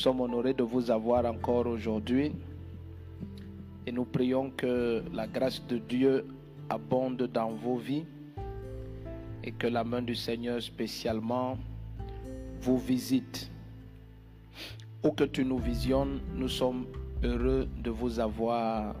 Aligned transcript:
Sommes 0.00 0.22
honorés 0.22 0.54
de 0.54 0.62
vous 0.62 0.90
avoir 0.90 1.26
encore 1.26 1.66
aujourd'hui 1.66 2.32
et 3.86 3.92
nous 3.92 4.06
prions 4.06 4.48
que 4.48 5.04
la 5.12 5.26
grâce 5.26 5.62
de 5.66 5.76
Dieu 5.76 6.24
abonde 6.70 7.28
dans 7.30 7.50
vos 7.50 7.76
vies 7.76 8.06
et 9.44 9.52
que 9.52 9.66
la 9.66 9.84
main 9.84 10.00
du 10.00 10.14
Seigneur 10.14 10.62
spécialement 10.62 11.58
vous 12.62 12.78
visite. 12.78 13.50
Où 15.04 15.10
que 15.10 15.24
tu 15.24 15.44
nous 15.44 15.58
visionnes, 15.58 16.20
nous 16.34 16.48
sommes 16.48 16.86
heureux 17.22 17.68
de 17.84 17.90
vous 17.90 18.18
avoir 18.18 18.94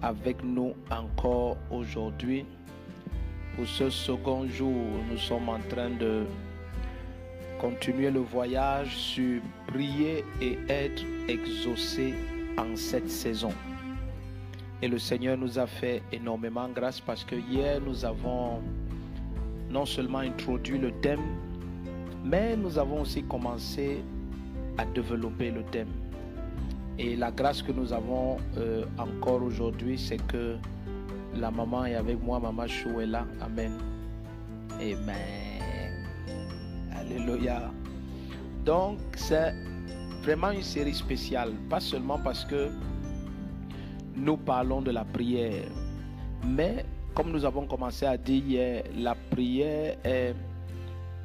avec 0.00 0.42
nous 0.42 0.72
encore 0.90 1.58
aujourd'hui. 1.70 2.46
Pour 3.54 3.66
ce 3.66 3.90
second 3.90 4.48
jour, 4.48 4.82
nous 5.10 5.18
sommes 5.18 5.50
en 5.50 5.60
train 5.68 5.90
de 5.90 6.24
continuer 7.62 8.10
le 8.10 8.18
voyage 8.18 8.96
sur 8.96 9.40
prier 9.68 10.24
et 10.40 10.58
être 10.68 11.04
exaucé 11.28 12.12
en 12.58 12.74
cette 12.74 13.08
saison. 13.08 13.52
Et 14.82 14.88
le 14.88 14.98
Seigneur 14.98 15.38
nous 15.38 15.60
a 15.60 15.68
fait 15.68 16.02
énormément 16.10 16.68
grâce 16.74 16.98
parce 16.98 17.22
que 17.22 17.36
hier 17.36 17.80
nous 17.80 18.04
avons 18.04 18.60
non 19.70 19.86
seulement 19.86 20.18
introduit 20.18 20.76
le 20.76 20.90
thème, 20.90 21.22
mais 22.24 22.56
nous 22.56 22.78
avons 22.78 23.02
aussi 23.02 23.22
commencé 23.22 24.02
à 24.76 24.84
développer 24.84 25.52
le 25.52 25.62
thème. 25.62 25.92
Et 26.98 27.14
la 27.14 27.30
grâce 27.30 27.62
que 27.62 27.70
nous 27.70 27.92
avons 27.92 28.38
euh, 28.58 28.84
encore 28.98 29.40
aujourd'hui, 29.40 29.96
c'est 29.96 30.20
que 30.26 30.56
la 31.36 31.52
maman 31.52 31.84
est 31.84 31.94
avec 31.94 32.20
moi, 32.20 32.40
maman 32.40 32.66
Chou 32.66 33.00
est 33.00 33.06
là. 33.06 33.24
Amen. 33.40 33.78
Amen. 34.80 35.51
Alléluia. 37.02 37.70
Donc, 38.64 38.98
c'est 39.16 39.52
vraiment 40.22 40.52
une 40.52 40.62
série 40.62 40.94
spéciale. 40.94 41.52
Pas 41.68 41.80
seulement 41.80 42.18
parce 42.18 42.44
que 42.44 42.70
nous 44.14 44.36
parlons 44.36 44.80
de 44.82 44.92
la 44.92 45.04
prière, 45.04 45.64
mais 46.46 46.84
comme 47.14 47.32
nous 47.32 47.44
avons 47.44 47.66
commencé 47.66 48.06
à 48.06 48.16
dire 48.16 48.44
hier, 48.44 48.84
la 48.96 49.16
prière 49.30 49.96
est 50.04 50.34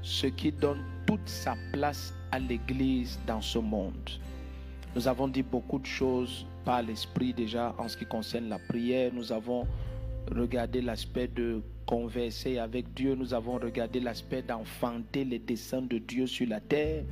ce 0.02 0.28
qui 0.28 0.52
donne 0.52 0.83
toute 1.05 1.28
sa 1.28 1.55
place 1.73 2.14
à 2.31 2.39
l'Église 2.39 3.20
dans 3.28 3.42
ce 3.42 3.59
monde. 3.59 4.09
Nous 4.95 5.08
avons 5.08 5.28
dit 5.28 5.44
beaucoup 5.44 5.78
de 5.78 5.86
choses 5.86 6.45
par 6.66 6.81
l'Esprit 6.81 7.33
déjà 7.33 7.75
en 7.78 7.88
ce 7.88 7.95
qui 7.98 8.05
concerne 8.05 8.50
la 8.50 8.58
prière. 8.58 9.11
Nous 9.14 9.31
avons 9.31 9.67
regardé 10.36 10.81
l'aspect 10.81 11.28
de 11.28 11.61
converser 11.86 12.58
avec 12.58 12.94
Dieu. 12.94 13.16
Nous 13.16 13.33
avons 13.33 13.53
regardé 13.53 14.00
l'aspect 14.00 14.42
d'enfanter 14.42 15.23
les 15.23 15.39
desseins 15.39 15.81
de 15.81 15.97
Dieu 15.97 16.28
sur 16.28 16.47
la 16.47 16.59
terre. 16.59 17.03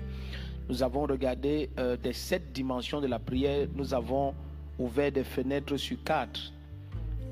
Nous 0.67 0.81
avons 0.81 1.03
regardé 1.03 1.69
euh, 1.77 1.95
des 1.95 2.13
sept 2.13 2.51
dimensions 2.53 2.99
de 2.99 3.07
la 3.07 3.19
prière. 3.19 3.67
Nous 3.75 3.93
avons 3.93 4.33
ouvert 4.79 5.11
des 5.11 5.23
fenêtres 5.23 5.77
sur 5.77 6.03
quatre. 6.03 6.51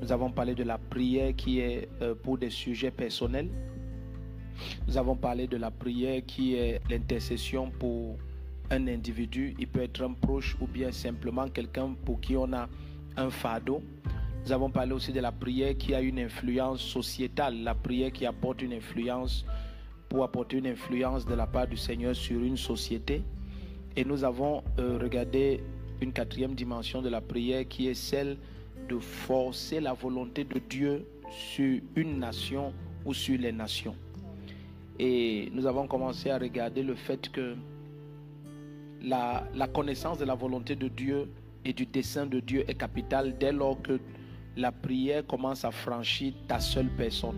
Nous 0.00 0.12
avons 0.12 0.30
parlé 0.30 0.54
de 0.54 0.64
la 0.64 0.78
prière 0.78 1.34
qui 1.36 1.60
est 1.60 1.88
euh, 2.02 2.14
pour 2.14 2.38
des 2.38 2.50
sujets 2.50 2.90
personnels. 2.90 3.48
Nous 4.86 4.96
avons 4.96 5.16
parlé 5.16 5.46
de 5.46 5.56
la 5.56 5.70
prière 5.70 6.22
qui 6.26 6.54
est 6.54 6.80
l'intercession 6.88 7.70
pour 7.70 8.16
un 8.70 8.86
individu. 8.86 9.54
Il 9.58 9.66
peut 9.66 9.82
être 9.82 10.02
un 10.02 10.12
proche 10.12 10.56
ou 10.60 10.66
bien 10.66 10.92
simplement 10.92 11.48
quelqu'un 11.48 11.94
pour 12.04 12.20
qui 12.20 12.36
on 12.36 12.52
a 12.52 12.68
un 13.16 13.30
fardeau. 13.30 13.82
Nous 14.44 14.52
avons 14.52 14.68
parlé 14.68 14.92
aussi 14.92 15.10
de 15.10 15.20
la 15.20 15.32
prière 15.32 15.74
qui 15.74 15.94
a 15.94 16.02
une 16.02 16.18
influence 16.18 16.82
sociétale, 16.82 17.62
la 17.62 17.74
prière 17.74 18.12
qui 18.12 18.26
apporte 18.26 18.60
une 18.60 18.74
influence 18.74 19.46
pour 20.10 20.22
apporter 20.22 20.58
une 20.58 20.66
influence 20.66 21.24
de 21.24 21.32
la 21.32 21.46
part 21.46 21.66
du 21.66 21.78
Seigneur 21.78 22.14
sur 22.14 22.42
une 22.42 22.58
société. 22.58 23.22
Et 23.96 24.04
nous 24.04 24.22
avons 24.22 24.62
euh, 24.78 24.98
regardé 25.00 25.62
une 26.02 26.12
quatrième 26.12 26.54
dimension 26.54 27.00
de 27.00 27.08
la 27.08 27.22
prière 27.22 27.66
qui 27.66 27.88
est 27.88 27.94
celle 27.94 28.36
de 28.86 28.98
forcer 28.98 29.80
la 29.80 29.94
volonté 29.94 30.44
de 30.44 30.58
Dieu 30.58 31.06
sur 31.30 31.80
une 31.96 32.18
nation 32.18 32.74
ou 33.06 33.14
sur 33.14 33.38
les 33.38 33.52
nations. 33.52 33.96
Et 34.98 35.48
nous 35.54 35.64
avons 35.64 35.86
commencé 35.86 36.28
à 36.28 36.36
regarder 36.36 36.82
le 36.82 36.96
fait 36.96 37.30
que 37.30 37.56
la, 39.00 39.48
la 39.54 39.68
connaissance 39.68 40.18
de 40.18 40.26
la 40.26 40.34
volonté 40.34 40.76
de 40.76 40.88
Dieu 40.88 41.30
et 41.64 41.72
du 41.72 41.86
dessein 41.86 42.26
de 42.26 42.40
Dieu 42.40 42.62
est 42.68 42.74
capitale 42.74 43.38
dès 43.38 43.50
lors 43.50 43.80
que 43.80 43.98
la 44.56 44.72
prière 44.72 45.26
commence 45.26 45.64
à 45.64 45.70
franchir 45.70 46.32
ta 46.46 46.60
seule 46.60 46.88
personne. 46.96 47.36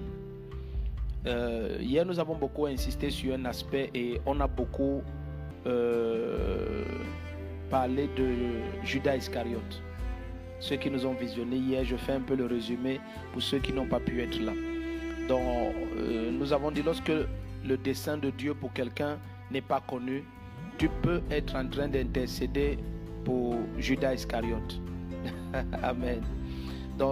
Euh, 1.27 1.79
hier, 1.81 2.05
nous 2.07 2.21
avons 2.21 2.37
beaucoup 2.37 2.67
insisté 2.67 3.11
sur 3.11 3.35
un 3.35 3.45
aspect 3.47 3.91
et 3.95 4.21
on 4.27 4.41
a 4.41 4.47
beaucoup 4.47 5.03
euh, 5.67 6.85
parlé 7.71 8.09
de 8.17 8.85
Judas 8.85 9.17
Iscariote. 9.17 9.83
Ceux 10.61 10.77
qui 10.77 10.91
nous 10.91 11.05
ont 11.05 11.15
visionné 11.15 11.57
hier, 11.57 11.85
je 11.85 11.97
fais 11.97 12.13
un 12.13 12.21
peu 12.21 12.35
le 12.35 12.47
résumé 12.47 13.01
pour 13.33 13.43
ceux 13.43 13.59
qui 13.59 13.73
n'ont 13.73 13.89
pas 13.89 14.01
pu 14.01 14.23
être 14.23 14.41
là. 14.41 14.53
Donc, 15.29 15.43
euh, 15.97 16.31
nous 16.31 16.53
avons 16.53 16.71
dit 16.71 16.83
lorsque 16.83 17.13
le 17.65 17.77
dessein 17.77 18.17
de 18.17 18.31
Dieu 18.31 18.55
pour 18.55 18.73
quelqu'un 18.73 19.19
n'est 19.51 19.61
pas 19.61 19.81
connu, 19.81 20.25
tu 20.79 20.89
peux 21.03 21.21
être 21.31 21.57
en 21.57 21.67
train 21.67 21.89
d'intercéder 21.89 22.79
pour 23.25 23.57
Judas 23.79 24.15
Iscariote. 24.15 24.81
Amen. 25.83 26.23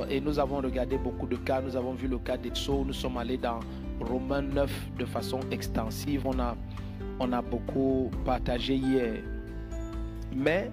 Et 0.08 0.20
nous 0.20 0.38
avons 0.38 0.56
regardé 0.56 0.96
beaucoup 0.96 1.26
de 1.26 1.36
cas. 1.36 1.60
Nous 1.60 1.76
avons 1.76 1.92
vu 1.92 2.08
le 2.08 2.18
cas 2.18 2.38
d'Exo. 2.38 2.84
Nous 2.86 2.94
sommes 2.94 3.18
allés 3.18 3.36
dans 3.36 3.60
Romains 4.00 4.42
9 4.42 4.70
de 4.98 5.04
façon 5.04 5.40
extensive. 5.50 6.26
On 6.26 6.38
a, 6.38 6.56
on 7.20 7.32
a 7.32 7.42
beaucoup 7.42 8.10
partagé 8.24 8.76
hier. 8.76 9.22
Mais 10.34 10.70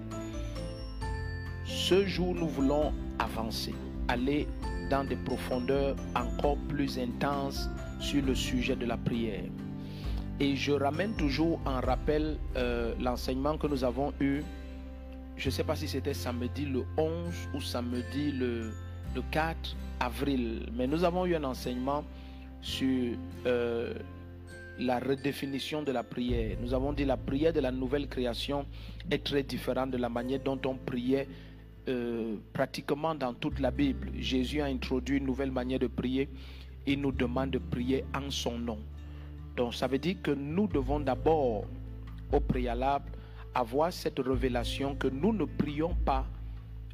ce 1.64 2.06
jour, 2.06 2.34
nous 2.34 2.48
voulons 2.48 2.92
avancer, 3.18 3.74
aller 4.08 4.48
dans 4.88 5.04
des 5.04 5.16
profondeurs 5.16 5.94
encore 6.16 6.56
plus 6.68 6.98
intenses 6.98 7.68
sur 8.00 8.24
le 8.24 8.34
sujet 8.34 8.76
de 8.76 8.86
la 8.86 8.96
prière. 8.96 9.44
Et 10.40 10.56
je 10.56 10.72
ramène 10.72 11.14
toujours 11.16 11.60
en 11.66 11.80
rappel 11.80 12.38
euh, 12.56 12.94
l'enseignement 12.98 13.58
que 13.58 13.66
nous 13.66 13.84
avons 13.84 14.12
eu, 14.20 14.42
je 15.36 15.48
ne 15.48 15.50
sais 15.50 15.64
pas 15.64 15.76
si 15.76 15.86
c'était 15.86 16.14
samedi 16.14 16.64
le 16.64 16.84
11 16.96 17.10
ou 17.54 17.60
samedi 17.60 18.32
le, 18.32 18.72
le 19.14 19.22
4 19.30 19.76
avril, 20.00 20.68
mais 20.74 20.86
nous 20.86 21.04
avons 21.04 21.26
eu 21.26 21.34
un 21.34 21.44
enseignement 21.44 22.04
sur 22.60 23.16
euh, 23.46 23.94
la 24.78 24.98
redéfinition 24.98 25.82
de 25.82 25.92
la 25.92 26.02
prière. 26.02 26.56
Nous 26.60 26.74
avons 26.74 26.92
dit 26.92 27.04
la 27.04 27.16
prière 27.16 27.52
de 27.52 27.60
la 27.60 27.70
nouvelle 27.70 28.08
création 28.08 28.66
est 29.10 29.24
très 29.24 29.42
différente 29.42 29.90
de 29.90 29.98
la 29.98 30.08
manière 30.08 30.40
dont 30.40 30.60
on 30.66 30.76
priait 30.76 31.28
euh, 31.88 32.36
pratiquement 32.52 33.14
dans 33.14 33.34
toute 33.34 33.58
la 33.60 33.70
Bible. 33.70 34.10
Jésus 34.18 34.60
a 34.60 34.66
introduit 34.66 35.18
une 35.18 35.26
nouvelle 35.26 35.50
manière 35.50 35.78
de 35.78 35.88
prier. 35.88 36.28
Il 36.86 37.00
nous 37.00 37.12
demande 37.12 37.50
de 37.50 37.58
prier 37.58 38.04
en 38.14 38.30
son 38.30 38.58
nom. 38.58 38.78
Donc 39.56 39.74
ça 39.74 39.86
veut 39.86 39.98
dire 39.98 40.16
que 40.22 40.30
nous 40.30 40.66
devons 40.66 41.00
d'abord, 41.00 41.64
au 42.32 42.40
préalable, 42.40 43.10
avoir 43.54 43.92
cette 43.92 44.18
révélation 44.18 44.94
que 44.94 45.08
nous 45.08 45.32
ne 45.32 45.44
prions 45.44 45.94
pas 46.06 46.24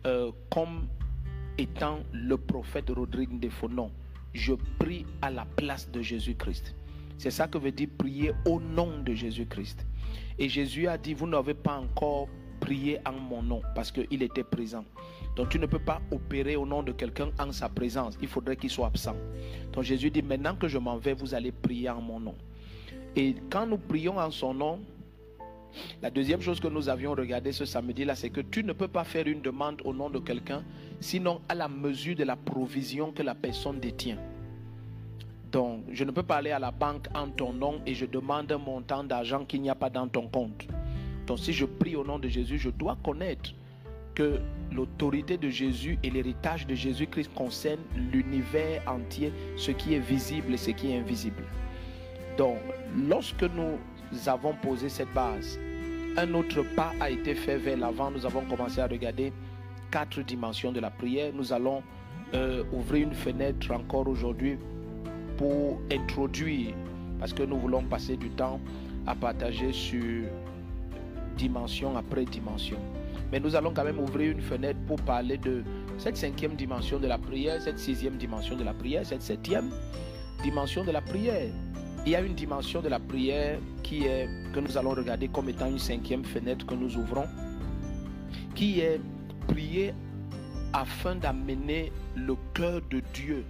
euh, 0.06 0.32
comme 0.50 0.88
étant 1.58 2.00
le 2.12 2.36
prophète 2.36 2.90
Rodrigue 2.90 3.40
de 3.40 3.48
Fonon. 3.48 3.90
Je 4.32 4.54
prie 4.78 5.04
à 5.20 5.30
la 5.30 5.44
place 5.56 5.90
de 5.90 6.00
Jésus-Christ. 6.00 6.74
C'est 7.18 7.30
ça 7.32 7.48
que 7.48 7.58
veut 7.58 7.72
dire 7.72 7.88
prier 7.98 8.32
au 8.46 8.60
nom 8.60 9.02
de 9.02 9.12
Jésus-Christ. 9.12 9.84
Et 10.38 10.48
Jésus 10.48 10.86
a 10.86 10.96
dit, 10.96 11.14
vous 11.14 11.26
n'avez 11.26 11.54
pas 11.54 11.76
encore 11.76 12.28
prié 12.60 12.98
en 13.04 13.12
mon 13.12 13.42
nom 13.42 13.62
parce 13.74 13.90
qu'il 13.90 14.22
était 14.22 14.44
présent. 14.44 14.84
Donc 15.34 15.48
tu 15.48 15.58
ne 15.58 15.66
peux 15.66 15.78
pas 15.78 16.00
opérer 16.12 16.56
au 16.56 16.66
nom 16.66 16.82
de 16.82 16.92
quelqu'un 16.92 17.30
en 17.38 17.50
sa 17.52 17.68
présence. 17.68 18.16
Il 18.22 18.28
faudrait 18.28 18.56
qu'il 18.56 18.70
soit 18.70 18.86
absent. 18.86 19.16
Donc 19.72 19.84
Jésus 19.84 20.10
dit, 20.10 20.22
maintenant 20.22 20.54
que 20.54 20.68
je 20.68 20.78
m'en 20.78 20.96
vais, 20.96 21.14
vous 21.14 21.34
allez 21.34 21.52
prier 21.52 21.90
en 21.90 22.00
mon 22.00 22.20
nom. 22.20 22.34
Et 23.16 23.34
quand 23.50 23.66
nous 23.66 23.78
prions 23.78 24.18
en 24.18 24.30
son 24.30 24.54
nom, 24.54 24.80
la 26.02 26.10
deuxième 26.10 26.40
chose 26.40 26.60
que 26.60 26.68
nous 26.68 26.88
avions 26.88 27.12
regardé 27.12 27.52
ce 27.52 27.64
samedi-là, 27.64 28.14
c'est 28.14 28.30
que 28.30 28.40
tu 28.40 28.64
ne 28.64 28.72
peux 28.72 28.88
pas 28.88 29.04
faire 29.04 29.26
une 29.26 29.40
demande 29.40 29.80
au 29.84 29.92
nom 29.92 30.10
de 30.10 30.18
quelqu'un, 30.18 30.64
sinon 31.00 31.40
à 31.48 31.54
la 31.54 31.68
mesure 31.68 32.16
de 32.16 32.24
la 32.24 32.36
provision 32.36 33.12
que 33.12 33.22
la 33.22 33.34
personne 33.34 33.80
détient. 33.80 34.18
Donc, 35.50 35.84
je 35.92 36.04
ne 36.04 36.10
peux 36.10 36.22
pas 36.22 36.36
aller 36.36 36.50
à 36.50 36.58
la 36.58 36.70
banque 36.70 37.06
en 37.14 37.28
ton 37.28 37.52
nom 37.52 37.80
et 37.86 37.94
je 37.94 38.04
demande 38.04 38.52
un 38.52 38.58
montant 38.58 39.02
d'argent 39.02 39.44
qu'il 39.44 39.62
n'y 39.62 39.70
a 39.70 39.74
pas 39.74 39.88
dans 39.88 40.06
ton 40.06 40.28
compte. 40.28 40.66
Donc, 41.26 41.38
si 41.38 41.52
je 41.52 41.64
prie 41.64 41.96
au 41.96 42.04
nom 42.04 42.18
de 42.18 42.28
Jésus, 42.28 42.58
je 42.58 42.70
dois 42.70 42.98
connaître 43.02 43.54
que 44.14 44.40
l'autorité 44.72 45.38
de 45.38 45.48
Jésus 45.48 45.98
et 46.02 46.10
l'héritage 46.10 46.66
de 46.66 46.74
Jésus-Christ 46.74 47.30
concernent 47.34 47.84
l'univers 48.12 48.82
entier, 48.86 49.32
ce 49.56 49.70
qui 49.70 49.94
est 49.94 50.00
visible 50.00 50.54
et 50.54 50.56
ce 50.56 50.70
qui 50.72 50.90
est 50.90 50.98
invisible. 50.98 51.44
Donc, 52.36 52.58
lorsque 53.08 53.42
nous 53.42 53.78
avons 54.26 54.54
posé 54.54 54.88
cette 54.88 55.12
base, 55.12 55.58
un 56.16 56.34
autre 56.34 56.62
pas 56.74 56.92
a 57.00 57.10
été 57.10 57.34
fait 57.34 57.58
vers 57.58 57.76
l'avant. 57.76 58.10
Nous 58.10 58.26
avons 58.26 58.42
commencé 58.42 58.80
à 58.80 58.86
regarder 58.86 59.32
quatre 59.90 60.20
dimensions 60.22 60.72
de 60.72 60.80
la 60.80 60.90
prière. 60.90 61.32
Nous 61.34 61.52
allons 61.52 61.82
euh, 62.34 62.64
ouvrir 62.72 63.08
une 63.08 63.14
fenêtre 63.14 63.70
encore 63.72 64.08
aujourd'hui 64.08 64.58
pour 65.36 65.80
introduire, 65.92 66.74
parce 67.20 67.32
que 67.32 67.42
nous 67.42 67.56
voulons 67.58 67.82
passer 67.84 68.16
du 68.16 68.30
temps 68.30 68.60
à 69.06 69.14
partager 69.14 69.72
sur 69.72 70.24
dimension 71.36 71.96
après 71.96 72.24
dimension. 72.24 72.78
Mais 73.30 73.38
nous 73.38 73.54
allons 73.54 73.72
quand 73.72 73.84
même 73.84 74.00
ouvrir 74.00 74.32
une 74.32 74.40
fenêtre 74.40 74.80
pour 74.86 75.00
parler 75.02 75.38
de 75.38 75.62
cette 75.98 76.16
cinquième 76.16 76.54
dimension 76.54 76.98
de 76.98 77.06
la 77.06 77.18
prière, 77.18 77.60
cette 77.60 77.78
sixième 77.78 78.16
dimension 78.16 78.56
de 78.56 78.64
la 78.64 78.74
prière, 78.74 79.06
cette 79.06 79.22
septième 79.22 79.70
dimension 80.42 80.84
de 80.84 80.90
la 80.90 81.00
prière. 81.00 81.50
Il 82.06 82.12
y 82.12 82.16
a 82.16 82.20
une 82.20 82.34
dimension 82.34 82.80
de 82.80 82.88
la 82.88 82.98
prière 82.98 83.58
qui 83.82 84.04
est, 84.04 84.28
que 84.54 84.60
nous 84.60 84.76
allons 84.78 84.90
regarder 84.90 85.28
comme 85.28 85.48
étant 85.48 85.66
une 85.66 85.78
cinquième 85.78 86.24
fenêtre 86.24 86.64
que 86.64 86.74
nous 86.74 86.96
ouvrons, 86.96 87.26
qui 88.54 88.80
est 88.80 89.00
prier 89.46 89.94
afin 90.72 91.16
d'amener 91.16 91.92
le 92.14 92.34
cœur 92.54 92.80
de 92.90 93.02
Dieu 93.12 93.44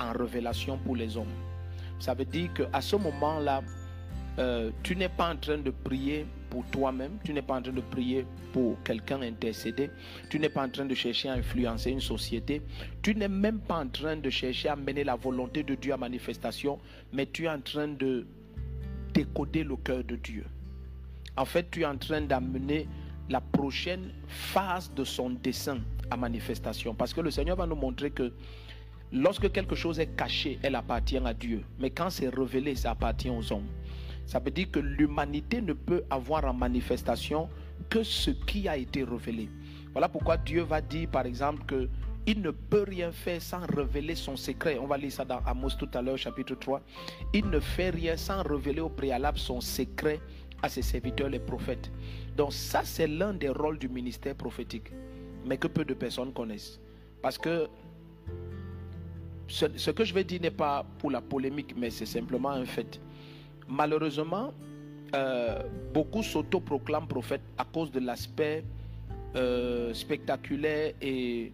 en 0.00 0.12
révélation 0.12 0.78
pour 0.78 0.96
les 0.96 1.16
hommes. 1.16 1.26
Ça 1.98 2.14
veut 2.14 2.24
dire 2.24 2.52
qu'à 2.54 2.80
ce 2.80 2.96
moment-là, 2.96 3.62
euh, 4.38 4.70
tu 4.82 4.96
n'es 4.96 5.08
pas 5.08 5.32
en 5.32 5.36
train 5.36 5.58
de 5.58 5.70
prier 5.70 6.26
pour 6.50 6.64
toi-même, 6.66 7.18
tu 7.24 7.32
n'es 7.32 7.42
pas 7.42 7.54
en 7.58 7.62
train 7.62 7.72
de 7.72 7.80
prier 7.80 8.26
pour 8.52 8.82
quelqu'un 8.82 9.22
intercédé, 9.22 9.90
tu 10.30 10.38
n'es 10.38 10.48
pas 10.48 10.64
en 10.64 10.68
train 10.68 10.84
de 10.84 10.94
chercher 10.94 11.28
à 11.28 11.34
influencer 11.34 11.90
une 11.90 12.00
société, 12.00 12.62
tu 13.02 13.14
n'es 13.14 13.28
même 13.28 13.60
pas 13.60 13.78
en 13.78 13.88
train 13.88 14.16
de 14.16 14.30
chercher 14.30 14.68
à 14.68 14.76
mener 14.76 15.04
la 15.04 15.16
volonté 15.16 15.62
de 15.62 15.74
Dieu 15.74 15.92
à 15.92 15.96
manifestation, 15.96 16.78
mais 17.12 17.26
tu 17.26 17.44
es 17.44 17.48
en 17.48 17.60
train 17.60 17.88
de 17.88 18.26
décoder 19.14 19.64
le 19.64 19.76
cœur 19.76 20.04
de 20.04 20.16
Dieu. 20.16 20.44
En 21.36 21.44
fait, 21.44 21.70
tu 21.70 21.82
es 21.82 21.86
en 21.86 21.96
train 21.96 22.22
d'amener 22.22 22.86
la 23.28 23.40
prochaine 23.40 24.12
phase 24.28 24.92
de 24.94 25.04
son 25.04 25.30
dessein 25.30 25.80
à 26.10 26.16
manifestation. 26.16 26.94
Parce 26.94 27.12
que 27.12 27.20
le 27.20 27.30
Seigneur 27.30 27.56
va 27.56 27.66
nous 27.66 27.74
montrer 27.76 28.10
que 28.10 28.32
lorsque 29.12 29.50
quelque 29.52 29.74
chose 29.74 29.98
est 29.98 30.14
caché, 30.16 30.58
elle 30.62 30.74
appartient 30.74 31.18
à 31.18 31.34
Dieu. 31.34 31.62
Mais 31.78 31.90
quand 31.90 32.10
c'est 32.10 32.28
révélé, 32.28 32.74
ça 32.74 32.92
appartient 32.92 33.30
aux 33.30 33.52
hommes. 33.52 33.66
Ça 34.26 34.38
veut 34.40 34.50
dire 34.50 34.70
que 34.70 34.80
l'humanité 34.80 35.62
ne 35.62 35.72
peut 35.72 36.02
avoir 36.10 36.44
en 36.44 36.52
manifestation 36.52 37.48
que 37.88 38.02
ce 38.02 38.30
qui 38.30 38.68
a 38.68 38.76
été 38.76 39.04
révélé. 39.04 39.48
Voilà 39.92 40.08
pourquoi 40.08 40.36
Dieu 40.36 40.62
va 40.62 40.80
dire, 40.80 41.08
par 41.08 41.24
exemple, 41.26 41.64
que 41.64 41.88
il 42.26 42.42
ne 42.42 42.50
peut 42.50 42.84
rien 42.86 43.12
faire 43.12 43.40
sans 43.40 43.64
révéler 43.66 44.16
son 44.16 44.36
secret. 44.36 44.78
On 44.80 44.86
va 44.86 44.98
lire 44.98 45.12
ça 45.12 45.24
dans 45.24 45.38
Amos 45.46 45.70
tout 45.78 45.88
à 45.94 46.02
l'heure, 46.02 46.18
chapitre 46.18 46.56
3. 46.56 46.82
Il 47.32 47.48
ne 47.48 47.60
fait 47.60 47.90
rien 47.90 48.16
sans 48.16 48.42
révéler 48.42 48.80
au 48.80 48.88
préalable 48.88 49.38
son 49.38 49.60
secret 49.60 50.20
à 50.60 50.68
ses 50.68 50.82
serviteurs, 50.82 51.28
les 51.28 51.38
prophètes. 51.38 51.90
Donc 52.36 52.52
ça, 52.52 52.82
c'est 52.84 53.06
l'un 53.06 53.32
des 53.32 53.48
rôles 53.48 53.78
du 53.78 53.88
ministère 53.88 54.34
prophétique, 54.34 54.90
mais 55.44 55.56
que 55.56 55.68
peu 55.68 55.84
de 55.84 55.94
personnes 55.94 56.32
connaissent. 56.32 56.80
Parce 57.22 57.38
que 57.38 57.68
ce, 59.46 59.90
que 59.92 60.04
je 60.04 60.12
vais 60.12 60.24
dire 60.24 60.40
n'est 60.40 60.50
pas 60.50 60.84
pour 60.98 61.12
la 61.12 61.20
polémique, 61.20 61.74
mais 61.76 61.90
c'est 61.90 62.06
simplement 62.06 62.50
un 62.50 62.64
fait. 62.64 63.00
Malheureusement, 63.68 64.52
euh, 65.14 65.62
beaucoup 65.92 66.22
s'autoproclament 66.22 67.06
prophètes 67.06 67.42
à 67.58 67.64
cause 67.64 67.90
de 67.90 68.00
l'aspect 68.00 68.64
euh, 69.34 69.92
spectaculaire 69.94 70.92
et, 71.00 71.52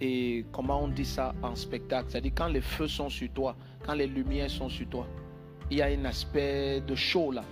et 0.00 0.44
comment 0.52 0.84
on 0.84 0.88
dit 0.88 1.04
ça 1.04 1.34
en 1.42 1.54
spectacle? 1.54 2.06
C'est-à-dire 2.10 2.32
quand 2.34 2.48
les 2.48 2.60
feux 2.60 2.88
sont 2.88 3.08
sur 3.08 3.28
toi, 3.30 3.56
quand 3.84 3.94
les 3.94 4.06
lumières 4.06 4.50
sont 4.50 4.68
sur 4.68 4.88
toi, 4.88 5.06
il 5.70 5.78
y 5.78 5.82
a 5.82 5.86
un 5.86 6.04
aspect 6.04 6.80
de 6.80 6.94
show 6.94 7.32
là. 7.32 7.44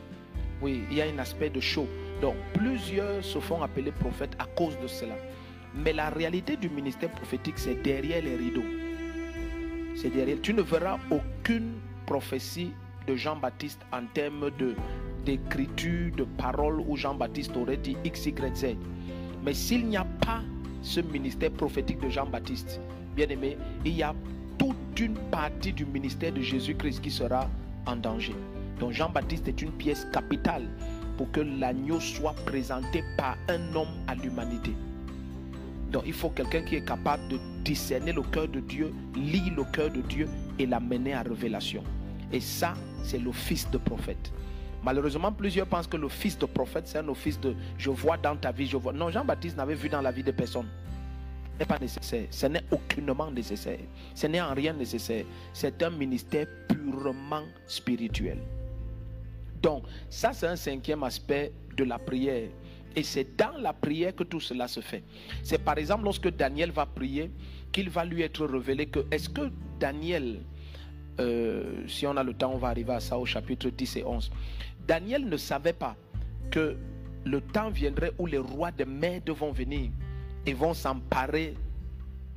Oui, 0.62 0.82
il 0.90 0.96
y 0.98 1.02
a 1.02 1.06
un 1.06 1.18
aspect 1.18 1.50
de 1.50 1.60
show. 1.60 1.86
Donc 2.20 2.34
plusieurs 2.52 3.24
se 3.24 3.38
font 3.38 3.62
appeler 3.62 3.92
prophètes 3.92 4.36
à 4.38 4.44
cause 4.44 4.78
de 4.80 4.86
cela. 4.86 5.14
Mais 5.74 5.92
la 5.92 6.10
réalité 6.10 6.56
du 6.56 6.68
ministère 6.68 7.10
prophétique, 7.10 7.58
c'est 7.58 7.76
derrière 7.82 8.22
les 8.22 8.36
rideaux. 8.36 8.64
C'est 9.94 10.10
derrière. 10.10 10.38
Tu 10.42 10.52
ne 10.52 10.62
verras 10.62 10.98
aucune 11.10 11.74
prophétie 12.06 12.72
de 13.10 13.16
Jean-Baptiste 13.16 13.80
en 13.92 14.04
termes 14.14 14.50
de 14.58 14.74
d'écriture, 15.24 16.14
de 16.16 16.24
paroles 16.38 16.80
où 16.86 16.96
Jean-Baptiste 16.96 17.54
aurait 17.56 17.76
dit 17.76 17.96
X, 18.04 18.26
Y, 18.26 18.56
Z. 18.56 18.66
Mais 19.44 19.52
s'il 19.52 19.86
n'y 19.86 19.96
a 19.96 20.06
pas 20.24 20.40
ce 20.82 21.00
ministère 21.00 21.50
prophétique 21.50 22.00
de 22.00 22.08
Jean-Baptiste, 22.08 22.80
bien 23.14 23.28
aimé, 23.28 23.58
il 23.84 23.96
y 23.96 24.02
a 24.02 24.14
toute 24.58 24.98
une 24.98 25.18
partie 25.30 25.72
du 25.72 25.84
ministère 25.84 26.32
de 26.32 26.40
Jésus-Christ 26.40 27.02
qui 27.02 27.10
sera 27.10 27.50
en 27.86 27.96
danger. 27.96 28.34
Donc 28.78 28.92
Jean-Baptiste 28.92 29.48
est 29.48 29.60
une 29.60 29.72
pièce 29.72 30.06
capitale 30.12 30.66
pour 31.18 31.30
que 31.32 31.40
l'agneau 31.40 32.00
soit 32.00 32.34
présenté 32.46 33.02
par 33.18 33.36
un 33.48 33.74
homme 33.74 33.94
à 34.06 34.14
l'humanité. 34.14 34.72
Donc 35.92 36.04
il 36.06 36.14
faut 36.14 36.30
quelqu'un 36.30 36.62
qui 36.62 36.76
est 36.76 36.84
capable 36.86 37.28
de 37.28 37.38
discerner 37.62 38.12
le 38.12 38.22
cœur 38.22 38.48
de 38.48 38.60
Dieu, 38.60 38.94
lire 39.14 39.52
le 39.54 39.64
cœur 39.64 39.90
de 39.90 40.00
Dieu 40.00 40.28
et 40.58 40.64
l'amener 40.64 41.12
à 41.12 41.22
révélation. 41.22 41.82
Et 42.32 42.40
ça, 42.40 42.74
c'est 43.02 43.18
l'office 43.18 43.70
de 43.70 43.78
prophète. 43.78 44.32
Malheureusement, 44.82 45.30
plusieurs 45.30 45.66
pensent 45.66 45.86
que 45.86 45.96
l'office 45.96 46.38
de 46.38 46.46
prophète, 46.46 46.86
c'est 46.86 46.98
un 46.98 47.08
office 47.08 47.38
de 47.38 47.54
je 47.76 47.90
vois 47.90 48.16
dans 48.16 48.36
ta 48.36 48.50
vie, 48.50 48.66
je 48.66 48.76
vois. 48.76 48.92
Non, 48.92 49.10
Jean-Baptiste 49.10 49.56
n'avait 49.56 49.74
vu 49.74 49.88
dans 49.88 50.00
la 50.00 50.10
vie 50.10 50.22
de 50.22 50.30
personne. 50.30 50.68
Ce 51.54 51.58
n'est 51.58 51.66
pas 51.66 51.78
nécessaire. 51.78 52.26
Ce 52.30 52.46
n'est 52.46 52.64
aucunement 52.70 53.30
nécessaire. 53.30 53.80
Ce 54.14 54.26
n'est 54.26 54.40
en 54.40 54.54
rien 54.54 54.72
nécessaire. 54.72 55.26
C'est 55.52 55.82
un 55.82 55.90
ministère 55.90 56.46
purement 56.68 57.42
spirituel. 57.66 58.38
Donc, 59.62 59.84
ça, 60.08 60.32
c'est 60.32 60.46
un 60.46 60.56
cinquième 60.56 61.02
aspect 61.02 61.52
de 61.76 61.84
la 61.84 61.98
prière. 61.98 62.48
Et 62.96 63.02
c'est 63.02 63.36
dans 63.36 63.56
la 63.58 63.72
prière 63.72 64.14
que 64.14 64.24
tout 64.24 64.40
cela 64.40 64.66
se 64.66 64.80
fait. 64.80 65.04
C'est 65.42 65.62
par 65.62 65.78
exemple 65.78 66.04
lorsque 66.04 66.28
Daniel 66.34 66.70
va 66.72 66.86
prier 66.86 67.30
qu'il 67.70 67.90
va 67.90 68.04
lui 68.04 68.22
être 68.22 68.46
révélé 68.46 68.86
que 68.86 69.00
est-ce 69.10 69.28
que 69.28 69.50
Daniel, 69.78 70.40
euh, 71.18 71.86
si 71.86 72.06
on 72.06 72.16
a 72.16 72.22
le 72.22 72.34
temps, 72.34 72.52
on 72.54 72.58
va 72.58 72.68
arriver 72.68 72.92
à 72.92 73.00
ça 73.00 73.18
au 73.18 73.26
chapitre 73.26 73.68
10 73.68 73.96
et 73.96 74.04
11. 74.04 74.30
Daniel 74.86 75.28
ne 75.28 75.36
savait 75.36 75.72
pas 75.72 75.96
que 76.50 76.76
le 77.24 77.40
temps 77.40 77.70
viendrait 77.70 78.12
où 78.18 78.26
les 78.26 78.38
rois 78.38 78.70
des 78.70 78.84
Mèdes 78.84 79.30
vont 79.30 79.52
venir 79.52 79.90
et 80.46 80.54
vont 80.54 80.74
s'emparer 80.74 81.54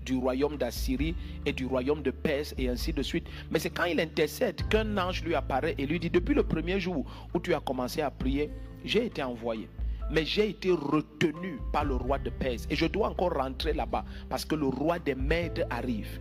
du 0.05 0.17
royaume 0.17 0.57
d'Assyrie 0.57 1.15
et 1.45 1.53
du 1.53 1.65
royaume 1.65 2.01
de 2.01 2.11
Perse 2.11 2.53
et 2.57 2.67
ainsi 2.67 2.91
de 2.93 3.01
suite. 3.01 3.27
Mais 3.51 3.59
c'est 3.59 3.69
quand 3.69 3.85
il 3.85 3.99
intercède 3.99 4.67
qu'un 4.67 4.97
ange 4.97 5.23
lui 5.23 5.35
apparaît 5.35 5.75
et 5.77 5.85
lui 5.85 5.99
dit, 5.99 6.09
depuis 6.09 6.35
le 6.35 6.43
premier 6.43 6.79
jour 6.79 7.05
où 7.33 7.39
tu 7.39 7.53
as 7.53 7.59
commencé 7.59 8.01
à 8.01 8.11
prier, 8.11 8.51
j'ai 8.83 9.05
été 9.05 9.23
envoyé. 9.23 9.69
Mais 10.11 10.25
j'ai 10.25 10.49
été 10.49 10.69
retenu 10.71 11.59
par 11.71 11.85
le 11.85 11.95
roi 11.95 12.19
de 12.19 12.29
Perse. 12.29 12.67
Et 12.69 12.75
je 12.75 12.85
dois 12.85 13.09
encore 13.09 13.33
rentrer 13.33 13.73
là-bas 13.73 14.03
parce 14.29 14.43
que 14.43 14.55
le 14.55 14.67
roi 14.67 14.99
des 14.99 15.15
Mèdes 15.15 15.65
arrive. 15.69 16.19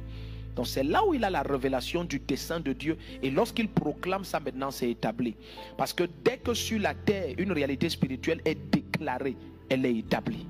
Donc 0.54 0.66
c'est 0.66 0.82
là 0.82 1.04
où 1.06 1.14
il 1.14 1.24
a 1.24 1.30
la 1.30 1.42
révélation 1.42 2.04
du 2.04 2.18
dessein 2.18 2.60
de 2.60 2.72
Dieu. 2.72 2.96
Et 3.22 3.30
lorsqu'il 3.30 3.68
proclame 3.68 4.24
ça 4.24 4.40
maintenant, 4.40 4.70
c'est 4.70 4.90
établi. 4.90 5.34
Parce 5.76 5.92
que 5.92 6.04
dès 6.24 6.38
que 6.38 6.54
sur 6.54 6.78
la 6.80 6.94
terre, 6.94 7.34
une 7.38 7.52
réalité 7.52 7.88
spirituelle 7.88 8.40
est 8.44 8.58
déclarée, 8.70 9.36
elle 9.68 9.86
est 9.86 9.96
établie. 9.96 10.46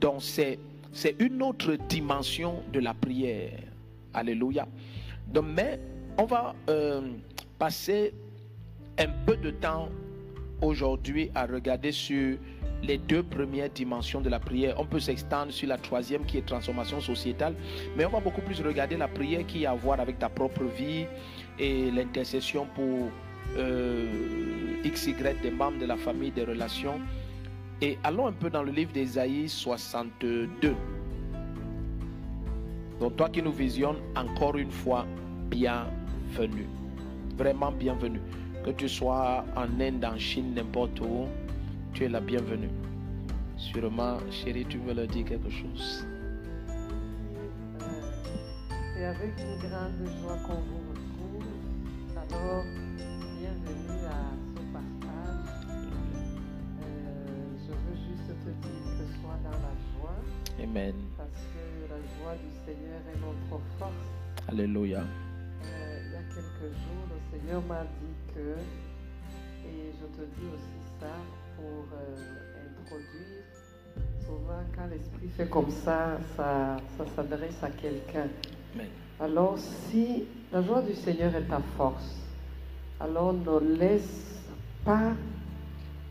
Donc 0.00 0.22
c'est 0.22 0.58
c'est 0.92 1.14
une 1.18 1.42
autre 1.42 1.76
dimension 1.88 2.62
de 2.72 2.80
la 2.80 2.94
prière. 2.94 3.58
Alléluia. 4.14 4.66
Donc, 5.28 5.44
mais 5.54 5.78
on 6.16 6.24
va 6.24 6.54
euh, 6.70 7.02
passer 7.58 8.14
un 8.98 9.08
peu 9.26 9.36
de 9.36 9.50
temps 9.50 9.90
aujourd'hui 10.62 11.30
à 11.34 11.44
regarder 11.44 11.92
sur 11.92 12.38
les 12.82 12.98
deux 12.98 13.22
premières 13.22 13.70
dimensions 13.70 14.20
de 14.20 14.28
la 14.28 14.38
prière. 14.38 14.74
On 14.78 14.84
peut 14.84 15.00
s'extendre 15.00 15.52
sur 15.52 15.68
la 15.68 15.78
troisième 15.78 16.24
qui 16.24 16.38
est 16.38 16.46
transformation 16.46 17.00
sociétale, 17.00 17.54
mais 17.96 18.04
on 18.04 18.10
va 18.10 18.20
beaucoup 18.20 18.42
plus 18.42 18.60
regarder 18.60 18.96
la 18.96 19.08
prière 19.08 19.46
qui 19.46 19.66
a 19.66 19.72
à 19.72 19.74
voir 19.74 20.00
avec 20.00 20.18
ta 20.18 20.28
propre 20.28 20.64
vie 20.64 21.06
et 21.58 21.90
l'intercession 21.90 22.66
pour 22.74 23.10
euh, 23.56 24.06
XY 24.84 25.14
des 25.42 25.50
membres 25.50 25.78
de 25.78 25.86
la 25.86 25.96
famille, 25.96 26.30
des 26.30 26.44
relations 26.44 27.00
et 27.82 27.98
allons 28.04 28.26
un 28.26 28.32
peu 28.32 28.48
dans 28.48 28.62
le 28.62 28.72
livre 28.72 28.92
d'Ésaïe 28.92 29.48
62. 29.48 30.48
Donc 33.00 33.16
toi 33.16 33.28
qui 33.28 33.42
nous 33.42 33.52
visionnes, 33.52 33.98
encore 34.16 34.56
une 34.56 34.70
fois, 34.70 35.06
bienvenue. 35.50 36.66
Vraiment 37.36 37.70
bienvenue. 37.70 38.20
Que 38.64 38.70
tu 38.70 38.88
sois 38.88 39.44
en 39.54 39.80
Inde, 39.80 40.04
en 40.04 40.18
Chine, 40.18 40.54
n'importe 40.54 41.00
où, 41.00 41.26
tu 41.96 42.04
es 42.04 42.08
la 42.10 42.20
bienvenue. 42.20 42.68
Sûrement, 43.56 44.18
chérie, 44.30 44.66
tu 44.68 44.76
veux 44.76 44.92
leur 44.92 45.06
dire 45.06 45.24
quelque 45.24 45.48
chose. 45.48 46.06
C'est 48.68 49.04
avec 49.04 49.32
une 49.38 49.56
grande 49.66 50.06
joie 50.20 50.36
qu'on 50.46 50.60
vous 50.60 50.82
retrouve. 50.90 51.46
Alors, 52.14 52.64
bienvenue 53.40 54.04
à 54.04 54.36
Amen. 60.62 60.94
Parce 61.16 61.28
que 61.30 61.88
la 61.88 61.96
joie 61.96 62.34
du 62.34 62.50
Seigneur 62.66 63.00
est 63.10 63.18
notre 63.20 63.62
force. 63.78 63.92
Alléluia. 64.48 65.00
Euh, 65.00 66.00
il 66.04 66.12
y 66.12 66.16
a 66.16 66.22
quelques 66.28 66.72
jours, 66.74 67.06
le 67.08 67.38
Seigneur 67.38 67.62
m'a 67.62 67.84
dit 67.84 68.34
que, 68.34 68.56
et 69.66 69.92
je 69.98 70.06
te 70.06 70.26
dis 70.38 70.46
aussi 70.46 70.78
ça 71.00 71.45
pour 71.66 71.98
euh, 71.98 72.14
introduire, 72.80 73.42
souvent 74.24 74.62
quand 74.76 74.86
l'Esprit 74.90 75.28
fait 75.36 75.48
comme 75.48 75.70
ça, 75.70 76.18
ça, 76.36 76.76
ça 76.96 77.04
s'adresse 77.14 77.62
à 77.62 77.70
quelqu'un. 77.70 78.28
Alors 79.18 79.58
si 79.58 80.24
la 80.52 80.62
joie 80.62 80.82
du 80.82 80.94
Seigneur 80.94 81.34
est 81.34 81.48
ta 81.48 81.60
force, 81.76 82.16
alors 83.00 83.32
ne 83.32 83.76
laisse 83.78 84.42
pas 84.84 85.12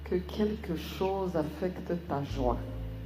que 0.03 0.15
quelque 0.15 0.75
chose 0.75 1.35
affecte 1.35 1.91
ta 2.07 2.23
joie. 2.23 2.57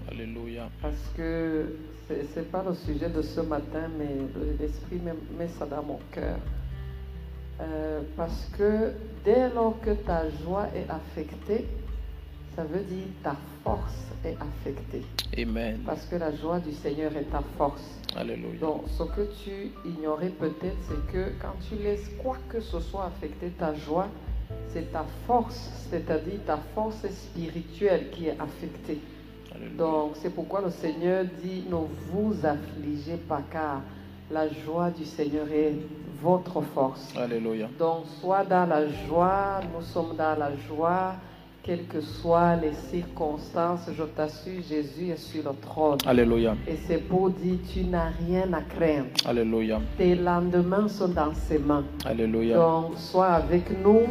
Alléluia. 0.09 0.69
Parce 0.81 1.11
que 1.15 1.75
ce 2.07 2.13
n'est 2.39 2.45
pas 2.45 2.63
le 2.67 2.73
sujet 2.73 3.09
de 3.09 3.21
ce 3.21 3.41
matin, 3.41 3.89
mais 3.97 4.15
le- 4.35 4.55
l'Esprit 4.59 4.97
met, 4.97 5.13
met 5.37 5.47
ça 5.49 5.65
dans 5.65 5.83
mon 5.83 5.99
cœur. 6.11 6.37
Euh, 7.61 8.01
parce 8.15 8.49
que 8.57 8.93
dès 9.25 9.49
lors 9.53 9.79
que 9.81 9.91
ta 9.91 10.29
joie 10.29 10.67
est 10.73 10.89
affectée, 10.89 11.67
ça 12.59 12.65
veut 12.65 12.83
dire 12.83 13.05
ta 13.23 13.37
force 13.63 14.11
est 14.25 14.35
affectée. 14.35 15.03
Amen. 15.37 15.79
Parce 15.85 16.05
que 16.07 16.17
la 16.17 16.35
joie 16.35 16.59
du 16.59 16.73
Seigneur 16.73 17.15
est 17.15 17.31
ta 17.31 17.41
force. 17.57 17.81
Alléluia. 18.17 18.59
Donc, 18.59 18.81
ce 18.97 19.03
que 19.03 19.29
tu 19.45 19.71
ignorais 19.85 20.27
peut-être, 20.27 20.75
c'est 20.89 21.13
que 21.13 21.29
quand 21.41 21.55
tu 21.69 21.81
laisses 21.81 22.09
quoi 22.21 22.35
que 22.49 22.59
ce 22.59 22.81
soit 22.81 23.05
affecter 23.05 23.51
ta 23.51 23.73
joie, 23.75 24.09
c'est 24.73 24.91
ta 24.91 25.05
force, 25.25 25.69
c'est-à-dire 25.89 26.39
ta 26.45 26.57
force 26.75 27.07
spirituelle 27.09 28.09
qui 28.11 28.27
est 28.27 28.37
affectée. 28.37 28.99
Alléluia. 29.55 29.77
Donc, 29.77 30.11
c'est 30.15 30.31
pourquoi 30.31 30.59
le 30.59 30.71
Seigneur 30.71 31.23
dit, 31.41 31.63
ne 31.69 31.77
vous 32.11 32.35
affligez 32.43 33.15
pas, 33.15 33.41
car 33.49 33.83
la 34.29 34.49
joie 34.49 34.89
du 34.89 35.05
Seigneur 35.05 35.47
est 35.49 35.75
votre 36.21 36.59
force. 36.59 37.15
Alléluia. 37.15 37.69
Donc, 37.79 38.03
sois 38.19 38.43
dans 38.43 38.67
la 38.67 38.85
joie, 38.89 39.61
nous 39.73 39.81
sommes 39.81 40.17
dans 40.17 40.37
la 40.37 40.53
joie, 40.67 41.15
quelles 41.69 41.85
que 41.85 42.01
soient 42.01 42.55
les 42.55 42.73
circonstances, 42.73 43.81
je 43.95 44.01
t'assure, 44.01 44.59
Jésus 44.67 45.09
est 45.09 45.17
sur 45.17 45.43
le 45.43 45.55
trône. 45.61 45.99
Alléluia. 46.03 46.55
Et 46.67 46.75
c'est 46.87 46.97
pour 46.97 47.29
dire, 47.29 47.59
tu 47.71 47.83
n'as 47.83 48.09
rien 48.27 48.51
à 48.53 48.61
craindre. 48.61 49.09
Alléluia. 49.23 49.79
Tes 49.95 50.15
lendemains 50.15 50.87
sont 50.87 51.09
dans 51.09 51.31
ses 51.35 51.59
mains. 51.59 51.85
Alléluia. 52.05 52.55
Donc, 52.57 52.97
sois 52.97 53.33
avec 53.43 53.65
nous. 53.83 54.01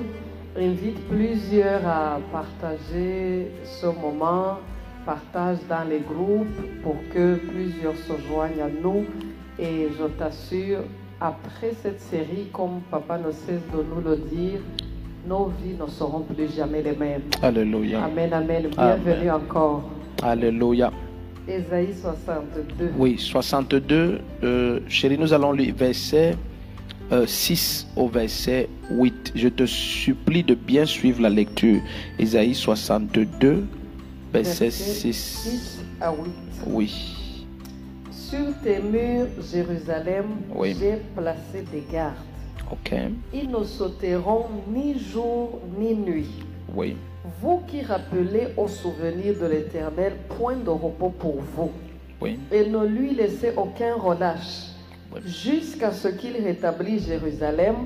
Invite 0.56 1.00
plusieurs 1.08 1.84
à 1.84 2.20
partager 2.30 3.50
ce 3.64 3.86
moment. 3.86 4.58
Partage 5.04 5.58
dans 5.68 5.82
les 5.88 5.98
groupes 5.98 6.62
pour 6.84 6.96
que 7.12 7.38
plusieurs 7.50 7.96
se 7.96 8.12
joignent 8.28 8.62
à 8.62 8.68
nous. 8.68 9.04
Et 9.58 9.88
je 9.98 10.04
t'assure, 10.16 10.84
après 11.20 11.72
cette 11.82 12.00
série, 12.00 12.50
comme 12.52 12.82
Papa 12.88 13.18
ne 13.18 13.32
cesse 13.32 13.66
de 13.74 13.82
nous 13.82 14.00
le 14.00 14.16
dire, 14.16 14.60
nos 15.28 15.52
vies 15.62 15.74
ne 15.78 15.86
seront 15.86 16.20
plus 16.22 16.54
jamais 16.56 16.82
les 16.82 16.96
mêmes. 16.96 17.22
Alléluia. 17.42 18.04
Amen, 18.04 18.32
amen. 18.32 18.68
Bienvenue 18.74 19.28
Amen. 19.28 19.30
encore. 19.30 19.82
Alléluia. 20.22 20.90
Ésaïe 21.46 21.94
62. 22.00 22.92
Oui, 22.98 23.16
62. 23.18 24.20
euh, 24.42 24.80
chérie, 24.88 25.18
nous 25.18 25.32
allons 25.32 25.52
lire 25.52 25.74
verset 25.74 26.34
euh, 27.12 27.26
6 27.26 27.86
au 27.96 28.08
verset 28.08 28.68
8. 28.90 29.32
Je 29.34 29.48
te 29.48 29.64
supplie 29.66 30.42
de 30.42 30.54
bien 30.54 30.84
suivre 30.86 31.22
la 31.22 31.30
lecture. 31.30 31.80
Ésaïe 32.18 32.54
62, 32.54 33.64
verset 34.32 34.64
Versets 34.66 34.70
6. 34.70 35.12
6 35.14 35.80
à 36.00 36.10
8. 36.12 36.18
Oui. 36.66 37.14
Sur 38.10 38.46
tes 38.62 38.78
murs, 38.80 39.26
Jérusalem, 39.50 40.24
Oui. 40.54 40.76
j'ai 40.78 40.98
placé 41.16 41.64
des 41.72 41.82
gardes. 41.90 42.14
Ils 43.32 43.50
ne 43.50 43.64
sauteront 43.64 44.46
ni 44.72 44.98
jour 44.98 45.60
ni 45.78 45.94
nuit. 45.94 46.30
Oui. 46.74 46.96
Vous 47.40 47.60
qui 47.66 47.82
rappelez 47.82 48.48
au 48.56 48.68
souvenir 48.68 49.34
de 49.40 49.46
l'Éternel, 49.46 50.14
point 50.36 50.56
de 50.56 50.70
repos 50.70 51.10
pour 51.18 51.36
vous. 51.56 51.70
Oui. 52.20 52.38
Et 52.52 52.68
ne 52.68 52.84
lui 52.84 53.14
laissez 53.14 53.52
aucun 53.56 53.94
relâche, 53.94 54.68
Oui. 55.14 55.20
jusqu'à 55.24 55.92
ce 55.92 56.08
qu'il 56.08 56.36
rétablisse 56.42 57.06
Jérusalem 57.06 57.76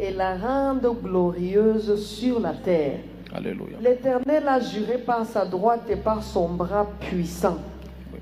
et 0.00 0.10
la 0.12 0.36
rende 0.36 0.86
glorieuse 1.02 2.02
sur 2.04 2.40
la 2.40 2.52
terre. 2.52 2.98
Alléluia. 3.34 3.76
L'Éternel 3.82 4.48
a 4.48 4.60
juré 4.60 4.98
par 4.98 5.24
sa 5.26 5.44
droite 5.44 5.88
et 5.90 5.96
par 5.96 6.22
son 6.22 6.48
bras 6.50 6.86
puissant. 7.00 7.58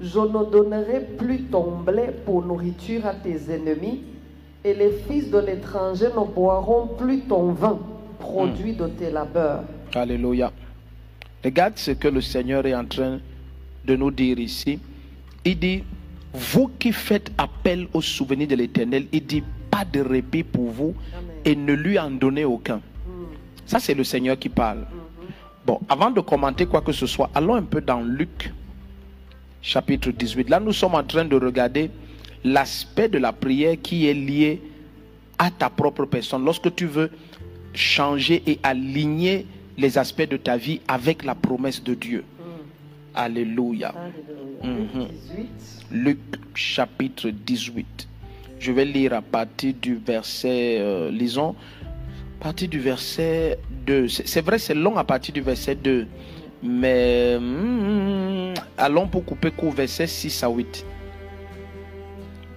Je 0.00 0.18
ne 0.18 0.50
donnerai 0.50 1.00
plus 1.16 1.42
ton 1.44 1.78
blé 1.78 2.06
pour 2.26 2.44
nourriture 2.44 3.06
à 3.06 3.14
tes 3.14 3.52
ennemis, 3.52 4.02
et 4.64 4.74
les 4.74 4.90
fils 5.08 5.30
de 5.30 5.38
l'étranger 5.38 6.06
ne 6.06 6.24
boiront 6.24 6.86
plus 6.98 7.20
ton 7.20 7.52
vin, 7.52 7.78
produit 8.18 8.72
de 8.74 8.86
tes 8.88 9.10
labeurs. 9.10 9.64
Alléluia. 9.94 10.50
Regarde 11.44 11.74
ce 11.76 11.90
que 11.90 12.08
le 12.08 12.20
Seigneur 12.22 12.64
est 12.66 12.74
en 12.74 12.84
train 12.86 13.20
de 13.84 13.96
nous 13.96 14.10
dire 14.10 14.38
ici. 14.38 14.78
Il 15.44 15.58
dit, 15.58 15.84
vous 16.32 16.70
qui 16.78 16.92
faites 16.92 17.30
appel 17.36 17.86
au 17.92 18.00
souvenir 18.00 18.48
de 18.48 18.54
l'Éternel, 18.56 19.06
il 19.12 19.26
dit, 19.26 19.42
pas 19.70 19.84
de 19.84 20.00
répit 20.00 20.42
pour 20.42 20.70
vous 20.70 20.94
Amen. 21.16 21.30
et 21.44 21.54
ne 21.54 21.74
lui 21.74 21.98
en 21.98 22.10
donnez 22.10 22.44
aucun. 22.46 22.76
Mm, 22.76 22.80
Ça, 23.66 23.78
c'est 23.78 23.94
le 23.94 24.04
Seigneur 24.04 24.38
qui 24.38 24.48
parle. 24.48 24.78
mhm. 24.78 25.28
Bon, 25.66 25.80
avant 25.88 26.10
de 26.10 26.20
commenter 26.20 26.64
quoi 26.66 26.80
que 26.80 26.92
ce 26.92 27.06
soit, 27.06 27.28
allons 27.34 27.54
un 27.54 27.62
peu 27.62 27.80
dans 27.82 28.00
Luc, 28.00 28.52
chapitre 29.60 30.10
18. 30.10 30.48
Là, 30.48 30.60
nous 30.60 30.72
sommes 30.72 30.94
en 30.94 31.02
train 31.04 31.24
de 31.26 31.36
regarder 31.36 31.90
l'aspect 32.44 33.08
de 33.08 33.18
la 33.18 33.32
prière 33.32 33.76
qui 33.82 34.06
est 34.06 34.14
lié 34.14 34.60
à 35.38 35.50
ta 35.50 35.70
propre 35.70 36.04
personne. 36.04 36.44
Lorsque 36.44 36.74
tu 36.74 36.86
veux 36.86 37.10
changer 37.72 38.42
et 38.46 38.58
aligner 38.62 39.46
les 39.76 39.98
aspects 39.98 40.28
de 40.28 40.36
ta 40.36 40.56
vie 40.56 40.80
avec 40.86 41.24
la 41.24 41.34
promesse 41.34 41.82
de 41.82 41.94
Dieu. 41.94 42.24
Mm. 42.38 42.42
Alléluia. 43.14 43.94
Alléluia. 43.96 44.44
Mhm. 44.62 45.00
Luc 45.00 45.08
18. 45.10 45.86
Luc 45.90 46.18
chapitre 46.54 47.30
18. 47.30 48.08
Je 48.60 48.72
vais 48.72 48.84
lire 48.84 49.12
à 49.12 49.22
partir 49.22 49.74
du 49.74 49.96
verset, 49.96 50.78
euh, 50.80 51.10
lisons, 51.10 51.54
à 52.40 52.44
partir 52.44 52.68
du 52.68 52.78
verset 52.78 53.58
2. 53.86 54.08
C'est 54.08 54.40
vrai, 54.40 54.58
c'est 54.58 54.74
long 54.74 54.96
à 54.96 55.04
partir 55.04 55.34
du 55.34 55.40
verset 55.40 55.74
2. 55.74 56.06
Mais 56.62 57.36
hmm, 57.38 58.54
allons 58.78 59.06
pour 59.06 59.24
couper 59.24 59.50
court, 59.50 59.72
verset 59.72 60.06
6 60.06 60.42
à 60.44 60.48
8. 60.48 60.86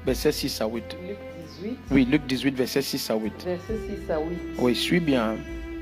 Verset 0.08 0.32
6 0.32 0.62
à 0.62 0.68
8. 0.68 0.84
Luc 1.06 1.18
18, 1.62 1.78
Oui, 1.92 2.08
Luc 2.10 2.26
18, 2.28 2.56
verset 2.56 2.82
6 2.82 3.10
à 3.12 3.16
8. 3.18 3.34
verset 3.44 3.74
6 4.06 4.10
à 4.10 4.20
8. 4.20 4.26
Oui, 4.58 4.74
suis 4.74 5.02
bien. 5.02 5.36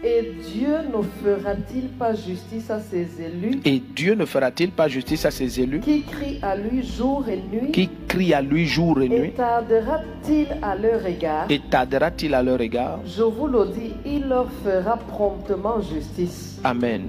Et 0.04 0.32
Dieu 0.52 0.78
ne 0.92 1.04
fera-t-il 1.24 1.90
pas 1.90 2.16
justice 2.16 2.72
à 2.72 2.80
ses 2.80 3.08
élus? 3.22 3.60
Et 3.66 3.80
Dieu 3.96 4.16
ne 4.16 4.26
fera-t-il 4.26 4.72
pas 4.72 4.88
justice 4.88 5.26
à 5.28 5.32
ses 5.32 5.62
élus? 5.62 5.80
Qui 5.82 6.02
crient 6.02 6.40
à 6.42 6.56
lui 6.56 6.82
jour 6.84 7.24
et 7.30 7.38
nuit? 7.38 7.72
Qui 7.72 7.88
crient 8.08 8.34
à 8.34 8.42
lui 8.42 8.66
jour 8.66 9.00
et 9.00 9.06
Et 9.06 9.10
nuit? 9.10 9.32
Tardera-t-il 9.34 10.48
à 10.64 10.76
leur 10.76 11.06
égard? 11.06 11.46
Et 11.52 11.62
tardera-t-il 11.70 12.34
à 12.34 12.42
leur 12.42 12.60
égard? 12.62 13.02
Je 13.06 13.22
vous 13.22 13.46
le 13.46 13.68
dis, 13.68 13.94
il 14.08 14.28
leur 14.28 14.50
fera 14.64 14.98
promptement 14.98 15.80
justice. 15.82 16.60
Amen. 16.64 17.04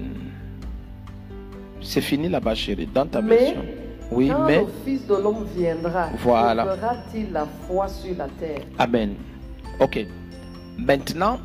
C'est 1.80 2.02
fini 2.02 2.28
là-bas, 2.28 2.54
chérie, 2.54 2.88
dans 2.92 3.06
ta 3.06 3.23
Mais, 3.23 3.37
version. 3.38 3.64
Oui, 4.10 4.28
Quand 4.28 4.46
mais. 4.46 4.60
le 4.60 4.66
Fils 4.84 5.06
de 5.06 5.14
l'homme 5.14 5.46
viendra, 5.56 6.10
Voilà. 6.22 6.64
fera-t-il 6.76 7.32
la 7.32 7.46
foi 7.66 7.88
sur 7.88 8.16
la 8.16 8.28
terre? 8.28 8.60
Amen. 8.78 9.14
Ok. 9.80 10.06
Maintenant, 10.78 11.40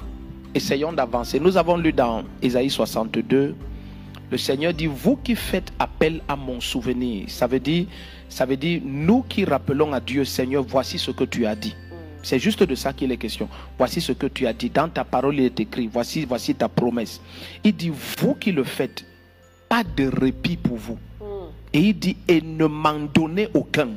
essayons 0.53 0.94
d'avancer. 0.94 1.39
Nous 1.39 1.58
avons 1.58 1.77
lu 1.77 1.91
dans 1.91 2.24
Ésaïe 2.41 2.70
62, 2.70 3.56
le 4.30 4.38
Seigneur 4.38 4.74
dit, 4.74 4.88
vous 4.88 5.18
qui 5.18 5.36
faites 5.36 5.72
appel 5.80 6.22
à 6.27 6.36
mon 6.36 6.60
souvenir, 6.62 7.25
ça 7.30 7.48
veut 7.48 7.60
dire, 7.60 7.86
ça 8.30 8.46
veut 8.46 8.58
dire, 8.58 8.82
nous 8.86 9.24
qui 9.24 9.44
rappelons 9.44 9.91
à 9.94 10.00
Dieu, 10.00 10.24
Seigneur, 10.24 10.63
voici 10.68 10.98
ce 11.00 11.12
que 11.12 11.24
tu 11.24 11.46
as 11.46 11.56
dit. 11.56 11.75
C'est 12.24 12.38
juste 12.39 12.62
de 12.63 12.75
ça 12.75 12.94
qu'il 12.94 13.12
est 13.12 13.18
question. 13.18 13.50
Voici 13.80 14.00
ce 14.00 14.12
que 14.12 14.27
tu 14.27 14.46
as 14.46 14.53
dit. 14.53 14.70
Dans 14.70 14.88
ta 14.88 15.03
parole, 15.03 15.34
il 15.36 15.46
est 15.46 15.60
écrit. 15.60 15.89
Voici, 15.91 16.24
voici 16.25 16.53
ta 16.53 16.70
promesse. 16.70 17.20
Il 17.63 17.75
dit, 17.75 17.91
vous 18.20 18.36
qui 18.36 18.51
le 18.51 18.63
faites, 18.63 19.03
pas 19.68 19.84
de 19.84 20.08
répit 20.08 20.56
pour 20.56 20.77
vous. 20.77 21.00
Et 21.74 21.80
il 21.80 21.98
dit, 21.98 22.18
et 22.28 22.42
ne 22.42 22.66
m'en 22.66 23.00
donnez 23.13 23.48
aucun, 23.54 23.90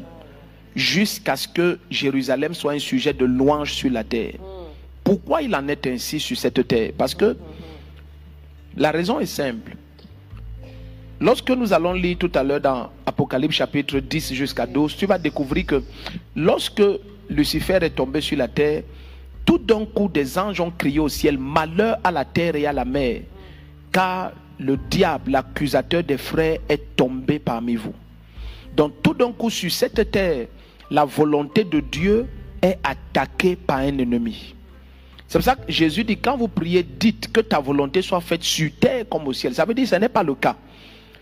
jusqu'à 0.76 1.36
ce 1.36 1.48
que 1.48 1.78
Jérusalem 1.90 2.54
soit 2.54 2.72
un 2.72 2.78
sujet 2.78 3.12
de 3.12 3.24
louange 3.24 3.72
sur 3.72 3.90
la 3.90 4.04
terre. 4.04 4.34
Hmm. 4.38 4.64
Pourquoi 5.02 5.42
il 5.42 5.54
en 5.54 5.66
est 5.68 5.86
ainsi 5.86 6.20
sur 6.20 6.36
cette 6.36 6.66
terre? 6.66 6.92
Parce 6.96 7.14
que 7.14 7.36
la 8.76 8.90
raison 8.90 9.20
est 9.20 9.26
simple. 9.26 9.76
Lorsque 11.20 11.50
nous 11.50 11.72
allons 11.72 11.92
lire 11.92 12.16
tout 12.18 12.30
à 12.34 12.42
l'heure 12.42 12.60
dans 12.60 12.90
Apocalypse 13.06 13.54
chapitre 13.54 13.98
10 13.98 14.34
jusqu'à 14.34 14.66
12, 14.66 14.96
tu 14.96 15.06
vas 15.06 15.18
découvrir 15.18 15.66
que 15.66 15.82
lorsque 16.34 16.82
Lucifer 17.28 17.78
est 17.82 17.90
tombé 17.90 18.20
sur 18.20 18.36
la 18.36 18.48
terre, 18.48 18.82
tout 19.44 19.58
d'un 19.58 19.84
coup 19.84 20.08
des 20.08 20.38
anges 20.38 20.60
ont 20.60 20.70
crié 20.70 20.98
au 20.98 21.08
ciel, 21.08 21.38
malheur 21.38 21.98
à 22.02 22.10
la 22.10 22.24
terre 22.24 22.56
et 22.56 22.66
à 22.66 22.72
la 22.72 22.84
mer, 22.84 23.22
car 23.92 24.32
le 24.58 24.76
diable, 24.76 25.32
l'accusateur 25.32 26.02
des 26.02 26.18
frères, 26.18 26.58
est 26.68 26.96
tombé 26.96 27.38
parmi 27.38 27.76
vous. 27.76 27.94
Donc 28.76 29.02
tout 29.02 29.14
d'un 29.14 29.32
coup 29.32 29.50
sur 29.50 29.70
cette 29.70 30.10
terre, 30.10 30.46
la 30.90 31.04
volonté 31.04 31.64
de 31.64 31.80
Dieu 31.80 32.26
est 32.60 32.78
attaquée 32.82 33.56
par 33.56 33.78
un 33.78 33.98
ennemi. 33.98 34.54
C'est 35.26 35.38
pour 35.38 35.44
ça 35.44 35.56
que 35.56 35.70
Jésus 35.70 36.04
dit, 36.04 36.16
quand 36.16 36.36
vous 36.36 36.48
priez, 36.48 36.82
dites 36.82 37.32
que 37.32 37.40
ta 37.40 37.58
volonté 37.58 38.02
soit 38.02 38.20
faite 38.20 38.42
sur 38.42 38.70
terre 38.78 39.04
comme 39.10 39.26
au 39.26 39.32
ciel. 39.32 39.54
Ça 39.54 39.64
veut 39.64 39.74
dire 39.74 39.84
que 39.84 39.90
ce 39.90 39.96
n'est 39.96 40.08
pas 40.08 40.22
le 40.22 40.34
cas. 40.34 40.56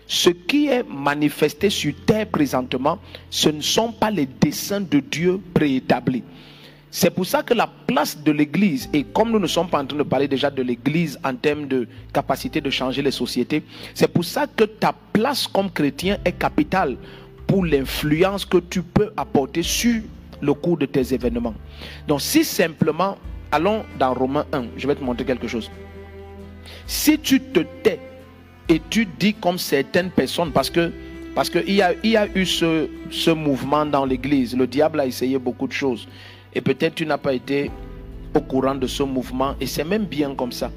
Ce 0.05 0.29
qui 0.29 0.67
est 0.67 0.83
manifesté 0.83 1.69
sur 1.69 1.93
terre 2.05 2.27
présentement, 2.27 2.99
ce 3.29 3.49
ne 3.49 3.61
sont 3.61 3.91
pas 3.91 4.11
les 4.11 4.25
desseins 4.25 4.81
de 4.81 4.99
Dieu 4.99 5.39
préétablis. 5.53 6.23
C'est 6.95 7.09
pour 7.09 7.25
ça 7.25 7.41
que 7.41 7.55
la 7.55 7.67
place 7.87 8.15
de 8.15 8.31
l'Église, 8.31 8.87
et 8.93 9.03
comme 9.03 9.31
nous 9.31 9.39
ne 9.39 9.47
sommes 9.47 9.67
pas 9.67 9.81
en 9.81 9.85
train 9.87 9.97
de 9.97 10.03
parler 10.03 10.27
déjà 10.27 10.51
de 10.51 10.61
l'Église 10.61 11.19
en 11.23 11.33
termes 11.33 11.65
de 11.67 11.87
capacité 12.13 12.61
de 12.61 12.69
changer 12.69 13.01
les 13.01 13.09
sociétés, 13.09 13.63
c'est 13.95 14.07
pour 14.07 14.23
ça 14.23 14.45
que 14.45 14.65
ta 14.65 14.93
place 15.11 15.47
comme 15.47 15.71
chrétien 15.71 16.19
est 16.23 16.33
capitale 16.33 16.95
pour 17.47 17.65
l'influence 17.65 18.45
que 18.45 18.59
tu 18.59 18.83
peux 18.83 19.11
apporter 19.17 19.63
sur 19.63 20.03
le 20.39 20.53
cours 20.53 20.77
de 20.77 20.85
tes 20.85 21.15
événements. 21.15 21.55
Donc 22.07 22.21
si 22.21 22.43
simplement, 22.43 23.17
allons 23.51 23.83
dans 23.97 24.13
Romains 24.13 24.45
1, 24.53 24.65
je 24.77 24.85
vais 24.85 24.93
te 24.93 25.03
montrer 25.03 25.25
quelque 25.25 25.47
chose. 25.47 25.71
Si 26.85 27.17
tu 27.17 27.39
te 27.39 27.61
tais 27.81 27.99
et 28.69 28.79
tu 28.91 29.07
dis 29.17 29.33
comme 29.33 29.57
certaines 29.57 30.11
personnes, 30.11 30.51
parce 30.51 30.69
que 30.69 30.91
parce 31.33 31.49
qu'il 31.49 31.73
y 31.73 31.81
a, 31.81 31.95
a 32.21 32.27
eu 32.35 32.45
ce, 32.45 32.87
ce 33.09 33.31
mouvement 33.31 33.87
dans 33.87 34.05
l'Église, 34.05 34.55
le 34.55 34.67
diable 34.67 34.99
a 34.99 35.07
essayé 35.07 35.39
beaucoup 35.39 35.65
de 35.65 35.73
choses. 35.73 36.07
Et 36.55 36.61
peut-être 36.61 36.95
tu 36.95 37.05
n'as 37.05 37.17
pas 37.17 37.33
été 37.33 37.71
au 38.33 38.41
courant 38.41 38.75
de 38.75 38.87
ce 38.87 39.03
mouvement, 39.03 39.55
et 39.59 39.67
c'est 39.67 39.83
même 39.83 40.05
bien 40.05 40.33
comme 40.35 40.51
ça. 40.51 40.71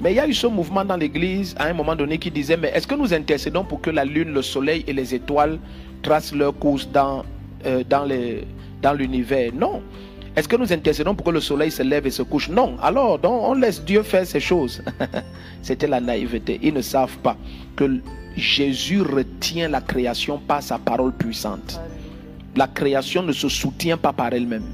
Mais 0.00 0.12
il 0.12 0.16
y 0.16 0.20
a 0.20 0.28
eu 0.28 0.34
ce 0.34 0.46
mouvement 0.46 0.84
dans 0.84 0.96
l'Église 0.96 1.54
à 1.58 1.66
un 1.66 1.72
moment 1.72 1.96
donné 1.96 2.18
qui 2.18 2.30
disait, 2.30 2.56
mais 2.56 2.68
est-ce 2.74 2.86
que 2.86 2.94
nous 2.94 3.14
intercédons 3.14 3.64
pour 3.64 3.80
que 3.80 3.90
la 3.90 4.04
lune, 4.04 4.32
le 4.32 4.42
soleil 4.42 4.84
et 4.86 4.92
les 4.92 5.14
étoiles 5.14 5.58
tracent 6.02 6.34
leur 6.34 6.54
course 6.58 6.88
dans, 6.90 7.24
euh, 7.64 7.82
dans, 7.88 8.92
l'univers? 8.92 9.52
Non. 9.54 9.82
Est-ce 10.36 10.48
que 10.48 10.56
nous 10.56 10.70
intercédons 10.70 11.14
pour 11.14 11.24
que 11.24 11.30
le 11.30 11.40
soleil 11.40 11.70
se 11.70 11.82
lève 11.82 12.06
et 12.06 12.10
se 12.10 12.22
couche? 12.22 12.50
Non. 12.50 12.76
Alors, 12.82 13.18
donc, 13.18 13.42
on 13.42 13.54
laisse 13.54 13.82
Dieu 13.82 14.02
faire 14.02 14.26
ces 14.26 14.40
choses. 14.40 14.82
C'était 15.62 15.86
la 15.86 16.00
naïveté. 16.00 16.60
Ils 16.62 16.74
ne 16.74 16.82
savent 16.82 17.16
pas 17.18 17.38
que 17.74 18.00
Jésus 18.36 19.00
retient 19.00 19.70
la 19.70 19.80
création 19.80 20.38
par 20.38 20.62
sa 20.62 20.78
parole 20.78 21.12
puissante. 21.12 21.80
La 22.54 22.66
création 22.66 23.22
ne 23.22 23.32
se 23.32 23.48
soutient 23.48 23.96
pas 23.96 24.12
par 24.12 24.34
elle-même. 24.34 24.64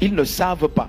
Ils 0.00 0.14
ne 0.14 0.24
savent 0.24 0.68
pas 0.68 0.88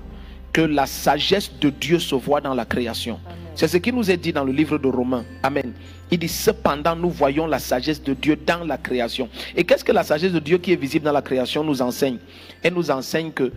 que 0.52 0.62
la 0.62 0.86
sagesse 0.86 1.52
de 1.60 1.70
Dieu 1.70 1.98
se 1.98 2.14
voit 2.14 2.40
dans 2.40 2.54
la 2.54 2.64
création. 2.64 3.20
C'est 3.54 3.68
ce 3.68 3.76
qui 3.76 3.92
nous 3.92 4.10
est 4.10 4.16
dit 4.16 4.32
dans 4.32 4.44
le 4.44 4.52
livre 4.52 4.78
de 4.78 4.88
Romains. 4.88 5.24
Amen. 5.42 5.72
Il 6.10 6.18
dit 6.18 6.28
cependant 6.28 6.94
nous 6.96 7.10
voyons 7.10 7.46
la 7.46 7.58
sagesse 7.58 8.02
de 8.02 8.14
Dieu 8.14 8.36
dans 8.36 8.64
la 8.64 8.78
création. 8.78 9.28
Et 9.54 9.64
qu'est-ce 9.64 9.84
que 9.84 9.92
la 9.92 10.02
sagesse 10.02 10.32
de 10.32 10.38
Dieu 10.38 10.58
qui 10.58 10.72
est 10.72 10.76
visible 10.76 11.04
dans 11.04 11.12
la 11.12 11.22
création 11.22 11.64
nous 11.64 11.82
enseigne? 11.82 12.18
Elle 12.62 12.74
nous 12.74 12.90
enseigne 12.90 13.32
que 13.32 13.52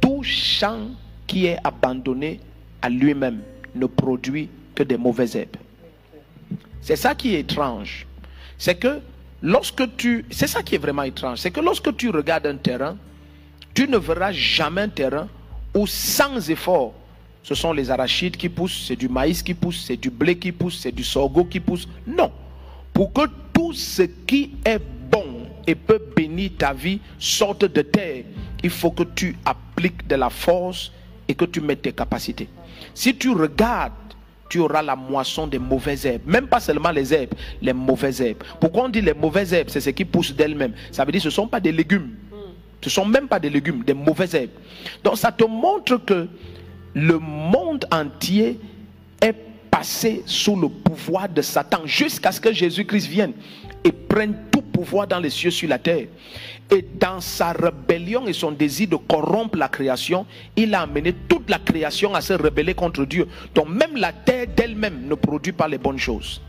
tout 0.00 0.22
champ 0.22 0.90
qui 1.26 1.46
est 1.46 1.58
abandonné 1.64 2.40
à 2.82 2.90
lui-même 2.90 3.40
ne 3.74 3.86
produit 3.86 4.48
que 4.74 4.82
des 4.82 4.96
mauvaises 4.96 5.36
herbes. 5.36 5.56
C'est 6.82 6.96
ça 6.96 7.14
qui 7.14 7.34
est 7.34 7.40
étrange. 7.40 8.06
C'est 8.58 8.74
que 8.74 9.00
lorsque 9.42 9.96
tu... 9.96 10.24
C'est 10.30 10.46
ça 10.46 10.62
qui 10.62 10.74
est 10.74 10.78
vraiment 10.78 11.02
étrange. 11.02 11.38
C'est 11.38 11.50
que 11.50 11.60
lorsque 11.60 11.96
tu 11.96 12.10
regardes 12.10 12.46
un 12.46 12.56
terrain, 12.56 12.96
tu 13.74 13.88
ne 13.88 13.98
verras 13.98 14.32
jamais 14.32 14.82
un 14.82 14.88
terrain 14.88 15.28
où 15.74 15.86
sans 15.86 16.48
effort, 16.48 16.94
ce 17.42 17.54
sont 17.54 17.72
les 17.72 17.90
arachides 17.90 18.36
qui 18.36 18.48
poussent, 18.48 18.84
c'est 18.86 18.96
du 18.96 19.08
maïs 19.08 19.42
qui 19.42 19.52
pousse, 19.52 19.84
c'est 19.86 19.96
du 19.96 20.10
blé 20.10 20.38
qui 20.38 20.52
pousse, 20.52 20.78
c'est 20.80 20.92
du 20.92 21.04
sorgho 21.04 21.44
qui 21.44 21.60
pousse. 21.60 21.86
Non. 22.06 22.30
Pour 22.92 23.12
que 23.12 23.22
tout 23.52 23.72
ce 23.72 24.02
qui 24.02 24.52
est 24.64 24.80
bon 25.10 25.48
et 25.66 25.74
peut 25.74 26.00
bénir 26.16 26.52
ta 26.56 26.72
vie 26.72 27.00
sorte 27.18 27.64
de 27.64 27.82
terre, 27.82 28.24
il 28.62 28.70
faut 28.70 28.92
que 28.92 29.02
tu 29.02 29.36
appliques 29.44 30.06
de 30.06 30.14
la 30.14 30.30
force 30.30 30.92
et 31.26 31.34
que 31.34 31.44
tu 31.44 31.60
mettes 31.60 31.82
tes 31.82 31.92
capacités. 31.92 32.48
Si 32.94 33.16
tu 33.16 33.30
regardes 33.30 33.92
tu 34.48 34.60
auras 34.60 34.82
la 34.82 34.94
moisson 34.94 35.48
des 35.48 35.58
mauvaises 35.58 36.06
herbes. 36.06 36.22
Même 36.26 36.46
pas 36.46 36.60
seulement 36.60 36.90
les 36.90 37.12
herbes, 37.12 37.34
les 37.60 37.72
mauvaises 37.72 38.20
herbes. 38.20 38.44
Pourquoi 38.60 38.84
on 38.84 38.88
dit 38.88 39.00
les 39.00 39.14
mauvaises 39.14 39.52
herbes? 39.52 39.68
C'est 39.68 39.80
ce 39.80 39.90
qui 39.90 40.04
pousse 40.04 40.32
d'elles-mêmes. 40.32 40.74
Ça 40.92 41.04
veut 41.04 41.10
dire 41.10 41.18
que 41.18 41.24
ce 41.24 41.28
ne 41.28 41.32
sont 41.32 41.48
pas 41.48 41.58
des 41.58 41.72
légumes. 41.72 42.14
Ce 42.84 42.90
ne 42.90 43.04
sont 43.04 43.06
même 43.06 43.28
pas 43.28 43.40
des 43.40 43.48
légumes, 43.48 43.82
des 43.82 43.94
mauvaises 43.94 44.34
herbes. 44.34 44.50
Donc 45.02 45.16
ça 45.16 45.32
te 45.32 45.44
montre 45.44 45.96
que 45.96 46.28
le 46.92 47.18
monde 47.18 47.86
entier 47.90 48.60
est 49.22 49.34
passé 49.70 50.22
sous 50.26 50.54
le 50.54 50.68
pouvoir 50.68 51.30
de 51.30 51.40
Satan 51.40 51.86
jusqu'à 51.86 52.30
ce 52.30 52.38
que 52.42 52.52
Jésus-Christ 52.52 53.06
vienne 53.06 53.32
et 53.82 53.90
prenne 53.90 54.36
tout 54.52 54.60
pouvoir 54.60 55.06
dans 55.06 55.18
les 55.18 55.30
cieux 55.30 55.50
sur 55.50 55.66
la 55.66 55.78
terre. 55.78 56.08
Et 56.70 56.84
dans 57.00 57.22
sa 57.22 57.52
rébellion 57.52 58.26
et 58.26 58.34
son 58.34 58.52
désir 58.52 58.88
de 58.88 58.96
corrompre 58.96 59.56
la 59.56 59.68
création, 59.68 60.26
il 60.54 60.74
a 60.74 60.82
amené 60.82 61.14
toute 61.26 61.48
la 61.48 61.58
création 61.58 62.14
à 62.14 62.20
se 62.20 62.34
rebeller 62.34 62.74
contre 62.74 63.06
Dieu. 63.06 63.26
Donc 63.54 63.70
même 63.70 63.96
la 63.96 64.12
terre 64.12 64.46
d'elle-même 64.54 65.06
ne 65.08 65.14
produit 65.14 65.52
pas 65.52 65.68
les 65.68 65.78
bonnes 65.78 65.98
choses. 65.98 66.42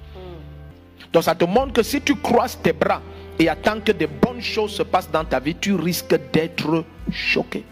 Donc 1.13 1.23
ça 1.23 1.33
te 1.33 1.45
montre 1.45 1.71
que 1.71 1.83
si 1.83 2.01
tu 2.01 2.15
croises 2.15 2.59
tes 2.61 2.73
bras 2.73 3.01
et 3.39 3.49
attends 3.49 3.79
que 3.81 3.91
des 3.91 4.07
bonnes 4.07 4.41
choses 4.41 4.71
se 4.71 4.83
passent 4.83 5.11
dans 5.11 5.25
ta 5.25 5.39
vie, 5.39 5.55
tu 5.55 5.73
risques 5.73 6.17
d'être 6.31 6.85
choqué 7.11 7.63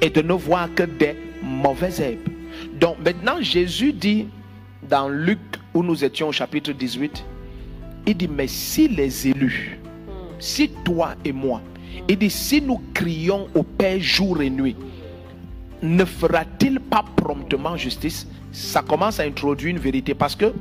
et 0.00 0.10
de 0.10 0.22
ne 0.22 0.32
voir 0.32 0.72
que 0.74 0.84
des 0.84 1.16
mauvaises 1.42 2.00
herbes. 2.00 2.28
Donc 2.74 2.96
maintenant 3.04 3.40
Jésus 3.40 3.92
dit 3.92 4.28
dans 4.88 5.08
Luc 5.08 5.38
où 5.74 5.82
nous 5.82 6.04
étions 6.04 6.28
au 6.28 6.32
chapitre 6.32 6.72
18, 6.72 7.24
il 8.06 8.16
dit 8.16 8.28
mais 8.28 8.46
si 8.46 8.88
les 8.88 9.28
élus 9.28 9.78
si 10.38 10.70
toi 10.84 11.14
et 11.24 11.32
moi, 11.32 11.60
il 12.08 12.18
dit, 12.18 12.30
si 12.30 12.62
nous 12.62 12.80
crions 12.94 13.48
au 13.54 13.62
Père 13.62 14.00
jour 14.00 14.40
et 14.40 14.50
nuit, 14.50 14.76
ne 15.82 16.04
fera-t-il 16.04 16.80
pas 16.80 17.04
promptement 17.16 17.76
justice? 17.76 18.26
Ça 18.52 18.82
commence 18.82 19.20
à 19.20 19.24
introduire 19.24 19.70
une 19.70 19.78
vérité 19.78 20.14
parce 20.14 20.34
que 20.34 20.52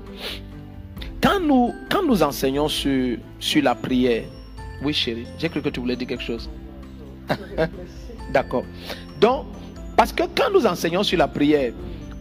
quand 1.21 1.39
nous, 1.39 1.73
quand 1.89 2.03
nous 2.03 2.21
enseignons 2.23 2.67
sur, 2.67 3.17
sur 3.39 3.63
la 3.63 3.75
prière, 3.75 4.23
oui 4.81 4.93
chérie, 4.93 5.25
j'ai 5.37 5.49
cru 5.49 5.61
que 5.61 5.69
tu 5.69 5.79
voulais 5.79 5.95
dire 5.95 6.07
quelque 6.07 6.23
chose. 6.23 6.49
D'accord. 8.33 8.63
Donc, 9.19 9.45
parce 9.95 10.13
que 10.13 10.23
quand 10.35 10.51
nous 10.53 10.65
enseignons 10.65 11.03
sur 11.03 11.17
la 11.17 11.27
prière, 11.27 11.73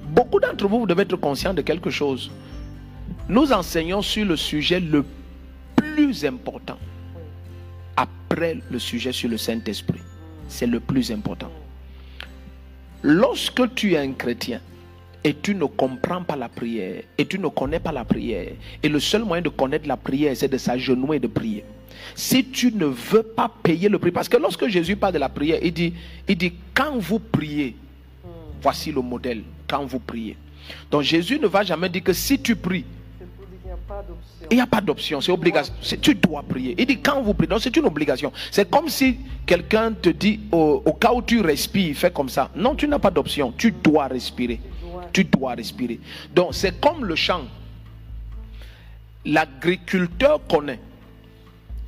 beaucoup 0.08 0.40
d'entre 0.40 0.66
vous, 0.66 0.80
vous 0.80 0.86
devez 0.86 1.02
être 1.02 1.16
conscients 1.16 1.54
de 1.54 1.62
quelque 1.62 1.90
chose. 1.90 2.30
Nous 3.28 3.52
enseignons 3.52 4.02
sur 4.02 4.24
le 4.24 4.36
sujet 4.36 4.80
le 4.80 5.04
plus 5.74 6.24
important 6.24 6.78
après 7.96 8.58
le 8.70 8.78
sujet 8.78 9.12
sur 9.12 9.28
le 9.28 9.36
Saint-Esprit. 9.36 10.00
C'est 10.48 10.66
le 10.66 10.80
plus 10.80 11.10
important. 11.10 11.50
Lorsque 13.02 13.74
tu 13.74 13.94
es 13.94 13.98
un 13.98 14.12
chrétien 14.12 14.60
et 15.26 15.34
tu 15.34 15.56
ne 15.56 15.64
comprends 15.64 16.22
pas 16.22 16.36
la 16.36 16.48
prière 16.48 17.02
et 17.18 17.26
tu 17.26 17.40
ne 17.40 17.48
connais 17.48 17.80
pas 17.80 17.90
la 17.90 18.04
prière, 18.04 18.46
et 18.80 18.88
le 18.88 19.00
seul 19.00 19.24
moyen 19.24 19.42
de 19.42 19.48
connaître 19.48 19.88
la 19.88 19.96
prière, 19.96 20.36
c'est 20.36 20.46
de 20.46 20.56
s'agenouiller 20.56 21.16
et 21.16 21.20
de 21.20 21.26
prier. 21.26 21.64
Si 22.14 22.44
tu 22.44 22.72
ne 22.72 22.84
veux 22.84 23.24
pas 23.24 23.50
payer 23.60 23.88
le 23.88 23.98
prix, 23.98 24.12
parce 24.12 24.28
que 24.28 24.36
lorsque 24.36 24.68
Jésus 24.68 24.94
parle 24.94 25.14
de 25.14 25.18
la 25.18 25.28
prière, 25.28 25.58
il 25.60 25.72
dit, 25.72 25.92
il 26.28 26.38
dit 26.38 26.52
quand 26.72 26.96
vous 26.98 27.18
priez, 27.18 27.74
voici 28.62 28.92
le 28.92 29.00
modèle, 29.00 29.42
quand 29.66 29.84
vous 29.84 29.98
priez. 29.98 30.36
Donc 30.92 31.02
Jésus 31.02 31.40
ne 31.40 31.48
va 31.48 31.64
jamais 31.64 31.88
dire 31.88 32.04
que 32.04 32.12
si 32.12 32.38
tu 32.38 32.54
pries, 32.54 32.84
il 34.48 34.54
n'y 34.54 34.60
a 34.60 34.66
pas 34.66 34.80
d'option, 34.80 35.20
c'est 35.20 35.32
obligatoire. 35.32 35.76
Tu 36.00 36.14
dois 36.14 36.44
prier. 36.44 36.76
Il 36.78 36.86
dit 36.86 36.98
quand 36.98 37.20
vous 37.20 37.34
priez, 37.34 37.48
donc 37.48 37.60
c'est 37.62 37.76
une 37.76 37.86
obligation. 37.86 38.32
C'est 38.52 38.70
comme 38.70 38.88
si 38.88 39.18
quelqu'un 39.44 39.90
te 39.90 40.10
dit 40.10 40.38
au, 40.52 40.80
cas 41.00 41.12
où 41.12 41.20
tu 41.20 41.40
respires, 41.40 41.96
fais 41.96 42.12
comme 42.12 42.28
ça. 42.28 42.48
Non, 42.54 42.76
tu 42.76 42.86
n'as 42.86 43.00
pas 43.00 43.10
d'option. 43.10 43.52
Tu 43.58 43.72
dois 43.72 44.06
respirer. 44.06 44.60
Tu 45.16 45.24
dois 45.24 45.54
respirer. 45.54 45.98
Donc 46.34 46.48
c'est 46.52 46.78
comme 46.78 47.06
le 47.06 47.14
champ. 47.14 47.44
L'agriculteur 49.24 50.46
connaît 50.46 50.78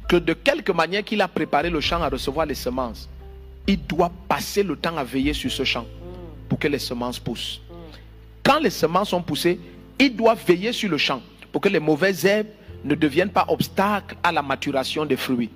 que 0.08 0.16
de 0.16 0.32
quelque 0.32 0.72
manière 0.72 1.04
qu'il 1.04 1.20
a 1.20 1.28
préparé 1.28 1.68
le 1.68 1.82
champ 1.82 2.00
à 2.00 2.08
recevoir 2.08 2.46
les 2.46 2.54
semences, 2.54 3.06
il 3.66 3.84
doit 3.84 4.10
passer 4.26 4.62
le 4.62 4.76
temps 4.76 4.96
à 4.96 5.04
veiller 5.04 5.34
sur 5.34 5.52
ce 5.52 5.62
champ 5.62 5.84
pour 6.48 6.58
que 6.58 6.68
les 6.68 6.78
semences 6.78 7.18
poussent. 7.18 7.60
Quand 8.42 8.60
les 8.60 8.70
semences 8.70 9.10
sont 9.10 9.20
poussées, 9.20 9.60
il 9.98 10.16
doit 10.16 10.34
veiller 10.34 10.72
sur 10.72 10.88
le 10.88 10.96
champ 10.96 11.20
pour 11.52 11.60
que 11.60 11.68
les 11.68 11.80
mauvaises 11.80 12.24
herbes 12.24 12.46
ne 12.82 12.94
deviennent 12.94 13.28
pas 13.28 13.44
obstacle 13.48 14.16
à 14.22 14.32
la 14.32 14.40
maturation 14.40 15.04
des 15.04 15.18
fruits. 15.18 15.50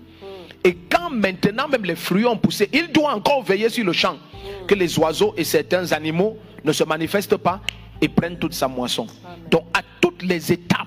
Et 0.62 0.74
quand 0.74 1.08
maintenant 1.08 1.68
même 1.68 1.86
les 1.86 1.96
fruits 1.96 2.26
ont 2.26 2.36
poussé, 2.36 2.68
il 2.70 2.92
doit 2.92 3.14
encore 3.14 3.42
veiller 3.42 3.70
sur 3.70 3.86
le 3.86 3.94
champ, 3.94 4.18
que 4.66 4.74
les 4.74 4.98
oiseaux 4.98 5.32
et 5.38 5.44
certains 5.44 5.90
animaux 5.92 6.36
ne 6.64 6.72
se 6.72 6.84
manifestent 6.84 7.36
pas 7.36 7.60
et 8.00 8.08
prennent 8.08 8.38
toute 8.38 8.54
sa 8.54 8.68
moisson. 8.68 9.06
Donc 9.50 9.64
à 9.74 9.80
toutes 10.00 10.22
les 10.22 10.52
étapes, 10.52 10.86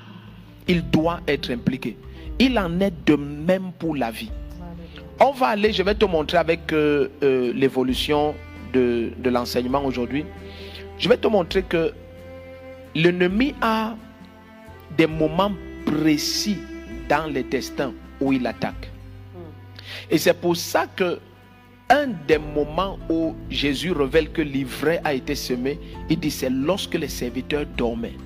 il 0.67 0.89
doit 0.89 1.19
être 1.27 1.51
impliqué. 1.51 1.97
Il 2.39 2.57
en 2.59 2.79
est 2.79 2.93
de 3.05 3.15
même 3.15 3.71
pour 3.77 3.95
la 3.95 4.11
vie. 4.11 4.31
On 5.19 5.31
va 5.31 5.47
aller, 5.47 5.71
je 5.71 5.81
vais 5.83 5.95
te 5.95 6.05
montrer 6.05 6.37
avec 6.37 6.73
euh, 6.73 7.07
euh, 7.23 7.53
l'évolution 7.53 8.35
de, 8.73 9.11
de 9.17 9.29
l'enseignement 9.29 9.83
aujourd'hui. 9.85 10.25
Je 10.97 11.07
vais 11.07 11.17
te 11.17 11.27
montrer 11.27 11.63
que 11.63 11.93
l'ennemi 12.93 13.55
a 13.61 13.95
des 14.97 15.07
moments 15.07 15.51
précis 15.85 16.57
dans 17.07 17.31
les 17.31 17.43
destins 17.43 17.93
où 18.19 18.33
il 18.33 18.45
attaque. 18.45 18.89
Et 20.09 20.17
c'est 20.17 20.33
pour 20.33 20.55
ça 20.57 20.87
que 20.87 21.19
un 21.89 22.07
des 22.27 22.37
moments 22.37 22.97
où 23.09 23.35
Jésus 23.49 23.91
révèle 23.91 24.31
que 24.31 24.41
l'ivraie 24.41 25.01
a 25.03 25.13
été 25.13 25.35
semé, 25.35 25.79
il 26.09 26.19
dit 26.19 26.31
c'est 26.31 26.49
lorsque 26.49 26.95
les 26.95 27.07
serviteurs 27.07 27.65
dormaient. 27.77 28.17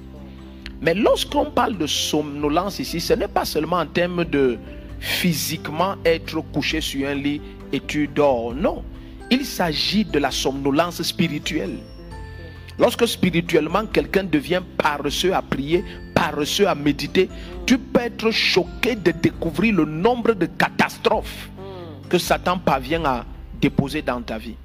Mais 0.82 0.93
lorsqu'on 0.93 1.45
parle 1.45 1.78
de 1.78 1.88
somnolence 1.88 2.80
ici, 2.80 3.02
ce 3.02 3.13
n'est 3.13 3.28
pas 3.28 3.45
seulement 3.45 3.78
en 3.78 3.86
termes 3.86 4.24
de 4.24 4.58
physiquement 5.00 5.95
être 6.06 6.39
couché 6.54 6.80
sur 6.80 7.08
un 7.08 7.15
lit 7.15 7.41
et 7.74 7.82
tu 7.82 8.08
dors. 8.08 8.54
Non. 8.54 8.84
Il 9.30 9.45
s'agit 9.45 10.06
de 10.06 10.19
la 10.19 10.32
somnolence 10.32 11.02
spirituelle. 11.02 11.78
Lorsque 12.80 13.08
spirituellement 13.08 13.86
quelqu'un 13.86 14.24
devient 14.24 14.62
paresseux 14.78 15.34
à 15.34 15.41
prier, 15.41 15.84
paresseux 16.15 16.67
à 16.67 16.76
méditer, 16.76 17.30
tu 17.65 17.78
peux 17.78 18.00
être 18.00 18.32
choqué 18.32 18.95
de 18.95 19.12
découvrir 19.12 19.76
le 19.76 19.86
nombre 19.86 20.34
de 20.34 20.45
catastrophes 20.45 21.50
que 22.08 22.17
Satan 22.17 22.58
parvient 22.58 23.04
à 23.04 23.26
déposer 23.60 24.02
dans 24.02 24.22
ta 24.22 24.38
vie. 24.38 24.56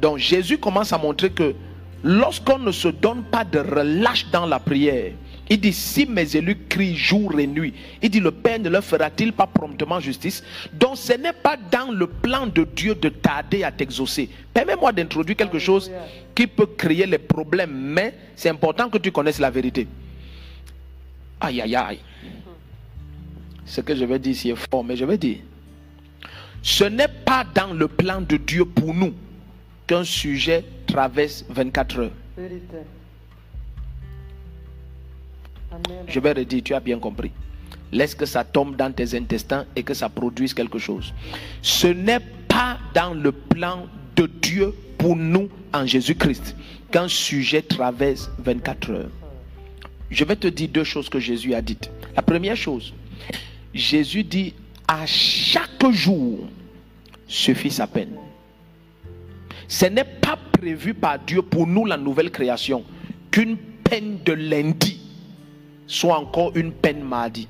Donc 0.00 0.18
Jésus 0.18 0.58
commence 0.58 0.92
à 0.92 0.98
montrer 0.98 1.30
que 1.30 1.54
lorsqu'on 2.02 2.58
ne 2.58 2.72
se 2.72 2.88
donne 2.88 3.22
pas 3.24 3.44
de 3.44 3.58
relâche 3.58 4.26
dans 4.30 4.46
la 4.46 4.58
prière, 4.58 5.12
il 5.48 5.60
dit, 5.60 5.72
si 5.72 6.06
mes 6.06 6.36
élus 6.36 6.56
crient 6.68 6.96
jour 6.96 7.38
et 7.38 7.46
nuit, 7.46 7.74
il 8.00 8.08
dit, 8.08 8.20
le 8.20 8.30
Père 8.30 8.58
ne 8.58 8.70
leur 8.70 8.82
fera-t-il 8.82 9.32
pas 9.32 9.46
promptement 9.46 10.00
justice? 10.00 10.42
Donc 10.72 10.96
ce 10.96 11.12
n'est 11.12 11.32
pas 11.32 11.56
dans 11.70 11.92
le 11.92 12.06
plan 12.06 12.46
de 12.46 12.64
Dieu 12.64 12.94
de 12.94 13.08
tarder 13.10 13.62
à 13.62 13.70
t'exaucer. 13.70 14.30
Permets-moi 14.54 14.92
d'introduire 14.92 15.36
quelque 15.36 15.58
chose 15.58 15.90
qui 16.34 16.46
peut 16.46 16.66
créer 16.66 17.06
les 17.06 17.18
problèmes, 17.18 17.72
mais 17.72 18.14
c'est 18.34 18.48
important 18.48 18.88
que 18.88 18.98
tu 18.98 19.12
connaisses 19.12 19.40
la 19.40 19.50
vérité. 19.50 19.86
Aïe, 21.40 21.60
aïe, 21.60 21.76
aïe. 21.76 21.98
Ce 23.66 23.80
que 23.80 23.94
je 23.94 24.04
vais 24.04 24.18
dire 24.18 24.32
ici 24.32 24.50
est 24.50 24.56
fort, 24.70 24.84
mais 24.84 24.96
je 24.96 25.04
vais 25.04 25.18
dire. 25.18 25.38
Ce 26.62 26.84
n'est 26.84 27.08
pas 27.08 27.44
dans 27.54 27.74
le 27.74 27.88
plan 27.88 28.20
de 28.20 28.36
Dieu 28.36 28.64
pour 28.64 28.94
nous 28.94 29.12
qu'un 29.86 30.04
sujet 30.04 30.64
traverse 30.86 31.44
24 31.48 31.98
heures. 31.98 32.10
Je 36.06 36.20
vais 36.20 36.32
redire, 36.32 36.62
tu 36.62 36.74
as 36.74 36.80
bien 36.80 36.98
compris. 36.98 37.32
Laisse 37.90 38.14
que 38.14 38.26
ça 38.26 38.44
tombe 38.44 38.76
dans 38.76 38.92
tes 38.92 39.16
intestins 39.16 39.66
et 39.74 39.82
que 39.82 39.92
ça 39.92 40.08
produise 40.08 40.54
quelque 40.54 40.78
chose. 40.78 41.12
Ce 41.62 41.86
n'est 41.86 42.20
pas 42.48 42.78
dans 42.94 43.12
le 43.12 43.32
plan 43.32 43.86
de 44.16 44.26
Dieu 44.26 44.74
pour 44.98 45.16
nous 45.16 45.48
en 45.74 45.84
Jésus-Christ 45.84 46.54
qu'un 46.90 47.08
sujet 47.08 47.62
traverse 47.62 48.30
24 48.38 48.90
heures. 48.90 49.10
Je 50.10 50.24
vais 50.24 50.36
te 50.36 50.46
dire 50.46 50.68
deux 50.68 50.84
choses 50.84 51.08
que 51.08 51.18
Jésus 51.18 51.54
a 51.54 51.62
dites. 51.62 51.90
La 52.14 52.22
première 52.22 52.56
chose, 52.56 52.92
Jésus 53.74 54.24
dit 54.24 54.54
à 54.92 55.06
chaque 55.06 55.90
jour 55.90 56.40
suffit 57.26 57.70
sa 57.70 57.86
peine. 57.86 58.14
Ce 59.66 59.86
n'est 59.86 60.04
pas 60.04 60.36
prévu 60.52 60.92
par 60.92 61.18
Dieu 61.18 61.40
pour 61.40 61.66
nous 61.66 61.86
la 61.86 61.96
nouvelle 61.96 62.30
création 62.30 62.84
qu'une 63.30 63.56
peine 63.56 64.18
de 64.22 64.34
lundi 64.34 65.00
soit 65.86 66.18
encore 66.18 66.52
une 66.54 66.72
peine 66.72 67.02
mardi. 67.02 67.48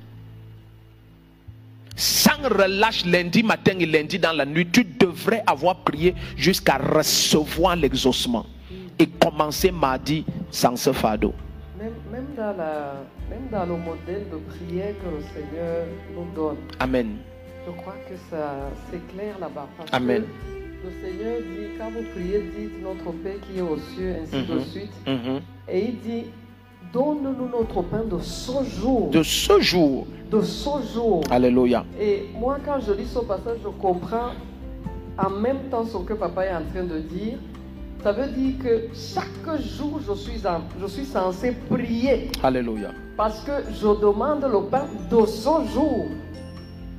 Sans 1.97 2.47
relâche 2.49 3.05
lundi 3.05 3.43
matin 3.43 3.73
et 3.77 3.85
lundi 3.85 4.17
dans 4.17 4.31
la 4.31 4.45
nuit, 4.45 4.67
tu 4.71 4.85
devrais 4.85 5.43
avoir 5.45 5.75
prié 5.83 6.15
jusqu'à 6.37 6.77
recevoir 6.77 7.75
l'exaucement 7.75 8.45
et 8.97 9.05
commencer 9.05 9.69
mardi 9.69 10.23
sans 10.49 10.77
ce 10.77 10.93
fardeau. 10.93 11.33
Même, 11.77 11.91
même 12.09 12.27
dans 12.37 12.55
la, 12.57 13.03
même 13.29 13.49
dans 13.51 13.65
le 13.65 13.77
modèle 13.77 14.27
de 14.31 14.37
prière 14.37 14.95
que 14.99 15.09
le 15.17 15.21
Seigneur 15.33 15.85
nous 16.15 16.33
donne, 16.33 16.57
Amen. 16.79 17.17
Je 17.65 17.71
crois 17.81 17.95
que 18.09 18.15
ça 18.29 18.69
c'est 18.89 19.05
clair 19.13 19.35
là-bas. 19.39 19.67
Amen. 19.91 20.23
que 20.23 20.87
le 20.87 20.93
Seigneur 21.01 21.37
dit, 21.39 21.77
quand 21.77 21.89
vous 21.91 22.05
priez, 22.13 22.41
dites 22.57 22.83
notre 22.83 23.11
Père 23.23 23.35
qui 23.49 23.59
est 23.59 23.61
aux 23.61 23.77
cieux, 23.95 24.15
ainsi 24.21 24.45
de 24.45 24.53
Mhm. 24.55 24.65
suite. 24.65 24.91
Mhm. 25.07 25.39
Et 25.69 25.85
il 25.85 25.99
dit, 26.01 26.25
donne-nous 26.91 27.47
notre 27.57 27.81
pain 27.83 28.03
de 28.03 28.19
ce 28.19 28.51
jour. 28.65 29.09
De 29.09 29.23
ce 29.23 29.59
jour, 29.61 30.05
De 30.29 30.41
ce 30.41 30.69
jour. 30.93 31.21
Alléluia. 31.31 31.85
Et 32.01 32.25
moi, 32.37 32.57
quand 32.65 32.79
je 32.85 32.91
lis 32.91 33.05
ce 33.07 33.19
passage, 33.19 33.59
je 33.63 33.69
comprends 33.69 34.31
en 35.17 35.29
même 35.29 35.69
temps 35.71 35.85
ce 35.85 35.97
que 35.99 36.13
papa 36.13 36.45
est 36.47 36.53
en 36.55 36.63
train 36.73 36.83
de 36.83 36.99
dire. 36.99 37.37
Ça 38.03 38.11
veut 38.11 38.27
dire 38.31 38.55
que 38.61 38.87
chaque 38.93 39.61
jour, 39.61 40.01
je 40.05 40.13
suis, 40.15 40.45
en- 40.45 40.61
je 40.81 40.87
suis 40.87 41.05
censé 41.05 41.53
prier 41.69 42.29
Alléluia. 42.43 42.89
parce 43.15 43.41
que 43.45 43.51
je 43.71 43.87
demande 44.01 44.43
le 44.43 44.63
pain 44.69 44.85
de 45.09 45.25
ce 45.25 45.49
jour. 45.73 46.07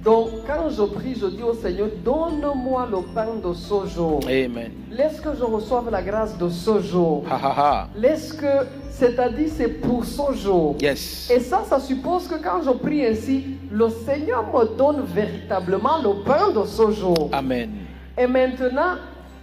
Donc, 0.04 0.28
quand 0.46 0.68
je 0.68 0.82
prie, 0.82 1.14
je 1.18 1.26
dis 1.26 1.42
au 1.42 1.54
Seigneur, 1.54 1.88
donne-moi 2.04 2.86
le 2.90 2.98
pain 3.14 3.36
de 3.42 3.54
ce 3.54 3.86
jour. 3.86 4.20
Amen. 4.26 4.70
Laisse 4.90 5.18
que 5.18 5.30
je 5.34 5.42
reçoive 5.42 5.90
la 5.90 6.02
grâce 6.02 6.36
de 6.36 6.50
ce 6.50 6.82
jour. 6.82 7.24
Ha 7.30 7.36
ha 7.42 7.54
ha. 7.56 7.88
Laisse 7.96 8.34
que, 8.34 8.66
c'est-à-dire, 8.90 9.48
c'est 9.56 9.80
pour 9.80 10.04
ce 10.04 10.34
jour. 10.34 10.76
Yes. 10.78 11.30
Et 11.30 11.40
ça, 11.40 11.62
ça 11.66 11.80
suppose 11.80 12.28
que 12.28 12.34
quand 12.34 12.62
je 12.62 12.70
prie 12.70 13.06
ainsi, 13.06 13.56
le 13.70 13.88
Seigneur 13.88 14.44
me 14.52 14.76
donne 14.76 15.00
véritablement 15.06 15.96
le 16.02 16.22
pain 16.22 16.50
de 16.50 16.66
ce 16.66 16.90
jour. 16.90 17.30
Amen. 17.32 17.70
Et 18.18 18.26
maintenant, 18.26 18.96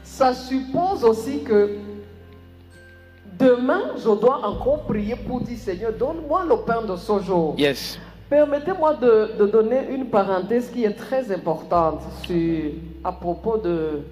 ça 0.03 0.31
suppose 0.35 1.03
aussi 1.03 1.41
que 1.41 1.77
demain, 3.39 3.93
je 3.97 4.11
dois 4.11 4.45
encore 4.45 4.83
prier 4.83 5.15
pour 5.15 5.41
dire 5.41 5.57
Seigneur, 5.57 5.91
donne-moi 5.97 6.45
le 6.47 6.57
pain 6.57 6.83
de 6.83 6.95
ce 6.97 7.19
jour. 7.19 7.55
Yes. 7.57 7.97
Permettez-moi 8.31 8.93
de, 8.93 9.31
de 9.37 9.45
donner 9.45 9.81
une 9.93 10.05
parenthèse 10.05 10.69
qui 10.71 10.85
est 10.85 10.93
très 10.93 11.29
importante 11.33 12.01
sur, 12.23 12.71
à 13.03 13.11
propos 13.11 13.57
de, 13.57 14.03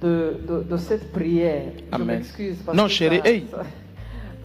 de, 0.00 0.36
de- 0.48 0.62
de 0.62 0.76
cette 0.76 1.10
prière. 1.12 1.64
Je 1.90 1.94
Amen. 1.96 2.06
m'excuse. 2.18 2.58
parce 2.64 2.78
Non, 2.78 2.84
que 2.84 2.90
chérie, 2.90 3.18
ça- 3.24 3.28
hey. 3.28 3.46
ça, 3.50 3.62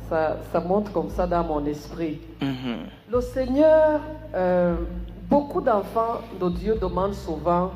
ça, 0.09 0.37
ça 0.51 0.59
monte 0.59 0.91
comme 0.91 1.11
ça 1.11 1.27
dans 1.27 1.43
mon 1.43 1.63
esprit. 1.67 2.19
Mhm. 2.41 2.77
Le 3.11 3.21
Seigneur, 3.21 4.01
euh, 4.33 4.75
beaucoup 5.29 5.61
d'enfants 5.61 6.21
de 6.41 6.49
Dieu 6.49 6.73
demandent 6.81 7.13
souvent 7.13 7.69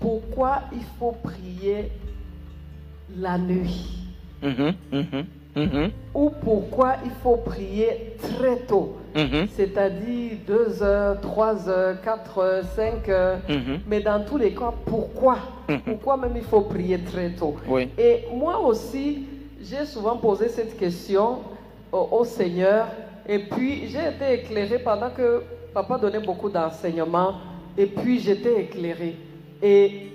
pourquoi 0.00 0.60
il 0.72 0.84
faut 0.98 1.14
prier 1.22 1.92
la 3.14 3.36
nuit 3.36 3.98
Mhm. 4.42 4.72
Mhm. 4.90 5.24
Mhm. 5.54 5.90
ou 6.14 6.30
pourquoi 6.42 6.94
il 7.04 7.10
faut 7.22 7.36
prier 7.36 8.16
très 8.22 8.56
tôt, 8.60 8.96
Mhm. 9.16 9.48
c'est-à-dire 9.56 10.32
2 10.46 10.82
heures, 10.82 11.20
3 11.20 11.68
heures, 11.68 12.00
4 12.02 12.38
heures, 12.38 12.64
5 12.76 13.08
heures. 13.08 13.38
Mhm. 13.48 13.80
Mais 13.88 14.00
dans 14.00 14.22
tous 14.24 14.36
les 14.36 14.52
cas, 14.52 14.72
pourquoi? 14.84 15.38
Mhm. 15.68 15.80
Pourquoi 15.86 16.16
même 16.18 16.36
il 16.36 16.42
faut 16.42 16.60
prier 16.60 16.98
très 16.98 17.30
tôt? 17.30 17.56
Oui. 17.66 17.88
Et 17.98 18.24
moi 18.34 18.60
aussi, 18.60 19.26
j'ai 19.62 19.86
souvent 19.86 20.16
posé 20.18 20.48
cette 20.48 20.76
question 20.76 21.38
au, 21.90 22.08
au 22.12 22.24
Seigneur. 22.24 22.86
Et 23.28 23.38
puis, 23.38 23.88
j'ai 23.88 24.08
été 24.14 24.34
éclairé 24.44 24.78
pendant 24.78 25.10
que 25.10 25.42
papa 25.72 25.98
donnait 25.98 26.20
beaucoup 26.24 26.50
d'enseignements. 26.50 27.34
Et 27.76 27.86
puis, 27.86 28.20
j'étais 28.20 28.60
éclairé. 28.62 29.16
Et 29.62 30.12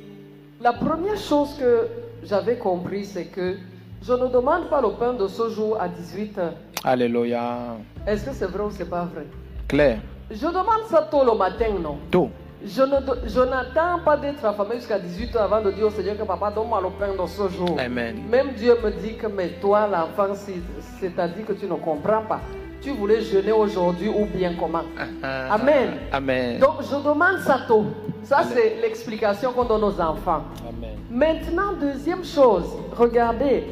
la 0.61 0.73
première 0.73 1.17
chose 1.17 1.55
que 1.59 1.87
j'avais 2.23 2.55
compris, 2.57 3.03
c'est 3.05 3.25
que 3.25 3.55
je 4.01 4.13
ne 4.13 4.27
demande 4.27 4.69
pas 4.69 4.81
le 4.81 4.89
pain 4.91 5.13
de 5.13 5.27
ce 5.27 5.49
jour 5.49 5.77
à 5.79 5.87
18 5.87 6.37
heures. 6.37 6.53
Alléluia. 6.83 7.75
Est-ce 8.07 8.25
que 8.25 8.33
c'est 8.33 8.45
vrai 8.47 8.63
ou 8.63 8.71
c'est 8.71 8.89
pas 8.89 9.05
vrai? 9.13 9.25
Claire. 9.67 9.99
Je 10.31 10.47
demande 10.47 10.83
ça 10.89 11.07
tôt 11.09 11.23
le 11.23 11.37
matin, 11.37 11.65
non? 11.81 11.97
Tout. 12.09 12.29
je 12.63 13.41
n'attends 13.43 13.99
pas 14.05 14.17
d'être 14.17 14.43
affamé 14.45 14.75
jusqu'à 14.75 14.99
18 14.99 15.35
ans 15.35 15.43
avant 15.43 15.61
de 15.61 15.71
dire 15.71 15.87
au 15.87 15.89
Seigneur 15.89 16.17
que 16.17 16.23
papa, 16.23 16.51
donne-moi 16.51 16.81
le 16.81 16.89
pain 16.91 17.11
de 17.21 17.27
ce 17.27 17.47
jour. 17.49 17.75
Amen. 17.79 18.17
Même 18.29 18.53
Dieu 18.53 18.75
me 18.83 18.91
dit 18.91 19.15
que, 19.17 19.27
mais 19.27 19.49
toi, 19.61 19.87
l'enfant, 19.87 20.33
c'est- 20.35 20.53
c'est-à-dire 20.99 21.45
que 21.45 21.53
tu 21.53 21.65
ne 21.65 21.73
comprends 21.75 22.21
pas. 22.27 22.39
Tu 22.81 22.91
voulais 22.91 23.21
jeûner 23.21 23.51
aujourd'hui 23.51 24.09
ou 24.09 24.25
bien 24.25 24.53
comment? 24.59 24.81
Amen. 25.23 25.91
Amen. 26.11 26.59
Donc, 26.59 26.81
je 26.81 26.95
demande 26.95 27.37
ça 27.39 27.59
tôt. 27.67 27.85
Ça, 28.23 28.43
c'est 28.43 28.77
l'explication 28.81 29.51
qu'on 29.51 29.65
donne 29.65 29.83
aux 29.83 29.99
enfants. 30.01 30.43
Amen. 30.67 30.97
Maintenant, 31.09 31.73
deuxième 31.79 32.23
chose, 32.23 32.65
regardez. 32.97 33.65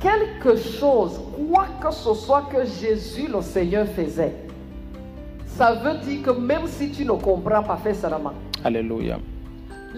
Quelque 0.00 0.56
chose, 0.56 1.20
quoi 1.50 1.66
que 1.80 1.90
ce 1.90 2.14
soit 2.14 2.42
que 2.52 2.64
Jésus 2.64 3.28
le 3.32 3.40
Seigneur 3.40 3.86
faisait, 3.86 4.34
ça 5.46 5.72
veut 5.72 5.98
dire 5.98 6.22
que 6.22 6.30
même 6.30 6.66
si 6.66 6.90
tu 6.90 7.04
ne 7.04 7.12
comprends 7.12 7.62
pas, 7.62 7.78
fais 7.82 7.94
seulement. 7.94 8.32
Alléluia. 8.62 9.18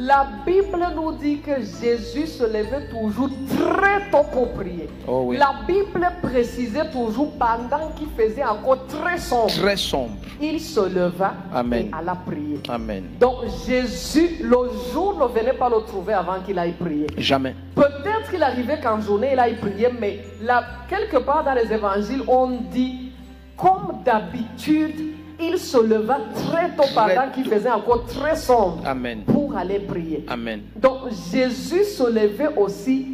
La 0.00 0.28
Bible 0.46 0.78
nous 0.94 1.10
dit 1.10 1.40
que 1.40 1.56
Jésus 1.56 2.28
se 2.28 2.44
levait 2.44 2.88
toujours 2.88 3.30
très 3.48 4.08
tôt 4.12 4.24
pour 4.32 4.52
prier. 4.52 4.88
Oh 5.08 5.24
oui. 5.26 5.36
La 5.36 5.54
Bible 5.66 6.06
précisait 6.22 6.88
toujours 6.92 7.32
pendant 7.32 7.90
qu'il 7.96 8.06
faisait 8.16 8.44
encore 8.44 8.86
très 8.86 9.18
sombre. 9.18 9.48
Très 9.48 9.76
sombre. 9.76 10.12
Il 10.40 10.60
se 10.60 10.88
leva 10.88 11.34
Amen. 11.52 11.86
et 11.86 11.90
alla 11.92 12.14
prier. 12.14 12.60
Amen. 12.68 13.06
Donc 13.18 13.38
Jésus, 13.66 14.36
le 14.40 14.56
jour 14.92 15.18
ne 15.18 15.26
venait 15.36 15.54
pas 15.54 15.68
le 15.68 15.84
trouver 15.84 16.12
avant 16.12 16.38
qu'il 16.46 16.60
aille 16.60 16.74
prier. 16.74 17.08
Jamais. 17.16 17.56
Peut-être 17.74 18.30
qu'il 18.30 18.42
arrivait 18.44 18.78
qu'en 18.80 19.00
journée, 19.00 19.30
il 19.32 19.38
aille 19.40 19.56
prier, 19.56 19.88
mais 20.00 20.20
là, 20.40 20.62
quelque 20.88 21.16
part 21.16 21.42
dans 21.42 21.54
les 21.54 21.72
évangiles, 21.72 22.22
on 22.28 22.60
dit, 22.70 23.10
comme 23.56 23.98
d'habitude, 24.04 25.17
il 25.40 25.58
se 25.58 25.78
leva 25.78 26.18
très 26.34 26.70
tôt 26.76 26.88
pendant 26.94 27.30
qu'il 27.32 27.44
faisait 27.44 27.70
encore 27.70 28.04
très 28.06 28.36
sombre 28.36 28.82
Amen. 28.84 29.20
pour 29.24 29.56
aller 29.56 29.78
prier. 29.80 30.24
Amen. 30.28 30.62
Donc 30.76 31.10
Jésus 31.32 31.84
se 31.84 32.02
levait 32.10 32.54
aussi 32.56 33.06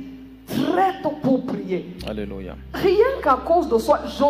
très 0.46 1.02
tôt 1.02 1.14
pour 1.22 1.44
prier. 1.46 1.96
Alléluia. 2.08 2.56
Rien 2.72 3.20
qu'à 3.22 3.38
cause 3.44 3.68
de 3.68 3.78
soi, 3.78 4.00
je 4.06 4.24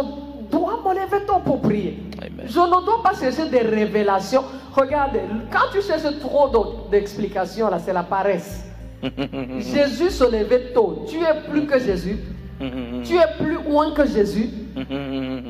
dois 0.51 0.81
me 0.85 0.95
lever 0.95 1.25
tôt 1.27 1.39
pour 1.45 1.61
prier. 1.61 1.99
Amen. 2.19 2.47
Je 2.47 2.59
ne 2.61 2.85
dois 2.85 3.03
pas 3.03 3.15
chercher 3.19 3.49
des 3.49 3.61
révélations. 3.61 4.45
Regarde, 4.75 5.17
quand 5.53 5.71
tu 5.73 5.81
cherches 5.83 6.19
trop 6.21 6.49
de- 6.49 6.91
d'explications, 6.91 7.69
là, 7.71 7.79
c'est 7.79 7.93
la 7.93 8.03
paresse. 8.03 8.65
Jésus 9.03 10.11
se 10.11 10.25
levait 10.25 10.73
tôt. 10.73 11.05
Tu 11.09 11.19
es 11.19 11.49
plus 11.51 11.67
que 11.67 11.79
Jésus. 11.79 12.19
Tu 13.05 13.17
es 13.17 13.27
plus 13.39 13.59
loin 13.69 13.91
que 13.93 14.07
Jésus. 14.07 14.49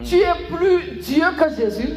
Tu 0.04 0.16
es 0.16 0.54
plus 0.54 0.98
Dieu 1.00 1.24
que 1.38 1.54
Jésus. 1.54 1.90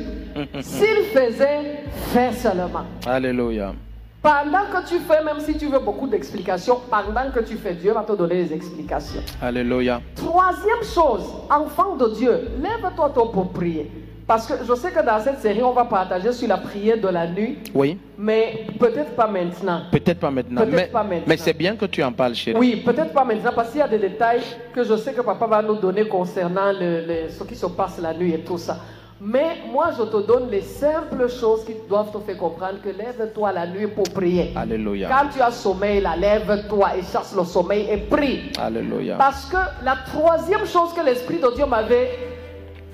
S'il 0.62 1.04
faisait, 1.14 1.84
fais 2.14 2.32
seulement. 2.34 2.84
Alléluia. 3.06 3.74
Pendant 4.22 4.66
que 4.74 4.88
tu 4.90 4.96
fais, 5.00 5.24
même 5.24 5.40
si 5.40 5.58
tu 5.58 5.68
veux 5.68 5.80
beaucoup 5.80 6.08
d'explications, 6.08 6.80
pendant 6.90 7.32
que 7.32 7.40
tu 7.42 7.56
fais, 7.56 7.74
Dieu 7.76 7.94
va 7.94 8.02
te 8.02 8.12
donner 8.14 8.36
les 8.44 8.54
explications. 8.54 9.22
Alléluia. 9.42 10.02
Troisième 10.16 10.84
chose, 10.84 11.24
enfant 11.50 11.96
de 11.96 12.14
Dieu, 12.16 12.50
lève-toi 12.62 13.12
tôt 13.16 13.26
pour 13.28 13.50
prier. 13.52 13.90
Parce 14.26 14.46
que 14.46 14.56
je 14.68 14.74
sais 14.76 14.92
que 14.92 15.06
dans 15.06 15.20
cette 15.22 15.40
série, 15.40 15.64
on 15.64 15.72
va 15.72 15.86
partager 15.86 16.34
sur 16.34 16.50
la 16.50 16.58
prière 16.58 16.98
de 17.00 17.08
la 17.08 17.28
nuit, 17.28 17.60
Oui, 17.74 17.98
mais 18.18 18.66
peut-être 18.78 19.12
pas 19.16 19.28
maintenant. 19.28 19.84
peut-être 19.90 20.20
pas 20.20 20.32
maintenant. 20.32 20.60
Peut-être 20.66 20.76
mais 20.76 20.88
pas 20.88 21.04
maintenant. 21.04 21.24
mais 21.26 21.38
c'est 21.38 21.54
bien 21.54 21.78
que 21.78 21.86
tu 21.86 22.04
en 22.04 22.12
parles, 22.12 22.36
chérie. 22.36 22.58
Oui, 22.60 22.82
peut-être 22.86 23.14
pas 23.14 23.24
maintenant, 23.24 23.52
parce 23.56 23.70
qu'il 23.70 23.80
y 23.80 23.84
a 23.84 23.88
des 23.88 24.00
détails 24.00 24.42
que 24.74 24.84
je 24.84 24.98
sais 24.98 25.14
que 25.14 25.22
papa 25.22 25.48
va 25.48 25.62
nous 25.62 25.76
donner 25.76 26.06
concernant 26.10 26.74
le- 26.74 27.06
le- 27.08 27.30
ce 27.30 27.42
qui 27.46 27.56
se 27.56 27.68
passe 27.68 28.00
la 28.02 28.14
nuit 28.14 28.34
et 28.34 28.40
tout 28.40 28.58
ça. 28.58 28.80
Mais 29.20 29.58
moi, 29.72 29.90
je 29.98 30.04
te 30.04 30.28
donne 30.28 30.50
les 30.52 30.62
simples 30.62 31.28
choses 31.28 31.66
qui 31.66 31.74
doivent 31.90 32.12
te 32.12 32.20
faire 32.20 32.38
comprendre 32.38 32.80
que 32.84 32.90
lève-toi 32.90 33.52
la 33.52 33.66
nuit 33.66 33.88
pour 33.88 34.04
prier. 34.04 34.54
Alléluia. 34.56 35.10
Quand 35.10 35.30
tu 35.34 35.42
as 35.42 35.52
sommeil, 35.52 36.08
lève-toi 36.20 36.98
et 36.98 37.02
chasse 37.02 37.36
le 37.36 37.44
sommeil 37.44 37.88
et 37.90 37.98
prie. 37.98 38.52
Alléluia. 38.60 39.16
Parce 39.18 39.46
que 39.46 39.58
la 39.84 39.96
troisième 40.06 40.66
chose 40.68 40.94
que 40.94 41.04
l'Esprit 41.04 41.40
de 41.40 41.56
Dieu 41.56 41.66
m'avait 41.66 42.12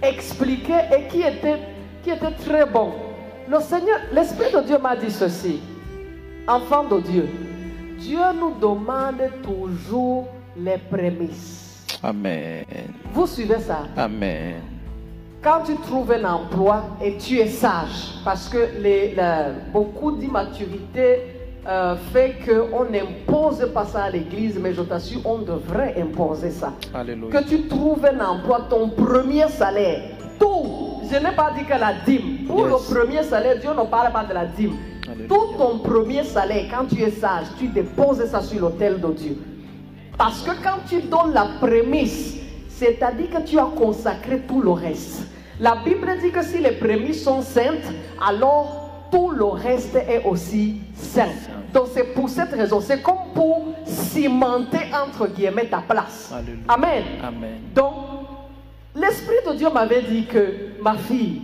expliqué 0.02 0.74
et 0.98 1.08
qui 1.10 1.22
était, 1.22 1.60
qui 2.04 2.12
était 2.12 2.32
très 2.46 2.66
bon, 2.66 2.94
le 3.50 3.60
Seigneur, 3.60 4.00
l'Esprit 4.14 4.52
de 4.54 4.62
Dieu 4.62 4.78
m'a 4.78 4.96
dit 4.96 5.12
ceci, 5.12 5.60
enfant 6.48 6.86
de 6.86 7.02
Dieu, 7.02 7.28
Dieu 8.00 8.22
nous 8.40 8.56
demande 8.62 9.30
toujours 9.44 10.30
les 10.58 10.78
prémices. 10.78 11.86
Amen. 12.02 12.64
Vous 13.14 13.28
suivez 13.28 13.60
ça? 13.60 13.80
Amen. 13.98 14.73
Quand 15.44 15.62
tu 15.66 15.76
trouves 15.76 16.12
un 16.12 16.24
emploi 16.24 16.84
et 17.04 17.18
tu 17.18 17.38
es 17.40 17.48
sage, 17.48 18.16
parce 18.24 18.48
que 18.48 18.80
les, 18.80 19.14
la- 19.14 19.50
beaucoup 19.74 20.14
d'immaturité 20.14 21.20
euh, 21.68 21.96
fait 22.14 22.36
qu'on 22.46 22.86
n'impose 22.86 23.70
pas 23.74 23.86
ça 23.86 24.04
à 24.06 24.10
l'église, 24.10 24.58
mais 24.62 24.74
je 24.74 24.82
t'assure, 24.82 25.20
on 25.26 25.40
devrait 25.40 25.96
imposer 26.02 26.50
ça. 26.52 26.72
Alléluia. 26.94 27.30
Que 27.42 27.48
tu 27.48 27.68
trouves 27.68 28.06
un 28.06 28.26
emploi, 28.26 28.62
ton 28.70 28.90
premier 28.90 29.48
salaire, 29.50 30.02
tout. 30.40 31.02
Je 31.12 31.18
n'ai 31.18 31.36
pas 31.36 31.52
dit 31.58 31.66
que 31.66 31.78
la 31.78 31.94
dîme. 32.06 32.46
Pour 32.48 32.66
Yes. 32.68 32.70
le 32.90 32.96
premier 32.96 33.24
salaire, 33.24 33.60
Dieu 33.60 33.70
ne 33.72 33.86
parle 33.86 34.12
pas 34.14 34.24
de 34.24 34.34
la 34.34 34.46
dîme. 34.46 34.78
Alléluia. 35.10 35.28
Tout 35.28 35.58
ton 35.58 35.80
premier 35.80 36.24
salaire, 36.24 36.66
quand 36.72 36.86
tu 36.94 37.02
es 37.02 37.12
sage, 37.12 37.48
tu 37.60 37.68
déposes 37.68 38.26
ça 38.26 38.42
sur 38.42 38.62
l'autel 38.62 39.00
de 39.02 39.12
Dieu. 39.12 39.38
Parce 40.18 40.42
que 40.42 40.52
quand 40.64 40.80
tu 40.88 41.02
donnes 41.02 41.34
la 41.34 41.48
prémisse, 41.60 42.38
c'est-à-dire 42.70 43.30
que 43.30 43.42
tu 43.46 43.60
as 43.60 43.68
consacré 43.76 44.40
tout 44.48 44.62
le 44.62 44.72
reste. 44.72 45.28
La 45.60 45.76
Bible 45.76 46.18
dit 46.22 46.32
que 46.32 46.42
si 46.42 46.60
les 46.60 46.72
prémices 46.72 47.24
sont 47.24 47.42
saintes, 47.42 47.92
alors 48.26 49.08
tout 49.12 49.30
le 49.30 49.46
reste 49.46 49.96
est 49.96 50.24
aussi 50.26 50.78
saint. 50.96 51.30
Donc 51.74 51.88
c'est 51.94 52.14
pour 52.14 52.30
cette 52.30 52.52
raison, 52.52 52.82
c'est 52.82 53.02
comme 53.02 53.32
pour 53.34 53.74
cimenter 53.86 54.80
entre 54.94 55.28
guillemets 55.28 55.66
ta 55.66 55.84
place. 55.88 56.32
Alléluia. 56.34 56.64
Amen. 56.68 57.04
Amen. 57.24 57.60
Donc, 57.76 57.94
l'Esprit 58.96 59.36
de 59.48 59.56
Dieu 59.56 59.70
m'avait 59.74 60.02
dit 60.02 60.26
que, 60.26 60.82
ma 60.82 60.96
fille, 60.96 61.42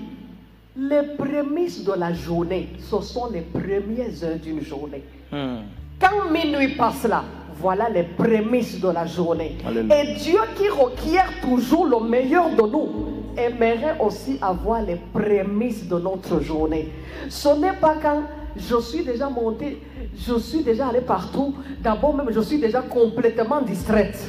les 0.75 1.03
prémices 1.17 1.83
de 1.83 1.93
la 1.93 2.13
journée, 2.13 2.69
ce 2.79 3.01
sont 3.01 3.29
les 3.31 3.41
premières 3.41 4.23
heures 4.23 4.39
d'une 4.41 4.61
journée. 4.61 5.03
Hmm. 5.31 5.61
Quand 5.99 6.31
minuit 6.31 6.75
passe 6.75 7.03
là, 7.03 7.23
voilà 7.59 7.89
les 7.89 8.03
prémices 8.03 8.79
de 8.79 8.89
la 8.89 9.05
journée. 9.05 9.57
Alléluia. 9.67 10.03
Et 10.03 10.15
Dieu 10.15 10.39
qui 10.55 10.69
requiert 10.69 11.29
toujours 11.41 11.85
le 11.85 12.07
meilleur 12.07 12.49
de 12.51 12.61
nous, 12.61 13.18
aimerait 13.37 13.97
aussi 13.99 14.37
avoir 14.41 14.81
les 14.81 14.95
prémices 15.13 15.87
de 15.87 15.97
notre 15.99 16.41
journée. 16.41 16.91
Ce 17.29 17.49
n'est 17.49 17.73
pas 17.73 17.95
quand 18.01 18.23
je 18.55 18.79
suis 18.81 19.03
déjà 19.03 19.29
monté, 19.29 19.81
je 20.15 20.37
suis 20.39 20.63
déjà 20.63 20.87
allé 20.87 21.01
partout, 21.01 21.53
d'abord 21.81 22.15
même 22.15 22.27
je 22.31 22.41
suis 22.41 22.59
déjà 22.59 22.81
complètement 22.81 23.61
distraite 23.61 24.19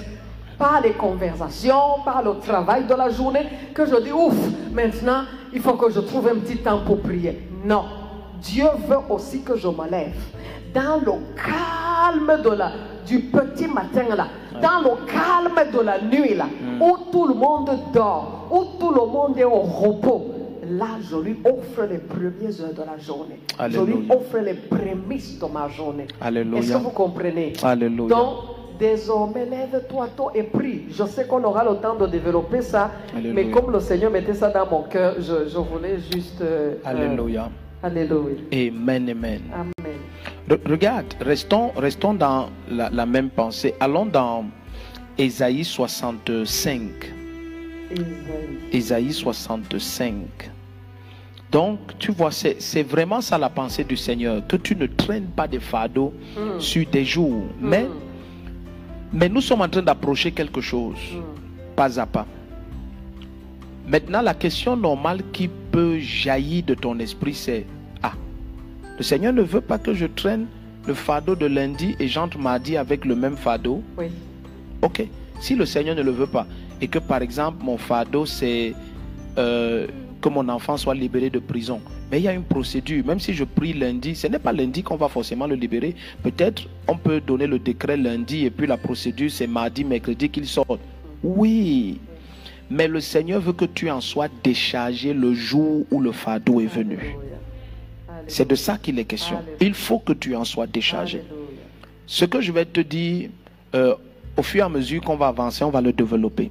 par 0.59 0.83
les 0.83 0.93
conversations, 0.93 2.03
par 2.05 2.23
le 2.23 2.39
travail 2.39 2.85
de 2.85 2.95
la 2.95 3.09
journée, 3.09 3.47
que 3.75 3.87
je 3.87 3.97
dis, 4.03 4.13
ouf, 4.13 4.37
maintenant, 4.73 5.23
il 5.55 5.61
faut 5.61 5.73
que 5.73 5.91
je 5.91 6.01
trouve 6.01 6.29
un 6.29 6.35
petit 6.35 6.59
temps 6.59 6.81
pour 6.85 7.01
prier. 7.01 7.49
Non, 7.65 7.85
Dieu 8.43 8.67
veut 8.87 8.99
aussi 9.09 9.43
que 9.43 9.57
je 9.57 9.69
me 9.69 9.91
lève 9.91 10.17
dans 10.75 11.01
le 11.05 11.13
calme 11.35 12.43
de 12.43 12.51
la, 12.51 12.73
du 13.07 13.21
petit 13.21 13.67
matin 13.67 14.15
là, 14.15 14.29
dans 14.61 14.83
le 14.83 14.97
calme 15.07 15.73
de 15.73 15.81
la 15.81 16.01
nuit 16.01 16.35
là, 16.35 16.47
où 16.81 16.97
tout 17.11 17.27
le 17.27 17.35
monde 17.35 17.71
dort, 17.93 18.40
où 18.51 18.65
tout 18.79 18.91
le 18.91 19.07
monde 19.07 19.39
est 19.39 19.45
au 19.45 19.61
repos. 19.61 20.35
Là, 20.69 20.87
je 21.11 21.17
lui 21.17 21.37
offre 21.45 21.83
les 21.91 21.99
premières 21.99 22.61
heures 22.61 22.75
de 22.75 22.83
la 22.83 22.97
journée. 22.99 23.41
Je 23.59 23.67
lui 23.81 23.93
Alléluia. 23.95 24.15
offre 24.15 24.39
les 24.39 24.55
prémices 24.55 25.39
de 25.39 25.47
ma 25.47 25.69
journée. 25.69 26.07
Alléluia. 26.21 26.59
Est-ce 26.61 26.73
que 26.75 26.79
vous 26.79 26.91
comprenez? 26.91 27.55
Alléluia. 27.63 28.09
Donc, 28.15 28.35
désormais, 28.79 29.47
lève-toi 29.47 30.09
tôt 30.17 30.31
et 30.35 30.45
prie. 30.45 30.83
Je 30.91 31.05
sais 31.05 31.27
qu'on 31.27 31.43
aura 31.43 31.65
le 31.65 31.77
temps 31.77 31.97
de 31.97 32.07
développer 32.07 32.63
ça, 32.63 32.91
Alléluia. 33.13 33.33
mais 33.35 33.51
comme 33.51 33.73
le 33.73 33.81
Seigneur 33.81 34.11
mettait 34.13 34.35
ça 34.35 34.51
dans 34.51 34.67
mon 34.71 34.83
cœur, 34.85 35.15
je, 35.19 35.49
je 35.49 35.59
voulais 35.59 35.99
juste. 36.13 36.41
euh, 36.41 36.75
euh, 36.75 36.89
Alléluia. 36.89 37.49
alléluia. 37.83 38.37
Amen, 38.53 39.09
amen. 39.11 39.41
Amen. 39.53 39.99
Re- 40.49 40.71
regarde, 40.71 41.07
restons, 41.21 41.71
restons 41.77 42.15
dans 42.15 42.49
la, 42.71 42.91
la 42.91 43.07
même 43.07 43.31
pensée. 43.31 43.75
Allons 43.81 44.07
dans 44.07 44.45
Ésaïe 45.19 45.65
65. 45.65 46.81
Isaïe. 47.93 48.59
Ésaïe 48.73 49.13
65. 49.13 50.15
Donc, 51.53 51.79
tu 51.99 52.13
vois, 52.13 52.31
c'est 52.31 52.83
vraiment 52.85 53.21
ça 53.21 53.37
la 53.37 53.49
pensée 53.49 53.83
du 53.83 53.97
Seigneur, 53.97 54.47
que 54.47 54.57
tu 54.57 54.77
ne 54.77 54.87
traînes 54.87 55.27
pas 55.27 55.49
des 55.49 55.59
fardeaux 55.59 56.13
Mm. 56.37 56.61
sur 56.61 56.87
des 56.89 57.05
jours. 57.05 57.45
Mais, 57.61 57.87
mais 59.13 59.29
nous 59.29 59.41
sommes 59.41 59.61
en 59.63 59.69
train 59.69 59.83
d'approcher 59.83 60.31
quelque 60.31 60.61
chose, 60.61 60.99
pas 61.75 61.99
à 61.99 62.07
pas. 62.07 62.27
Maintenant, 63.89 64.23
la 64.23 64.35
question 64.35 64.77
normale 64.77 65.23
qui 65.33 65.49
peut 65.73 65.99
jaillir 65.99 66.63
de 66.65 66.75
ton 66.75 66.97
esprit, 67.01 67.35
c'est, 67.35 67.67
ah, 68.03 68.13
le 68.97 69.03
Seigneur 69.03 69.33
ne 69.33 69.43
veut 69.43 69.61
pas 69.61 69.79
que 69.79 69.93
je 69.93 70.07
traîne 70.07 70.47
le 70.87 70.95
fardeau 70.95 71.35
de 71.35 71.47
lundi 71.47 71.97
et 71.99 72.07
j'entre 72.07 72.39
mardi 72.39 72.77
avec 72.77 73.05
le 73.05 73.17
même 73.17 73.37
fardeau? 73.37 73.83
Oui. 73.99 74.07
Ok, 74.83 75.05
si 75.41 75.57
le 75.57 75.67
Seigneur 75.67 75.97
ne 75.97 76.03
le 76.03 76.13
veut 76.13 76.29
pas 76.29 76.47
et 76.81 76.89
que 76.89 76.99
par 76.99 77.23
exemple 77.23 77.63
mon 77.63 77.77
fardeau 77.77 78.27
c'est 78.27 78.75
euh, 79.39 79.87
que 80.21 80.29
mon 80.29 80.49
enfant 80.49 80.77
soit 80.77 80.95
libéré 80.95 81.31
de 81.31 81.39
prison, 81.39 81.81
mais 82.11 82.21
il 82.21 82.25
y 82.25 82.29
a 82.29 82.35
une 82.35 82.43
procédure. 82.45 83.05
Même 83.07 83.21
si 83.21 83.33
je 83.33 83.45
prie 83.45 83.73
lundi, 83.73 84.15
ce 84.15 84.27
n'est 84.27 84.39
pas 84.39 84.53
lundi 84.53 84.83
qu'on 84.83 84.97
va 84.97 85.09
forcément 85.09 85.47
le 85.47 85.55
libérer. 85.55 85.95
Peut-être 86.23 86.65
on 86.89 86.97
peut 86.97 87.21
donner 87.21 87.47
le 87.47 87.59
décret 87.59 87.97
lundi 87.97 88.45
et 88.45 88.51
puis 88.51 88.67
la 88.67 88.77
procédure 88.77 89.31
c'est 89.31 89.47
mardi, 89.47 89.85
mercredi 89.85 90.29
qu'il 90.29 90.47
sorte. 90.47 90.81
Oui, 91.23 91.99
mais 92.71 92.87
le 92.87 93.01
Seigneur 93.01 93.41
veut 93.41 93.53
que 93.53 93.65
tu 93.65 93.91
en 93.91 94.01
sois 94.01 94.29
déchargé 94.45 95.13
le 95.13 95.35
jour 95.35 95.85
où 95.91 96.01
le 96.01 96.13
fardeau 96.13 96.61
est 96.61 96.67
venu. 96.67 97.17
C'est 98.29 98.47
de 98.49 98.55
ça 98.55 98.79
qu'il 98.79 98.99
est 98.99 99.05
question. 99.05 99.39
Il 99.61 99.75
faut 99.75 99.99
que 99.99 100.13
tu 100.13 100.37
en 100.37 100.45
sois 100.45 100.69
déchargé. 100.69 101.23
Ce 102.07 102.25
que 102.25 102.41
je 102.41 102.53
vais 102.53 102.65
te 102.65 102.81
dire, 102.81 103.31
euh, 103.75 103.95
au 104.37 104.43
fur 104.43 104.61
et 104.61 104.63
à 104.63 104.69
mesure 104.69 105.01
qu'on 105.03 105.17
va 105.17 105.29
avancer, 105.29 105.65
on 105.65 105.71
va 105.71 105.81
le 105.81 105.93
développer. 105.93 106.51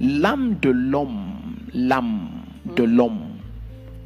Mm. 0.00 0.20
L'âme 0.20 0.56
de 0.60 0.70
l'homme, 0.70 1.32
l'âme 1.74 2.28
de 2.76 2.84
l'homme 2.84 3.20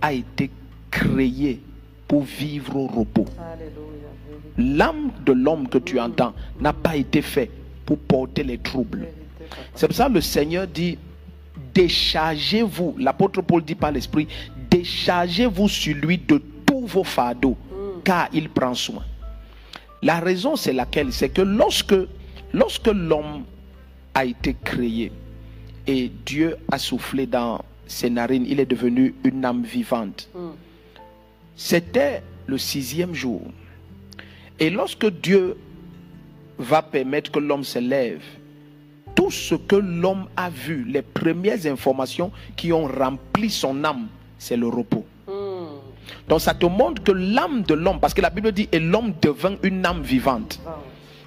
a 0.01 0.13
été 0.13 0.51
créée 0.91 1.61
pour 2.09 2.23
vivre 2.23 2.77
au 2.77 2.87
repos. 2.87 3.27
L'âme 4.59 5.11
de 5.25 5.33
l'homme 5.33 5.69
que 5.69 5.79
tu 5.79 5.99
entends 5.99 6.35
n'a 6.61 6.73
pas 6.73 6.97
été 6.97 7.23
fait 7.23 7.51
pour 7.87 7.99
porter 7.99 8.43
les 8.43 8.59
troubles. 8.59 9.07
C'est 9.75 9.87
pour 9.87 9.97
ça 9.97 10.09
que 10.09 10.15
le 10.15 10.21
Seigneur 10.21 10.67
dit, 10.67 10.99
déchargez-vous, 11.75 12.97
l'apôtre 12.99 13.43
Paul 13.43 13.63
dit 13.63 13.75
par 13.75 13.93
l'Esprit, 13.93 14.29
déchargez-vous 14.71 15.69
sur 15.69 15.97
lui 15.97 16.19
de 16.19 16.41
tous 16.67 16.87
vos 16.87 17.05
fardeaux, 17.05 17.57
car 18.05 18.29
il 18.33 18.49
prend 18.49 18.75
soin. 18.75 19.05
La 20.03 20.21
raison, 20.21 20.57
c'est 20.57 20.73
laquelle? 20.73 21.13
C'est 21.13 21.29
que 21.29 21.43
lorsque, 21.43 21.95
lorsque 22.53 22.89
l'homme 22.89 23.45
a 24.15 24.25
été 24.25 24.55
créé 24.65 25.13
et 25.87 26.11
Dieu 26.25 26.57
a 26.71 26.79
soufflé 26.79 27.27
dans 27.27 27.65
ses 27.87 28.11
narines, 28.11 28.47
il 28.49 28.61
est 28.61 28.67
devenu 28.67 29.15
une 29.25 29.45
âme 29.45 29.63
vivante. 29.63 30.29
Mm. 30.35 30.51
C'était 31.57 32.23
le 32.47 32.59
sixième 32.59 33.15
jour. 33.15 33.43
Et 34.59 34.71
lorsque 34.71 35.07
Dieu 35.07 35.57
va 36.59 36.83
permettre 36.83 37.31
que 37.31 37.39
l'homme 37.39 37.65
se 37.65 37.79
lève, 37.79 38.23
tout 39.15 39.31
ce 39.31 39.55
que 39.55 39.77
l'homme 39.77 40.27
a 40.37 40.49
vu, 40.49 40.85
les 40.85 41.03
premières 41.03 41.67
informations 41.67 42.31
qui 42.57 42.73
ont 42.73 42.87
rempli 42.87 43.51
son 43.51 43.85
âme, 43.85 44.09
c'est 44.39 44.57
le 44.57 44.69
repos. 44.69 45.05
Mm. 45.27 45.33
Donc 46.29 46.41
ça 46.41 46.55
te 46.55 46.67
montre 46.67 47.03
que 47.03 47.13
l'âme 47.13 47.63
de 47.63 47.75
l'homme, 47.75 48.01
parce 48.01 48.15
que 48.15 48.21
la 48.21 48.31
Bible 48.31 48.53
dit, 48.53 48.69
et 48.73 48.79
l'homme 48.79 49.13
devint 49.21 49.57
une 49.63 49.85
âme 49.85 50.03
vivante. 50.03 50.61
Wow. 50.65 50.73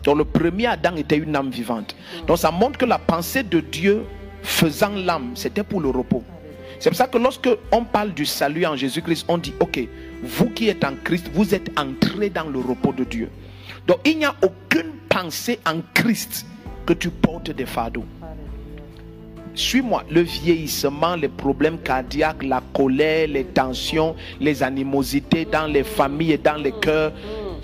Donc 0.04 0.18
le 0.18 0.26
premier 0.26 0.68
Adam 0.68 0.96
était 0.96 1.18
une 1.18 1.36
âme 1.36 1.50
vivante. 1.50 1.96
Donc 2.28 2.38
ça 2.38 2.52
montre 2.52 2.78
que 2.78 2.86
la 2.86 3.00
pensée 3.00 3.44
de 3.44 3.60
Dieu 3.60 4.04
faisant 4.46 4.90
l'âme, 4.90 5.32
c'était 5.36 5.64
pour 5.64 5.82
le 5.82 5.90
repos. 5.90 6.24
C'est 6.80 6.90
pour 6.90 6.98
ça 6.98 7.08
que 7.08 7.18
lorsque 7.18 7.50
on 7.72 7.84
parle 7.84 8.14
du 8.14 8.26
salut 8.26 8.66
en 8.66 8.76
Jésus-Christ, 8.76 9.26
on 9.28 9.38
dit, 9.38 9.54
ok, 9.60 9.80
vous 10.24 10.50
qui 10.50 10.70
êtes 10.70 10.84
en 10.84 10.94
Christ, 11.04 11.30
vous 11.34 11.56
êtes 11.56 11.72
entrés 11.80 12.30
dans 12.30 12.46
le 12.46 12.60
repos 12.60 12.94
de 12.94 13.04
Dieu. 13.04 13.30
Donc 13.88 14.00
il 14.06 14.18
n'y 14.18 14.26
a 14.26 14.36
aucune 14.42 14.92
pensée 15.10 15.60
en 15.66 15.82
Christ 15.94 16.46
que 16.86 16.94
tu 16.94 17.10
portes 17.10 17.52
des 17.52 17.66
fardeaux. 17.66 18.06
Suis-moi, 19.54 20.04
le 20.12 20.22
vieillissement, 20.22 21.16
les 21.16 21.30
problèmes 21.30 21.78
cardiaques, 21.80 22.44
la 22.44 22.62
colère, 22.74 23.28
les 23.30 23.46
tensions, 23.46 24.16
les 24.42 24.62
animosités 24.62 25.46
dans 25.46 25.66
les 25.66 25.84
familles 25.84 26.34
et 26.34 26.38
dans 26.38 26.62
les 26.62 26.74
cœurs, 26.74 27.14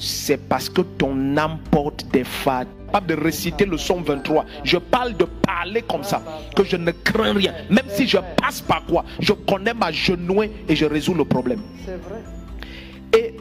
c'est 0.01 0.37
parce 0.37 0.67
que 0.67 0.81
ton 0.81 1.37
âme 1.37 1.59
porte 1.69 2.05
des. 2.11 2.23
Pas 2.43 2.99
de 2.99 3.13
réciter 3.13 3.65
le 3.65 3.77
psaume 3.77 4.03
23. 4.03 4.45
Je 4.63 4.77
parle 4.77 5.15
de 5.15 5.25
parler 5.25 5.81
comme 5.83 6.03
ça, 6.03 6.21
que 6.55 6.63
je 6.63 6.75
ne 6.75 6.91
crains 6.91 7.33
rien. 7.33 7.53
Même 7.69 7.85
si 7.87 8.07
je 8.07 8.17
passe 8.35 8.61
par 8.61 8.83
quoi, 8.85 9.05
je 9.19 9.31
connais 9.31 9.73
ma 9.73 9.91
genouille 9.91 10.51
et 10.67 10.75
je 10.75 10.85
résous 10.85 11.13
le 11.13 11.23
problème. 11.23 11.61
C'est 11.85 11.97
vrai. 11.97 12.21
Et 13.17 13.35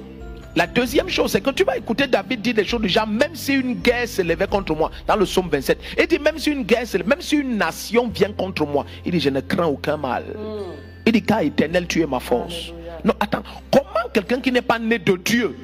la 0.55 0.66
deuxième 0.66 1.09
chose, 1.09 1.33
c'est 1.33 1.40
que 1.40 1.51
tu 1.51 1.64
vas 1.64 1.77
écouter 1.79 2.07
David 2.07 2.42
dire 2.42 2.55
des 2.55 2.64
choses 2.64 2.83
du 2.83 2.88
genre, 2.88 3.07
même 3.07 3.35
si 3.35 3.55
une 3.55 3.75
guerre 3.75 4.07
s'élevait 4.07 4.46
contre 4.46 4.75
moi, 4.75 4.90
dans 5.07 5.16
le 5.16 5.25
psaume 5.25 5.49
27, 5.49 5.79
il 5.99 6.07
dit, 6.07 6.18
même 6.18 6.38
si 6.38 6.51
une 6.51 6.62
guerre 6.62 6.85
même 7.07 7.20
si 7.20 7.37
une 7.37 7.57
nation 7.57 8.09
vient 8.09 8.33
contre 8.33 8.66
moi, 8.66 8.85
il 9.05 9.12
dit, 9.12 9.20
je 9.20 9.31
ne 9.31 9.40
crains 9.40 9.66
aucun 9.66 9.96
mal. 9.96 10.25
Mm. 10.25 11.07
Il 11.07 11.12
dit, 11.12 11.23
car 11.23 11.40
éternel, 11.40 11.87
tu 11.87 12.03
es 12.03 12.07
ma 12.07 12.20
force. 12.20 12.73
Non, 13.05 13.14
attends, 13.18 13.42
comment 13.73 14.11
quelqu'un 14.12 14.40
qui 14.40 14.53
n'est 14.53 14.62
pas 14.62 14.79
né 14.79 14.99
de 14.99 15.16
Dieu 15.16 15.57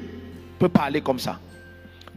peut 0.57 0.69
parler 0.69 1.01
comme 1.01 1.19
ça 1.19 1.39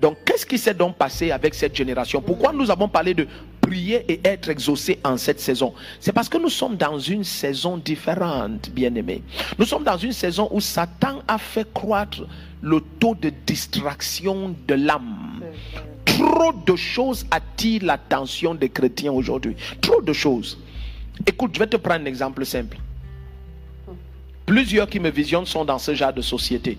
Donc, 0.01 0.19
qu'est-ce 0.25 0.47
qui 0.47 0.59
s'est 0.59 0.75
donc 0.75 0.97
passé 0.97 1.31
avec 1.31 1.55
cette 1.55 1.77
génération? 1.77 2.21
Pourquoi 2.23 2.53
nous 2.53 2.71
avons 2.71 2.89
parlé 2.89 3.15
de 3.15 3.27
prier 3.61 4.05
et 4.09 4.21
être 4.25 4.49
exaucé 4.49 4.99
en 5.05 5.17
cette 5.17 5.41
saison? 5.41 5.75
C'est 6.01 6.13
parce 6.13 6.29
que 6.29 6.39
nous 6.39 6.49
sommes 6.49 6.77
dans 6.77 6.99
une 6.99 7.25
saison 7.25 7.77
différente, 7.77 8.71
bien-aimés. 8.71 9.23
Nous 9.59 9.67
sommes 9.67 9.85
dans 9.85 9.99
une 9.99 10.13
saison 10.13 10.49
où 10.51 10.61
Satan 10.61 11.21
a 11.29 11.39
fait 11.39 11.71
croître 11.73 12.23
le 12.63 12.81
taux 12.99 13.15
de 13.15 13.31
distraction 13.47 14.55
de 14.67 14.75
l'âme. 14.75 15.43
Trop 16.05 16.53
de 16.67 16.77
choses 16.77 17.27
attirent 17.31 17.85
l'attention 17.85 18.55
des 18.55 18.69
chrétiens 18.69 19.13
aujourd'hui. 19.13 19.55
Trop 19.81 20.01
de 20.03 20.13
choses. 20.13 20.59
Écoute, 21.27 21.53
je 21.55 21.59
vais 21.59 21.67
te 21.67 21.77
prendre 21.77 22.03
un 22.03 22.07
exemple 22.07 22.45
simple. 22.47 22.79
Plusieurs 24.47 24.89
qui 24.89 24.99
me 24.99 25.11
visionnent 25.11 25.47
sont 25.47 25.65
dans 25.65 25.79
ce 25.79 25.95
genre 25.95 26.13
de 26.13 26.23
société. 26.23 26.79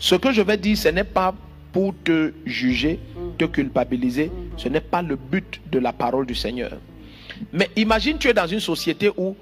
Ce 0.00 0.14
que 0.14 0.32
je 0.32 0.40
vais 0.40 0.56
dire, 0.56 0.76
ce 0.76 0.88
n'est 0.88 1.04
pas 1.04 1.34
pour 1.72 1.94
te 2.02 2.32
juger, 2.46 2.98
te 3.38 3.44
culpabiliser. 3.44 4.32
Ce 4.56 4.68
n'est 4.68 4.80
pas 4.80 5.02
le 5.02 5.14
but 5.16 5.60
de 5.70 5.78
la 5.78 5.92
parole 5.92 6.26
du 6.26 6.34
Seigneur. 6.34 6.72
Mais 7.52 7.70
imagine, 7.76 8.18
tu 8.18 8.28
es 8.28 8.34
dans 8.34 8.46
une 8.46 8.60
société 8.60 9.10
où, 9.16 9.36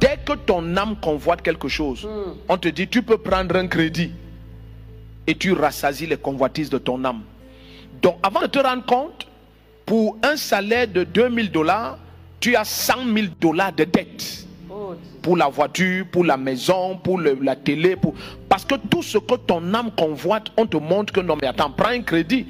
dès 0.00 0.18
que 0.24 0.32
ton 0.32 0.76
âme 0.76 0.96
convoite 1.00 1.42
quelque 1.42 1.68
chose, 1.68 2.08
on 2.48 2.56
te 2.56 2.68
dit, 2.68 2.88
tu 2.88 3.02
peux 3.02 3.18
prendre 3.18 3.54
un 3.56 3.66
crédit 3.66 4.10
et 5.26 5.34
tu 5.34 5.52
rassasies 5.52 6.06
les 6.06 6.16
convoitises 6.16 6.70
de 6.70 6.78
ton 6.78 7.04
âme. 7.04 7.20
Donc, 8.02 8.16
avant 8.22 8.40
de 8.40 8.46
te 8.46 8.58
rendre 8.58 8.84
compte, 8.86 9.26
pour 9.84 10.16
un 10.22 10.36
salaire 10.36 10.88
de 10.88 11.04
2000 11.04 11.50
dollars, 11.50 11.98
tu 12.40 12.56
as 12.56 12.64
100 12.64 12.94
000 13.14 13.26
dollars 13.38 13.72
de 13.72 13.84
dette. 13.84 14.46
Pour 15.22 15.36
la 15.36 15.48
voiture, 15.48 16.06
pour 16.10 16.24
la 16.24 16.36
maison, 16.36 16.96
pour 16.96 17.18
le- 17.18 17.38
la 17.42 17.56
télé, 17.56 17.96
pour... 17.96 18.14
parce 18.48 18.64
que 18.64 18.74
tout 18.90 19.02
ce 19.02 19.18
que 19.18 19.34
ton 19.34 19.74
âme 19.74 19.90
convoite, 19.96 20.48
on 20.56 20.66
te 20.66 20.76
montre 20.76 21.12
que 21.12 21.20
non, 21.20 21.36
mais 21.40 21.46
attends, 21.48 21.70
prends 21.70 21.90
un 21.90 22.02
crédit. 22.02 22.46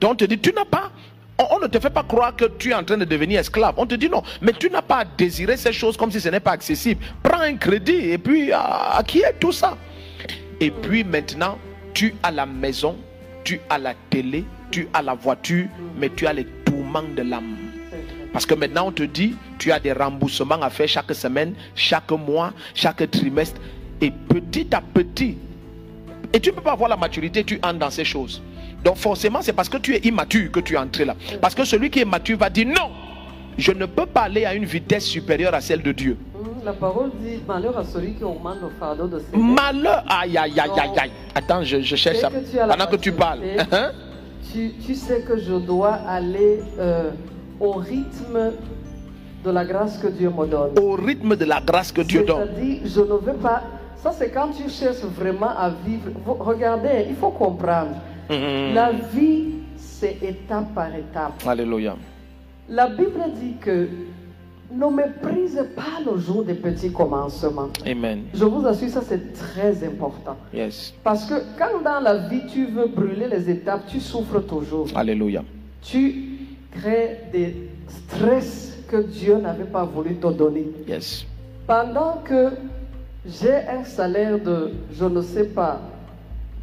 Donc 0.00 0.12
on 0.12 0.14
te 0.14 0.24
dit, 0.26 0.38
tu 0.38 0.52
n'as 0.52 0.64
pas, 0.64 0.90
on, 1.38 1.56
on 1.56 1.58
ne 1.60 1.66
te 1.66 1.78
fait 1.80 1.90
pas 1.90 2.02
croire 2.02 2.36
que 2.36 2.44
tu 2.44 2.70
es 2.70 2.74
en 2.74 2.84
train 2.84 2.98
de 2.98 3.04
devenir 3.04 3.40
esclave. 3.40 3.74
On 3.78 3.86
te 3.86 3.94
dit 3.94 4.08
non, 4.08 4.22
mais 4.42 4.52
tu 4.52 4.68
n'as 4.70 4.82
pas 4.82 4.98
à 4.98 5.04
désirer 5.04 5.56
ces 5.56 5.72
choses 5.72 5.96
comme 5.96 6.10
si 6.10 6.20
ce 6.20 6.28
n'est 6.28 6.40
pas 6.40 6.52
accessible. 6.52 7.02
Prends 7.22 7.40
un 7.40 7.54
crédit 7.56 8.10
et 8.10 8.18
puis 8.18 8.52
à, 8.52 9.02
qui 9.06 9.20
est 9.20 9.34
tout 9.40 9.52
ça 9.52 9.76
Et 10.60 10.70
puis 10.70 11.02
maintenant, 11.02 11.58
tu 11.94 12.14
as 12.22 12.30
la 12.30 12.44
maison, 12.46 12.96
tu 13.42 13.60
as 13.70 13.78
la 13.78 13.94
télé, 14.10 14.44
tu 14.70 14.86
as 14.92 15.00
la 15.02 15.14
voiture, 15.14 15.66
mais 15.98 16.10
tu 16.10 16.26
as 16.26 16.32
les 16.34 16.44
tourments 16.64 17.02
de 17.16 17.22
l'âme. 17.22 17.56
Parce 18.34 18.46
que 18.46 18.54
maintenant, 18.54 18.88
on 18.88 18.90
te 18.92 19.04
dit, 19.04 19.36
tu 19.58 19.70
as 19.70 19.78
des 19.78 19.92
remboursements 19.92 20.60
à 20.60 20.68
faire 20.68 20.88
chaque 20.88 21.14
semaine, 21.14 21.54
chaque 21.76 22.10
mois, 22.10 22.52
chaque 22.74 23.08
trimestre. 23.08 23.60
Et 24.00 24.10
petit 24.10 24.66
à 24.74 24.80
petit, 24.82 25.38
et 26.32 26.40
tu 26.40 26.50
ne 26.50 26.56
peux 26.56 26.60
pas 26.62 26.72
avoir 26.72 26.90
la 26.90 26.96
maturité, 26.96 27.44
tu 27.44 27.60
entres 27.62 27.78
dans 27.78 27.90
ces 27.90 28.04
choses. 28.04 28.42
Donc 28.82 28.96
forcément, 28.96 29.40
c'est 29.40 29.52
parce 29.52 29.68
que 29.68 29.76
tu 29.76 29.94
es 29.94 29.98
immature 30.00 30.50
que 30.50 30.58
tu 30.58 30.74
es 30.74 30.76
entré 30.76 31.04
là. 31.04 31.14
Parce 31.40 31.54
que 31.54 31.64
celui 31.64 31.90
qui 31.90 32.00
est 32.00 32.04
mature 32.04 32.36
va 32.36 32.50
dire, 32.50 32.66
non, 32.66 32.90
je 33.56 33.70
ne 33.70 33.86
peux 33.86 34.04
pas 34.04 34.22
aller 34.22 34.44
à 34.44 34.52
une 34.54 34.64
vitesse 34.64 35.04
supérieure 35.04 35.54
à 35.54 35.60
celle 35.60 35.80
de 35.82 35.92
Dieu. 35.92 36.16
Mm, 36.34 36.64
La 36.64 36.72
parole 36.72 37.12
dit 37.22 37.38
malheur 37.46 37.78
à 37.78 37.84
celui 37.84 38.14
qui 38.14 38.24
augmente 38.24 38.56
le 38.60 38.70
fardeau 38.80 39.06
de 39.06 39.20
ses 39.20 39.36
Malheur, 39.38 40.02
aïe, 40.08 40.36
aïe, 40.36 40.58
aïe, 40.58 40.70
aïe, 40.76 40.90
aïe. 40.98 41.10
Attends, 41.36 41.62
je, 41.62 41.80
je 41.80 41.94
cherche 41.94 42.18
ça. 42.18 42.30
Pendant 42.68 42.86
que 42.88 42.96
tu 42.96 43.12
parles. 43.12 43.42
tu, 44.52 44.72
tu 44.84 44.94
sais 44.96 45.22
que 45.22 45.38
je 45.38 45.54
dois 45.54 45.92
aller 45.92 46.58
euh, 46.80 47.12
au 47.64 47.72
rythme 47.72 48.52
de 49.44 49.50
la 49.50 49.64
grâce 49.64 49.98
que 49.98 50.08
Dieu 50.08 50.30
me 50.30 50.46
donne. 50.46 50.78
Au 50.78 50.92
rythme 50.92 51.36
de 51.36 51.44
la 51.44 51.60
grâce 51.60 51.92
que 51.92 52.02
Dieu 52.02 52.24
donne. 52.24 52.48
C'est-à-dire, 52.54 52.78
je 52.84 53.00
ne 53.00 53.16
veux 53.26 53.38
pas. 53.40 53.62
Ça, 53.96 54.12
c'est 54.12 54.30
quand 54.30 54.48
tu 54.56 54.68
cherches 54.68 55.04
vraiment 55.18 55.50
à 55.56 55.70
vivre. 55.86 56.10
Vous- 56.24 56.34
Regardez, 56.34 57.06
il 57.08 57.16
faut 57.16 57.30
comprendre. 57.30 57.96
Mhm. 58.30 58.74
La 58.74 58.92
vie, 58.92 59.46
c'est 59.76 60.18
étape 60.22 60.74
par 60.74 60.94
étape. 60.94 61.42
Alléluia. 61.46 61.96
La 62.68 62.88
Bible 62.88 63.22
dit 63.40 63.54
que 63.60 63.88
ne 64.72 64.86
méprise 64.86 65.62
pas 65.76 66.00
le 66.10 66.18
jour 66.18 66.42
des 66.42 66.54
petits 66.54 66.90
commencements. 66.90 67.68
Amen. 67.86 68.22
Je 68.32 68.44
vous 68.44 68.66
assure, 68.66 68.88
ça 68.88 69.02
c'est 69.02 69.32
très 69.34 69.84
important. 69.84 70.36
Yes. 70.54 70.94
Parce 71.04 71.26
que 71.26 71.34
quand 71.58 71.82
dans 71.84 72.00
la 72.00 72.28
vie 72.28 72.40
tu 72.52 72.66
veux 72.66 72.86
brûler 72.86 73.28
les 73.28 73.48
étapes, 73.50 73.82
tu 73.86 74.00
souffres 74.00 74.40
toujours. 74.40 74.86
Alléluia. 74.96 75.42
Tu 75.82 76.33
crées 76.74 77.20
des 77.32 77.68
stress 77.88 78.78
que 78.88 79.02
Dieu 79.02 79.38
n'avait 79.38 79.64
pas 79.64 79.84
voulu 79.84 80.16
te 80.16 80.26
donner. 80.28 80.66
Yes. 80.86 81.26
Pendant 81.66 82.18
que 82.24 82.50
j'ai 83.26 83.54
un 83.54 83.84
salaire 83.84 84.38
de, 84.38 84.72
je 84.92 85.04
ne 85.04 85.22
sais 85.22 85.44
pas, 85.44 85.80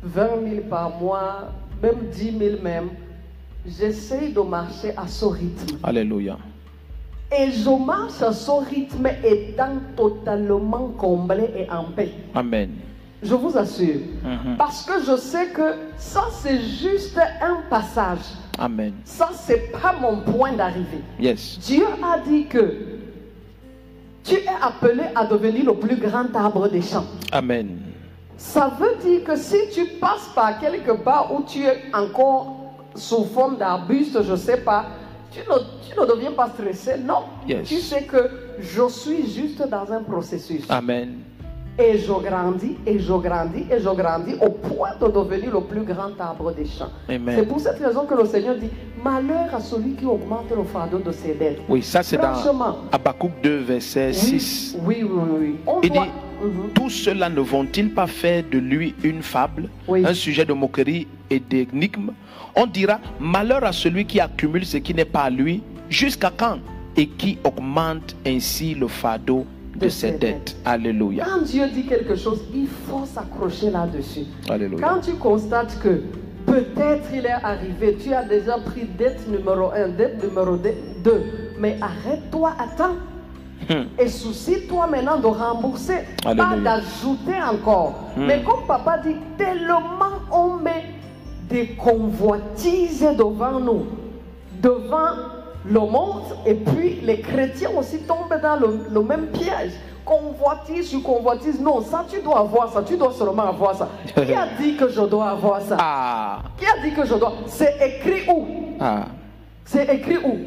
20 0.03 0.27
000 0.49 0.61
par 0.69 0.97
mois, 0.99 1.51
même 1.81 2.09
10 2.11 2.37
000 2.37 2.61
même, 2.61 2.89
j'essaie 3.65 4.29
de 4.29 4.41
marcher 4.41 4.93
à 4.95 5.07
ce 5.07 5.25
rythme. 5.25 5.77
Alléluia. 5.83 6.37
Et 7.35 7.51
je 7.51 7.69
marche 7.69 8.21
à 8.21 8.33
ce 8.33 8.51
rythme 8.51 9.07
étant 9.23 9.77
totalement 9.95 10.89
comblé 10.97 11.49
et 11.55 11.69
en 11.71 11.85
paix. 11.85 12.11
Amen. 12.35 12.71
Je 13.23 13.35
vous 13.35 13.57
assure. 13.57 14.01
Mhm. 14.23 14.57
Parce 14.57 14.83
que 14.83 14.93
je 15.05 15.15
sais 15.15 15.47
que 15.49 15.75
ça, 15.97 16.23
c'est 16.41 16.59
juste 16.59 17.17
un 17.41 17.61
passage. 17.69 18.25
Amen. 18.61 18.93
Ça, 19.05 19.31
c'est 19.33 19.71
pas 19.71 19.91
mon 19.99 20.17
point 20.17 20.53
d'arrivée. 20.53 21.01
Yes. 21.19 21.57
Dieu 21.65 21.83
a 22.03 22.19
dit 22.19 22.45
que 22.45 22.75
tu 24.23 24.35
es 24.35 24.45
appelé 24.61 25.01
à 25.15 25.25
devenir 25.25 25.65
le 25.65 25.73
plus 25.73 25.95
grand 25.95 26.27
arbre 26.35 26.69
des 26.69 26.83
champs. 26.83 27.07
Amen. 27.31 27.79
Ça 28.37 28.71
veut 28.79 29.01
dire 29.03 29.23
que 29.23 29.35
si 29.35 29.57
tu 29.73 29.85
passes 29.99 30.29
par 30.35 30.59
quelque 30.59 30.91
part 30.91 31.33
où 31.33 31.41
tu 31.41 31.63
es 31.63 31.85
encore 31.91 32.75
sous 32.93 33.25
forme 33.25 33.57
d'arbuste, 33.57 34.21
je 34.21 34.31
ne 34.31 34.37
sais 34.37 34.57
pas, 34.57 34.85
tu 35.31 35.39
ne, 35.39 35.57
tu 35.89 35.99
ne 35.99 36.05
deviens 36.05 36.31
pas 36.31 36.49
stressé. 36.49 36.97
Non. 37.03 37.23
Yes. 37.47 37.67
Tu 37.67 37.79
sais 37.79 38.03
que 38.03 38.29
je 38.59 38.87
suis 38.89 39.27
juste 39.27 39.67
dans 39.67 39.91
un 39.91 40.03
processus. 40.03 40.69
Amen. 40.69 41.15
Et 41.83 41.97
je 41.97 42.11
grandis, 42.11 42.77
et 42.85 42.99
je 42.99 43.11
grandis, 43.13 43.65
et 43.71 43.79
je 43.79 43.89
grandis 43.89 44.35
au 44.39 44.49
point 44.51 44.91
de 45.01 45.07
devenir 45.07 45.51
le 45.51 45.61
plus 45.61 45.81
grand 45.81 46.11
arbre 46.19 46.53
des 46.53 46.65
champs. 46.65 46.91
C'est 47.07 47.47
pour 47.47 47.59
cette 47.59 47.79
raison 47.79 48.05
que 48.05 48.13
le 48.13 48.25
Seigneur 48.25 48.55
dit 48.55 48.69
Malheur 49.03 49.49
à 49.55 49.59
celui 49.59 49.93
qui 49.93 50.05
augmente 50.05 50.45
le 50.55 50.63
fardeau 50.63 50.99
de 50.99 51.11
ses 51.11 51.33
dettes. 51.33 51.59
Oui, 51.67 51.81
ça 51.81 52.03
c'est 52.03 52.17
dans. 52.17 52.33
Habakkuk 52.91 53.31
2, 53.41 53.57
verset 53.61 54.09
Oui, 54.09 54.13
6. 54.13 54.77
oui, 54.85 54.97
oui, 55.03 55.21
oui. 55.39 55.55
On 55.65 55.81
Il 55.81 55.89
doit- 55.91 56.05
dit, 56.05 56.11
tous 56.75 56.89
ceux-là 56.91 57.29
ne 57.29 57.39
vont-ils 57.41 57.91
pas 57.91 58.05
faire 58.05 58.43
de 58.51 58.59
lui 58.59 58.93
une 59.03 59.23
fable, 59.23 59.67
Oui. 59.87 60.05
un 60.05 60.13
sujet 60.13 60.45
de 60.45 60.53
moquerie 60.53 61.07
et 61.31 61.39
d'énigme? 61.39 62.11
On 62.55 62.67
dira, 62.67 62.99
malheur 63.19 63.63
à 63.63 63.71
celui 63.71 64.05
qui 64.05 64.19
accumule 64.19 64.65
ce 64.65 64.77
qui 64.77 64.93
n'est 64.93 65.05
pas 65.05 65.21
à 65.23 65.29
lui, 65.31 65.63
jusqu'à 65.89 66.31
quand 66.35 66.57
Et 66.97 67.07
qui 67.07 67.37
augmente 67.45 68.15
ainsi 68.27 68.75
le 68.75 68.87
fardeau 68.89 69.45
de, 69.81 69.89
ses 69.89 70.11
dettes. 70.11 70.55
Alléluia. 70.65 71.25
Quand 71.25 71.41
Dieu 71.43 71.67
dit 71.73 71.85
quelque 71.85 72.15
chose, 72.15 72.41
il 72.53 72.67
faut 72.67 73.05
s'accrocher 73.05 73.69
là-dessus. 73.69 74.25
Alléluia. 74.49 74.87
Quand 74.87 75.01
tu 75.01 75.13
constates 75.13 75.79
que 75.81 76.01
peut-être 76.45 77.09
il 77.13 77.25
est 77.25 77.31
arrivé, 77.43 77.97
tu 78.01 78.13
as 78.13 78.23
déjà 78.23 78.57
pris 78.57 78.85
dette 78.97 79.27
numéro 79.27 79.71
1, 79.71 79.89
dette 79.89 80.23
numéro 80.23 80.55
2, 80.57 80.73
mais 81.59 81.77
arrête-toi, 81.81 82.53
attends. 82.59 82.95
Hmm. 83.69 83.83
Et 83.99 84.07
soucie-toi 84.07 84.87
maintenant 84.87 85.19
de 85.19 85.27
rembourser, 85.27 85.99
pas 86.23 86.31
Alléluia. 86.31 86.77
d'ajouter 86.77 87.41
encore. 87.47 88.11
Hmm. 88.17 88.25
Mais 88.25 88.41
comme 88.43 88.65
papa 88.67 88.97
dit, 89.05 89.15
tellement 89.37 89.81
on 90.31 90.57
met 90.57 90.85
des 91.49 91.67
convoitises 91.67 93.07
devant 93.17 93.59
nous, 93.59 93.85
devant 94.61 95.40
le 95.65 95.79
monde, 95.79 96.23
et 96.45 96.53
puis 96.55 96.99
les 97.03 97.19
chrétiens 97.21 97.69
aussi 97.77 97.99
tombent 97.99 98.39
dans 98.41 98.55
le, 98.55 98.79
le 98.91 99.01
même 99.01 99.27
piège. 99.27 99.71
Convoitise 100.03 100.89
sur 100.89 101.03
convoitise, 101.03 101.61
non, 101.61 101.81
ça 101.81 102.03
tu 102.09 102.19
dois 102.21 102.39
avoir 102.39 102.71
ça, 102.73 102.81
tu 102.81 102.97
dois 102.97 103.11
seulement 103.13 103.43
avoir 103.49 103.75
ça. 103.75 103.87
Qui 104.15 104.33
a 104.33 104.47
dit 104.59 104.75
que 104.75 104.89
je 104.89 105.01
dois 105.01 105.29
avoir 105.29 105.61
ça? 105.61 105.77
Ah, 105.79 106.39
Qui 106.57 106.65
a 106.65 106.81
dit 106.83 106.93
que 106.95 107.05
je 107.05 107.13
dois? 107.13 107.33
C'est 107.45 107.75
écrit 107.79 108.27
où? 108.27 108.45
Ah. 108.79 109.05
c'est 109.63 109.87
écrit 109.93 110.17
où? 110.17 110.37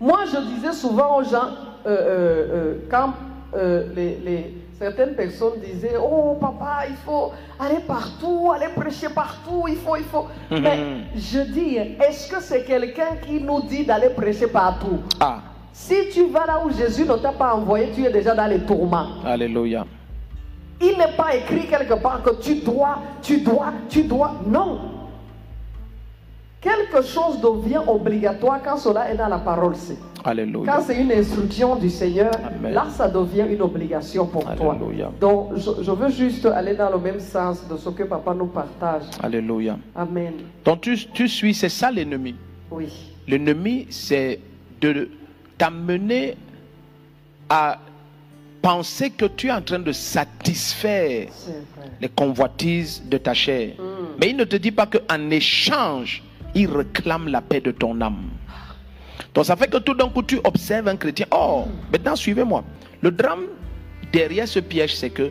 Moi, 0.00 0.20
je 0.32 0.38
disais 0.54 0.72
souvent 0.72 1.18
aux 1.18 1.24
gens, 1.24 1.48
euh, 1.84 1.88
euh, 1.88 2.46
euh, 2.52 2.74
quand 2.90 3.12
les, 3.96 4.16
les- 4.24 4.54
certaines 4.80 5.14
personnes 5.14 5.60
disaient, 5.62 5.96
oh 6.00 6.36
papa, 6.40 6.84
il 6.88 6.96
faut 6.96 7.32
aller 7.58 7.80
partout, 7.86 8.50
aller 8.54 8.68
prêcher 8.74 9.10
partout, 9.10 9.66
il 9.68 9.76
faut, 9.76 9.96
il 9.96 10.04
faut. 10.04 10.26
Mhm. 10.50 10.60
Mais 10.62 10.78
je 11.16 11.40
dis, 11.40 11.76
est-ce 11.76 12.30
que 12.32 12.40
c'est 12.40 12.64
quelqu'un 12.64 13.16
qui 13.26 13.42
nous 13.42 13.60
dit 13.62 13.84
d'aller 13.84 14.08
prêcher 14.08 14.46
partout? 14.46 15.00
Ah, 15.20 15.40
Si 15.72 16.08
tu 16.12 16.26
vas 16.28 16.46
là 16.46 16.62
où 16.64 16.70
Jésus 16.70 17.04
ne 17.04 17.14
t'a 17.16 17.32
pas 17.32 17.54
envoyé, 17.54 17.90
tu 17.94 18.04
es 18.06 18.10
déjà 18.10 18.34
dans 18.34 18.46
les 18.46 18.60
tourments. 18.60 19.06
Alléluia. 19.24 19.84
Il 20.80 20.96
n'est 20.96 21.14
pas 21.14 21.34
écrit 21.36 21.66
quelque 21.68 21.94
part 22.00 22.22
que 22.22 22.40
tu 22.40 22.54
dois, 22.56 22.98
tu 23.20 23.42
dois, 23.42 23.72
tu 23.88 24.02
dois. 24.04 24.32
Non. 24.46 24.78
Quelque 26.60 27.02
chose 27.02 27.38
devient 27.40 27.82
obligatoire 27.86 28.60
quand 28.64 28.78
cela 28.78 29.10
est 29.10 29.16
dans 29.16 29.28
la 29.28 29.38
parole. 29.38 29.76
c'est. 29.76 29.98
Alléluia. 30.24 30.72
Quand 30.72 30.82
c'est 30.82 31.00
une 31.00 31.12
instruction 31.12 31.76
du 31.76 31.88
Seigneur, 31.90 32.30
Amen. 32.34 32.72
là, 32.72 32.86
ça 32.90 33.08
devient 33.08 33.46
une 33.50 33.62
obligation 33.62 34.26
pour 34.26 34.44
toi. 34.54 34.74
Alléluia. 34.74 35.10
Donc, 35.20 35.56
je, 35.56 35.82
je 35.82 35.90
veux 35.90 36.10
juste 36.10 36.46
aller 36.46 36.74
dans 36.74 36.90
le 36.90 36.98
même 36.98 37.20
sens 37.20 37.66
de 37.68 37.76
ce 37.76 37.88
que 37.90 38.02
papa 38.04 38.34
nous 38.34 38.46
partage. 38.46 39.02
Alléluia. 39.22 39.78
Amen. 39.94 40.34
Donc 40.64 40.82
tu, 40.82 40.96
tu 41.12 41.28
suis, 41.28 41.54
c'est 41.54 41.68
ça 41.68 41.90
l'ennemi? 41.90 42.34
Oui. 42.70 42.88
L'ennemi, 43.26 43.86
c'est 43.90 44.40
de 44.80 45.08
t'amener 45.58 46.36
à 47.48 47.78
penser 48.62 49.10
que 49.10 49.24
tu 49.24 49.48
es 49.48 49.52
en 49.52 49.62
train 49.62 49.78
de 49.78 49.92
satisfaire 49.92 51.28
les 52.00 52.08
convoitises 52.08 53.02
de 53.08 53.16
ta 53.16 53.34
chair. 53.34 53.74
Mm. 53.78 53.82
Mais 54.20 54.30
il 54.30 54.36
ne 54.36 54.44
te 54.44 54.56
dit 54.56 54.70
pas 54.70 54.86
qu'en 54.86 55.30
échange, 55.30 56.22
il 56.54 56.68
réclame 56.70 57.28
la 57.28 57.40
paix 57.40 57.60
de 57.60 57.70
ton 57.70 58.00
âme. 58.00 58.28
Donc 59.34 59.44
ça 59.44 59.56
fait 59.56 59.70
que 59.70 59.78
tout 59.78 59.94
d'un 59.94 60.08
coup, 60.08 60.22
tu 60.22 60.40
observes 60.44 60.88
un 60.88 60.96
chrétien. 60.96 61.26
Oh, 61.30 61.64
maintenant 61.92 62.16
suivez-moi. 62.16 62.64
Le 63.00 63.10
drame 63.10 63.44
derrière 64.12 64.48
ce 64.48 64.58
piège, 64.60 64.96
c'est 64.96 65.10
que 65.10 65.30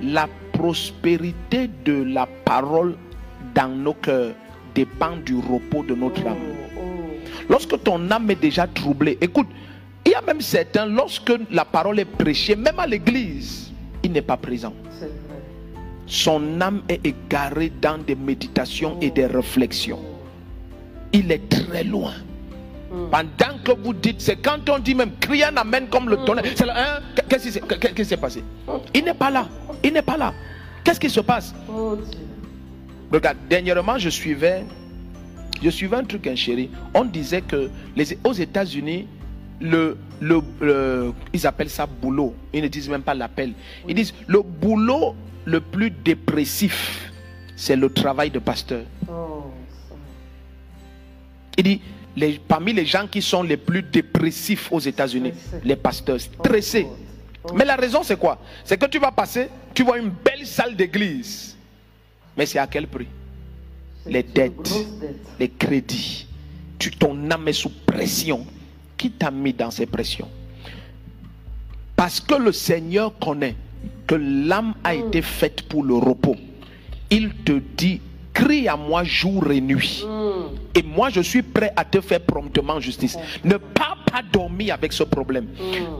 la 0.00 0.28
prospérité 0.52 1.70
de 1.84 2.02
la 2.02 2.26
parole 2.44 2.96
dans 3.54 3.68
nos 3.68 3.94
cœurs 3.94 4.32
dépend 4.74 5.16
du 5.24 5.36
repos 5.36 5.82
de 5.82 5.94
notre 5.94 6.26
âme. 6.26 6.36
Lorsque 7.48 7.82
ton 7.82 8.10
âme 8.10 8.30
est 8.30 8.40
déjà 8.40 8.66
troublée, 8.66 9.16
écoute, 9.20 9.48
il 10.04 10.12
y 10.12 10.14
a 10.14 10.22
même 10.22 10.40
certains, 10.40 10.86
lorsque 10.86 11.32
la 11.50 11.64
parole 11.64 11.98
est 11.98 12.04
prêchée, 12.04 12.56
même 12.56 12.78
à 12.78 12.86
l'église, 12.86 13.72
il 14.02 14.12
n'est 14.12 14.22
pas 14.22 14.36
présent. 14.36 14.74
Son 16.06 16.60
âme 16.60 16.82
est 16.88 17.06
égarée 17.06 17.70
dans 17.80 17.98
des 17.98 18.14
méditations 18.14 18.96
et 19.00 19.10
des 19.10 19.26
réflexions. 19.26 20.00
Il 21.12 21.30
est 21.30 21.48
très 21.48 21.84
loin. 21.84 22.14
Mm. 22.98 23.10
Pendant 23.10 23.58
que 23.64 23.72
vous 23.72 23.92
dites, 23.94 24.20
c'est 24.20 24.36
quand 24.36 24.68
on 24.68 24.78
dit 24.78 24.94
même 24.94 25.12
crier 25.20 25.44
un 25.44 25.56
amen 25.56 25.86
comme 25.90 26.08
le 26.08 26.16
tonnerre. 26.24 26.44
C'est 26.56 26.66
là, 26.66 26.74
hein, 26.98 27.22
Qu'est-ce 27.28 27.44
qui 27.94 28.04
s'est- 28.04 28.16
passé? 28.16 28.42
Il 28.94 29.04
n'est 29.04 29.14
pas 29.14 29.30
là. 29.30 29.46
Il 29.84 29.92
n'est 29.92 30.02
pas 30.02 30.16
là. 30.16 30.32
Qu'est-ce 30.84 30.98
qui 31.00 31.10
se 31.10 31.20
passe? 31.20 31.54
Oh. 31.70 31.98
Regarde, 33.12 33.36
dernièrement, 33.48 33.98
je 33.98 34.08
suivais, 34.10 34.64
je 35.62 35.70
suivais 35.70 35.96
un 35.96 36.04
truc, 36.04 36.26
un 36.26 36.34
chéri. 36.36 36.70
On 36.94 37.04
disait 37.04 37.42
que 37.42 37.70
les, 37.96 38.18
aux 38.24 38.32
États-Unis, 38.32 39.06
le, 39.60 39.96
le, 40.20 40.40
le- 40.60 41.12
ils 41.32 41.46
appellent 41.46 41.70
ça 41.70 41.86
boulot. 41.86 42.34
Ils 42.52 42.62
ne 42.62 42.68
disent 42.68 42.88
même 42.88 43.02
pas 43.02 43.14
l'appel. 43.14 43.52
Ils 43.88 43.94
disent 43.94 44.14
le 44.26 44.42
boulot 44.42 45.14
le 45.44 45.60
plus 45.60 45.90
dépressif, 45.90 47.10
c'est 47.56 47.76
le 47.76 47.90
travail 47.90 48.30
de 48.30 48.38
pasteur. 48.38 48.82
Oh, 49.10 49.44
ça. 49.88 49.94
Il 51.56 51.64
dit, 51.64 51.80
les- 52.18 52.38
parmi 52.38 52.72
les 52.72 52.84
gens 52.86 53.06
qui 53.06 53.22
sont 53.22 53.42
les 53.42 53.56
plus 53.56 53.82
dépressifs 53.82 54.70
aux 54.72 54.80
États-Unis, 54.80 55.32
les 55.64 55.76
pasteurs 55.76 56.20
stressés. 56.20 56.86
Oh. 57.44 57.52
Mais 57.54 57.64
la 57.64 57.76
raison, 57.76 58.02
c'est 58.02 58.18
quoi? 58.18 58.38
C'est 58.64 58.76
que 58.76 58.86
tu 58.86 58.98
vas 58.98 59.12
passer, 59.12 59.48
tu 59.74 59.84
vois 59.84 59.98
une 59.98 60.10
belle 60.10 60.46
salle 60.46 60.74
d'église. 60.76 61.56
Mais 62.36 62.46
c'est 62.46 62.58
à 62.58 62.66
quel 62.66 62.86
prix? 62.86 63.06
Les 64.06 64.22
dettes. 64.22 64.74
les 65.38 65.48
crédits. 65.48 66.26
Tu, 66.78 66.90
ton 66.90 67.30
âme 67.30 67.48
est 67.48 67.52
sous 67.52 67.70
pression. 67.86 68.46
Qui 68.96 69.10
t'a 69.10 69.30
mis 69.30 69.52
dans 69.52 69.70
ces 69.70 69.86
pressions? 69.86 70.28
Parce 71.96 72.20
que 72.20 72.34
le 72.34 72.52
Seigneur 72.52 73.16
connaît 73.18 73.56
que 74.06 74.14
l'âme 74.14 74.74
a 74.84 74.94
été 74.94 75.20
faite 75.22 75.62
pour 75.62 75.82
le 75.84 75.94
repos. 75.94 76.36
Il 77.10 77.30
te 77.44 77.60
dit, 77.76 78.00
crie 78.32 78.68
à 78.68 78.76
moi 78.76 79.04
jour 79.04 79.50
et 79.50 79.60
nuit. 79.60 80.04
Mm. 80.06 80.78
Et 80.78 80.82
moi, 80.82 81.10
je 81.10 81.20
suis 81.20 81.42
prêt 81.42 81.72
à 81.76 81.84
te 81.84 82.00
faire 82.00 82.20
promptement 82.20 82.78
justice. 82.80 83.16
Ne 83.44 83.56
pas 83.56 83.96
pas 84.10 84.22
dormir 84.22 84.74
avec 84.74 84.92
ce 84.92 85.02
problème. 85.02 85.48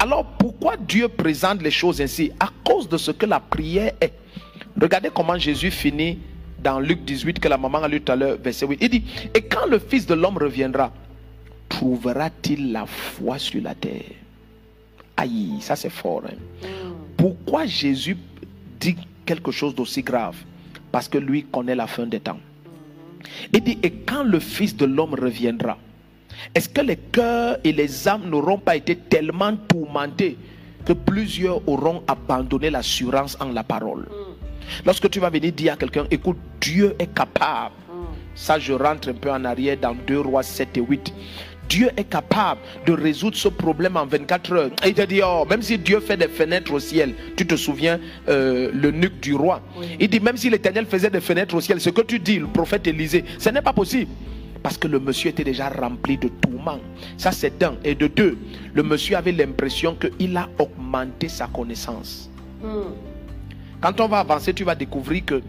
Alors, 0.01 0.25
pourquoi 0.25 0.77
Dieu 0.77 1.09
présente 1.09 1.61
les 1.63 1.71
choses 1.71 2.01
ainsi? 2.01 2.31
À 2.41 2.49
cause 2.65 2.89
de 2.89 2.97
ce 2.97 3.11
que 3.11 3.27
la 3.27 3.39
prière 3.41 3.93
est. 4.01 4.13
Regardez 4.81 5.11
comment 5.15 5.37
Jésus 5.39 5.71
finit 5.71 6.19
dans 6.63 6.81
Luc 6.81 7.05
18, 7.05 7.39
que 7.39 7.49
la 7.49 7.59
maman 7.59 7.83
a 7.83 7.89
lu 7.89 8.01
tout 8.01 8.13
à 8.13 8.17
l'heure, 8.17 8.37
verset 8.43 8.67
8. 8.67 8.79
Il 8.81 8.89
dit 8.89 9.05
Et 9.35 9.43
quand 9.43 9.67
le 9.67 9.79
Fils 9.79 10.07
de 10.07 10.15
l'homme 10.15 10.39
reviendra, 10.39 10.91
trouvera-t-il 11.69 12.73
la 12.73 12.87
foi 12.87 13.39
sur 13.39 13.63
la 13.63 13.75
terre 13.75 14.03
Aïe, 15.17 15.57
ça 15.61 15.77
c'est 15.77 15.91
fort. 15.91 16.23
hein. 16.27 16.37
Pourquoi 17.17 17.67
Jésus 17.67 18.17
dit 18.81 18.97
quelque 19.27 19.51
chose 19.51 19.75
d'aussi 19.75 20.03
grave? 20.03 20.37
Parce 20.99 21.07
que 21.07 21.19
lui 21.19 21.45
connaît 21.45 21.77
la 21.77 21.87
fin 21.87 22.07
des 22.07 22.19
temps. 22.19 22.41
Il 23.53 23.61
dit, 23.61 23.79
et 23.85 23.93
quand 23.93 24.25
le 24.25 24.41
Fils 24.41 24.77
de 24.77 24.85
l'homme 24.85 25.15
reviendra, 25.15 25.79
est-ce 26.57 26.69
que 26.69 26.81
les 26.81 26.97
cœurs 26.97 27.59
et 27.63 27.71
les 27.71 28.09
âmes 28.09 28.29
n'auront 28.29 28.59
pas 28.59 28.75
été 28.75 28.97
tellement 28.97 29.55
tourmentés 29.57 30.37
que 30.85 30.93
plusieurs 30.93 31.61
auront 31.69 32.03
abandonné 32.09 32.69
l'assurance 32.71 33.37
en 33.39 33.53
la 33.53 33.63
parole? 33.63 34.09
Lorsque 34.85 35.09
tu 35.09 35.21
vas 35.21 35.31
venir 35.31 35.53
dire 35.53 35.75
à 35.75 35.77
quelqu'un, 35.77 36.05
écoute, 36.11 36.39
Dieu 36.61 36.97
est 36.99 37.15
capable. 37.15 37.77
Ça, 38.35 38.59
je 38.59 38.73
rentre 38.73 39.11
un 39.11 39.15
peu 39.15 39.31
en 39.31 39.45
arrière 39.45 39.77
dans 39.77 39.95
2 39.95 40.19
Rois 40.19 40.43
7 40.43 40.79
et 40.79 40.81
8. 40.81 41.15
Dieu 41.69 41.91
est 41.97 42.05
capable 42.05 42.61
de 42.87 42.93
résoudre 42.93 43.37
ce 43.37 43.49
problème 43.49 43.97
en 43.97 44.07
24 44.07 44.53
heures. 44.53 44.71
Et 44.85 44.89
il 44.89 44.95
te 44.95 45.03
dit, 45.03 45.21
oh, 45.25 45.45
même 45.49 45.63
si 45.63 45.79
Dieu 45.79 46.01
fait 46.01 46.17
des 46.17 46.29
fenêtres 46.29 46.73
au 46.73 46.81
ciel, 46.81 47.15
tu 47.37 47.47
te 47.47 47.57
souviens, 47.57 48.01
euh, 48.29 48.71
le 48.73 48.91
nuque 48.91 49.21
du 49.21 49.35
roi. 49.35 49.61
Il 50.01 50.09
dit, 50.09 50.21
même 50.21 50.37
si 50.37 50.51
l'Éternel 50.51 50.87
faisait 50.87 51.11
des 51.11 51.21
fenêtres 51.21 51.55
au 51.55 51.61
ciel, 51.61 51.81
ce 51.81 51.91
que 51.91 52.03
tu 52.03 52.19
dis, 52.19 52.39
le 52.39 52.47
prophète 52.47 52.87
Élisée, 52.87 53.25
ce 53.39 53.51
n'est 53.51 53.63
pas 53.63 53.73
possible. 53.73 54.11
Parce 54.63 54.77
que 54.77 54.89
le 54.89 54.99
monsieur 54.99 55.31
était 55.31 55.45
déjà 55.45 55.69
rempli 55.69 56.17
de 56.17 56.29
tourments. 56.29 56.81
Ça, 57.17 57.31
c'est 57.31 57.63
un. 57.63 57.77
Et 57.85 57.95
de 57.95 58.09
deux, 58.09 58.37
le 58.75 58.83
monsieur 58.83 59.17
avait 59.17 59.33
l'impression 59.33 59.95
qu'il 59.95 60.37
a 60.37 60.49
augmenté 60.59 61.29
sa 61.29 61.47
connaissance. 61.47 62.29
Mm. 62.63 62.93
Quand 63.81 64.01
on 64.01 64.09
va 64.09 64.19
avancer, 64.19 64.53
tu 64.53 64.65
vas 64.65 64.75
découvrir 64.75 65.25
que 65.25 65.43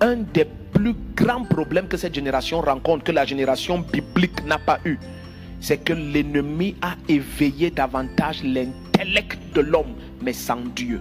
un 0.00 0.16
des 0.16 0.46
plus 0.72 0.96
grands 1.14 1.44
problèmes 1.44 1.86
que 1.86 1.96
cette 1.96 2.14
génération 2.14 2.60
rencontre, 2.60 3.04
que 3.04 3.12
la 3.12 3.24
génération 3.24 3.78
biblique 3.78 4.44
n'a 4.44 4.58
pas 4.58 4.80
eu, 4.84 4.98
c'est 5.62 5.78
que 5.78 5.92
l'ennemi 5.92 6.74
a 6.82 6.96
éveillé 7.08 7.70
davantage 7.70 8.42
l'intellect 8.42 9.38
de 9.54 9.60
l'homme, 9.60 9.94
mais 10.20 10.32
sans 10.32 10.60
Dieu. 10.74 11.00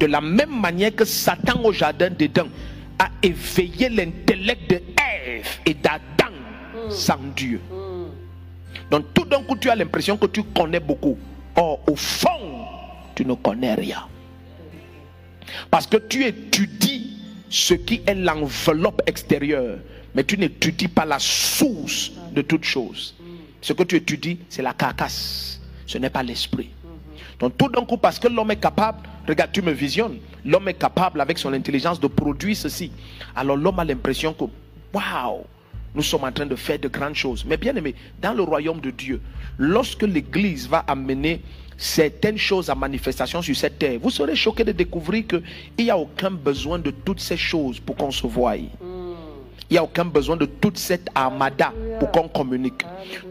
De 0.00 0.06
la 0.06 0.20
même 0.20 0.60
manière 0.60 0.94
que 0.94 1.04
Satan 1.04 1.62
au 1.64 1.72
jardin 1.72 2.10
d'Éden 2.10 2.48
a 2.98 3.08
éveillé 3.22 3.88
l'intellect 3.88 4.68
de 4.68 4.74
Ève 4.76 5.60
et 5.64 5.74
d'Adam 5.74 6.34
sans 6.90 7.20
Dieu. 7.36 7.60
Mm. 7.70 8.90
Donc 8.90 9.14
tout 9.14 9.24
d'un 9.24 9.42
coup, 9.44 9.56
tu 9.56 9.70
as 9.70 9.76
l'impression 9.76 10.16
que 10.16 10.26
tu 10.26 10.42
connais 10.42 10.80
beaucoup. 10.80 11.16
Or, 11.54 11.78
au 11.86 11.94
fond, 11.94 12.66
tu 13.14 13.24
ne 13.24 13.34
connais 13.34 13.74
rien. 13.74 14.02
Parce 15.70 15.86
que 15.86 15.96
tu 15.96 16.24
étudies 16.24 17.18
ce 17.48 17.74
qui 17.74 18.02
est 18.04 18.14
l'enveloppe 18.14 19.02
extérieure, 19.06 19.78
mais 20.14 20.24
tu 20.24 20.36
n'étudies 20.36 20.88
pas 20.88 21.04
la 21.04 21.20
source 21.20 22.10
de 22.32 22.42
toute 22.42 22.64
chose. 22.64 23.14
Ce 23.60 23.72
que 23.72 23.82
tu 23.82 23.96
étudies, 23.96 24.38
c'est 24.48 24.62
la 24.62 24.72
carcasse, 24.72 25.60
ce 25.86 25.98
n'est 25.98 26.10
pas 26.10 26.22
l'esprit. 26.22 26.70
Donc 27.38 27.56
tout 27.56 27.68
d'un 27.68 27.84
coup, 27.84 27.96
parce 27.96 28.18
que 28.18 28.28
l'homme 28.28 28.50
est 28.50 28.60
capable, 28.60 29.08
regarde, 29.26 29.50
tu 29.52 29.62
me 29.62 29.72
visionnes, 29.72 30.18
l'homme 30.44 30.68
est 30.68 30.74
capable 30.74 31.20
avec 31.20 31.38
son 31.38 31.52
intelligence 31.52 32.00
de 32.00 32.06
produire 32.06 32.56
ceci. 32.56 32.90
Alors 33.34 33.56
l'homme 33.56 33.78
a 33.78 33.84
l'impression 33.84 34.32
que, 34.32 34.44
waouh, 34.92 35.44
nous 35.94 36.02
sommes 36.02 36.24
en 36.24 36.32
train 36.32 36.46
de 36.46 36.56
faire 36.56 36.78
de 36.78 36.88
grandes 36.88 37.14
choses. 37.14 37.44
Mais 37.44 37.56
bien 37.56 37.74
aimé, 37.76 37.94
dans 38.20 38.32
le 38.32 38.42
royaume 38.42 38.80
de 38.80 38.90
Dieu, 38.90 39.20
lorsque 39.58 40.02
l'Église 40.02 40.68
va 40.68 40.84
amener 40.86 41.40
certaines 41.76 42.38
choses 42.38 42.68
à 42.70 42.74
manifestation 42.74 43.42
sur 43.42 43.56
cette 43.56 43.78
terre, 43.78 43.98
vous 44.00 44.10
serez 44.10 44.36
choqué 44.36 44.64
de 44.64 44.72
découvrir 44.72 45.26
qu'il 45.26 45.42
n'y 45.78 45.90
a 45.90 45.98
aucun 45.98 46.30
besoin 46.30 46.78
de 46.78 46.90
toutes 46.90 47.20
ces 47.20 47.36
choses 47.36 47.80
pour 47.80 47.96
qu'on 47.96 48.10
se 48.10 48.26
voie. 48.26 48.54
Il 49.70 49.74
n'y 49.74 49.78
a 49.78 49.84
aucun 49.84 50.04
besoin 50.04 50.36
de 50.36 50.46
toute 50.46 50.78
cette 50.78 51.08
armada 51.14 51.72
pour 52.00 52.10
qu'on 52.10 52.26
communique. 52.26 52.84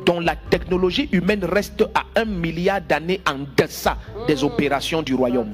Donc 0.06 0.24
la 0.24 0.38
technologie 0.38 1.10
humaine 1.12 1.44
reste 1.44 1.84
à 1.94 2.04
un 2.22 2.24
milliard 2.24 2.80
d'années 2.82 3.20
en 3.28 3.40
deçà 3.58 3.98
des 4.26 4.42
opérations 4.42 5.02
du 5.02 5.14
royaume. 5.14 5.54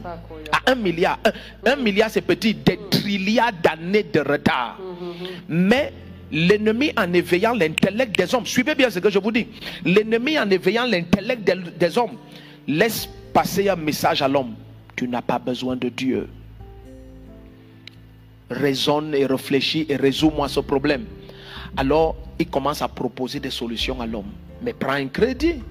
À 0.52 0.72
un 0.72 0.76
milliard. 0.76 1.18
Un, 1.66 1.76
milliard, 1.78 2.12
c'est 2.12 2.22
petit. 2.22 2.54
Des 2.54 2.80
trilliards 2.92 3.54
d'années 3.64 4.04
de 4.04 4.20
retard. 4.20 4.78
Mais 5.50 5.92
l'ennemi 6.32 6.92
en 6.98 7.12
éveillant 7.14 7.54
l'intellect 7.54 8.16
des 8.16 8.36
hommes, 8.36 8.46
suivez 8.46 8.76
bien 8.76 8.92
ce 8.92 9.00
que 9.00 9.10
je 9.10 9.18
vous 9.18 9.32
dis, 9.32 9.48
l'ennemi 9.84 10.38
en 10.38 10.50
éveillant 10.52 10.86
l'intellect 10.86 11.50
des 11.80 11.98
hommes, 11.98 12.18
laisse 12.68 13.10
passer 13.34 13.70
un 13.70 13.76
message 13.76 14.22
à 14.22 14.28
l'homme. 14.28 14.54
Tu 14.96 15.08
n'as 15.08 15.24
pas 15.24 15.40
besoin 15.40 15.76
de 15.76 15.90
Dieu. 15.90 16.28
Raisonne 18.50 19.16
et 19.16 19.26
réfléchis 19.26 19.86
et 19.90 19.96
résous-moi 19.96 20.48
ce 20.48 20.60
problème. 20.60 21.06
Alors, 21.78 22.16
il 22.40 22.48
commence 22.48 22.82
à 22.82 22.88
proposer 22.88 23.40
des 23.40 23.50
solutions 23.50 24.00
à 24.02 24.06
l'homme. 24.06 24.32
Mais 24.62 24.74
prends 24.74 24.92
un 24.94 25.08
crédit. 25.08 25.62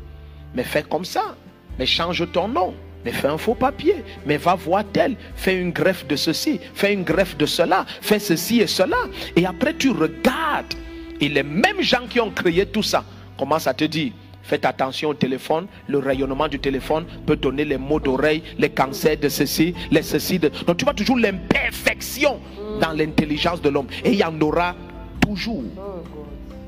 Mais 0.54 0.64
fais 0.64 0.82
comme 0.82 1.04
ça. 1.04 1.36
Mais 1.78 1.86
change 1.86 2.30
ton 2.32 2.48
nom. 2.48 2.74
Mais 3.04 3.12
fais 3.12 3.28
un 3.28 3.38
faux 3.38 3.54
papier. 3.54 3.96
Mais 4.26 4.36
va 4.36 4.54
voir 4.54 4.84
tel. 4.92 5.16
Fais 5.36 5.60
une 5.60 5.70
greffe 5.70 6.06
de 6.06 6.16
ceci. 6.16 6.60
Fais 6.74 6.92
une 6.92 7.04
greffe 7.04 7.36
de 7.36 7.46
cela. 7.46 7.86
Fais 8.00 8.18
ceci 8.18 8.60
et 8.60 8.66
cela. 8.66 8.96
Et 9.36 9.46
après, 9.46 9.74
tu 9.74 9.90
regardes. 9.90 10.74
Et 11.20 11.28
les 11.28 11.42
mêmes 11.42 11.80
gens 11.80 12.06
qui 12.08 12.20
ont 12.20 12.30
créé 12.30 12.66
tout 12.66 12.82
ça 12.82 13.04
commencent 13.38 13.66
à 13.66 13.74
te 13.74 13.84
dire 13.84 14.12
Faites 14.44 14.66
attention 14.66 15.08
au 15.08 15.14
téléphone. 15.14 15.66
Le 15.88 15.98
rayonnement 15.98 16.48
du 16.48 16.58
téléphone 16.60 17.06
peut 17.26 17.36
donner 17.36 17.64
les 17.64 17.78
maux 17.78 17.98
d'oreille, 17.98 18.42
les 18.58 18.68
cancers 18.68 19.16
de 19.16 19.30
ceci, 19.30 19.74
les 19.90 20.02
ceci. 20.02 20.38
De... 20.38 20.50
Donc 20.66 20.76
tu 20.76 20.84
vois 20.84 20.92
toujours 20.92 21.18
l'imperfection 21.18 22.38
dans 22.80 22.92
l'intelligence 22.92 23.62
de 23.62 23.70
l'homme. 23.70 23.86
Et 24.04 24.10
il 24.10 24.16
y 24.16 24.24
en 24.24 24.38
aura 24.40 24.74
toujours. 25.20 25.64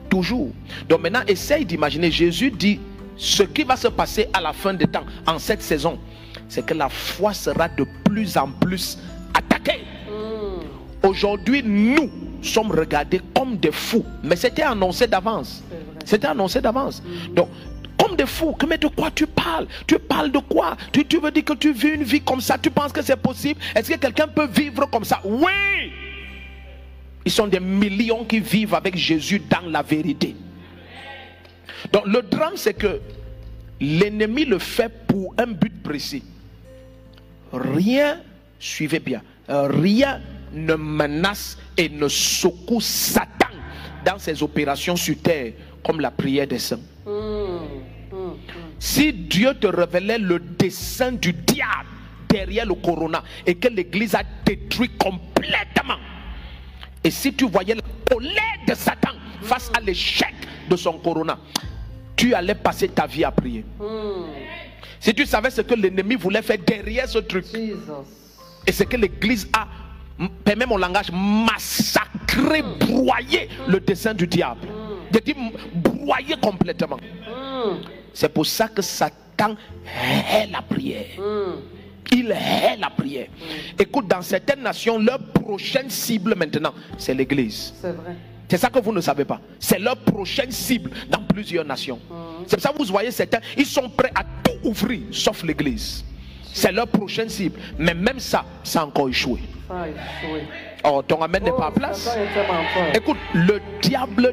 Toujours. 0.09 0.51
Donc 0.89 1.03
maintenant, 1.03 1.23
essaye 1.29 1.67
d'imaginer. 1.67 2.11
Jésus 2.11 2.51
dit 2.51 2.81
ce 3.19 3.43
qui 3.43 3.63
va 3.63 3.77
se 3.77 3.89
passer 3.89 4.29
à 4.33 4.41
la 4.41 4.55
fin 4.55 4.73
des 4.73 4.87
temps, 4.87 5.05
en 5.27 5.39
cette 5.39 5.63
saison, 5.63 5.99
c'est 6.49 6.65
que 6.65 6.75
la 6.75 6.89
foi 6.89 7.35
sera 7.35 7.69
de 7.69 7.87
plus 8.05 8.39
en 8.39 8.49
plus 8.49 8.99
attaquée. 9.35 9.85
Aujourd'hui, 11.03 11.63
nous 11.63 12.11
sommes 12.41 12.71
regardés 12.71 13.21
comme 13.35 13.59
des 13.59 13.73
fous. 13.73 14.05
Mais 14.23 14.37
c'était 14.37 14.63
annoncé 14.63 15.07
d'avance. 15.07 15.63
C'était 16.07 16.29
annoncé 16.29 16.63
d'avance. 16.63 17.03
Donc, 17.33 17.51
comme 17.99 18.17
des 18.17 18.25
fous, 18.25 18.57
mais 18.67 18.79
de 18.79 18.87
quoi 18.87 19.11
tu 19.11 19.27
parles? 19.27 19.67
Tu 19.87 19.99
parles 19.99 20.31
de 20.31 20.39
quoi? 20.39 20.77
Tu, 20.93 21.05
tu 21.05 21.19
veux 21.19 21.31
dire 21.31 21.45
que 21.45 21.53
tu 21.53 21.73
vis 21.73 21.89
une 21.89 22.05
vie 22.05 22.23
comme 22.23 22.41
ça? 22.41 22.57
Tu 22.57 22.71
penses 22.71 22.93
que 22.93 23.03
c'est 23.03 23.17
possible? 23.17 23.61
Est-ce 23.75 23.91
que 23.91 23.99
quelqu'un 23.99 24.29
peut 24.29 24.47
vivre 24.47 24.87
comme 24.87 25.05
ça? 25.05 25.21
Oui! 25.25 25.93
Ils 27.25 27.33
sont 27.33 27.49
des 27.49 27.59
millions 27.59 28.25
qui 28.25 28.39
vivent 28.39 28.75
avec 28.75 28.97
Jésus 28.97 29.43
dans 29.51 29.69
la 29.69 29.83
vérité. 29.83 30.37
Donc 31.93 32.07
le 32.07 32.23
drame, 32.23 32.53
c'est 32.55 32.75
que 32.75 33.01
l'ennemi 33.81 34.45
le 34.45 34.59
fait 34.59 34.93
pour 35.09 35.35
un 35.37 35.49
but 35.49 35.83
précis. 35.83 36.23
Rien, 37.53 38.21
suivez 38.59 39.01
bien, 39.01 39.23
rien 39.49 40.21
ne 40.53 40.75
menace 40.75 41.59
et 41.77 41.89
ne 41.89 42.07
secoue 42.09 42.81
Satan 42.81 43.49
dans 44.05 44.19
ses 44.19 44.43
opérations 44.43 44.95
sur 44.95 45.17
terre 45.19 45.53
comme 45.87 46.01
la 46.01 46.11
prière 46.11 46.49
des 46.49 46.59
saints. 46.59 46.81
Si 48.81 49.13
Dieu 49.13 49.55
te 49.55 49.69
révélait 49.69 50.19
le 50.19 50.41
dessein 50.41 51.13
du 51.13 51.33
diable 51.33 51.89
derrière 52.29 52.67
le 52.67 52.75
corona 52.75 53.23
et 53.47 53.55
que 53.55 53.69
l'église 53.69 54.17
a 54.17 54.23
détruit 54.45 54.91
complètement, 54.99 55.95
et 57.05 57.11
si 57.11 57.33
tu 57.33 57.49
voyais 57.49 57.77
la 57.77 57.83
colère 58.11 58.59
de 58.67 58.75
Satan 58.75 59.13
face 59.43 59.71
à 59.77 59.81
l'échec 59.81 60.35
de 60.69 60.75
son 60.75 60.95
corona, 60.95 61.39
tu 62.17 62.35
allais 62.35 62.57
passer 62.57 62.89
ta 62.89 63.07
vie 63.07 63.23
à 63.23 63.31
prier. 63.31 63.65
Si 64.99 65.15
tu 65.15 65.25
savais 65.25 65.51
ce 65.51 65.61
que 65.61 65.75
l'ennemi 65.75 66.17
voulait 66.17 66.43
faire 66.43 66.59
derrière 66.59 67.09
ce 67.09 67.19
truc, 67.19 67.47
et 68.67 68.73
ce 68.73 68.83
que 68.83 68.97
l'église 68.97 69.49
a, 69.53 69.69
permet 70.45 70.67
mon 70.67 70.79
langage, 70.79 71.13
massacré, 71.13 72.63
broyé 72.81 73.49
le 73.69 73.79
dessein 73.79 74.15
du 74.15 74.27
diable. 74.27 74.67
Je 75.13 75.19
dis 75.21 75.35
broyé 75.75 76.37
complètement. 76.41 76.99
C'est 78.13 78.29
pour 78.29 78.47
ça 78.47 78.69
que 78.69 78.83
Satan 78.83 79.55
hait 79.87 80.47
la 80.51 80.63
prière. 80.63 81.07
Il 82.13 82.31
hait 82.31 82.77
la 82.79 82.91
prière. 82.91 83.27
Écoute, 83.79 84.07
dans 84.09 84.23
certaines 84.23 84.63
nations, 84.63 84.99
leur 84.99 85.19
prochaine 85.19 85.91
cible 85.91 86.35
maintenant, 86.37 86.73
c'est 86.97 87.15
l'église. 87.15 87.75
C'est 87.81 87.93
vrai. 87.93 88.15
C'est 88.49 88.59
ça 88.59 88.69
que 88.71 88.79
vous 88.79 88.93
ne 88.93 89.01
savez 89.01 89.25
pas. 89.25 89.41
C'est 89.59 89.81
leur 89.81 89.97
prochaine 89.97 90.53
cible 90.53 90.91
dans 91.11 91.21
plusieurs 91.23 91.65
nations. 91.65 91.99
C'est 92.47 92.57
pour 92.57 92.63
ça 92.63 92.73
que 92.73 92.79
vous 92.79 92.85
voyez 92.85 93.11
certains, 93.11 93.41
ils 93.57 93.67
sont 93.67 93.89
prêts 93.91 94.13
à 94.15 94.23
tout 94.23 94.69
ouvrir, 94.69 95.01
sauf 95.11 95.43
l'église. 95.43 96.05
C'est 96.53 96.71
leur 96.71 96.87
prochaine 96.87 97.29
cible. 97.29 97.59
Mais 97.77 97.93
même 97.93 98.21
ça, 98.21 98.45
ça 98.63 98.83
a 98.83 98.85
encore 98.87 99.09
échoué. 99.09 99.41
Oh, 100.85 101.03
ton 101.03 101.21
amen 101.23 101.43
n'est 101.43 101.51
pas 101.51 101.67
en 101.67 101.73
Oh, 101.75 101.79
place. 101.79 102.09
Écoute, 102.95 103.17
le 103.35 103.61
diable 103.83 104.33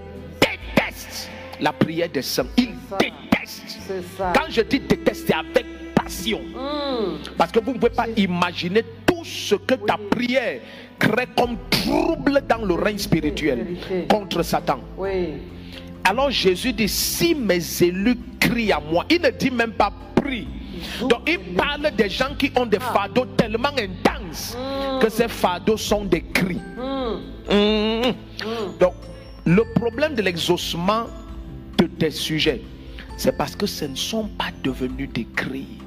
déteste 0.93 1.29
la 1.59 1.71
prière 1.73 2.09
des 2.09 2.21
saints. 2.21 2.47
Il 2.57 2.73
déteste. 2.99 3.91
Quand 4.17 4.49
je 4.49 4.61
dis 4.61 4.79
déteste, 4.79 5.27
c'est 5.27 5.33
avec 5.33 5.65
passion. 5.93 6.41
Hmm. 6.41 7.17
Parce 7.37 7.51
que 7.51 7.59
vous 7.59 7.73
ne 7.73 7.77
pouvez 7.77 7.91
pas 7.91 8.07
imaginer 8.17 8.83
tout 9.05 9.23
ce 9.23 9.55
que 9.55 9.75
ta 9.75 9.97
prière 10.11 10.59
crée 10.99 11.27
comme 11.37 11.57
trouble 11.69 12.41
dans 12.47 12.65
le 12.65 12.73
règne 12.73 12.97
spirituel 12.97 13.77
contre 14.09 14.43
Satan. 14.43 14.79
Oui. 14.97 15.33
Alors 16.03 16.31
Jésus 16.31 16.73
dit, 16.73 16.89
si 16.89 17.33
mes 17.33 17.61
élus 17.81 18.17
crient 18.39 18.73
à 18.73 18.79
moi, 18.79 19.05
il 19.09 19.21
ne 19.21 19.29
dit 19.29 19.51
même 19.51 19.71
pas 19.71 19.91
prie. 20.15 20.47
Donc 21.01 21.21
il 21.27 21.39
parle 21.55 21.91
des 21.95 22.09
gens 22.09 22.35
qui 22.37 22.51
ont 22.57 22.65
des 22.65 22.79
fardeaux 22.79 23.25
tellement 23.37 23.69
intenses 23.69 24.57
que 24.99 25.09
ces 25.09 25.29
fardeaux 25.29 25.77
sont 25.77 26.03
des 26.03 26.21
cris. 26.21 26.59
Hmm. 27.47 28.11
Donc 28.79 28.93
le 29.45 29.63
problème 29.75 30.15
de 30.15 30.21
l'exaucement 30.21 31.07
de 31.77 31.85
tes 31.87 32.11
sujets, 32.11 32.61
c'est 33.17 33.35
parce 33.37 33.55
que 33.55 33.65
ce 33.65 33.85
ne 33.85 33.95
sont 33.95 34.27
pas 34.27 34.49
devenus 34.63 35.09
des 35.11 35.25
cris. 35.35 35.79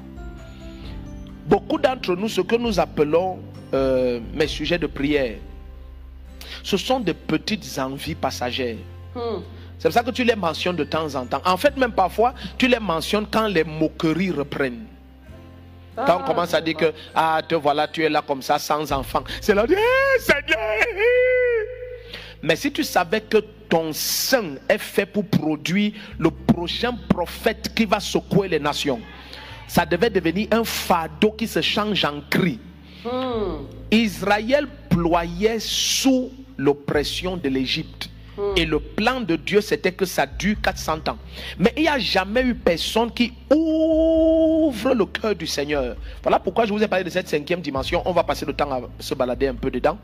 Beaucoup 1.47 1.77
d'entre 1.77 2.15
nous, 2.15 2.27
ce 2.29 2.41
que 2.41 2.55
nous 2.55 2.79
appelons 2.79 3.39
euh, 3.73 4.19
mes 4.33 4.47
sujets 4.47 4.77
de 4.77 4.87
prière, 4.87 5.37
ce 6.63 6.77
sont 6.77 6.99
des 6.99 7.13
petites 7.13 7.77
envies 7.79 8.15
passagères. 8.15 8.77
Hmm. 9.15 9.41
C'est 9.79 9.89
pour 9.89 9.93
ça 9.93 10.03
que 10.03 10.11
tu 10.11 10.23
les 10.23 10.35
mentionnes 10.35 10.75
de 10.75 10.83
temps 10.83 11.13
en 11.15 11.25
temps. 11.25 11.41
En 11.45 11.55
fait, 11.57 11.75
même 11.77 11.91
parfois, 11.91 12.33
tu 12.57 12.67
les 12.67 12.79
mentionnes 12.79 13.27
quand 13.31 13.47
les 13.47 13.63
moqueries 13.63 14.31
reprennent. 14.31 14.85
Quand 15.95 16.17
on 16.17 16.23
Ah, 16.23 16.27
commence 16.27 16.53
à 16.53 16.61
dire 16.61 16.75
que, 16.77 16.93
ah, 17.15 17.41
te 17.47 17.55
voilà, 17.55 17.87
tu 17.87 18.03
es 18.03 18.09
là 18.09 18.21
comme 18.25 18.41
ça, 18.41 18.59
sans 18.59 18.91
enfant. 18.91 19.23
C'est 19.41 19.53
là, 19.55 19.65
Eh, 19.67 20.19
Seigneur. 20.19 20.57
Mais 22.41 22.55
si 22.55 22.71
tu 22.71 22.83
savais 22.83 23.21
que 23.21 23.37
ton 23.69 23.91
sein 23.93 24.55
est 24.69 24.77
fait 24.77 25.05
pour 25.05 25.25
produire 25.25 25.93
le 26.19 26.31
prochain 26.31 26.95
prophète 27.09 27.71
qui 27.75 27.85
va 27.85 27.99
secouer 27.99 28.47
les 28.47 28.59
nations, 28.59 29.01
ça 29.67 29.85
devait 29.85 30.09
devenir 30.09 30.47
un 30.51 30.63
fardeau 30.63 31.31
qui 31.31 31.47
se 31.47 31.61
change 31.61 32.05
en 32.05 32.21
cri. 32.29 32.59
Hmm. 33.03 33.65
Israël 33.91 34.67
ployait 34.89 35.59
sous 35.59 36.31
l'oppression 36.57 37.37
de 37.37 37.49
l'Égypte. 37.49 38.09
Et 38.55 38.65
le 38.65 38.79
plan 38.79 39.19
de 39.19 39.35
Dieu, 39.35 39.61
c'était 39.61 39.91
que 39.91 40.05
ça 40.05 40.27
dure 40.27 40.57
400 40.61 40.99
ans. 41.07 41.17
Mais 41.57 41.73
il 41.75 41.83
n'y 41.83 41.87
a 41.87 41.97
jamais 41.97 42.43
eu 42.43 42.53
personne 42.53 43.11
qui 43.11 43.33
ouvre 43.51 44.93
le 44.93 45.05
cœur 45.05 45.35
du 45.35 45.47
Seigneur. 45.47 45.95
Voilà 46.21 46.39
pourquoi 46.39 46.65
je 46.65 46.73
vous 46.73 46.83
ai 46.83 46.87
parlé 46.87 47.03
de 47.03 47.09
cette 47.09 47.27
cinquième 47.27 47.61
dimension. 47.61 48.03
On 48.05 48.11
va 48.11 48.23
passer 48.23 48.45
le 48.45 48.53
temps 48.53 48.71
à 48.71 48.81
se 48.99 49.15
balader 49.15 49.47
un 49.47 49.55
peu 49.55 49.71
dedans. 49.71 49.97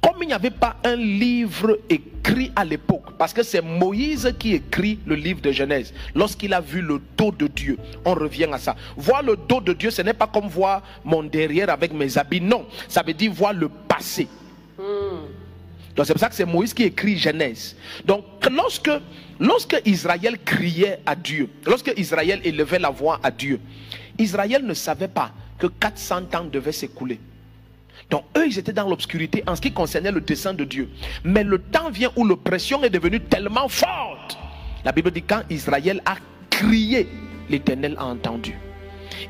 Comme 0.00 0.22
il 0.22 0.28
n'y 0.28 0.32
avait 0.32 0.50
pas 0.50 0.76
un 0.84 0.96
livre 0.96 1.78
écrit 1.88 2.52
à 2.54 2.64
l'époque, 2.64 3.16
parce 3.18 3.32
que 3.32 3.42
c'est 3.42 3.60
Moïse 3.60 4.32
qui 4.38 4.54
écrit 4.54 4.98
le 5.06 5.14
livre 5.14 5.40
de 5.40 5.52
Genèse, 5.52 5.92
lorsqu'il 6.14 6.54
a 6.54 6.60
vu 6.60 6.80
le 6.80 7.00
dos 7.16 7.32
de 7.32 7.46
Dieu, 7.46 7.78
on 8.04 8.14
revient 8.14 8.48
à 8.52 8.58
ça. 8.58 8.76
Voir 8.96 9.22
le 9.22 9.36
dos 9.36 9.60
de 9.60 9.72
Dieu, 9.72 9.90
ce 9.90 10.02
n'est 10.02 10.14
pas 10.14 10.26
comme 10.26 10.48
voir 10.48 10.82
mon 11.04 11.22
derrière 11.22 11.70
avec 11.70 11.92
mes 11.92 12.16
habits, 12.18 12.40
non, 12.40 12.66
ça 12.88 13.02
veut 13.02 13.14
dire 13.14 13.32
voir 13.32 13.52
le 13.52 13.68
passé. 13.68 14.28
Donc 14.78 16.04
c'est 16.04 16.12
pour 16.12 16.20
ça 16.20 16.28
que 16.28 16.34
c'est 16.34 16.44
Moïse 16.44 16.74
qui 16.74 16.84
écrit 16.84 17.16
Genèse. 17.16 17.74
Donc 18.04 18.24
lorsque, 18.54 18.90
lorsque 19.40 19.80
Israël 19.86 20.38
criait 20.44 21.00
à 21.06 21.16
Dieu, 21.16 21.48
lorsque 21.64 21.92
Israël 21.96 22.40
élevait 22.44 22.78
la 22.78 22.90
voix 22.90 23.18
à 23.22 23.30
Dieu, 23.30 23.60
Israël 24.18 24.64
ne 24.64 24.74
savait 24.74 25.08
pas 25.08 25.32
que 25.58 25.66
400 25.66 26.22
ans 26.34 26.44
devaient 26.44 26.72
s'écouler. 26.72 27.18
Donc 28.10 28.24
eux, 28.36 28.46
ils 28.46 28.58
étaient 28.58 28.72
dans 28.72 28.88
l'obscurité 28.88 29.42
en 29.46 29.56
ce 29.56 29.60
qui 29.60 29.72
concernait 29.72 30.12
le 30.12 30.20
dessein 30.20 30.54
de 30.54 30.64
Dieu. 30.64 30.88
Mais 31.24 31.42
le 31.42 31.58
temps 31.58 31.90
vient 31.90 32.10
où 32.16 32.24
l'oppression 32.24 32.82
est 32.84 32.90
devenue 32.90 33.20
tellement 33.20 33.68
forte. 33.68 34.38
La 34.84 34.92
Bible 34.92 35.10
dit 35.10 35.22
quand 35.22 35.42
Israël 35.50 36.00
a 36.04 36.16
crié, 36.50 37.08
l'Éternel 37.50 37.96
a 37.98 38.06
entendu. 38.06 38.56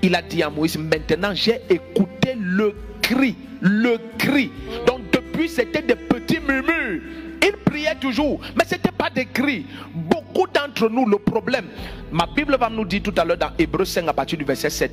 il 0.02 0.14
a 0.14 0.22
dit 0.22 0.42
à 0.42 0.50
Moïse, 0.50 0.76
maintenant 0.76 1.32
j'ai 1.34 1.60
écouté 1.70 2.34
le 2.38 2.74
cri, 3.00 3.36
le 3.60 3.98
cri. 4.18 4.50
Donc 4.86 5.00
depuis, 5.12 5.48
c'était 5.48 5.82
des 5.82 5.94
petits 5.94 6.40
murmures. 6.40 7.00
Il 7.43 7.53
priait 7.64 7.95
toujours, 8.01 8.41
mais 8.57 8.64
ce 8.66 8.74
n'était 8.74 8.91
pas 8.91 9.11
des 9.11 9.26
cris. 9.26 9.66
Beaucoup 9.95 10.47
d'entre 10.53 10.89
nous, 10.89 11.07
le 11.07 11.18
problème, 11.18 11.66
ma 12.12 12.26
Bible 12.26 12.57
va 12.59 12.68
nous 12.68 12.84
dire 12.84 13.03
tout 13.03 13.14
à 13.16 13.24
l'heure 13.24 13.37
dans 13.37 13.51
Hébreu 13.59 13.84
5 13.84 14.09
à 14.09 14.12
partir 14.12 14.39
du 14.39 14.45
verset 14.45 14.70
7, 14.70 14.93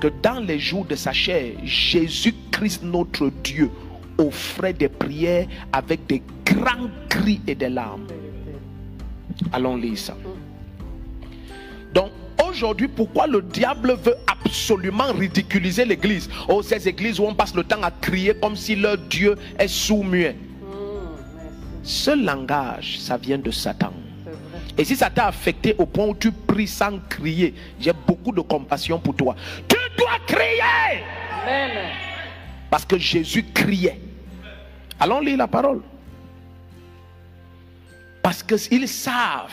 que 0.00 0.08
dans 0.22 0.40
les 0.40 0.58
jours 0.58 0.84
de 0.84 0.94
sa 0.94 1.12
chair, 1.12 1.52
Jésus-Christ, 1.62 2.82
notre 2.82 3.30
Dieu, 3.42 3.70
offrait 4.18 4.72
des 4.72 4.88
prières 4.88 5.46
avec 5.72 6.06
des 6.06 6.22
grands 6.44 6.90
cris 7.08 7.40
et 7.46 7.54
des 7.54 7.68
larmes. 7.68 8.06
Allons 9.52 9.76
lire 9.76 9.98
ça. 9.98 10.16
Donc, 11.92 12.10
aujourd'hui, 12.48 12.88
pourquoi 12.88 13.26
le 13.26 13.42
diable 13.42 13.96
veut 14.02 14.16
absolument 14.26 15.12
ridiculiser 15.12 15.84
l'église? 15.84 16.28
Oh, 16.48 16.62
ces 16.62 16.88
églises 16.88 17.18
où 17.20 17.24
on 17.24 17.34
passe 17.34 17.54
le 17.54 17.64
temps 17.64 17.82
à 17.82 17.90
crier 17.90 18.34
comme 18.34 18.56
si 18.56 18.76
leur 18.76 18.98
Dieu 18.98 19.36
est 19.58 19.68
sourd-muet. 19.68 20.36
Ce 21.84 22.10
langage, 22.10 22.98
ça 22.98 23.18
vient 23.18 23.36
de 23.36 23.50
Satan. 23.50 23.92
Et 24.76 24.84
si 24.84 24.96
ça 24.96 25.10
t'a 25.10 25.26
affecté 25.26 25.74
au 25.78 25.84
point 25.84 26.06
où 26.06 26.14
tu 26.14 26.32
pries 26.32 26.66
sans 26.66 26.98
crier, 27.08 27.54
j'ai 27.78 27.92
beaucoup 27.92 28.32
de 28.32 28.40
compassion 28.40 28.98
pour 28.98 29.14
toi. 29.14 29.36
Tu 29.68 29.76
dois 29.96 30.18
crier. 30.26 31.04
Parce 32.70 32.86
que 32.86 32.98
Jésus 32.98 33.44
criait. 33.52 34.00
Allons 34.98 35.20
lire 35.20 35.36
la 35.36 35.46
parole. 35.46 35.82
Parce 38.22 38.42
qu'ils 38.42 38.88
savent 38.88 39.52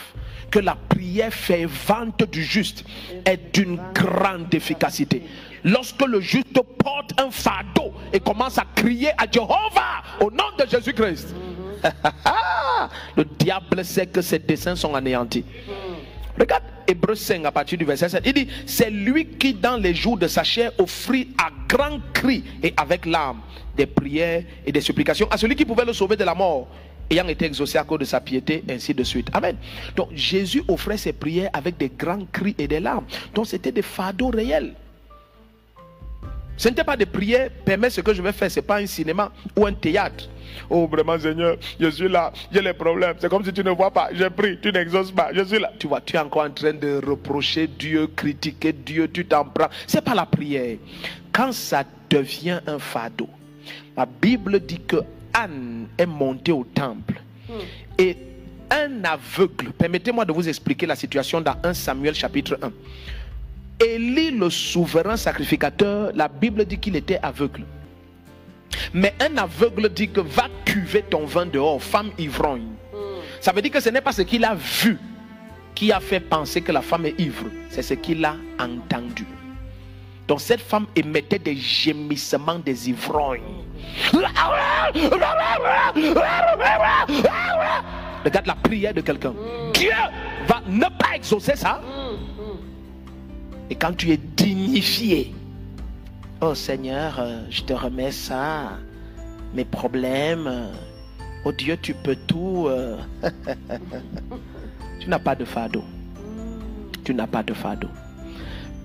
que 0.50 0.60
la 0.60 0.76
prière 0.76 1.34
fervente 1.34 2.24
du 2.32 2.44
juste 2.44 2.86
est 3.26 3.54
d'une 3.54 3.78
grande 3.94 4.54
efficacité. 4.54 5.24
Lorsque 5.64 6.02
le 6.06 6.22
juste 6.22 6.60
porte 6.80 7.14
un 7.20 7.30
fardeau 7.30 7.94
et 8.14 8.20
commence 8.20 8.58
à 8.58 8.66
crier 8.76 9.10
à 9.18 9.30
Jéhovah 9.30 10.02
au 10.20 10.32
nom 10.32 10.46
de 10.58 10.66
Jésus-Christ, 10.70 11.36
le 13.18 13.26
diable 13.38 13.84
sait 13.84 14.08
que 14.08 14.22
ses 14.22 14.40
desseins 14.40 14.76
sont 14.76 14.96
anéantis. 14.96 15.46
Regarde 16.40 16.64
Hébreu 16.88 17.16
5 17.16 17.46
à 17.46 17.52
partir 17.52 17.78
du 17.78 17.86
verset 17.86 18.10
7. 18.10 18.24
Il 18.26 18.34
dit 18.34 18.48
C'est 18.66 18.90
lui 18.90 19.26
qui, 19.28 19.54
dans 19.54 19.78
les 19.78 19.94
jours 19.94 20.18
de 20.18 20.28
sa 20.28 20.44
chair, 20.44 20.72
offrit 20.78 21.30
à 21.38 21.50
grands 21.68 22.00
cris 22.14 22.44
et 22.64 22.74
avec 22.78 23.06
larmes 23.06 23.42
des 23.76 23.86
prières 23.86 24.44
et 24.66 24.72
des 24.72 24.82
supplications 24.82 25.28
à 25.30 25.38
celui 25.38 25.56
qui 25.56 25.66
pouvait 25.66 25.86
le 25.86 25.94
sauver 25.94 26.16
de 26.16 26.24
la 26.24 26.36
mort, 26.36 26.68
ayant 27.10 27.28
été 27.28 27.46
exaucé 27.46 27.78
à 27.78 27.84
cause 27.84 28.00
de 28.00 28.06
sa 28.06 28.20
piété, 28.20 28.64
ainsi 28.70 28.94
de 28.94 29.04
suite. 29.04 29.30
Amen. 29.34 29.56
Donc 29.96 30.10
Jésus 30.14 30.64
offrait 30.68 30.98
ses 30.98 31.14
prières 31.14 31.50
avec 31.54 31.78
des 31.78 31.90
grands 31.90 32.26
cris 32.32 32.56
et 32.58 32.68
des 32.68 32.80
larmes. 32.80 33.06
Donc 33.34 33.48
c'était 33.48 33.72
des 33.72 33.82
fardeaux 33.82 34.30
réels. 34.30 34.74
Ce 36.62 36.70
n'était 36.70 36.84
pas 36.84 36.96
des 36.96 37.08
prières, 37.08 37.50
permets 37.66 37.90
ce 37.90 38.02
que 38.02 38.14
je 38.14 38.22
vais 38.22 38.32
faire, 38.32 38.52
ce 38.52 38.60
n'est 38.60 38.66
pas 38.66 38.78
un 38.78 38.86
cinéma 38.86 39.32
ou 39.58 39.66
un 39.66 39.74
théâtre. 39.74 40.30
Oh, 40.70 40.86
vraiment, 40.86 41.18
Seigneur, 41.18 41.58
je 41.80 41.90
suis 41.90 42.08
là, 42.08 42.32
j'ai 42.52 42.62
les 42.62 42.74
problèmes. 42.74 43.16
C'est 43.18 43.30
comme 43.30 43.44
si 43.44 43.52
tu 43.52 43.64
ne 43.64 43.72
vois 43.72 43.90
pas, 43.90 44.10
je 44.14 44.26
prie, 44.26 44.60
tu 44.62 44.72
n'exauces 44.72 45.10
pas, 45.10 45.32
je 45.34 45.44
suis 45.44 45.58
là. 45.58 45.72
Tu 45.80 45.88
vois, 45.88 46.02
tu 46.02 46.16
es 46.16 46.20
encore 46.20 46.44
en 46.44 46.52
train 46.52 46.74
de 46.74 47.02
reprocher 47.04 47.66
Dieu, 47.66 48.06
critiquer 48.16 48.74
Dieu, 48.74 49.10
tu 49.12 49.26
t'en 49.26 49.44
prends. 49.44 49.70
Ce 49.88 49.98
n'est 49.98 50.04
pas 50.04 50.14
la 50.14 50.28
prière. 50.28 50.78
Quand 51.32 51.52
ça 51.52 51.84
devient 52.08 52.60
un 52.68 52.78
fardeau, 52.78 53.28
la 53.98 54.06
Bible 54.06 54.60
dit 54.60 54.82
que 54.88 54.98
Anne 55.34 55.88
est 55.98 56.06
montée 56.06 56.52
au 56.52 56.64
temple 56.64 57.24
et 57.98 58.16
un 58.70 59.04
aveugle, 59.04 59.72
permettez-moi 59.72 60.26
de 60.26 60.32
vous 60.32 60.48
expliquer 60.48 60.86
la 60.86 60.96
situation 60.96 61.42
dans 61.42 61.56
1 61.64 61.74
Samuel 61.74 62.14
chapitre 62.14 62.60
1. 62.62 62.72
Élie, 63.84 64.32
le 64.32 64.50
souverain 64.50 65.18
sacrificateur, 65.18 66.12
la 66.14 66.28
Bible 66.28 66.66
dit 66.66 66.78
qu'il 66.78 66.96
était 66.96 67.20
aveugle. 67.22 67.64
Mais 68.94 69.14
un 69.20 69.38
aveugle 69.38 69.90
dit 69.90 70.10
que 70.10 70.22
va 70.22 70.48
cuver 70.66 71.02
ton 71.04 71.26
vin 71.26 71.46
dehors, 71.46 71.82
femme 71.82 72.12
ivrogne. 72.18 72.68
Ça 73.40 73.52
veut 73.52 73.62
dire 73.62 73.72
que 73.72 73.80
ce 73.80 73.90
n'est 73.90 74.02
pas 74.02 74.12
ce 74.12 74.22
qu'il 74.22 74.46
a 74.46 74.56
vu 74.56 74.98
qui 75.74 75.92
a 75.92 76.00
fait 76.00 76.20
penser 76.20 76.62
que 76.62 76.72
la 76.72 76.82
femme 76.82 77.06
est 77.08 77.20
ivre, 77.20 77.46
c'est 77.70 77.82
ce 77.82 77.96
qu'il 77.96 78.24
a 78.24 78.36
entendu. 78.60 79.26
Donc 80.28 80.42
cette 80.42 80.62
femme 80.62 80.86
émettait 80.96 81.40
des 81.40 81.56
gémissements 81.56 82.60
des 82.60 82.90
ivrognes. 82.90 83.42
Regarde 88.24 88.46
la 88.46 88.56
prière 88.56 88.94
de 88.94 89.02
quelqu'un. 89.02 89.34
Dieu 89.74 89.90
va 90.48 90.62
ne 90.68 90.86
pas 90.86 91.16
exaucer 91.16 91.56
ça. 91.56 91.82
Et 93.72 93.76
quand 93.76 93.94
tu 93.94 94.12
es 94.12 94.18
dignifié, 94.18 95.34
oh 96.42 96.54
Seigneur, 96.54 97.18
euh, 97.22 97.44
je 97.50 97.62
te 97.62 97.72
remets 97.72 98.12
ça, 98.12 98.74
mes 99.54 99.64
problèmes, 99.64 100.74
oh 101.46 101.54
Dieu, 101.54 101.78
tu 101.82 101.94
peux 101.94 102.18
tout. 102.28 102.66
euh. 102.68 102.98
tu 105.00 105.08
n'as 105.08 105.20
pas 105.20 105.36
de 105.36 105.46
fardeau. 105.46 105.86
Tu 107.06 107.14
n'as 107.14 107.28
pas 107.28 107.44
de 107.44 107.54
fardeau. 107.54 107.88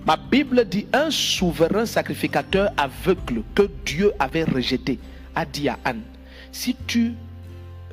Ma 0.05 0.15
Bible 0.15 0.63
dit 0.63 0.87
un 0.93 1.11
souverain 1.11 1.85
sacrificateur 1.85 2.71
aveugle 2.77 3.43
que 3.55 3.69
Dieu 3.85 4.13
avait 4.19 4.45
rejeté 4.45 4.99
a 5.35 5.43
dit 5.43 5.67
à 5.67 5.77
Anne, 5.83 6.03
si 6.53 6.77
tu 6.87 7.11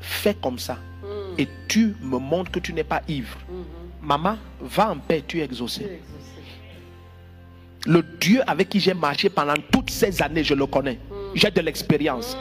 fais 0.01 0.34
comme 0.34 0.61
ça 0.61 0.78
et 1.38 1.49
tu 1.66 1.97
me 2.01 2.18
montres 2.18 2.53
que 2.53 2.61
tu 2.61 2.72
n'es 2.72 2.84
pas 2.84 3.03
ivre, 3.09 3.36
maman, 4.01 4.36
va 4.61 4.92
en 4.92 4.99
paix, 4.99 5.24
tu 5.26 5.40
es 5.40 5.45
exaucé. 5.45 6.01
Le 7.87 8.03
Dieu 8.20 8.41
avec 8.47 8.70
qui 8.70 8.80
j'ai 8.80 8.95
marché 8.95 9.28
pendant 9.28 9.55
toutes 9.70 9.91
ces 9.91 10.22
années, 10.22 10.45
je 10.45 10.55
le 10.55 10.66
connais. 10.66 10.99
J'ai 11.35 11.51
de 11.51 11.61
l'expérience. 11.61 12.37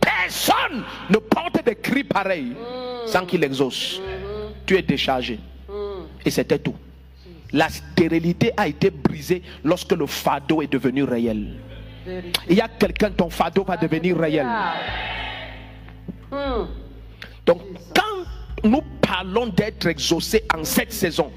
Personne 0.00 0.82
ne 1.10 1.18
porte 1.18 1.64
des 1.64 1.76
cris 1.76 2.04
pareils 2.04 2.52
sans 3.06 3.24
qu'il 3.24 3.44
exauce. 3.44 4.00
Tu 4.66 4.76
es 4.76 4.82
déchargé. 4.82 5.38
Et 6.24 6.30
c'était 6.30 6.58
tout. 6.58 6.74
La 7.52 7.68
stérilité 7.68 8.52
a 8.56 8.68
été 8.68 8.90
brisée 8.90 9.42
lorsque 9.64 9.92
le 9.92 10.06
fardeau 10.06 10.62
est 10.62 10.70
devenu 10.70 11.04
réel. 11.04 11.56
Il 12.48 12.56
y 12.56 12.60
a 12.60 12.68
quelqu'un, 12.68 13.10
ton 13.10 13.30
fardeau 13.30 13.64
va 13.64 13.76
devenir 13.76 14.18
réel. 14.18 14.46
Donc, 17.46 17.62
quand 17.94 18.68
nous 18.68 18.82
parlons 19.00 19.46
d'être 19.46 19.86
exaucé 19.86 20.44
en 20.54 20.64
cette 20.64 20.92
saison, 20.92 21.30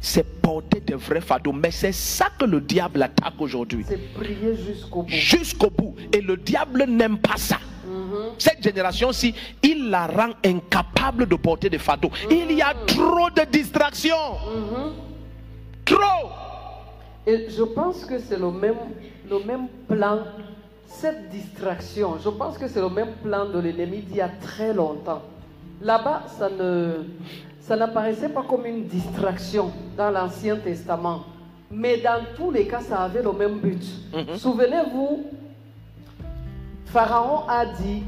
c'est 0.00 0.24
porter 0.40 0.80
de 0.80 0.94
vrais 0.94 1.20
fardeaux. 1.20 1.52
Mais 1.52 1.70
c'est 1.70 1.92
ça 1.92 2.26
que 2.38 2.44
le 2.44 2.60
diable 2.60 3.02
attaque 3.02 3.34
aujourd'hui. 3.38 3.84
C'est 3.86 4.14
prier 4.14 4.56
jusqu'au 4.56 5.02
bout. 5.02 5.10
Jusqu'au 5.10 5.70
bout. 5.70 5.94
Et 6.12 6.20
le 6.20 6.36
diable 6.36 6.84
n'aime 6.84 7.18
pas 7.18 7.36
ça. 7.36 7.58
Cette 8.38 8.62
génération-ci, 8.62 9.34
il 9.62 9.90
la 9.90 10.06
rend 10.06 10.32
incapable 10.44 11.26
de 11.26 11.34
porter 11.36 11.68
des 11.68 11.78
fardeaux. 11.78 12.10
Il 12.30 12.52
y 12.52 12.62
a 12.62 12.74
trop 12.86 13.28
de 13.30 13.44
distractions. 13.50 14.14
Trop. 15.84 16.30
Et 17.26 17.46
je 17.50 17.62
pense 17.62 18.04
que 18.04 18.18
c'est 18.18 18.38
le 18.38 18.50
même, 18.50 18.76
le 19.28 19.44
même 19.44 19.68
plan, 19.86 20.20
cette 20.86 21.28
distraction, 21.30 22.18
je 22.22 22.30
pense 22.30 22.56
que 22.56 22.66
c'est 22.66 22.80
le 22.80 22.88
même 22.88 23.12
plan 23.22 23.46
de 23.46 23.58
l'ennemi 23.58 23.98
d'il 23.98 24.16
y 24.16 24.20
a 24.20 24.28
très 24.28 24.72
longtemps. 24.72 25.22
Là-bas, 25.82 26.24
ça 26.38 26.48
ne 26.48 27.04
ça 27.70 27.76
n'apparaissait 27.76 28.28
pas 28.30 28.42
comme 28.42 28.66
une 28.66 28.86
distraction 28.86 29.70
dans 29.96 30.10
l'Ancien 30.10 30.56
Testament. 30.56 31.20
Mais 31.70 31.98
dans 31.98 32.18
tous 32.36 32.50
les 32.50 32.66
cas, 32.66 32.80
ça 32.80 33.02
avait 33.02 33.22
le 33.22 33.30
même 33.30 33.60
but. 33.60 33.80
Souvenez-vous, 34.38 35.26
Pharaon 36.86 37.48
a 37.48 37.64
dit, 37.66 38.02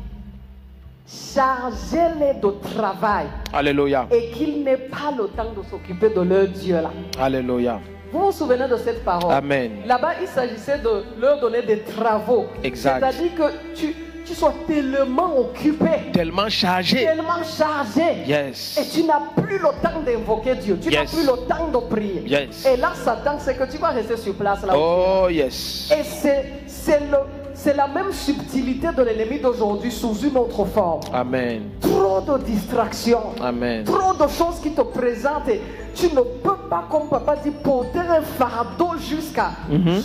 chargez-les 1.06 2.40
de 2.40 2.50
travail 2.74 3.26
Alléluia. 3.52 4.08
et 4.10 4.30
qu'ils 4.32 4.64
n'aient 4.64 4.88
pas 4.88 5.12
le 5.16 5.28
temps 5.28 5.52
de 5.56 5.62
s'occuper 5.70 6.10
de 6.10 6.22
leur 6.22 6.48
Dieu 6.48 6.80
là. 6.82 6.90
Alléluia. 7.20 7.78
Vous 8.10 8.18
vous 8.18 8.32
souvenez 8.32 8.66
de 8.66 8.76
cette 8.78 9.04
parole? 9.04 9.32
Amen. 9.32 9.70
Là-bas, 9.86 10.14
il 10.20 10.26
s'agissait 10.26 10.78
de 10.78 11.20
leur 11.20 11.38
donner 11.38 11.62
des 11.62 11.82
travaux. 11.82 12.46
Exact. 12.64 12.98
C'est-à-dire 12.98 13.34
que 13.36 13.76
tu, 13.76 13.94
tu 14.24 14.34
sois 14.34 14.54
tellement 14.66 15.38
occupé, 15.38 16.10
Tellement 16.12 16.48
chargé. 16.48 17.04
tellement 17.04 17.42
chargé. 17.42 18.24
Yes. 18.26 18.78
Et 18.80 18.88
tu 18.88 19.04
n'as 19.06 19.20
plus 19.36 19.58
le 19.58 19.68
temps 19.82 20.00
d'invoquer 20.04 20.54
Dieu. 20.56 20.78
Tu 20.80 20.90
n'as 20.90 21.04
plus 21.04 21.22
le 21.26 21.46
temps 21.48 21.68
de 21.72 21.78
prier. 21.88 22.22
Yes. 22.26 22.66
Et 22.66 22.76
là, 22.76 22.92
Satan, 22.94 23.36
c'est 23.38 23.56
que 23.56 23.70
tu 23.70 23.78
vas 23.78 23.88
rester 23.88 24.16
sur 24.16 24.34
place 24.34 24.64
là. 24.64 24.74
Oh, 24.76 25.28
yes. 25.30 25.90
Et 25.92 26.02
c'est, 26.04 26.44
c'est, 26.66 27.00
le, 27.10 27.18
c'est 27.54 27.76
la 27.76 27.88
même 27.88 28.12
subtilité 28.12 28.88
de 28.96 29.02
l'ennemi 29.02 29.38
d'aujourd'hui 29.40 29.90
sous 29.90 30.14
une 30.20 30.36
autre 30.36 30.64
forme. 30.66 31.00
Amen. 31.12 31.62
Trop 31.80 32.20
de 32.20 32.42
distractions. 32.44 33.34
Amen. 33.40 33.84
Trop 33.84 34.12
de 34.14 34.28
choses 34.30 34.60
qui 34.62 34.70
te 34.72 34.82
présentent 34.82 35.48
et 35.48 35.60
tu 35.94 36.06
ne 36.06 36.20
peux 36.20 36.56
pas, 36.70 36.84
comme 36.90 37.08
papa 37.08 37.36
dit, 37.42 37.50
porter 37.50 37.98
un 37.98 38.22
fardeau 38.22 38.92
jusqu'à, 38.98 39.50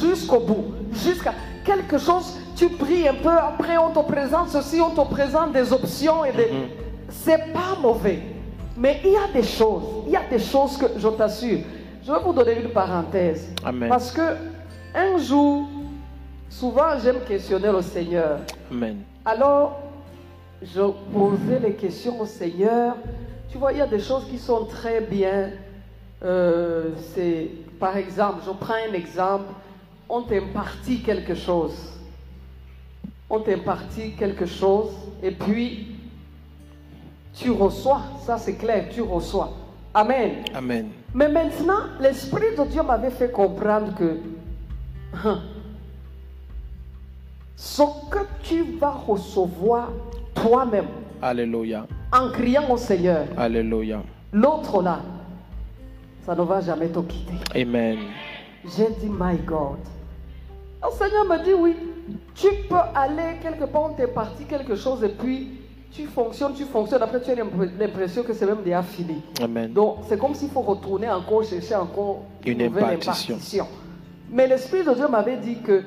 jusqu'au 0.02 0.40
bout. 0.40 0.66
Jusqu'à 0.94 1.34
quelque 1.68 1.98
chose, 1.98 2.40
tu 2.56 2.70
pries 2.70 3.08
un 3.08 3.14
peu, 3.14 3.38
après 3.52 3.78
on 3.78 3.92
te 3.92 4.04
présente 4.12 4.50
ceci, 4.50 4.80
on 4.82 4.92
te 4.92 5.06
présente 5.14 5.52
des 5.52 5.72
options 5.72 6.26
et 6.26 6.32
des... 6.32 6.50
C'est 7.10 7.54
pas 7.54 7.74
mauvais. 7.82 8.20
Mais 8.76 9.02
il 9.04 9.12
y 9.12 9.16
a 9.18 9.28
des 9.34 9.48
choses, 9.58 9.84
il 10.08 10.14
y 10.14 10.16
a 10.16 10.28
des 10.30 10.40
choses 10.40 10.78
que 10.78 10.86
je 10.98 11.08
t'assure. 11.10 11.60
Je 12.06 12.12
vais 12.12 12.20
vous 12.24 12.34
donner 12.34 12.62
une 12.62 12.70
parenthèse. 12.70 13.50
Amen. 13.66 13.90
Parce 13.90 14.12
que 14.12 14.28
Un 14.96 15.18
jour, 15.18 15.68
souvent 16.50 16.98
j'aime 17.04 17.20
questionner 17.28 17.72
le 17.72 17.82
Seigneur. 17.84 18.40
Amen. 18.72 18.98
Alors, 19.24 19.80
je 20.62 20.82
posais 21.14 21.60
les 21.62 21.74
questions 21.74 22.20
au 22.20 22.26
Seigneur. 22.26 22.96
Tu 23.50 23.58
vois, 23.60 23.74
il 23.74 23.78
y 23.78 23.82
a 23.82 23.88
des 23.88 24.00
choses 24.00 24.26
qui 24.30 24.40
sont 24.40 24.66
très 24.66 25.02
bien. 25.02 25.52
Euh, 26.24 26.90
c'est, 27.14 27.50
par 27.80 27.96
exemple, 27.96 28.40
je 28.46 28.52
prends 28.52 28.82
un 28.90 28.94
exemple. 28.94 29.46
On 30.10 30.22
t'impartit 30.22 31.02
quelque 31.02 31.36
chose. 31.36 31.76
On 33.30 33.40
t'impartit 33.42 34.12
quelque 34.14 34.46
chose 34.46 34.92
et 35.22 35.32
puis 35.32 35.96
tu 37.34 37.52
reçois. 37.52 38.02
Ça, 38.26 38.38
c'est 38.38 38.56
clair, 38.56 38.88
tu 38.90 39.02
reçois. 39.02 39.52
Amen. 39.94 40.44
Amen. 40.54 40.90
Mais 41.14 41.28
maintenant, 41.28 41.80
l'Esprit 42.00 42.56
de 42.58 42.64
Dieu 42.66 42.84
m'avait 42.84 43.10
fait 43.12 43.32
comprendre 43.32 43.94
que 43.96 44.18
hein, 45.26 45.42
ce 47.56 47.82
que 48.12 48.20
tu 48.44 48.64
vas 48.78 48.92
recevoir 48.92 49.90
toi-même 50.36 50.86
Alléluia. 51.22 51.88
en 52.14 52.30
criant 52.30 52.70
au 52.70 52.78
Seigneur, 52.78 53.26
Alléluia. 53.36 54.04
l'autre 54.32 54.84
là, 54.84 55.00
ça 56.26 56.36
ne 56.36 56.42
va 56.44 56.62
jamais 56.62 56.90
te 56.90 57.00
quitter. 57.00 57.34
Amen. 57.60 57.98
J'ai 58.64 58.90
dit, 59.00 59.10
my 59.10 59.38
God. 59.38 59.78
Le 60.84 60.92
Seigneur 60.92 61.26
me 61.26 61.44
dit, 61.44 61.54
oui, 61.54 61.76
tu 62.36 62.48
peux 62.70 62.76
aller 62.96 63.38
quelque 63.42 63.66
part, 63.66 63.92
on 63.92 63.94
t'est 63.94 64.08
parti 64.08 64.46
quelque 64.46 64.76
chose 64.76 65.04
et 65.04 65.10
puis 65.10 65.60
tu 65.92 66.06
fonctionnes, 66.06 66.54
tu 66.54 66.66
fonctionnes. 66.66 67.02
Après, 67.02 67.20
tu 67.22 67.32
as 67.32 67.36
l'impression 67.36 68.24
que 68.24 68.34
c'est 68.34 68.46
même 68.46 68.62
déjà 68.64 68.84
fini. 68.84 69.22
Amen. 69.42 69.72
Donc, 69.74 69.98
c'est 70.08 70.20
comme 70.20 70.36
s'il 70.36 70.50
faut 70.50 70.62
retourner 70.62 71.10
encore, 71.10 71.44
chercher 71.44 71.76
encore 71.76 72.24
Une 72.46 72.60
nouvelle 72.66 72.84
impartition. 72.84 73.36
impartition. 73.36 73.68
Mais 74.30 74.48
l'Esprit 74.48 74.84
de 74.84 74.94
Dieu 74.94 75.08
m'avait 75.08 75.38
dit 75.38 75.58
que 75.62 75.84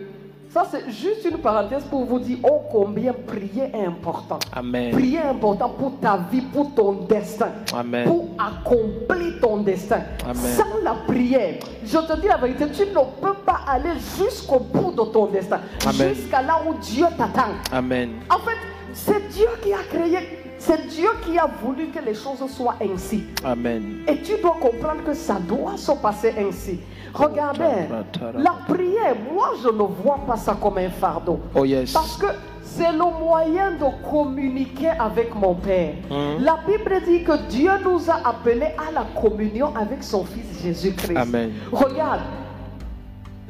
ça, 0.52 0.66
c'est 0.68 0.90
juste 0.90 1.24
une 1.30 1.38
parenthèse 1.38 1.84
pour 1.84 2.04
vous 2.04 2.18
dire 2.18 2.38
oh 2.42 2.62
combien 2.72 3.12
prier 3.12 3.70
est 3.72 3.86
important. 3.86 4.40
Amen. 4.52 4.90
Prier 4.90 5.18
est 5.18 5.28
important 5.28 5.68
pour 5.68 6.00
ta 6.00 6.18
vie, 6.30 6.40
pour 6.40 6.74
ton 6.74 7.04
destin, 7.08 7.50
Amen. 7.72 8.04
pour 8.04 8.30
accomplir 8.36 9.40
ton 9.40 9.58
destin. 9.58 10.00
Amen. 10.24 10.36
Sans 10.56 10.82
la 10.82 10.94
prière, 11.06 11.54
je 11.84 11.98
te 11.98 12.20
dis 12.20 12.26
la 12.26 12.36
vérité, 12.36 12.64
tu 12.72 12.82
ne 12.82 12.94
peux 12.94 13.34
pas 13.46 13.60
aller 13.68 13.92
jusqu'au 14.18 14.58
bout 14.58 14.90
de 14.90 15.12
ton 15.12 15.26
destin, 15.26 15.60
jusqu'à 15.88 16.42
là 16.42 16.60
où 16.68 16.74
Dieu 16.80 17.06
t'attend. 17.16 17.52
Amen. 17.70 18.14
En 18.28 18.38
fait, 18.40 18.58
c'est 18.92 19.28
Dieu 19.28 19.46
qui 19.62 19.72
a 19.72 19.84
créé, 19.88 20.40
c'est 20.58 20.84
Dieu 20.88 21.10
qui 21.24 21.38
a 21.38 21.48
voulu 21.62 21.86
que 21.90 22.04
les 22.04 22.14
choses 22.14 22.44
soient 22.50 22.74
ainsi. 22.82 23.22
Amen. 23.44 24.00
Et 24.08 24.20
tu 24.20 24.32
dois 24.42 24.56
comprendre 24.60 25.04
que 25.06 25.14
ça 25.14 25.34
doit 25.34 25.76
se 25.76 25.92
passer 25.92 26.34
ainsi. 26.36 26.80
Regardez, 27.14 27.88
la 28.36 28.54
prière, 28.68 29.16
moi 29.32 29.52
je 29.62 29.68
ne 29.68 29.82
vois 29.82 30.18
pas 30.26 30.36
ça 30.36 30.56
comme 30.60 30.78
un 30.78 30.90
fardeau. 30.90 31.40
Oh 31.54 31.64
yes. 31.64 31.92
Parce 31.92 32.16
que 32.16 32.26
c'est 32.62 32.92
le 32.92 33.18
moyen 33.18 33.72
de 33.72 34.08
communiquer 34.10 34.90
avec 34.90 35.34
mon 35.34 35.54
Père. 35.54 35.94
Mhm. 36.08 36.44
La 36.44 36.58
Bible 36.66 37.00
dit 37.06 37.24
que 37.24 37.36
Dieu 37.48 37.70
nous 37.84 38.08
a 38.10 38.28
appelés 38.28 38.72
à 38.78 38.92
la 38.92 39.04
communion 39.20 39.74
avec 39.74 40.02
son 40.02 40.24
Fils 40.24 40.62
Jésus-Christ. 40.62 41.16
Amen. 41.16 41.50
Regarde, 41.72 42.20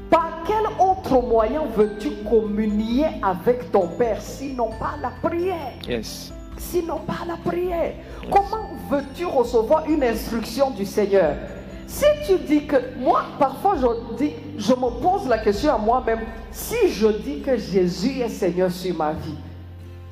par 0.08 0.28
quel 0.46 0.64
autre 0.78 1.20
moyen 1.22 1.62
veux-tu 1.76 2.10
communier 2.28 3.06
avec 3.22 3.70
ton 3.70 3.88
Père 3.88 4.20
sinon 4.20 4.70
par 4.78 4.96
la 5.02 5.10
prière? 5.28 5.72
Yes. 5.86 6.32
sinon 6.56 6.98
par 7.06 7.24
la 7.26 7.36
prière. 7.36 7.92
Comment 8.30 8.70
veux-tu 8.90 9.24
recevoir 9.24 9.84
une 9.88 10.02
instruction 10.04 10.70
du 10.70 10.84
Seigneur? 10.84 11.34
Si 11.90 12.04
tu 12.24 12.38
dis 12.46 12.66
que, 12.66 12.76
moi, 12.98 13.22
parfois 13.36 13.74
je 13.76 14.16
dis, 14.16 14.32
je 14.56 14.72
me 14.72 15.00
pose 15.02 15.26
la 15.28 15.38
question 15.38 15.74
à 15.74 15.78
moi-même, 15.78 16.20
si 16.52 16.88
je 16.88 17.08
dis 17.08 17.40
que 17.40 17.56
Jésus 17.56 18.20
est 18.20 18.28
Seigneur 18.28 18.70
sur 18.70 18.94
ma 18.94 19.12
vie, 19.12 19.34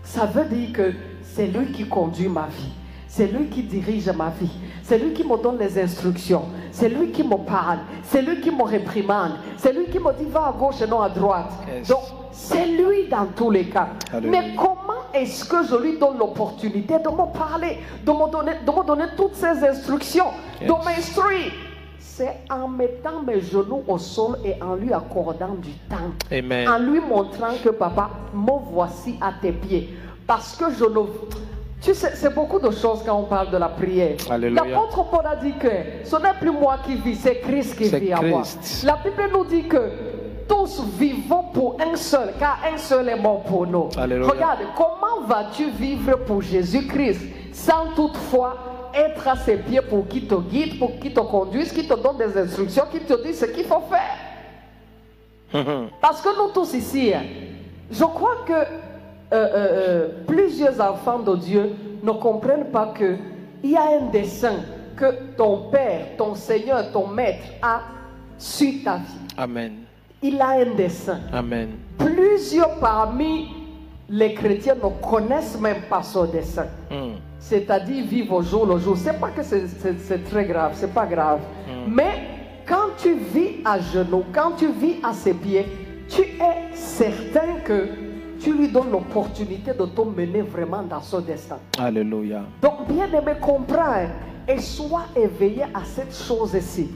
ça 0.02 0.26
veut 0.26 0.44
dire 0.46 0.72
que 0.72 0.92
c'est 1.22 1.46
lui 1.46 1.70
qui 1.70 1.86
conduit 1.86 2.28
ma 2.28 2.46
vie. 2.48 2.72
C'est 3.06 3.28
lui 3.28 3.46
qui 3.46 3.62
dirige 3.62 4.08
ma 4.10 4.30
vie. 4.30 4.50
C'est 4.82 4.98
lui 4.98 5.12
qui 5.12 5.22
me 5.22 5.40
donne 5.40 5.56
les 5.58 5.78
instructions. 5.80 6.46
C'est 6.72 6.88
lui 6.88 7.12
qui 7.12 7.22
me 7.22 7.36
parle. 7.36 7.78
C'est 8.02 8.22
lui 8.22 8.40
qui 8.40 8.50
me 8.50 8.64
réprimande. 8.64 9.34
C'est 9.56 9.72
lui 9.72 9.86
qui 9.86 9.98
me 10.00 10.12
dit 10.18 10.24
va 10.28 10.48
à 10.48 10.52
gauche 10.52 10.82
et 10.82 10.86
non 10.86 11.00
à 11.00 11.08
droite. 11.08 11.52
Yes. 11.72 11.86
Donc, 11.88 12.00
c'est 12.32 12.66
lui 12.66 13.06
dans 13.08 13.26
tous 13.36 13.50
les 13.52 13.66
cas. 13.66 13.88
Mais 14.22 14.54
comment 14.56 15.04
est-ce 15.14 15.44
que 15.44 15.64
je 15.64 15.76
lui 15.76 15.96
donne 15.98 16.18
l'opportunité 16.18 16.94
de 16.98 17.08
me 17.08 17.32
parler, 17.32 17.78
de 18.04 18.10
me 18.10 18.30
donner, 18.30 18.52
de 18.66 18.70
me 18.70 18.84
donner 18.84 19.04
toutes 19.16 19.36
ces 19.36 19.64
instructions, 19.64 20.26
Yes. 20.60 20.68
de 20.68 20.74
m'instruire? 20.84 21.52
C'est 22.18 22.40
en 22.50 22.66
mettant 22.66 23.22
mes 23.24 23.40
genoux 23.40 23.84
au 23.86 23.96
sol 23.96 24.38
et 24.44 24.60
en 24.60 24.74
lui 24.74 24.92
accordant 24.92 25.54
du 25.54 25.70
temps. 25.88 26.10
Amen. 26.32 26.68
En 26.68 26.80
lui 26.80 26.98
montrant 26.98 27.52
que 27.62 27.68
papa, 27.68 28.10
me 28.34 28.72
voici 28.72 29.16
à 29.20 29.34
tes 29.40 29.52
pieds. 29.52 29.96
Parce 30.26 30.56
que 30.56 30.64
je 30.76 30.84
ne... 30.84 30.98
Tu 31.80 31.94
sais, 31.94 32.16
c'est 32.16 32.34
beaucoup 32.34 32.58
de 32.58 32.72
choses 32.72 33.04
quand 33.06 33.14
on 33.16 33.22
parle 33.22 33.52
de 33.52 33.56
la 33.56 33.68
prière. 33.68 34.16
L'apôtre 34.36 35.08
Paul 35.08 35.26
a 35.26 35.36
dit 35.36 35.52
que 35.60 35.68
ce 36.02 36.16
n'est 36.16 36.34
plus 36.40 36.50
moi 36.50 36.78
qui 36.84 36.96
vis, 36.96 37.14
c'est 37.14 37.38
Christ 37.38 37.76
qui 37.76 37.84
vit 37.84 38.12
en 38.12 38.24
moi. 38.24 38.42
La 38.82 38.96
Bible 38.96 39.30
nous 39.32 39.44
dit 39.44 39.68
que 39.68 39.80
tous 40.48 40.82
vivons 40.98 41.44
pour 41.54 41.76
un 41.80 41.94
seul, 41.94 42.32
car 42.40 42.58
un 42.68 42.78
seul 42.78 43.10
est 43.10 43.22
mort 43.22 43.44
pour 43.44 43.64
nous. 43.64 43.90
Alléluia. 43.96 44.28
Regarde, 44.28 44.58
comment 44.76 45.24
vas-tu 45.24 45.70
vivre 45.70 46.16
pour 46.26 46.42
Jésus-Christ? 46.42 47.20
Sans 47.52 47.92
toutefois 47.94 48.56
être 48.94 49.26
à 49.28 49.36
ses 49.36 49.56
pieds 49.56 49.80
pour 49.82 50.06
qu'il 50.08 50.26
te 50.26 50.34
guide, 50.34 50.78
pour 50.78 50.98
qu'il 50.98 51.12
te 51.12 51.20
conduise, 51.20 51.72
qu'il 51.72 51.86
te 51.86 51.94
donne 51.94 52.18
des 52.18 52.36
instructions, 52.36 52.84
qu'il 52.90 53.04
te 53.04 53.22
dise 53.22 53.38
ce 53.40 53.46
qu'il 53.46 53.64
faut 53.64 53.82
faire 53.88 54.28
parce 56.00 56.20
que 56.20 56.28
nous 56.36 56.52
tous 56.52 56.74
ici, 56.74 57.12
hein, 57.14 57.22
je 57.90 58.04
crois 58.04 58.44
que 58.46 58.52
euh, 58.52 58.64
euh, 59.32 59.38
euh, 59.54 60.08
plusieurs 60.26 60.78
enfants 60.80 61.20
de 61.20 61.36
Dieu 61.36 61.70
ne 62.02 62.12
comprennent 62.12 62.70
pas 62.70 62.92
que 62.94 63.16
il 63.62 63.70
y 63.70 63.76
a 63.76 63.98
un 64.00 64.10
dessein 64.10 64.60
que 64.96 65.34
ton 65.36 65.70
Père, 65.70 66.16
ton 66.16 66.34
Seigneur, 66.34 66.92
ton 66.92 67.06
Maître 67.06 67.46
a 67.62 67.80
sur 68.36 68.72
ta 68.84 68.96
vie. 68.96 69.34
Amen. 69.36 69.72
Il 70.22 70.40
a 70.40 70.50
un 70.50 70.74
dessein. 70.74 71.20
Amen. 71.32 71.70
Plusieurs 71.96 72.78
parmi 72.78 73.48
les 74.08 74.34
chrétiens 74.34 74.74
ne 74.74 74.88
connaissent 75.06 75.58
même 75.60 75.82
pas 75.88 76.02
ce 76.02 76.26
dessein. 76.30 76.66
Mm. 76.90 77.16
C'est-à-dire 77.38 78.04
vivre 78.06 78.34
au 78.36 78.42
jour 78.42 78.66
le 78.66 78.78
jour. 78.78 78.96
C'est 78.96 79.18
pas 79.20 79.30
que 79.30 79.42
c'est- 79.42 80.24
très 80.24 80.44
grave, 80.44 80.72
c'est 80.74 80.92
pas 80.92 81.06
grave. 81.06 81.40
Mm. 81.66 81.94
Mais 81.94 82.20
quand 82.66 82.88
tu 82.98 83.14
vis 83.14 83.62
à 83.64 83.78
genoux, 83.78 84.24
quand 84.32 84.52
tu 84.56 84.68
vis 84.72 84.96
à 85.02 85.12
ses 85.12 85.34
pieds, 85.34 85.66
tu 86.08 86.22
es 86.22 86.74
certain 86.74 87.60
que 87.64 87.88
tu 88.40 88.52
lui 88.52 88.68
donnes 88.68 88.90
l'opportunité 88.92 89.72
de 89.72 89.84
te 89.84 90.00
mener 90.00 90.42
vraiment 90.42 90.82
dans 90.82 91.02
son 91.02 91.20
destin. 91.20 91.58
Alléluia. 91.78 92.42
Donc, 92.62 92.86
bien 92.88 93.06
aimé, 93.06 93.32
comprends 93.40 93.92
hein, 93.92 94.08
et 94.46 94.58
sois 94.60 95.06
éveillé 95.16 95.64
à 95.74 95.84
cette 95.84 96.14
chose-ci. 96.14 96.88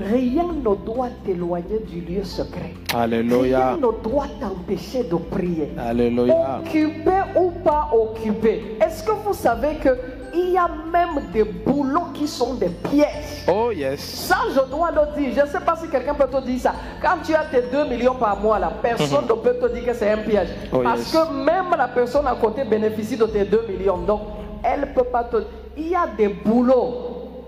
Rien 0.00 0.44
ne 0.44 0.74
doit 0.74 1.08
t'éloigner 1.24 1.78
du 1.86 2.00
lieu 2.00 2.24
secret. 2.24 2.72
Rien 2.92 3.00
Alléluia. 3.02 3.76
ne 3.76 4.02
doit 4.08 4.26
t'empêcher 4.40 5.04
de 5.04 5.16
prier. 5.16 5.68
Alléluia. 5.78 6.60
Occupé 6.64 7.10
ou 7.36 7.50
pas 7.62 7.90
occupé. 7.92 8.76
Est-ce 8.80 9.02
que 9.04 9.12
vous 9.24 9.34
savez 9.34 9.74
que 9.76 9.90
il 10.32 10.50
y 10.50 10.56
a 10.56 10.68
même 10.92 11.24
des 11.32 11.42
boulots 11.44 12.12
qui 12.14 12.26
sont 12.28 12.54
des 12.54 12.68
pièges? 12.68 13.44
Oh 13.48 13.70
yes. 13.72 14.00
Ça, 14.00 14.36
je 14.54 14.60
dois 14.70 14.90
le 14.92 15.20
dire. 15.20 15.32
Je 15.36 15.40
ne 15.42 15.46
sais 15.46 15.60
pas 15.64 15.76
si 15.76 15.88
quelqu'un 15.88 16.14
peut 16.14 16.28
te 16.28 16.40
dire 16.46 16.60
ça. 16.60 16.72
Quand 17.02 17.16
tu 17.24 17.34
as 17.34 17.44
tes 17.50 17.62
2 17.62 17.88
millions 17.88 18.14
par 18.14 18.38
mois, 18.40 18.58
là, 18.58 18.72
personne 18.80 19.24
ne 19.28 19.34
peut 19.34 19.54
te 19.60 19.72
dire 19.74 19.84
que 19.86 19.92
c'est 19.94 20.10
un 20.10 20.18
piège. 20.18 20.48
Oh, 20.72 20.80
Parce 20.84 21.12
yes. 21.12 21.12
que 21.12 21.32
même 21.44 21.74
la 21.76 21.88
personne 21.88 22.26
à 22.28 22.34
côté 22.36 22.62
bénéficie 22.64 23.16
de 23.16 23.26
tes 23.26 23.44
2 23.44 23.66
millions. 23.68 23.98
Donc, 23.98 24.20
elle 24.62 24.80
ne 24.82 24.86
peut 24.86 25.04
pas 25.10 25.24
te... 25.24 25.36
Il 25.76 25.88
y 25.88 25.94
a 25.96 26.06
des 26.16 26.28
boulots 26.28 26.94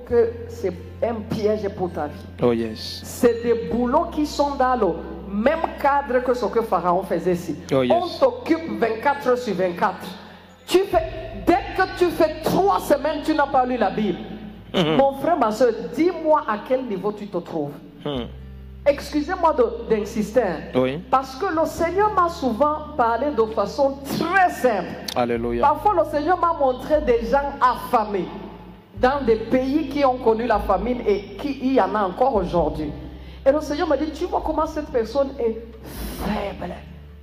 que 0.08 0.30
c'est 0.48 0.72
un 1.02 1.14
piège 1.34 1.68
pour 1.70 1.90
ta 1.92 2.06
vie. 2.06 2.24
Oh 2.42 2.52
yes. 2.52 3.00
C'est 3.04 3.42
des 3.42 3.68
boulots 3.72 4.06
qui 4.12 4.26
sont 4.26 4.54
dans 4.54 4.76
le 4.76 4.86
même 5.34 5.60
cadre 5.80 6.22
que 6.24 6.34
ce 6.34 6.44
que 6.46 6.62
Pharaon 6.62 7.02
faisait 7.02 7.32
ici. 7.32 7.56
Oh, 7.72 7.82
yes. 7.82 7.92
On 7.92 8.06
t'occupe 8.24 8.78
24 8.78 9.28
heures 9.28 9.38
sur 9.38 9.54
24. 9.54 9.94
Tu 10.66 10.78
fais, 10.80 11.02
dès 11.46 11.58
que 11.76 11.98
tu 11.98 12.10
fais 12.10 12.40
trois 12.42 12.80
semaines, 12.80 13.22
tu 13.24 13.34
n'as 13.34 13.46
pas 13.46 13.64
lu 13.66 13.76
la 13.76 13.90
Bible. 13.90 14.18
Mhm. 14.74 14.96
Mon 14.96 15.12
frère, 15.14 15.36
ma 15.38 15.50
soeur, 15.50 15.70
dis-moi 15.94 16.42
à 16.48 16.58
quel 16.66 16.84
niveau 16.86 17.12
tu 17.12 17.26
te 17.26 17.36
trouves. 17.38 17.72
Mm. 18.04 18.22
Excusez-moi 18.84 19.54
d'insister. 19.88 20.42
hein. 20.42 20.56
Oui. 20.74 20.98
Parce 21.10 21.36
que 21.36 21.46
le 21.46 21.64
Seigneur 21.66 22.12
m'a 22.14 22.28
souvent 22.28 22.78
parlé 22.96 23.26
de 23.30 23.42
façon 23.54 23.98
très 24.04 24.50
simple. 24.50 24.88
Alléluia. 25.14 25.62
Parfois, 25.62 25.94
le 26.02 26.10
Seigneur 26.10 26.36
m'a 26.38 26.52
montré 26.58 27.00
des 27.02 27.24
gens 27.26 27.52
affamés 27.60 28.24
dans 29.02 29.24
des 29.26 29.34
pays 29.34 29.88
qui 29.88 30.04
ont 30.04 30.16
connu 30.18 30.46
la 30.46 30.60
famine 30.60 31.00
et 31.06 31.36
qui 31.36 31.74
y 31.74 31.80
en 31.80 31.94
a 31.94 32.04
encore 32.04 32.36
aujourd'hui. 32.36 32.90
Et 33.44 33.50
le 33.50 33.60
Seigneur 33.60 33.88
m'a 33.88 33.96
dit, 33.96 34.12
tu 34.12 34.26
vois 34.26 34.42
comment 34.46 34.66
cette 34.66 34.86
personne 34.86 35.30
est 35.40 35.60
faible, 36.24 36.72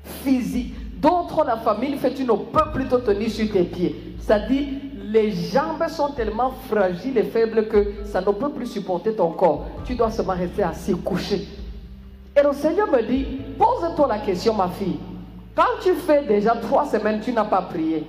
physique. 0.03 0.75
D'autres, 0.99 1.45
la 1.45 1.55
famine 1.55 1.97
fait, 1.97 2.13
tu 2.13 2.25
ne 2.25 2.33
peux 2.33 2.71
plus 2.73 2.85
te 2.87 2.95
tenir 2.95 3.29
sur 3.31 3.49
tes 3.49 3.63
pieds. 3.63 4.15
C'est-à-dire, 4.19 4.67
les 5.05 5.31
jambes 5.31 5.87
sont 5.87 6.09
tellement 6.09 6.51
fragiles 6.69 7.17
et 7.17 7.23
faibles 7.23 7.69
que 7.69 7.93
ça 8.03 8.19
ne 8.19 8.25
peut 8.25 8.49
plus 8.49 8.67
supporter 8.67 9.13
ton 9.15 9.31
corps. 9.31 9.65
Tu 9.85 9.95
dois 9.95 10.11
seulement 10.11 10.33
rester 10.33 10.63
assis, 10.63 10.93
couché. 10.93 11.47
Et 12.37 12.43
le 12.43 12.51
Seigneur 12.51 12.91
me 12.91 13.01
dit, 13.01 13.25
pose-toi 13.57 14.07
la 14.07 14.19
question, 14.19 14.53
ma 14.53 14.67
fille. 14.67 14.99
Quand 15.55 15.79
tu 15.81 15.93
fais 15.93 16.25
déjà 16.25 16.55
trois 16.55 16.85
semaines, 16.85 17.21
tu 17.21 17.31
n'as 17.31 17.45
pas 17.45 17.61
prié. 17.61 18.05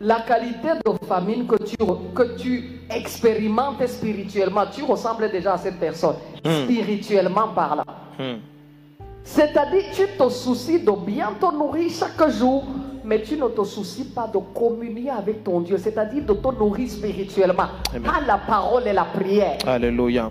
La 0.00 0.20
qualité 0.20 0.68
de 0.84 1.06
famine 1.06 1.46
que 1.46 1.56
tu, 1.62 1.76
que 2.14 2.36
tu 2.36 2.80
expérimentes 2.90 3.86
spirituellement, 3.86 4.64
tu 4.70 4.82
ressembles 4.82 5.30
déjà 5.30 5.54
à 5.54 5.58
cette 5.58 5.80
personne, 5.80 6.16
spirituellement 6.44 7.48
parlant. 7.54 7.84
Hmm. 8.18 8.36
C'est-à-dire, 9.24 9.84
tu 9.94 10.06
te 10.18 10.28
soucies 10.28 10.80
de 10.80 10.92
bien 10.92 11.32
te 11.40 11.52
nourrir 11.52 11.90
chaque 11.90 12.30
jour, 12.30 12.64
mais 13.04 13.22
tu 13.22 13.36
ne 13.36 13.48
te 13.48 13.64
soucies 13.64 14.04
pas 14.04 14.26
de 14.26 14.38
communier 14.54 15.10
avec 15.10 15.42
ton 15.42 15.60
Dieu, 15.60 15.78
c'est-à-dire 15.78 16.24
de 16.24 16.34
te 16.34 16.48
nourrir 16.58 16.90
spirituellement, 16.90 17.68
par 18.04 18.20
la 18.26 18.36
parole 18.36 18.86
et 18.86 18.92
la 18.92 19.04
prière. 19.04 19.56
Alléluia. 19.66 20.30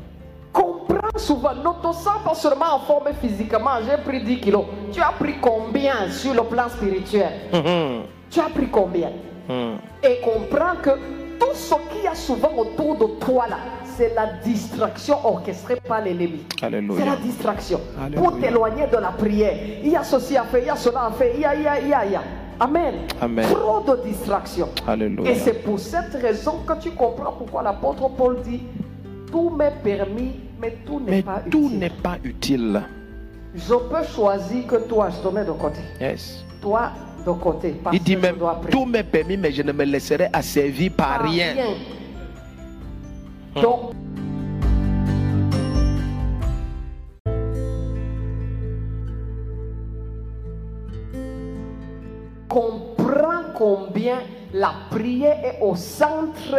Comprends 0.53 1.17
souvent, 1.17 1.55
ne 1.55 1.81
te 1.81 1.93
sens 1.93 2.23
pas 2.23 2.35
seulement 2.35 2.75
en 2.75 2.79
forme 2.79 3.09
physiquement, 3.19 3.79
j'ai 3.85 3.97
pris 4.03 4.23
10 4.23 4.39
kilos. 4.39 4.65
Tu 4.91 5.01
as 5.01 5.11
pris 5.19 5.35
combien 5.41 6.09
sur 6.09 6.35
le 6.35 6.43
plan 6.43 6.69
spirituel? 6.69 7.31
Mhm. 7.51 8.03
Tu 8.29 8.39
as 8.39 8.49
pris 8.49 8.67
combien? 8.67 9.09
Et 9.49 10.19
comprends 10.23 10.75
que 10.81 10.91
tout 11.39 11.53
ce 11.53 11.75
qu'il 11.91 12.03
y 12.03 12.07
a 12.07 12.15
souvent 12.15 12.51
autour 12.57 12.97
de 12.97 13.05
toi 13.25 13.47
là, 13.47 13.57
c'est 13.97 14.13
la 14.13 14.33
distraction 14.43 15.15
orchestrée 15.25 15.77
par 15.87 16.01
l'ennemi. 16.01 16.43
C'est 16.59 16.69
la 16.69 17.15
distraction. 17.17 17.79
Alléluia. 18.01 18.21
Pour 18.21 18.39
t'éloigner 18.39 18.87
de 18.87 18.97
la 18.97 19.09
prière. 19.11 19.53
Il 19.83 19.89
y 19.91 19.95
a 19.95 20.03
ceci 20.03 20.35
à 20.35 20.43
faire, 20.43 20.59
il 20.61 20.67
y 20.67 20.69
a 20.69 20.75
cela 20.75 21.05
à 21.05 21.11
faire, 21.11 21.31
il 21.33 21.41
y 21.41 21.45
a, 21.45 21.55
il 21.55 21.61
y 21.63 21.67
a, 21.67 21.79
il 21.79 21.87
y 21.87 21.93
a, 21.93 22.05
il 22.05 22.11
y 22.11 22.15
a. 22.15 22.21
Amen. 22.59 22.95
Amen. 23.21 23.45
Trop 23.51 23.81
de 23.81 24.01
distractions. 24.03 24.69
Alléluia. 24.87 25.31
Et 25.31 25.35
c'est 25.35 25.61
pour 25.63 25.79
cette 25.79 26.13
raison 26.21 26.59
que 26.65 26.73
tu 26.81 26.91
comprends 26.91 27.33
pourquoi 27.33 27.63
l'apôtre 27.63 28.09
Paul 28.17 28.41
dit 28.43 28.61
Tout 29.31 29.49
m'est 29.49 29.73
permis, 29.83 30.39
mais 30.61 30.77
tout 30.85 30.99
n'est 31.01 31.21
pas 31.21 31.41
tout 31.51 31.65
utile. 31.65 31.79
n'est 31.79 31.89
pas 31.89 32.17
utile. 32.23 32.81
Je 33.55 33.73
peux 33.73 34.03
choisir 34.13 34.67
que 34.67 34.75
toi, 34.87 35.09
je 35.09 35.27
te 35.27 35.33
mets 35.33 35.45
de 35.45 35.51
côté. 35.51 35.79
Yes. 36.01 36.43
Toi, 36.61 36.91
de 37.25 37.31
côté. 37.31 37.75
Parce 37.83 37.95
Il 37.95 38.03
dit 38.03 38.15
que 38.15 38.21
même, 38.21 38.35
tout 38.69 38.85
m'est 38.85 39.03
permis, 39.03 39.37
mais 39.37 39.51
je 39.51 39.61
ne 39.61 39.71
me 39.71 39.83
laisserai 39.83 40.29
asservir 40.31 40.91
par 40.95 41.19
Par 41.19 41.29
rien. 41.29 41.55
Donc, 43.55 43.93
comprends 52.47 53.43
combien 53.53 54.19
la 54.53 54.73
prière 54.89 55.37
est 55.43 55.59
au 55.61 55.75
centre 55.75 56.55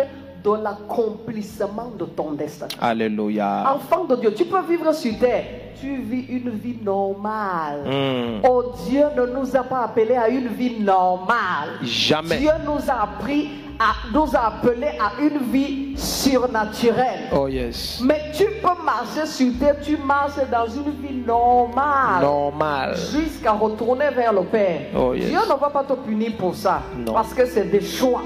de 0.47 0.63
l'accomplissement 0.63 1.93
de 1.99 2.05
ton 2.05 2.33
destin. 2.33 2.69
Alléluia. 2.81 3.65
Enfant 3.75 4.05
de 4.05 4.17
Dieu, 4.17 4.33
tu 4.33 4.45
peux 4.45 4.63
vivre 4.63 4.93
sur 4.93 5.19
terre, 5.19 5.45
tu 5.81 5.97
vis 6.03 6.27
une 6.29 6.51
vie 6.51 6.79
normale. 6.83 7.81
Hmm. 7.85 8.47
Oh 8.49 8.73
Dieu 8.87 9.05
ne 9.17 9.27
nous 9.27 9.57
a 9.57 9.65
pas 9.65 9.83
appelés 9.85 10.15
à 10.15 10.29
une 10.29 10.49
vie 10.49 10.79
normale. 10.81 11.71
Jamais. 11.83 12.39
Dieu 12.39 12.53
nous 12.65 12.91
a 12.91 13.03
appris 13.03 13.49
à 13.79 14.09
nous 14.11 14.35
a 14.35 14.47
appelés 14.47 14.99
à 14.99 15.21
une 15.21 15.39
vie 15.53 15.95
surnaturelle. 15.99 17.29
Oh 17.35 17.47
yes. 17.47 18.01
Mais 18.03 18.33
tu 18.33 18.45
peux 18.45 18.83
marcher 18.83 19.27
sur 19.27 19.53
terre, 19.59 19.77
tu 19.83 19.99
marches 19.99 20.39
dans 20.51 20.67
une 20.67 20.93
vie 21.03 21.17
normale. 21.27 22.23
Normal. 22.23 22.97
Jusqu'à 22.97 23.53
retourner 23.53 24.11
vers 24.15 24.33
le 24.33 24.45
Père. 24.45 24.81
Oh, 24.97 25.13
yes. 25.13 25.27
Dieu 25.27 25.41
ne 25.41 25.61
va 25.61 25.69
pas 25.69 25.85
te 25.85 25.93
punir 25.93 26.37
pour 26.39 26.55
ça. 26.55 26.81
Non. 26.97 27.13
Parce 27.13 27.35
que 27.35 27.45
c'est 27.45 27.65
des 27.71 27.83
choix. 27.83 28.23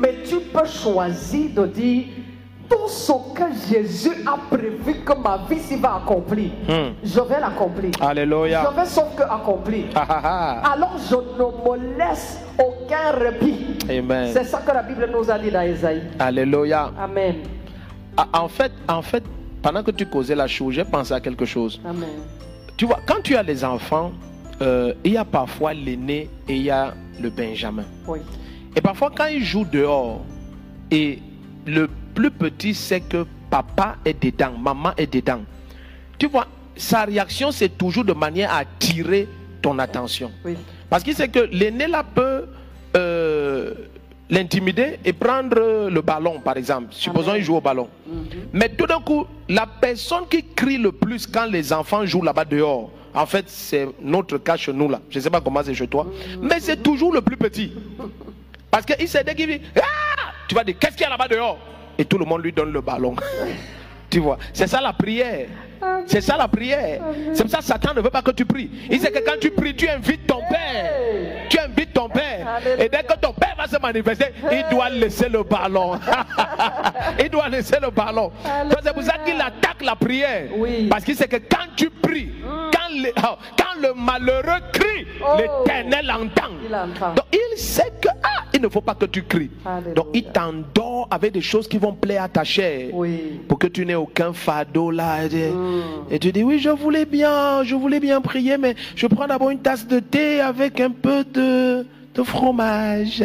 Mais 0.00 0.14
tu 0.24 0.40
peux 0.40 0.66
choisir 0.66 1.50
de 1.54 1.66
dire 1.66 2.04
tout 2.70 2.88
ce 2.88 3.12
que 3.34 3.44
Jésus 3.68 4.24
a 4.24 4.36
prévu 4.48 5.00
que 5.04 5.12
ma 5.12 5.38
vie 5.48 5.58
s'y 5.58 5.76
va 5.76 5.96
accomplir. 5.96 6.52
Hmm. 6.68 6.92
Je 7.02 7.20
vais 7.20 7.40
l'accomplir. 7.40 7.90
Alléluia. 8.00 8.70
Je 8.70 8.80
vais 8.80 8.86
sauf 8.86 9.14
que 9.16 9.22
accomplir. 9.22 9.86
Ah, 9.94 10.06
ah, 10.08 10.20
ah. 10.24 10.72
Alors 10.72 10.96
je 10.98 11.16
ne 11.16 11.80
me 11.82 11.98
laisse 11.98 12.40
aucun 12.58 13.10
répit. 13.18 13.76
Amen. 13.90 14.30
C'est 14.32 14.44
ça 14.44 14.58
que 14.58 14.72
la 14.72 14.82
Bible 14.82 15.10
nous 15.12 15.30
a 15.30 15.38
dit 15.38 15.50
dans 15.50 15.62
Isaïe. 15.62 16.02
Alléluia. 16.18 16.92
Amen. 16.98 17.36
En 18.32 18.48
fait, 18.48 18.72
en 18.88 19.02
fait, 19.02 19.24
pendant 19.62 19.82
que 19.82 19.90
tu 19.90 20.06
causais 20.06 20.34
la 20.34 20.46
chose, 20.46 20.74
j'ai 20.74 20.84
pensé 20.84 21.12
à 21.12 21.20
quelque 21.20 21.44
chose. 21.44 21.80
Amen. 21.84 22.08
Tu 22.76 22.86
vois, 22.86 23.00
quand 23.06 23.20
tu 23.22 23.36
as 23.36 23.42
les 23.42 23.64
enfants, 23.64 24.12
euh, 24.62 24.94
il 25.04 25.12
y 25.12 25.16
a 25.16 25.24
parfois 25.24 25.74
l'aîné 25.74 26.30
et 26.48 26.54
il 26.56 26.62
y 26.62 26.70
a 26.70 26.94
le 27.20 27.30
Benjamin. 27.30 27.84
Oui. 28.06 28.20
Et 28.76 28.80
parfois, 28.80 29.10
quand 29.14 29.26
ils 29.26 29.44
jouent 29.44 29.64
dehors, 29.64 30.24
et 30.90 31.18
le 31.66 31.88
plus 32.14 32.30
petit 32.30 32.74
sait 32.74 33.00
que 33.00 33.26
papa 33.50 33.96
est 34.04 34.22
dedans, 34.22 34.52
maman 34.58 34.92
est 34.96 35.12
dedans, 35.12 35.40
tu 36.18 36.26
vois, 36.26 36.46
sa 36.76 37.04
réaction, 37.04 37.50
c'est 37.50 37.76
toujours 37.76 38.04
de 38.04 38.12
manière 38.12 38.52
à 38.52 38.58
attirer 38.58 39.28
ton 39.60 39.78
attention. 39.78 40.30
Oui. 40.44 40.56
Parce 40.88 41.02
qu'il 41.02 41.14
sait 41.14 41.28
que 41.28 41.40
l'aîné 41.52 41.86
là 41.86 42.02
peut 42.02 42.46
euh, 42.96 43.74
l'intimider 44.30 44.98
et 45.04 45.12
prendre 45.12 45.88
le 45.90 46.00
ballon, 46.00 46.40
par 46.40 46.56
exemple. 46.56 46.88
Supposons 46.90 47.30
Amen. 47.30 47.40
il 47.40 47.44
joue 47.44 47.56
au 47.56 47.60
ballon. 47.60 47.88
Mhm. 48.06 48.24
Mais 48.52 48.68
tout 48.68 48.86
d'un 48.86 49.00
coup, 49.00 49.26
la 49.48 49.66
personne 49.66 50.24
qui 50.30 50.44
crie 50.44 50.78
le 50.78 50.92
plus 50.92 51.26
quand 51.26 51.46
les 51.46 51.72
enfants 51.72 52.06
jouent 52.06 52.22
là-bas 52.22 52.44
dehors, 52.44 52.90
en 53.12 53.26
fait, 53.26 53.44
c'est 53.48 53.88
notre 54.00 54.38
cas 54.38 54.56
chez 54.56 54.72
nous 54.72 54.88
là. 54.88 55.00
Je 55.10 55.18
ne 55.18 55.22
sais 55.22 55.30
pas 55.30 55.40
comment 55.40 55.62
c'est 55.64 55.74
chez 55.74 55.88
toi, 55.88 56.06
mais 56.40 56.60
c'est 56.60 56.82
toujours 56.82 57.12
le 57.12 57.20
plus 57.20 57.36
petit. 57.36 57.72
Parce 58.70 58.86
qu'il 58.86 59.08
sait 59.08 59.24
dès 59.24 59.34
qu'il 59.34 59.60
Tu 60.48 60.54
vas 60.54 60.64
dire 60.64 60.76
Qu'est-ce 60.78 60.92
qu'il 60.92 61.02
y 61.02 61.06
a 61.06 61.10
là-bas 61.10 61.28
dehors? 61.28 61.58
Et 61.98 62.04
tout 62.04 62.18
le 62.18 62.24
monde 62.24 62.42
lui 62.42 62.52
donne 62.52 62.72
le 62.72 62.80
ballon. 62.80 63.14
tu 64.10 64.20
vois, 64.20 64.38
c'est 64.52 64.66
ça 64.66 64.80
la 64.80 64.92
prière. 64.92 65.48
C'est 66.06 66.20
ça 66.20 66.36
la 66.36 66.48
prière. 66.48 67.00
C'est 67.32 67.42
pour 67.42 67.50
ça 67.50 67.58
que 67.58 67.64
Satan 67.64 67.94
ne 67.94 68.00
veut 68.00 68.10
pas 68.10 68.22
que 68.22 68.30
tu 68.32 68.44
pries. 68.44 68.70
Il 68.90 69.00
sait 69.00 69.10
que 69.10 69.18
quand 69.20 69.38
tu 69.40 69.50
pries, 69.50 69.74
tu 69.74 69.88
invites 69.88 70.26
ton 70.26 70.40
père. 70.48 70.92
Tu 71.48 71.58
invites 71.58 71.92
ton 71.92 72.08
père. 72.08 72.60
Et 72.78 72.88
dès 72.88 73.02
que 73.02 73.18
ton 73.20 73.32
père 73.32 73.54
va 73.56 73.66
se 73.66 73.80
manifester, 73.80 74.26
il 74.50 74.64
doit 74.70 74.90
laisser 74.90 75.28
le 75.28 75.42
ballon. 75.42 75.98
il 77.22 77.28
doit 77.30 77.48
laisser 77.48 77.76
le 77.80 77.90
ballon. 77.90 78.30
C'est 78.82 78.92
pour 78.94 79.02
ça 79.02 79.14
qu'il 79.24 79.40
attaque 79.40 79.82
la 79.82 79.96
prière. 79.96 80.48
Parce 80.90 81.04
qu'il 81.04 81.16
sait 81.16 81.28
que 81.28 81.36
quand 81.36 81.66
tu 81.76 81.90
pries, 81.90 82.32
quand, 82.44 82.94
le, 82.94 83.10
oh, 83.18 83.36
quand 83.56 83.80
le 83.80 83.94
malheureux 83.94 84.60
crie, 84.72 85.06
Oh. 85.22 85.36
l'éternel 85.38 86.10
entend. 86.10 87.14
Donc 87.14 87.24
il 87.32 87.58
sait 87.58 87.92
que 88.00 88.08
ah, 88.22 88.44
il 88.54 88.60
ne 88.62 88.68
faut 88.68 88.80
pas 88.80 88.94
que 88.94 89.06
tu 89.06 89.22
cries. 89.24 89.50
Donc 89.94 90.08
il 90.14 90.24
t'endort 90.24 91.08
avec 91.10 91.32
des 91.32 91.40
choses 91.40 91.68
qui 91.68 91.78
vont 91.78 91.92
plaire 91.92 92.24
à 92.24 92.28
ta 92.28 92.44
chair. 92.44 92.90
Pour 93.48 93.58
que 93.58 93.66
tu 93.66 93.84
n'aies 93.84 93.94
aucun 93.94 94.32
fardeau 94.32 94.90
là. 94.90 95.18
Mm. 95.24 95.69
Et 96.10 96.18
tu 96.18 96.32
dis 96.32 96.42
oui, 96.42 96.58
je 96.58 96.70
voulais 96.70 97.04
bien, 97.04 97.62
je 97.64 97.74
voulais 97.74 98.00
bien 98.00 98.20
prier, 98.20 98.58
mais 98.58 98.74
je 98.96 99.06
prends 99.06 99.26
d'abord 99.26 99.50
une 99.50 99.60
tasse 99.60 99.86
de 99.86 100.00
thé 100.00 100.40
avec 100.40 100.80
un 100.80 100.90
peu 100.90 101.24
de, 101.24 101.86
de 102.14 102.22
fromage. 102.22 103.22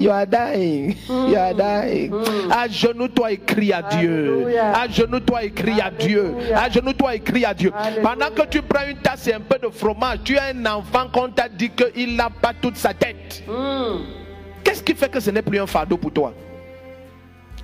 You 0.00 0.10
are 0.10 0.26
dying. 0.26 0.96
You 1.08 1.36
are 1.36 1.54
dying. 1.54 2.10
Agenouille-toi 2.50 3.32
et 3.32 3.36
crie 3.36 3.72
à 3.72 3.82
Dieu. 3.82 4.46
Agenouille-toi 4.58 5.44
et 5.44 5.50
crie 5.50 5.80
à 5.80 5.90
Dieu. 5.90 6.34
Agenouille-toi 6.54 7.14
et 7.16 7.20
crie 7.20 7.44
à 7.44 7.52
Dieu. 7.52 7.70
Pendant 8.02 8.30
que 8.30 8.46
tu 8.48 8.62
prends 8.62 8.88
une 8.88 8.96
tasse 8.96 9.26
et 9.28 9.34
un 9.34 9.40
peu 9.40 9.58
de 9.58 9.70
fromage, 9.70 10.20
tu 10.24 10.38
as 10.38 10.54
un 10.54 10.66
enfant 10.66 11.06
qu'on 11.12 11.28
t'a 11.28 11.48
dit 11.48 11.70
qu'il 11.70 12.16
n'a 12.16 12.30
pas 12.30 12.52
toute 12.58 12.76
sa 12.76 12.94
tête. 12.94 13.44
Mm. 13.46 13.98
Qu'est-ce 14.64 14.82
qui 14.82 14.94
fait 14.94 15.10
que 15.10 15.20
ce 15.20 15.30
n'est 15.30 15.42
plus 15.42 15.60
un 15.60 15.66
fardeau 15.66 15.98
pour 15.98 16.12
toi? 16.12 16.32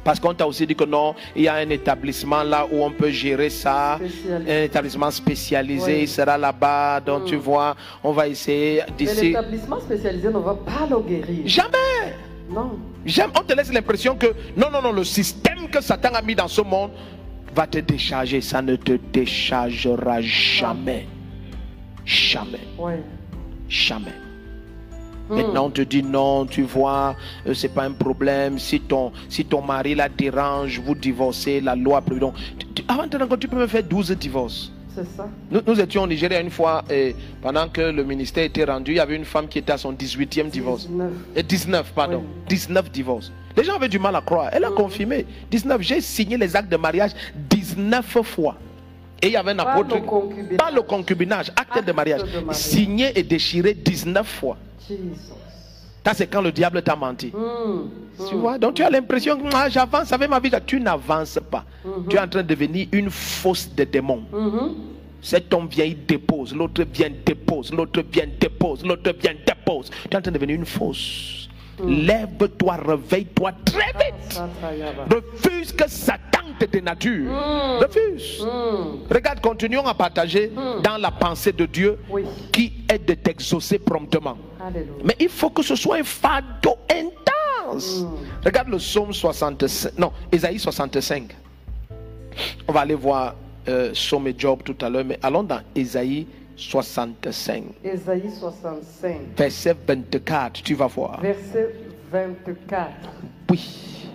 Parce 0.06 0.20
qu'on 0.20 0.32
t'a 0.34 0.46
aussi 0.46 0.64
dit 0.68 0.76
que 0.76 0.84
non, 0.84 1.16
il 1.34 1.42
y 1.42 1.48
a 1.48 1.54
un 1.54 1.68
établissement 1.68 2.44
là 2.44 2.64
où 2.70 2.80
on 2.84 2.92
peut 2.92 3.10
gérer 3.10 3.50
ça, 3.50 3.98
un 3.98 4.62
établissement 4.62 5.10
spécialisé, 5.10 5.94
Oui. 5.94 6.02
il 6.02 6.08
sera 6.08 6.38
là-bas, 6.38 7.00
donc 7.00 7.24
tu 7.24 7.34
vois, 7.34 7.74
on 8.04 8.12
va 8.12 8.28
essayer 8.28 8.82
Mais 8.86 8.92
d'ici. 8.96 9.26
l'établissement 9.30 9.80
spécialisé 9.80 10.28
ne 10.28 10.38
va 10.38 10.54
pas 10.54 10.86
le 10.88 11.00
guérir. 11.00 11.42
Jamais 11.44 12.14
Non. 12.48 12.78
On 13.34 13.42
te 13.42 13.52
laisse 13.52 13.72
l'impression 13.72 14.14
que 14.14 14.26
non, 14.56 14.70
non, 14.70 14.80
non, 14.80 14.92
le 14.92 15.02
système 15.02 15.68
que 15.68 15.80
Satan 15.82 16.10
a 16.14 16.22
mis 16.22 16.36
dans 16.36 16.46
ce 16.46 16.60
monde 16.60 16.92
va 17.52 17.66
te 17.66 17.78
décharger. 17.78 18.40
Ça 18.40 18.62
ne 18.62 18.76
te 18.76 18.92
déchargera 19.12 20.20
jamais. 20.20 21.08
Jamais. 22.04 22.60
Jamais. 23.68 24.12
Mm. 25.28 25.34
Maintenant, 25.36 25.66
on 25.66 25.70
te 25.70 25.82
dit 25.82 26.02
non, 26.02 26.46
tu 26.46 26.62
vois, 26.62 27.16
euh, 27.46 27.54
c'est 27.54 27.68
pas 27.74 27.84
un 27.84 27.92
problème. 27.92 28.58
Si 28.58 28.80
ton, 28.80 29.12
si 29.28 29.44
ton 29.44 29.62
mari 29.62 29.94
la 29.94 30.08
dérange, 30.08 30.80
vous 30.80 30.94
divorcez, 30.94 31.60
la 31.60 31.74
loi 31.74 32.00
prévu. 32.00 32.20
Donc, 32.20 32.34
tu- 32.74 32.84
avant 32.88 33.06
de 33.06 33.16
compte, 33.24 33.40
tu 33.40 33.48
peux 33.48 33.56
me 33.58 33.66
faire 33.66 33.82
12 33.82 34.10
divorces. 34.12 34.72
C'est 34.94 35.04
ça. 35.16 35.28
Nous, 35.50 35.60
nous 35.66 35.78
étions 35.80 36.04
au 36.04 36.06
Nigeria 36.06 36.40
une 36.40 36.50
fois, 36.50 36.82
et 36.90 37.14
pendant 37.42 37.68
que 37.68 37.82
le 37.82 38.02
ministère 38.02 38.44
était 38.44 38.64
rendu, 38.64 38.92
il 38.92 38.96
y 38.96 39.00
avait 39.00 39.16
une 39.16 39.26
femme 39.26 39.46
qui 39.46 39.58
était 39.58 39.72
à 39.72 39.78
son 39.78 39.92
18e 39.92 40.48
divorce. 40.48 40.86
19. 40.86 41.12
Et 41.34 41.42
19, 41.42 41.92
pardon. 41.92 42.22
Oui. 42.24 42.44
19 42.48 42.90
divorces. 42.90 43.30
Les 43.56 43.64
gens 43.64 43.74
avaient 43.76 43.88
du 43.90 43.98
mal 43.98 44.14
à 44.16 44.20
croire. 44.22 44.48
Elle 44.52 44.64
a 44.64 44.70
confirmé. 44.70 45.26
19. 45.50 45.82
J'ai 45.82 46.00
signé 46.00 46.36
les 46.38 46.54
actes 46.56 46.70
de 46.70 46.76
mariage 46.76 47.10
19 47.50 48.22
fois. 48.22 48.56
Et 49.22 49.28
il 49.28 49.32
y 49.32 49.36
avait 49.36 49.52
un 49.52 49.58
apôtre. 49.58 49.96
Pas 50.58 50.70
le 50.70 50.82
concubinage, 50.82 51.48
acte, 51.56 51.76
Acte 51.76 51.86
de, 51.86 51.92
mariage. 51.92 52.20
de 52.22 52.38
mariage. 52.40 52.54
Signé 52.56 53.18
et 53.18 53.22
déchiré 53.22 53.72
19 53.74 54.26
fois. 54.26 54.56
Ça, 56.04 56.14
c'est 56.14 56.26
quand 56.28 56.42
le 56.42 56.52
diable 56.52 56.82
t'a 56.82 56.94
menti. 56.94 57.32
Mm. 57.34 58.28
Tu 58.28 58.34
vois, 58.36 58.58
donc 58.58 58.74
tu 58.74 58.82
as 58.82 58.90
l'impression 58.90 59.36
que 59.36 59.48
ah, 59.52 59.68
j'avance 59.68 60.12
avec 60.12 60.30
ma 60.30 60.40
vie. 60.40 60.50
Tu 60.66 60.80
n'avances 60.80 61.38
pas. 61.50 61.64
Mhm. 61.84 62.08
Tu 62.08 62.16
es 62.16 62.20
en 62.20 62.28
train 62.28 62.42
de 62.42 62.48
devenir 62.48 62.86
une 62.92 63.10
fausse 63.10 63.68
des 63.68 63.86
démons. 63.86 64.22
Cet 65.20 65.52
homme 65.52 65.68
vient, 65.68 65.84
il 65.84 66.06
dépose, 66.06 66.54
l'autre 66.54 66.84
vient, 66.92 67.10
dépose, 67.24 67.72
l'autre 67.72 68.02
vient, 68.12 68.26
dépose, 68.40 68.84
l'autre 68.84 69.12
vient, 69.20 69.32
dépose. 69.46 69.90
Tu 69.90 70.10
es 70.12 70.16
en 70.16 70.22
train 70.22 70.30
de 70.30 70.38
devenir 70.38 70.56
une 70.56 70.66
fausse. 70.66 71.45
Lève-toi, 71.84 72.76
réveille-toi 72.76 73.52
très 73.64 73.92
vite. 73.98 74.40
Refuse 75.12 75.72
que 75.72 75.88
Satan 75.88 76.40
te 76.58 76.64
dénature. 76.64 77.30
Refuse. 77.80 78.46
Regarde, 79.10 79.40
continuons 79.40 79.86
à 79.86 79.94
partager 79.94 80.50
dans 80.82 80.96
la 80.96 81.10
pensée 81.10 81.52
de 81.52 81.66
Dieu 81.66 81.98
Oui. 82.10 82.24
qui 82.52 82.72
est 82.92 83.06
de 83.06 83.14
t'exaucer 83.14 83.78
promptement. 83.78 84.38
Alléluia. 84.64 84.92
Mais 85.04 85.16
il 85.20 85.28
faut 85.28 85.50
que 85.50 85.62
ce 85.62 85.76
soit 85.76 85.96
un 85.96 86.04
fardeau 86.04 86.76
intense. 86.90 88.04
Regarde 88.44 88.68
le 88.68 88.78
psaume 88.78 89.12
65, 89.12 89.98
non, 89.98 90.12
Ésaïe 90.32 90.58
65. 90.58 91.24
On 92.68 92.72
va 92.72 92.80
aller 92.80 92.94
voir 92.94 93.34
euh, 93.68 93.90
Somme 93.94 94.28
et 94.28 94.34
Job 94.36 94.60
tout 94.64 94.76
à 94.80 94.88
l'heure, 94.88 95.04
mais 95.04 95.18
allons 95.22 95.42
dans 95.42 95.60
Ésaïe 95.74 96.26
65, 96.56 97.62
Ésaïe 97.84 98.30
65, 98.40 99.16
verset 99.36 99.76
24, 99.86 100.62
tu 100.62 100.74
vas 100.74 100.86
voir. 100.86 101.20
verset 101.20 101.74
24. 102.10 102.90
Oui. 103.50 104.08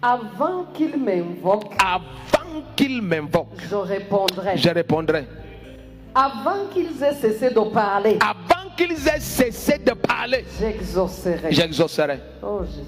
Avant 0.00 0.64
qu'il 0.72 0.96
m'invoque, 0.96 1.72
Avant 1.84 2.62
qu'il 2.76 3.02
m'invoque, 3.02 3.48
je 3.68 3.74
répondrai. 3.74 4.56
je 4.56 4.68
répondrai. 4.70 5.24
Avant 6.14 6.66
qu'ils 6.72 7.02
aient 7.02 7.14
cessé 7.14 7.50
de 7.50 7.60
parler, 7.72 8.18
Avant 8.20 8.70
qu'ils 8.76 9.08
aient 9.08 9.20
cessé 9.20 9.78
de 9.78 9.92
parler, 9.92 10.44
j'exaucerai. 10.60 11.48
j'exaucerai. 11.52 12.18
Oh 12.42 12.60
Jésus. 12.64 12.80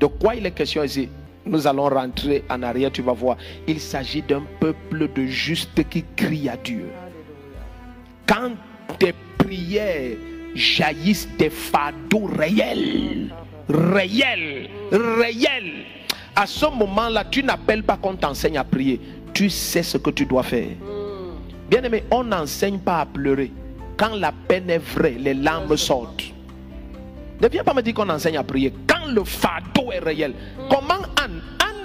De 0.00 0.06
quoi 0.06 0.34
il 0.34 0.46
est 0.46 0.50
question 0.50 0.82
ici? 0.82 1.08
Nous 1.44 1.66
allons 1.66 1.88
rentrer 1.88 2.44
en 2.48 2.62
arrière, 2.62 2.90
tu 2.90 3.02
vas 3.02 3.12
voir. 3.12 3.36
Il 3.66 3.80
s'agit 3.80 4.22
d'un 4.22 4.42
peuple 4.60 5.08
de 5.12 5.26
justes 5.26 5.86
qui 5.90 6.04
crie 6.16 6.48
à 6.48 6.56
Dieu. 6.56 6.86
Quand 8.26 8.52
tes 8.98 9.14
prières 9.38 10.16
jaillissent 10.54 11.28
des 11.38 11.50
fardeaux 11.50 12.30
réels, 12.36 13.30
réels, 13.68 14.68
réels, 14.90 15.84
à 16.34 16.46
ce 16.46 16.66
moment-là, 16.66 17.24
tu 17.30 17.42
n'appelles 17.42 17.82
pas 17.82 17.96
qu'on 17.96 18.14
t'enseigne 18.16 18.58
à 18.58 18.64
prier. 18.64 19.00
Tu 19.34 19.50
sais 19.50 19.82
ce 19.82 19.98
que 19.98 20.10
tu 20.10 20.26
dois 20.26 20.42
faire. 20.42 20.68
Bien 21.70 21.82
aimé, 21.82 22.04
on 22.10 22.24
n'enseigne 22.24 22.78
pas 22.78 23.00
à 23.00 23.06
pleurer. 23.06 23.50
Quand 23.96 24.14
la 24.16 24.32
peine 24.32 24.70
est 24.70 24.78
vraie, 24.78 25.16
les 25.18 25.34
larmes 25.34 25.76
sortent. 25.76 26.24
Ne 27.40 27.48
viens 27.48 27.64
pas 27.64 27.74
me 27.74 27.82
dire 27.82 27.94
qu'on 27.94 28.08
enseigne 28.08 28.36
à 28.36 28.44
prier. 28.44 28.72
Quand 28.86 29.10
le 29.10 29.24
fardeau 29.24 29.92
est 29.92 29.98
réel. 29.98 30.34
Comment 30.70 31.02
Anne 31.22 31.40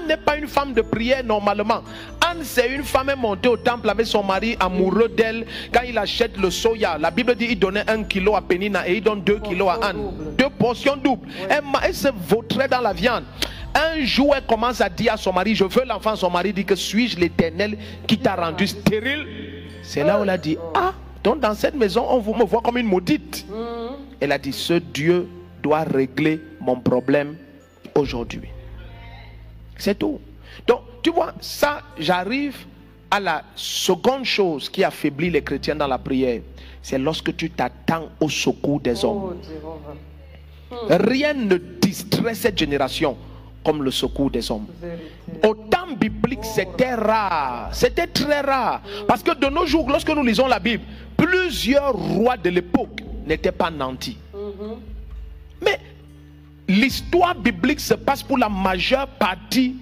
Anne 0.08 0.16
n'est 0.16 0.24
pas 0.24 0.38
une 0.38 0.48
femme 0.48 0.74
de 0.74 0.82
prière 0.82 1.24
normalement. 1.24 1.82
Anne, 2.26 2.40
c'est 2.44 2.74
une 2.74 2.84
femme 2.84 3.12
montée 3.18 3.50
au 3.50 3.58
temple 3.58 3.90
avec 3.90 4.08
son 4.08 4.24
mari 4.24 4.56
amoureux 4.60 5.10
d'elle. 5.10 5.46
Quand 5.74 5.82
il 5.86 5.98
achète 5.98 6.38
le 6.38 6.50
soya, 6.50 6.98
la 6.98 7.12
Bible 7.12 7.36
dit 7.36 7.48
il 7.52 7.60
donnait 7.60 7.90
un 7.90 8.04
kilo 8.04 8.36
à 8.36 8.42
Pénina 8.42 8.88
et 8.88 8.96
il 8.96 9.04
donne 9.04 9.22
deux 9.22 9.40
kilos 9.40 9.70
à 9.70 9.88
Anne. 9.88 9.98
Deux 10.38 10.50
portions 10.50 10.96
doubles. 10.96 11.28
Elle, 11.50 11.64
elle 11.84 11.94
se 11.94 12.08
vautrait 12.30 12.70
dans 12.70 12.80
la 12.80 12.94
viande. 12.94 13.26
Un 13.76 14.06
jour, 14.06 14.34
elle 14.36 14.46
commence 14.46 14.80
à 14.80 14.90
dire 14.90 15.14
à 15.14 15.18
son 15.18 15.34
mari, 15.34 15.56
je 15.56 15.66
veux 15.66 15.84
l'enfant. 15.86 16.16
Son 16.16 16.30
mari 16.30 16.54
dit 16.54 16.64
que 16.64 16.76
suis-je 16.76 17.20
l'éternel 17.20 17.78
qui 18.08 18.18
t'a 18.18 18.36
rendu 18.36 18.66
stérile? 18.66 19.28
C'est 19.84 20.04
là 20.04 20.20
où 20.20 20.24
elle 20.24 20.30
a 20.30 20.38
dit, 20.38 20.58
ah, 20.74 20.94
donc 21.22 21.42
dans 21.42 21.54
cette 21.54 21.76
maison, 21.76 22.06
on 22.10 22.20
vous 22.20 22.34
me 22.34 22.46
voit 22.46 22.62
comme 22.62 22.78
une 22.78 22.88
maudite. 22.88 23.46
Elle 24.22 24.32
a 24.32 24.38
dit, 24.38 24.54
ce 24.54 24.74
Dieu 24.74 25.28
doit 25.62 25.84
régler 25.84 26.42
mon 26.62 26.80
problème 26.80 27.36
aujourd'hui. 27.94 28.50
C'est 29.78 29.98
tout. 29.98 30.20
Donc, 30.66 30.82
tu 31.02 31.12
vois, 31.12 31.34
ça, 31.40 31.82
j'arrive 31.98 32.56
à 33.10 33.20
la 33.20 33.44
seconde 33.56 34.26
chose 34.26 34.70
qui 34.70 34.84
affaiblit 34.84 35.30
les 35.30 35.42
chrétiens 35.42 35.76
dans 35.76 35.88
la 35.88 35.98
prière. 35.98 36.42
C'est 36.82 36.98
lorsque 36.98 37.36
tu 37.36 37.50
t'attends 37.50 38.10
au 38.20 38.30
secours 38.30 38.80
des 38.80 39.04
hommes. 39.04 39.36
Oh 39.36 39.44
Jéhovah. 39.44 40.98
Rien 41.06 41.34
ne 41.34 41.58
distrait 41.58 42.36
cette 42.36 42.58
génération 42.58 43.18
comme 43.64 43.84
le 43.84 43.92
secours 43.92 44.32
des 44.32 44.50
hommes. 44.50 44.68
Au 45.46 45.54
temps 45.54 45.94
biblique, 46.00 46.44
c'était 46.44 46.96
rare. 46.96 47.70
C'était 47.74 48.08
très 48.08 48.42
rare. 48.42 48.82
Parce 49.08 49.22
que 49.24 49.38
de 49.38 49.48
nos 49.48 49.66
jours, 49.66 49.90
lorsque 49.90 50.10
nous 50.10 50.24
lisons 50.24 50.48
la 50.48 50.60
Bible, 50.60 50.84
plusieurs 51.18 51.94
rois 51.94 52.38
de 52.38 52.50
l'époque 52.50 53.02
n'étaient 53.26 53.52
pas 53.52 53.70
nantis. 53.70 54.18
L'histoire 56.68 57.36
biblique 57.36 57.80
se 57.80 57.94
passe 57.94 58.22
pour 58.22 58.38
la 58.38 58.50
majeure 58.50 59.08
partie 59.08 59.76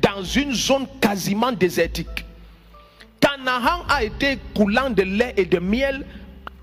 dans 0.00 0.22
une 0.22 0.52
zone 0.52 0.86
quasiment 1.00 1.52
désertique. 1.52 2.24
Canaan 3.20 3.84
a 3.88 4.02
été 4.02 4.38
coulant 4.54 4.90
de 4.90 5.02
lait 5.02 5.34
et 5.36 5.44
de 5.44 5.60
miel 5.60 6.04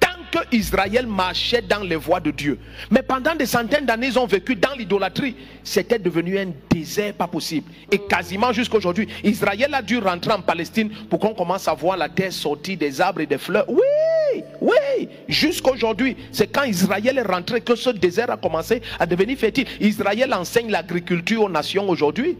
tant 0.01 0.09
que 0.31 0.55
Israël 0.55 1.07
marchait 1.07 1.61
dans 1.61 1.81
les 1.81 1.95
voies 1.95 2.19
de 2.19 2.31
Dieu. 2.31 2.59
Mais 2.91 3.01
pendant 3.01 3.35
des 3.35 3.45
centaines 3.45 3.85
d'années, 3.85 4.07
ils 4.07 4.19
ont 4.19 4.25
vécu 4.25 4.57
dans 4.57 4.73
l'idolâtrie. 4.73 5.37
C'était 5.63 5.99
devenu 5.99 6.37
un 6.37 6.51
désert 6.69 7.13
pas 7.13 7.27
possible. 7.27 7.71
Et 7.89 7.99
quasiment 7.99 8.51
jusqu'à 8.51 8.77
aujourd'hui, 8.77 9.07
Israël 9.23 9.73
a 9.73 9.81
dû 9.81 9.97
rentrer 9.99 10.33
en 10.33 10.41
Palestine 10.41 10.89
pour 11.09 11.19
qu'on 11.19 11.33
commence 11.33 11.69
à 11.69 11.73
voir 11.73 11.95
la 11.95 12.09
terre 12.09 12.33
sortir 12.33 12.77
des 12.77 12.99
arbres 12.99 13.21
et 13.21 13.25
des 13.25 13.37
fleurs. 13.37 13.65
Oui, 13.69 13.79
oui, 14.61 15.09
jusqu'aujourd'hui. 15.27 16.15
C'est 16.31 16.47
quand 16.47 16.63
Israël 16.63 17.17
est 17.17 17.21
rentré 17.21 17.61
que 17.61 17.75
ce 17.75 17.89
désert 17.89 18.29
a 18.29 18.37
commencé 18.37 18.81
à 18.99 19.05
devenir 19.05 19.37
fertile. 19.37 19.65
Israël 19.79 20.33
enseigne 20.33 20.69
l'agriculture 20.71 21.43
aux 21.43 21.49
nations 21.49 21.89
aujourd'hui 21.89 22.37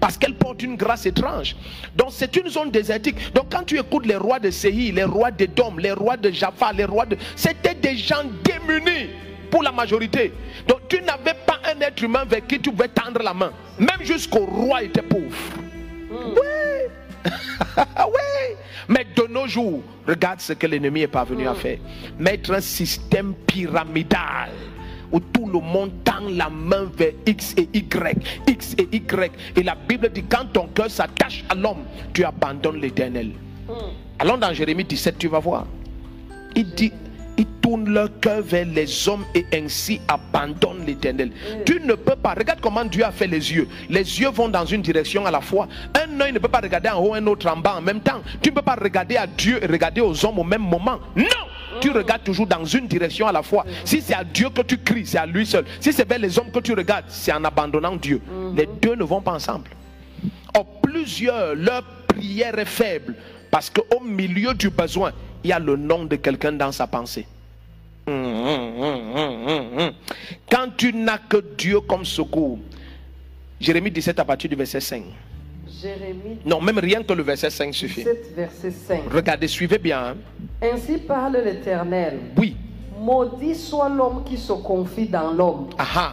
parce 0.00 0.16
qu'elle 0.16 0.34
porte 0.34 0.62
une 0.62 0.76
grâce 0.76 1.06
étrange. 1.06 1.54
Donc 1.94 2.08
c'est 2.10 2.34
une 2.36 2.48
zone 2.48 2.70
désertique. 2.70 3.32
Donc 3.34 3.46
quand 3.50 3.64
tu 3.64 3.78
écoutes 3.78 4.06
les 4.06 4.16
rois 4.16 4.38
de 4.38 4.50
Séhi, 4.50 4.92
les 4.92 5.04
rois 5.04 5.30
d'Édom, 5.30 5.76
les 5.76 5.92
rois 5.92 6.16
de 6.16 6.30
Jaffa, 6.30 6.72
les 6.72 6.84
rois 6.86 7.06
de... 7.06 7.16
C'était 7.36 7.74
des 7.74 7.96
gens 7.96 8.24
démunis 8.42 9.10
pour 9.50 9.62
la 9.62 9.72
majorité. 9.72 10.32
Donc 10.66 10.80
tu 10.88 11.00
n'avais 11.02 11.34
pas 11.46 11.60
un 11.64 11.80
être 11.80 12.02
humain 12.02 12.24
vers 12.24 12.46
qui 12.46 12.58
tu 12.58 12.70
pouvais 12.70 12.88
tendre 12.88 13.22
la 13.22 13.34
main. 13.34 13.52
Même 13.78 14.02
jusqu'au 14.02 14.46
roi 14.46 14.82
était 14.82 15.02
pauvre. 15.02 15.36
Oui. 16.10 16.90
Oui. 17.26 18.56
Mais 18.88 19.06
de 19.16 19.26
nos 19.32 19.46
jours, 19.46 19.82
regarde 20.06 20.40
ce 20.40 20.52
que 20.52 20.66
l'ennemi 20.66 21.02
est 21.02 21.08
parvenu 21.08 21.46
à 21.46 21.54
faire. 21.54 21.78
Mettre 22.18 22.52
un 22.52 22.60
système 22.60 23.34
pyramidal 23.46 24.50
où 25.12 25.20
tout 25.20 25.46
le 25.46 25.60
monde 25.60 25.90
tend 26.04 26.28
la 26.28 26.48
main 26.48 26.88
vers 26.96 27.12
X 27.26 27.54
et 27.56 27.68
Y, 27.72 28.16
X 28.46 28.74
et 28.78 28.88
Y. 28.92 29.32
Et 29.56 29.62
la 29.62 29.74
Bible 29.74 30.10
dit 30.10 30.24
quand 30.24 30.46
ton 30.52 30.68
cœur 30.68 30.90
s'attache 30.90 31.44
à 31.48 31.54
l'homme, 31.54 31.84
tu 32.12 32.24
abandonnes 32.24 32.80
l'éternel. 32.80 33.32
Allons 34.18 34.36
dans 34.36 34.52
Jérémie 34.52 34.84
17, 34.84 35.18
tu 35.18 35.28
vas 35.28 35.38
voir. 35.38 35.66
Il 36.54 36.74
dit, 36.74 36.92
ils 37.40 37.46
tournent 37.62 37.88
leur 37.88 38.20
cœur 38.20 38.42
vers 38.42 38.66
les 38.66 39.08
hommes 39.08 39.24
et 39.34 39.46
ainsi 39.54 39.98
abandonnent 40.08 40.84
l'éternel. 40.84 41.32
Tu 41.64 41.80
ne 41.80 41.94
peux 41.94 42.16
pas, 42.16 42.34
regarde 42.34 42.60
comment 42.60 42.84
Dieu 42.84 43.02
a 43.02 43.10
fait 43.10 43.26
les 43.26 43.54
yeux. 43.54 43.66
Les 43.88 44.20
yeux 44.20 44.28
vont 44.28 44.50
dans 44.50 44.66
une 44.66 44.82
direction 44.82 45.24
à 45.24 45.30
la 45.30 45.40
fois. 45.40 45.66
Un 45.94 46.20
œil 46.20 46.34
ne 46.34 46.38
peut 46.38 46.48
pas 46.48 46.60
regarder 46.60 46.90
en 46.90 47.02
haut, 47.02 47.14
un 47.14 47.26
autre 47.26 47.48
en 47.48 47.56
bas 47.56 47.76
en 47.78 47.80
même 47.80 48.00
temps. 48.00 48.20
Tu 48.42 48.50
ne 48.50 48.54
peux 48.54 48.60
pas 48.60 48.74
regarder 48.74 49.16
à 49.16 49.26
Dieu 49.26 49.58
et 49.62 49.66
regarder 49.66 50.02
aux 50.02 50.26
hommes 50.26 50.38
au 50.38 50.44
même 50.44 50.60
moment. 50.60 50.98
Non! 51.16 51.24
Tu 51.80 51.90
regardes 51.90 52.24
toujours 52.24 52.46
dans 52.46 52.64
une 52.64 52.86
direction 52.86 53.26
à 53.26 53.32
la 53.32 53.42
fois. 53.42 53.64
Si 53.86 54.02
c'est 54.02 54.12
à 54.12 54.22
Dieu 54.22 54.50
que 54.50 54.60
tu 54.60 54.76
cries, 54.76 55.06
c'est 55.06 55.16
à 55.16 55.24
lui 55.24 55.46
seul. 55.46 55.64
Si 55.80 55.94
c'est 55.94 56.06
vers 56.06 56.18
les 56.18 56.38
hommes 56.38 56.50
que 56.50 56.58
tu 56.58 56.74
regardes, 56.74 57.06
c'est 57.08 57.32
en 57.32 57.42
abandonnant 57.42 57.96
Dieu. 57.96 58.20
Les 58.54 58.68
deux 58.82 58.96
ne 58.96 59.04
vont 59.04 59.22
pas 59.22 59.32
ensemble. 59.32 59.70
Or, 60.54 60.66
plusieurs, 60.82 61.54
leur 61.54 61.84
prière 62.06 62.58
est 62.58 62.66
faible 62.66 63.14
parce 63.50 63.70
qu'au 63.70 64.00
milieu 64.00 64.52
du 64.52 64.68
besoin, 64.68 65.12
il 65.44 65.50
y 65.50 65.52
a 65.52 65.58
le 65.58 65.76
nom 65.76 66.04
de 66.04 66.16
quelqu'un 66.16 66.52
dans 66.52 66.72
sa 66.72 66.86
pensée. 66.86 67.26
Quand 70.50 70.68
tu 70.76 70.92
n'as 70.92 71.18
que 71.18 71.38
Dieu 71.56 71.80
comme 71.80 72.04
secours, 72.04 72.58
Jérémie 73.60 73.90
17 73.90 74.18
à 74.18 74.24
partir 74.24 74.50
du 74.50 74.56
verset 74.56 74.80
5. 74.80 75.02
Jérémie 75.82 76.38
Non, 76.44 76.60
même 76.60 76.78
rien 76.78 77.02
que 77.02 77.12
le 77.12 77.22
verset 77.22 77.50
5 77.50 77.72
suffit. 77.74 78.00
17, 78.04 78.32
verset 78.34 78.70
5. 78.70 79.02
Regardez, 79.12 79.48
suivez 79.48 79.78
bien. 79.78 80.08
hein. 80.08 80.14
Ainsi 80.62 80.98
parle 80.98 81.38
l'Éternel. 81.44 82.18
Oui. 82.36 82.56
Maudit 82.98 83.54
soit 83.54 83.88
l'homme 83.88 84.24
qui 84.24 84.36
se 84.36 84.52
confie 84.52 85.06
dans 85.08 85.30
l'homme, 85.32 85.68
Aha. 85.78 86.12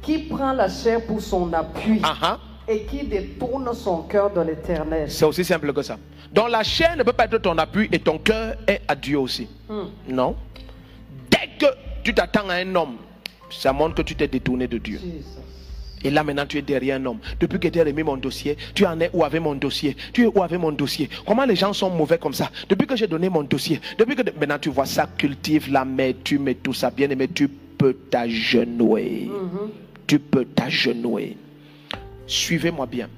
qui 0.00 0.18
prend 0.20 0.52
la 0.52 0.68
chair 0.68 1.04
pour 1.04 1.20
son 1.20 1.52
appui 1.52 2.00
Aha. 2.02 2.38
Et 2.68 2.82
qui 2.82 3.04
détourne 3.04 3.72
son 3.74 4.02
cœur 4.02 4.30
de 4.32 4.40
l'Éternel. 4.40 5.10
C'est 5.10 5.24
aussi 5.24 5.44
simple 5.44 5.72
que 5.72 5.82
ça. 5.82 5.98
Donc 6.32 6.50
la 6.50 6.62
chair 6.62 6.96
ne 6.96 7.02
peut 7.02 7.12
pas 7.12 7.24
être 7.24 7.38
ton 7.38 7.58
appui 7.58 7.88
et 7.92 7.98
ton 7.98 8.18
cœur 8.18 8.56
est 8.66 8.80
à 8.88 8.94
Dieu 8.94 9.18
aussi. 9.18 9.48
Non? 10.08 10.36
Dès 11.30 11.48
que 11.58 11.66
tu 12.02 12.14
t'attends 12.14 12.48
à 12.48 12.54
un 12.54 12.74
homme, 12.74 12.96
ça 13.50 13.72
montre 13.72 13.96
que 13.96 14.02
tu 14.02 14.14
t'es 14.14 14.28
détourné 14.28 14.66
de 14.66 14.78
Dieu. 14.78 14.98
Jesus. 14.98 15.38
Et 16.04 16.10
là 16.10 16.24
maintenant 16.24 16.46
tu 16.46 16.58
es 16.58 16.62
derrière 16.62 16.96
un 17.00 17.06
homme. 17.06 17.18
Depuis 17.38 17.60
que 17.60 17.68
tu 17.68 17.80
as 17.80 17.84
remis 17.84 18.02
mon 18.02 18.16
dossier, 18.16 18.56
tu 18.74 18.84
en 18.86 18.98
es 19.00 19.10
où 19.12 19.24
avec 19.24 19.40
mon 19.40 19.54
dossier 19.54 19.96
Tu 20.12 20.24
es 20.24 20.26
où 20.26 20.42
avec 20.42 20.58
mon 20.58 20.72
dossier 20.72 21.08
Comment 21.26 21.44
les 21.44 21.54
gens 21.54 21.72
sont 21.72 21.90
mauvais 21.90 22.18
comme 22.18 22.34
ça? 22.34 22.50
Depuis 22.68 22.86
que 22.86 22.96
j'ai 22.96 23.06
donné 23.06 23.28
mon 23.28 23.42
dossier, 23.42 23.80
depuis 23.98 24.16
que 24.16 24.22
maintenant 24.38 24.58
tu 24.58 24.70
vois 24.70 24.86
ça 24.86 25.06
cultive 25.16 25.70
l'amertume 25.70 26.48
et 26.48 26.54
tout 26.56 26.74
ça, 26.74 26.90
bien 26.90 27.08
aimé, 27.10 27.28
tu 27.28 27.46
peux 27.48 27.94
t'agenouiller. 28.10 29.30
Tu 30.06 30.18
peux 30.18 30.44
t'agenouiller. 30.44 31.36
Suivez-moi 32.32 32.86
bien. 32.86 33.10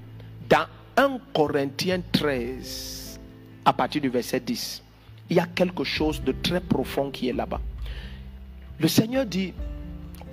Dans 0.49 0.67
1 0.97 1.19
Corinthiens 1.33 2.03
13, 2.11 3.21
à 3.65 3.73
partir 3.73 4.03
du 4.03 4.09
verset 4.09 4.41
10. 4.41 4.83
il 5.31 5.37
y 5.37 5.39
a 5.39 5.47
quelque 5.47 5.85
chose 5.85 6.21
de 6.21 6.33
très 6.33 6.61
profond 6.61 7.13
qui 7.13 7.29
est 7.29 7.33
là-bas. 7.33 7.61
Le 8.81 8.89
Seigneur 8.89 9.25
dit, 9.25 9.55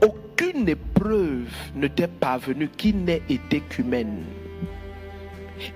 aucune 0.01 0.67
épreuve 0.67 1.53
ne 1.75 1.87
t'est 1.87 2.07
parvenue 2.07 2.69
qui 2.75 2.91
n'ait 2.91 3.21
été 3.29 3.59
qu'humaine. 3.59 4.23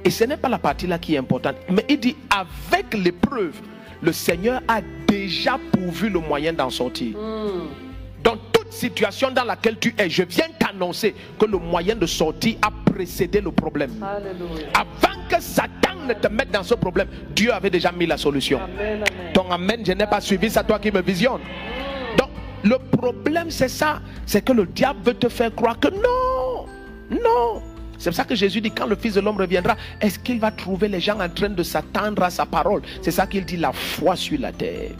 Et 0.03 0.10
ce 0.10 0.24
n'est 0.24 0.38
pas 0.38 0.49
la 0.49 0.58
partie 0.58 0.88
là 0.88 0.97
qui 0.97 1.14
est 1.14 1.20
importante. 1.20 1.58
Mais 1.70 1.86
il 1.88 1.99
dit, 1.99 2.16
avec 2.32 2.91
l'épreuve, 2.95 3.53
le 4.01 4.14
Seigneur 4.14 4.64
a 4.68 4.82
déjà 5.08 5.60
pourvu 5.72 6.10
le 6.10 6.22
moyen 6.22 6.53
d'en 6.53 6.72
sortir. 6.72 7.16
Toute 7.16 7.85
situation 8.76 9.32
dans 9.32 9.44
laquelle 9.44 9.78
tu 9.80 9.96
es, 9.98 10.10
je 10.10 10.24
viens 10.24 10.48
t'annoncer 10.60 11.16
que 11.40 11.46
le 11.46 11.58
moyen 11.58 11.96
de 11.96 12.06
sortir 12.06 12.56
a 12.62 12.70
précédé 12.92 13.42
le 13.42 13.52
problème. 13.52 13.92
Alléluia. 14.04 14.68
Avant 14.74 15.20
que 15.30 15.42
Satan 15.42 16.06
ne 16.08 16.14
te 16.14 16.28
mette 16.28 16.52
dans 16.52 16.64
ce 16.64 16.76
problème, 16.76 17.08
Dieu 17.36 17.54
avait 17.54 17.70
déjà 17.70 17.92
mis 17.92 18.06
la 18.06 18.18
solution. 18.18 18.60
Amen, 18.60 19.04
amen. 19.08 19.34
Ton 19.34 19.50
amen, 19.52 19.82
je 19.86 19.94
n'ai 19.94 20.08
pas 20.08 20.22
suivi, 20.22 20.50
c'est 20.50 20.64
toi 20.66 20.80
qui 20.80 20.92
me 20.92 21.02
visionne. 21.02 21.42
Donc, 22.18 22.30
le 22.64 22.78
problème, 22.78 23.50
c'est 23.50 23.70
ça. 23.70 24.02
C'est 24.26 24.44
que 24.44 24.54
le 24.54 24.66
diable 24.66 25.00
veut 25.04 25.14
te 25.14 25.30
faire 25.30 25.54
croire 25.54 25.80
que 25.80 25.88
non, 25.88 26.66
non. 27.10 27.62
C'est 27.98 28.10
pour 28.10 28.18
ça 28.18 28.26
que 28.26 28.36
Jésus 28.36 28.62
dit 28.62 28.72
quand 28.72 28.88
le 28.88 28.96
Fils 28.96 29.14
de 29.14 29.22
l'homme 29.22 29.38
reviendra, 29.38 29.76
est-ce 30.02 30.20
qu'il 30.20 30.40
va 30.40 30.52
trouver 30.52 30.90
les 30.90 31.00
gens 31.00 31.20
en 31.20 31.30
train 31.30 31.50
de 31.50 31.64
s'attendre 31.64 32.24
à 32.24 32.30
sa 32.30 32.46
parole? 32.46 32.82
C'est 33.02 33.12
ça 33.12 33.26
qu'il 33.26 33.46
dit, 33.46 33.58
la 33.58 33.72
foi 33.72 34.16
sur 34.16 34.40
la 34.40 34.52
terre. 34.52 34.92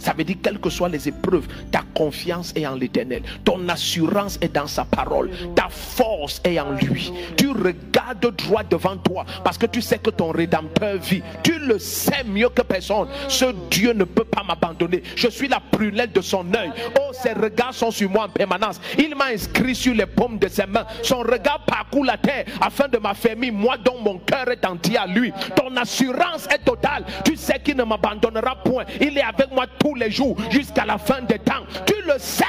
Ça 0.00 0.14
veut 0.16 0.24
dire, 0.24 0.36
quelles 0.42 0.58
que 0.58 0.70
soient 0.70 0.88
les 0.88 1.08
épreuves, 1.08 1.46
ta 1.70 1.82
confiance 1.94 2.52
est 2.56 2.66
en 2.66 2.74
l'éternel. 2.74 3.22
Ton 3.44 3.68
assurance 3.68 4.38
est 4.40 4.52
dans 4.52 4.66
sa 4.66 4.84
parole. 4.84 5.30
Ta 5.54 5.68
force 5.68 6.40
est 6.44 6.58
en 6.58 6.72
lui. 6.72 7.12
Tu 7.36 7.50
regardes 7.50 8.34
droit 8.36 8.62
devant 8.62 8.96
toi 8.96 9.24
parce 9.44 9.58
que 9.58 9.66
tu 9.66 9.82
sais 9.82 9.98
que 9.98 10.10
ton 10.10 10.30
rédempteur 10.30 10.96
vit. 10.96 11.22
Tu 11.42 11.58
le 11.58 11.78
sais 11.78 12.24
mieux 12.24 12.48
que 12.48 12.62
personne. 12.62 13.08
Ce 13.28 13.46
Dieu 13.70 13.92
ne 13.92 14.04
peut 14.04 14.24
pas 14.24 14.42
m'abandonner. 14.42 15.02
Je 15.16 15.28
suis 15.28 15.48
la 15.48 15.60
prunelle 15.60 16.12
de 16.12 16.20
son 16.20 16.46
œil. 16.54 16.72
Oh, 16.98 17.12
ses 17.12 17.32
regards 17.32 17.74
sont 17.74 17.90
sur 17.90 18.08
moi 18.10 18.24
en 18.24 18.28
permanence. 18.28 18.80
Il 18.98 19.14
m'a 19.14 19.26
inscrit 19.26 19.74
sur 19.74 19.94
les 19.94 20.06
paumes 20.06 20.38
de 20.38 20.48
ses 20.48 20.66
mains. 20.66 20.86
Son 21.02 21.18
regard 21.18 21.64
parcourt 21.66 22.04
la 22.04 22.16
terre 22.16 22.46
afin 22.60 22.88
de 22.88 22.98
m'affermir. 22.98 23.52
Moi 23.52 23.76
dont 23.78 24.00
mon 24.00 24.18
cœur 24.18 24.48
est 24.50 24.64
entier 24.64 24.96
à 24.96 25.06
lui. 25.06 25.32
Ton 25.56 25.76
assurance 25.76 26.48
est 26.52 26.64
totale. 26.64 27.04
Tu 27.24 27.36
sais 27.36 27.60
qu'il 27.62 27.76
ne 27.76 27.84
m'abandonnera 27.84 28.56
point. 28.62 28.84
Il 29.00 29.16
est 29.18 29.22
avec 29.22 29.50
moi 29.52 29.66
tous 29.90 29.94
les 29.96 30.10
jours 30.10 30.36
jusqu'à 30.50 30.84
la 30.84 30.98
fin 30.98 31.22
des 31.22 31.38
temps. 31.38 31.64
Tu 31.86 31.94
le 32.06 32.18
sais. 32.18 32.44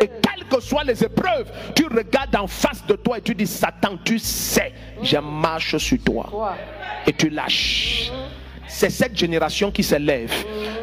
Et 0.00 0.08
quelles 0.22 0.46
que 0.46 0.60
soient 0.60 0.84
les 0.84 1.02
épreuves, 1.02 1.50
tu 1.74 1.86
regardes 1.86 2.36
en 2.36 2.46
face 2.46 2.86
de 2.86 2.94
toi 2.94 3.18
et 3.18 3.20
tu 3.20 3.34
dis 3.34 3.46
Satan, 3.46 3.96
tu 4.04 4.18
sais, 4.18 4.72
je 5.02 5.18
marche 5.18 5.76
sur 5.78 5.98
toi. 6.04 6.26
Toi. 6.30 6.54
Et 7.06 7.12
tu 7.12 7.28
lâches. 7.28 8.12
C'est 8.72 8.90
cette 8.90 9.16
génération 9.16 9.70
qui 9.70 9.82
se 9.82 9.96
lève. 9.96 10.32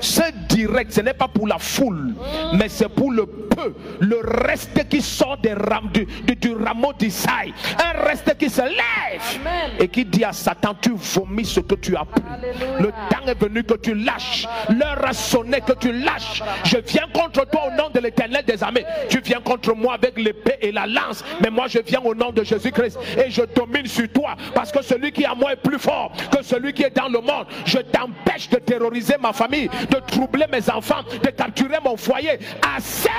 Ce 0.02 0.22
direct, 0.50 0.92
ce 0.92 1.02
n'est 1.02 1.14
pas 1.14 1.28
pour 1.28 1.48
la 1.48 1.58
foule, 1.58 2.14
mais 2.54 2.70
c'est 2.70 2.90
pour 2.90 3.12
le 3.12 3.26
peu, 3.26 3.74
le 4.00 4.20
reste 4.46 4.88
qui 4.90 5.02
sort 5.02 5.38
des 5.38 5.54
ram- 5.54 5.90
du, 5.92 6.06
du- 6.06 6.36
du 6.36 6.54
rameau 6.54 6.94
d'Isaïe. 7.00 7.54
Un 7.84 8.04
reste 8.06 8.38
qui 8.38 8.50
se 8.50 8.62
lève 8.62 9.22
Amen. 9.42 9.72
et 9.80 9.88
qui 9.88 10.06
dit 10.06 10.24
à 10.24 10.34
Satan, 10.34 10.76
tu 10.80 10.92
vomis 10.96 11.46
ce 11.46 11.62
que 11.62 11.76
tu 11.76 11.96
as 11.96 12.06
pris. 12.06 12.22
Alléluia. 12.32 12.78
Le 12.80 12.88
temps 13.10 13.26
est 13.26 13.42
venu 13.42 13.64
que 13.64 13.74
tu 13.76 13.96
lâches. 13.96 14.48
L'heure 14.70 15.04
a 15.04 15.14
sonné 15.14 15.62
que 15.62 15.74
tu 15.74 15.92
lâches. 15.92 16.44
Je 16.66 16.78
viens 16.86 17.08
contre 17.12 17.50
toi 17.50 17.68
au 17.68 17.72
nom 17.76 17.90
de 17.92 18.00
l'éternel 18.00 18.44
des 18.46 18.62
armées. 18.62 18.86
Tu 19.10 19.20
viens 19.22 19.40
contre 19.42 19.74
moi 19.74 19.96
avec 19.96 20.20
l'épée 20.20 20.58
et 20.62 20.72
la 20.72 20.86
lance. 20.86 21.24
Mais 21.42 21.50
moi, 21.50 21.66
je 21.68 21.80
viens 21.80 22.02
au 22.02 22.14
nom 22.14 22.32
de 22.32 22.44
Jésus-Christ. 22.44 23.00
Et 23.26 23.32
je 23.32 23.42
domine 23.56 23.88
sur 23.88 24.08
toi. 24.12 24.36
Parce 24.54 24.72
que 24.72 24.84
celui 24.84 25.12
qui 25.12 25.24
est 25.24 25.28
à 25.28 25.34
moi 25.36 25.54
est 25.54 25.62
plus 25.62 25.80
fort 25.80 26.12
que 26.32 26.44
celui 26.44 26.74
qui 26.74 26.84
est 26.84 26.96
dans 26.96 27.08
le 27.10 27.20
monde. 27.22 27.48
Je 27.66 27.77
t'empêche 27.80 28.50
de 28.50 28.58
terroriser 28.58 29.16
ma 29.22 29.34
famille, 29.34 29.70
de 29.90 30.00
troubler 30.08 30.46
mes 30.52 30.70
enfants, 30.70 31.04
de 31.24 31.30
capturer 31.30 31.78
mon 31.84 31.98
foyer. 31.98 32.40
Assez! 32.76 33.10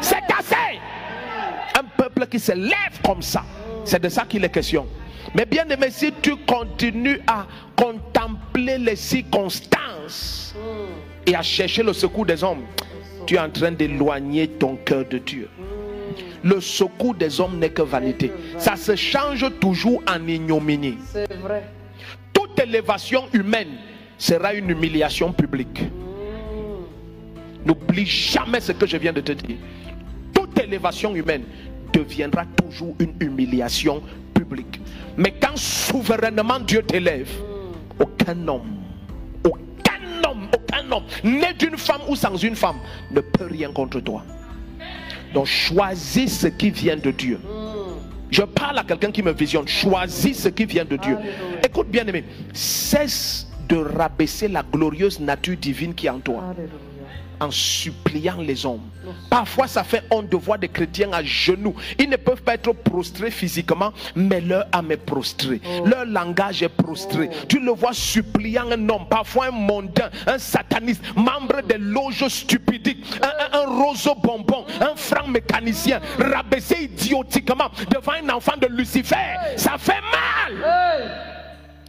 C'est 0.00 0.16
assez! 0.16 0.80
Un 1.78 1.84
peuple 1.96 2.26
qui 2.26 2.38
se 2.38 2.52
lève 2.52 3.00
comme 3.04 3.22
ça. 3.22 3.44
C'est 3.84 4.02
de 4.02 4.08
ça 4.08 4.24
qu'il 4.24 4.44
est 4.44 4.50
question. 4.50 4.86
Mais 5.34 5.44
bien 5.44 5.68
aimé, 5.68 5.88
si 5.90 6.12
tu 6.22 6.36
continues 6.36 7.20
à 7.26 7.46
contempler 7.76 8.78
les 8.78 8.96
circonstances 8.96 10.54
et 11.26 11.34
à 11.34 11.42
chercher 11.42 11.82
le 11.82 11.92
secours 11.92 12.26
des 12.26 12.42
hommes, 12.42 12.64
tu 13.26 13.34
es 13.34 13.38
en 13.38 13.50
train 13.50 13.72
d'éloigner 13.72 14.48
ton 14.48 14.76
cœur 14.76 15.04
de 15.04 15.18
Dieu. 15.18 15.50
Le 16.42 16.60
secours 16.60 17.14
des 17.14 17.40
hommes 17.40 17.58
n'est 17.58 17.70
que 17.70 17.82
vanité. 17.82 18.32
Ça 18.56 18.76
se 18.76 18.94
change 18.94 19.44
toujours 19.60 20.02
en 20.08 20.26
ignominie. 20.26 20.98
C'est 21.12 21.32
vrai. 21.34 21.64
Toute 22.32 22.60
élévation 22.60 23.24
humaine 23.32 23.76
sera 24.18 24.54
une 24.54 24.70
humiliation 24.70 25.32
publique. 25.32 25.84
N'oublie 27.64 28.06
jamais 28.06 28.60
ce 28.60 28.72
que 28.72 28.86
je 28.86 28.96
viens 28.96 29.12
de 29.12 29.20
te 29.20 29.32
dire. 29.32 29.56
Toute 30.32 30.58
élévation 30.58 31.14
humaine 31.14 31.42
deviendra 31.92 32.44
toujours 32.56 32.94
une 32.98 33.14
humiliation 33.20 34.02
publique. 34.34 34.80
Mais 35.16 35.32
quand 35.32 35.56
souverainement 35.56 36.60
Dieu 36.60 36.82
t'élève, 36.82 37.30
aucun 37.98 38.46
homme, 38.48 38.76
aucun 39.44 40.28
homme, 40.28 40.48
aucun 40.54 40.92
homme, 40.92 41.04
né 41.24 41.52
d'une 41.58 41.76
femme 41.76 42.02
ou 42.08 42.14
sans 42.14 42.36
une 42.36 42.54
femme, 42.54 42.76
ne 43.10 43.20
peut 43.20 43.46
rien 43.46 43.72
contre 43.72 44.00
toi. 44.00 44.22
Donc 45.34 45.46
choisis 45.46 46.40
ce 46.40 46.46
qui 46.46 46.70
vient 46.70 46.96
de 46.96 47.10
Dieu. 47.10 47.40
Je 48.30 48.42
parle 48.42 48.78
à 48.78 48.84
quelqu'un 48.84 49.10
qui 49.10 49.22
me 49.22 49.32
visionne. 49.32 49.68
Choisis 49.68 50.42
ce 50.42 50.48
qui 50.48 50.64
vient 50.64 50.84
de 50.84 50.96
Dieu. 50.96 51.16
Écoute 51.64 51.88
bien 51.88 52.06
aimé, 52.06 52.24
cesse 52.52 53.45
de 53.68 53.76
rabaisser 53.76 54.48
la 54.48 54.62
glorieuse 54.62 55.20
nature 55.20 55.56
divine 55.56 55.94
qui 55.94 56.06
est 56.06 56.10
en 56.10 56.20
toi 56.20 56.42
en 57.38 57.50
suppliant 57.50 58.38
les 58.40 58.64
hommes. 58.64 58.88
Parfois, 59.28 59.66
ça 59.66 59.84
fait 59.84 60.02
honte 60.10 60.30
de 60.30 60.36
voir 60.38 60.58
des 60.58 60.68
chrétiens 60.68 61.12
à 61.12 61.22
genoux. 61.22 61.74
Ils 61.98 62.08
ne 62.08 62.16
peuvent 62.16 62.40
pas 62.40 62.54
être 62.54 62.72
prostrés 62.72 63.30
physiquement, 63.30 63.92
mais 64.14 64.40
leur 64.40 64.66
âme 64.72 64.92
est 64.92 64.96
prostrée. 64.96 65.60
Leur 65.84 66.06
langage 66.06 66.62
est 66.62 66.70
prostré. 66.70 67.28
Tu 67.46 67.60
le 67.60 67.72
vois 67.72 67.92
suppliant 67.92 68.70
un 68.70 68.88
homme, 68.88 69.06
parfois 69.10 69.48
un 69.48 69.50
mondain, 69.50 70.08
un 70.26 70.38
sataniste, 70.38 71.02
membre 71.14 71.60
des 71.68 71.76
loges 71.76 72.26
stupidiques, 72.28 73.04
un, 73.22 73.58
un, 73.58 73.60
un 73.60 73.66
roseau 73.84 74.14
bonbon, 74.14 74.64
un 74.80 74.96
franc 74.96 75.28
mécanicien, 75.28 76.00
rabaissé 76.18 76.84
idiotiquement 76.84 77.70
devant 77.90 78.12
un 78.12 78.34
enfant 78.34 78.56
de 78.58 78.66
Lucifer. 78.66 79.36
Ça 79.56 79.76
fait 79.76 79.92
mal. 79.92 80.64
Hey! 80.64 81.08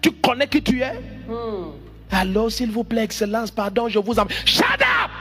Tu 0.01 0.11
connais 0.11 0.47
qui 0.47 0.61
tu 0.61 0.81
es? 0.81 0.93
Hmm. 1.27 1.72
Alors, 2.11 2.51
s'il 2.51 2.71
vous 2.71 2.84
plaît, 2.84 3.03
Excellence, 3.03 3.51
pardon, 3.51 3.88
je 3.89 3.99
vous 3.99 4.17
en... 4.19 4.27
Shut 4.45 4.63
up! 4.63 5.11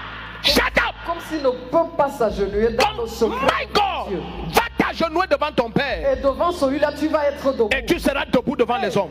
Shut 0.42 0.62
up! 0.62 0.94
Comme 1.06 1.18
s'il 1.28 1.42
ne 1.42 1.50
peut 1.50 1.96
pas 1.96 2.08
s'agenouiller 2.10 2.70
dans 2.70 2.90
le 2.92 2.96
Comme, 2.98 3.08
secret 3.08 3.46
my 3.46 3.66
God, 3.72 4.08
Dieu. 4.08 4.20
va 4.54 4.62
t'agenouiller 4.78 5.26
devant 5.30 5.52
ton 5.54 5.70
père 5.70 6.12
Et 6.12 6.20
devant 6.22 6.52
celui-là, 6.52 6.92
tu 6.98 7.08
vas 7.08 7.28
être 7.28 7.52
debout. 7.52 7.68
et 7.76 7.84
tu 7.84 7.98
seras 7.98 8.24
debout 8.26 8.56
devant 8.56 8.78
les 8.78 8.96
hommes. 8.96 9.10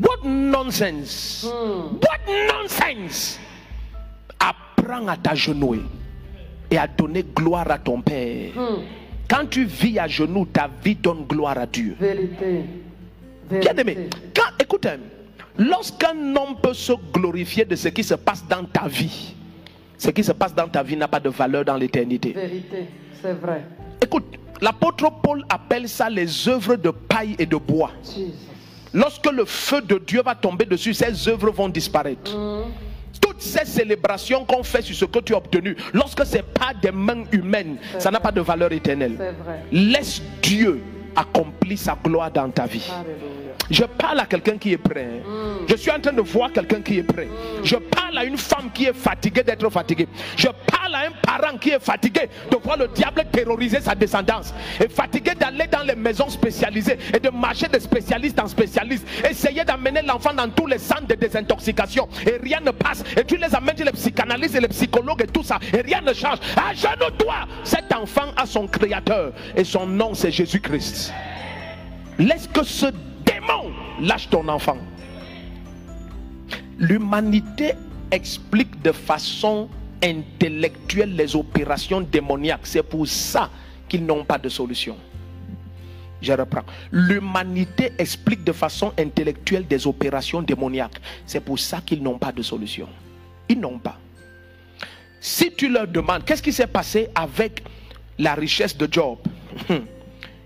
What 0.00 0.24
nonsense! 0.28 1.46
What 1.46 2.32
nonsense! 2.52 3.38
Apprends 4.40 5.06
à 5.08 5.16
t'agenouiller 5.16 5.82
et 6.70 6.78
à 6.78 6.86
donner 6.86 7.22
gloire 7.22 7.70
à 7.70 7.78
ton 7.78 8.00
père. 8.00 8.50
Quand 9.30 9.46
tu 9.48 9.64
vis 9.64 9.98
à 9.98 10.06
genoux, 10.08 10.46
ta 10.46 10.68
vie 10.82 10.94
donne 10.96 11.24
gloire 11.26 11.56
à 11.58 11.66
Dieu. 11.66 11.96
Vérité. 11.98 12.64
Bien 13.48 13.60
Vérité. 13.60 13.80
aimé, 13.80 14.08
quand, 14.34 14.50
écoute, 14.62 14.86
hein, 14.86 14.96
lorsqu'un 15.58 16.16
homme 16.36 16.56
peut 16.62 16.74
se 16.74 16.92
glorifier 17.12 17.64
de 17.64 17.76
ce 17.76 17.88
qui 17.88 18.04
se 18.04 18.14
passe 18.14 18.44
dans 18.48 18.64
ta 18.64 18.86
vie, 18.86 19.34
ce 19.98 20.10
qui 20.10 20.24
se 20.24 20.32
passe 20.32 20.54
dans 20.54 20.68
ta 20.68 20.82
vie 20.82 20.96
n'a 20.96 21.08
pas 21.08 21.20
de 21.20 21.28
valeur 21.28 21.64
dans 21.64 21.76
l'éternité. 21.76 22.32
Vérité. 22.32 22.86
C'est 23.22 23.32
vrai. 23.34 23.64
Écoute, 24.02 24.24
l'apôtre 24.60 25.10
Paul 25.22 25.44
appelle 25.48 25.88
ça 25.88 26.10
les 26.10 26.48
œuvres 26.48 26.76
de 26.76 26.90
paille 26.90 27.36
et 27.38 27.46
de 27.46 27.56
bois. 27.56 27.90
Jesus. 28.04 28.32
Lorsque 28.92 29.30
le 29.30 29.44
feu 29.44 29.80
de 29.82 29.98
Dieu 29.98 30.22
va 30.22 30.36
tomber 30.36 30.64
dessus, 30.66 30.94
ces 30.94 31.28
œuvres 31.28 31.50
vont 31.50 31.68
disparaître. 31.68 32.30
Toutes 33.20 33.40
ces 33.40 33.64
célébrations 33.64 34.44
qu'on 34.44 34.62
fait 34.62 34.82
sur 34.82 34.94
ce 34.94 35.04
que 35.04 35.18
tu 35.18 35.34
as 35.34 35.38
obtenu, 35.38 35.76
lorsque 35.92 36.24
ce 36.24 36.36
n'est 36.36 36.42
pas 36.42 36.72
des 36.80 36.92
mains 36.92 37.24
humaines, 37.32 37.76
ça 37.98 38.12
n'a 38.12 38.20
pas 38.20 38.30
de 38.30 38.40
valeur 38.40 38.70
éternelle. 38.70 39.14
Vrai. 39.14 39.64
Laisse 39.72 40.22
Dieu 40.40 40.80
accomplir 41.16 41.76
sa 41.76 41.96
gloire 42.02 42.30
dans 42.30 42.48
ta 42.50 42.66
vie. 42.66 42.88
Alléluia. 42.88 43.43
Je 43.70 43.84
parle 43.84 44.20
à 44.20 44.26
quelqu'un 44.26 44.58
qui 44.58 44.72
est 44.72 44.78
prêt. 44.78 45.08
hein. 45.26 45.64
Je 45.68 45.76
suis 45.76 45.90
en 45.90 45.98
train 46.00 46.12
de 46.12 46.20
voir 46.20 46.52
quelqu'un 46.52 46.80
qui 46.80 46.98
est 46.98 47.02
prêt. 47.02 47.28
Je 47.62 47.76
parle 47.76 48.18
à 48.18 48.24
une 48.24 48.36
femme 48.36 48.70
qui 48.72 48.84
est 48.84 48.92
fatiguée 48.92 49.42
d'être 49.42 49.68
fatiguée. 49.70 50.06
Je 50.36 50.48
parle 50.48 50.94
à 50.94 50.98
un 51.06 51.10
parent 51.22 51.56
qui 51.56 51.70
est 51.70 51.82
fatigué 51.82 52.28
de 52.50 52.56
voir 52.62 52.76
le 52.76 52.88
diable 52.88 53.24
terroriser 53.32 53.80
sa 53.80 53.94
descendance. 53.94 54.52
Et 54.82 54.88
fatigué 54.88 55.32
d'aller 55.34 55.66
dans 55.66 55.82
les 55.82 55.94
maisons 55.94 56.28
spécialisées 56.28 56.98
et 57.14 57.18
de 57.18 57.30
marcher 57.30 57.68
de 57.68 57.78
spécialiste 57.78 58.38
en 58.38 58.46
spécialiste. 58.48 59.06
Essayer 59.28 59.64
d'amener 59.64 60.02
l'enfant 60.02 60.34
dans 60.34 60.48
tous 60.50 60.66
les 60.66 60.78
centres 60.78 61.06
de 61.06 61.14
désintoxication. 61.14 62.08
Et 62.26 62.36
rien 62.42 62.60
ne 62.60 62.70
passe. 62.70 63.02
Et 63.16 63.24
tu 63.24 63.36
les 63.36 63.54
amènes 63.54 63.76
chez 63.78 63.84
les 63.84 63.92
psychanalystes 63.92 64.54
et 64.56 64.60
les 64.60 64.68
psychologues 64.68 65.22
et 65.22 65.26
tout 65.26 65.42
ça. 65.42 65.58
Et 65.72 65.80
rien 65.80 66.00
ne 66.02 66.12
change. 66.12 66.38
À 66.56 66.74
genoux 66.74 67.10
toi. 67.18 67.46
Cet 67.64 67.92
enfant 67.94 68.32
a 68.36 68.44
son 68.46 68.66
créateur. 68.66 69.32
Et 69.56 69.64
son 69.64 69.86
nom 69.86 70.12
c'est 70.14 70.30
Jésus-Christ. 70.30 71.12
Laisse 72.18 72.46
que 72.52 72.62
ce 72.62 72.86
lâche 74.00 74.28
ton 74.28 74.48
enfant. 74.48 74.78
L'humanité 76.78 77.72
explique 78.10 78.82
de 78.82 78.92
façon 78.92 79.68
intellectuelle 80.02 81.14
les 81.16 81.36
opérations 81.36 82.00
démoniaques. 82.00 82.66
C'est 82.66 82.82
pour 82.82 83.06
ça 83.06 83.50
qu'ils 83.88 84.04
n'ont 84.04 84.24
pas 84.24 84.38
de 84.38 84.48
solution. 84.48 84.96
Je 86.20 86.32
reprends. 86.32 86.64
L'humanité 86.90 87.92
explique 87.98 88.44
de 88.44 88.52
façon 88.52 88.92
intellectuelle 88.98 89.66
des 89.66 89.86
opérations 89.86 90.42
démoniaques. 90.42 91.00
C'est 91.26 91.40
pour 91.40 91.58
ça 91.58 91.80
qu'ils 91.84 92.02
n'ont 92.02 92.18
pas 92.18 92.32
de 92.32 92.42
solution. 92.42 92.88
Ils 93.48 93.60
n'ont 93.60 93.78
pas. 93.78 93.98
Si 95.20 95.52
tu 95.52 95.68
leur 95.68 95.86
demandes 95.86 96.24
qu'est-ce 96.24 96.42
qui 96.42 96.52
s'est 96.52 96.66
passé 96.66 97.08
avec 97.14 97.62
la 98.18 98.34
richesse 98.34 98.76
de 98.76 98.88
Job, 98.90 99.18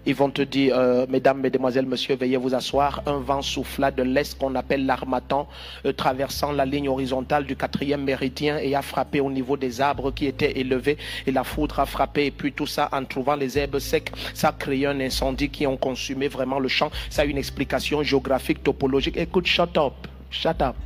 ils 0.08 0.14
vont 0.14 0.30
te 0.30 0.40
dire, 0.40 0.74
euh, 0.74 1.04
mesdames, 1.06 1.38
mesdemoiselles, 1.38 1.84
messieurs, 1.84 2.16
veuillez 2.16 2.38
vous 2.38 2.54
asseoir. 2.54 3.02
Un 3.04 3.18
vent 3.18 3.42
souffla 3.42 3.90
de 3.90 4.02
l'est 4.02 4.38
qu'on 4.38 4.54
appelle 4.54 4.86
l'armatan, 4.86 5.46
euh, 5.84 5.92
traversant 5.92 6.50
la 6.50 6.64
ligne 6.64 6.88
horizontale 6.88 7.44
du 7.44 7.56
quatrième 7.56 8.04
méridien 8.04 8.56
et 8.56 8.74
a 8.74 8.80
frappé 8.80 9.20
au 9.20 9.30
niveau 9.30 9.58
des 9.58 9.82
arbres 9.82 10.10
qui 10.10 10.24
étaient 10.24 10.58
élevés. 10.58 10.96
Et 11.26 11.30
la 11.30 11.44
foudre 11.44 11.78
a 11.80 11.84
frappé. 11.84 12.24
Et 12.24 12.30
puis 12.30 12.52
tout 12.52 12.66
ça, 12.66 12.88
en 12.90 13.04
trouvant 13.04 13.36
les 13.36 13.58
herbes 13.58 13.78
secs, 13.80 14.10
ça 14.32 14.48
a 14.48 14.52
créé 14.52 14.86
un 14.86 14.98
incendie 14.98 15.50
qui 15.50 15.66
ont 15.66 15.76
consumé 15.76 16.28
vraiment 16.28 16.58
le 16.58 16.68
champ. 16.68 16.90
Ça 17.10 17.22
a 17.22 17.24
une 17.26 17.36
explication 17.36 18.02
géographique, 18.02 18.64
topologique. 18.64 19.18
Écoute, 19.18 19.44
shut 19.44 19.76
up. 19.76 19.92
Shut 20.30 20.62
up. 20.62 20.76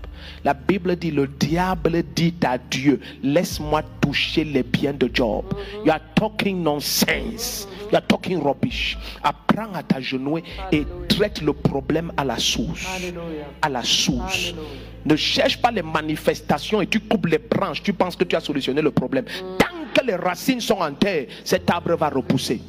La 0.45 0.55
Bible 0.55 0.97
dit, 0.97 1.11
le 1.11 1.27
diable 1.27 2.03
dit 2.15 2.35
à 2.45 2.59
Dieu, 2.59 3.01
laisse-moi 3.23 3.83
toucher 4.01 4.45
les 4.45 4.63
biens 4.63 4.93
de 4.93 5.11
Job. 5.13 5.45
You 5.85 5.93
are 5.93 6.01
talking 6.15 6.63
nonsense. 6.63 7.69
You 7.91 7.97
are 7.97 8.07
talking 8.07 8.43
rubbish. 8.43 8.99
Apprends 9.23 9.73
à 9.75 9.83
t'agenouiller 9.83 10.45
et 10.73 10.85
traite 11.09 11.43
le 11.43 11.53
problème 11.53 12.13
à 12.17 12.25
la 12.25 12.39
source. 12.39 12.87
À 13.61 13.69
la 13.69 13.83
source. 13.83 14.55
Ne 15.05 15.17
cherche 15.17 15.61
pas 15.61 15.71
les 15.71 15.83
manifestations 15.83 16.81
et 16.81 16.87
tu 16.87 17.01
coupes 17.01 17.27
les 17.27 17.39
branches. 17.39 17.83
Tu 17.83 17.93
penses 17.93 18.17
que 18.17 18.25
tu 18.25 18.37
as 18.37 18.41
solutionné 18.41 18.83
le 18.83 18.91
problème. 18.91 19.25
Tant 19.59 19.67
que 19.95 20.07
les 20.07 20.17
racines 20.17 20.61
sont 20.61 20.81
en 20.81 20.93
terre, 20.93 21.27
cet 21.45 21.71
arbre 21.71 21.95
va 21.97 22.09
repousser. 22.09 22.61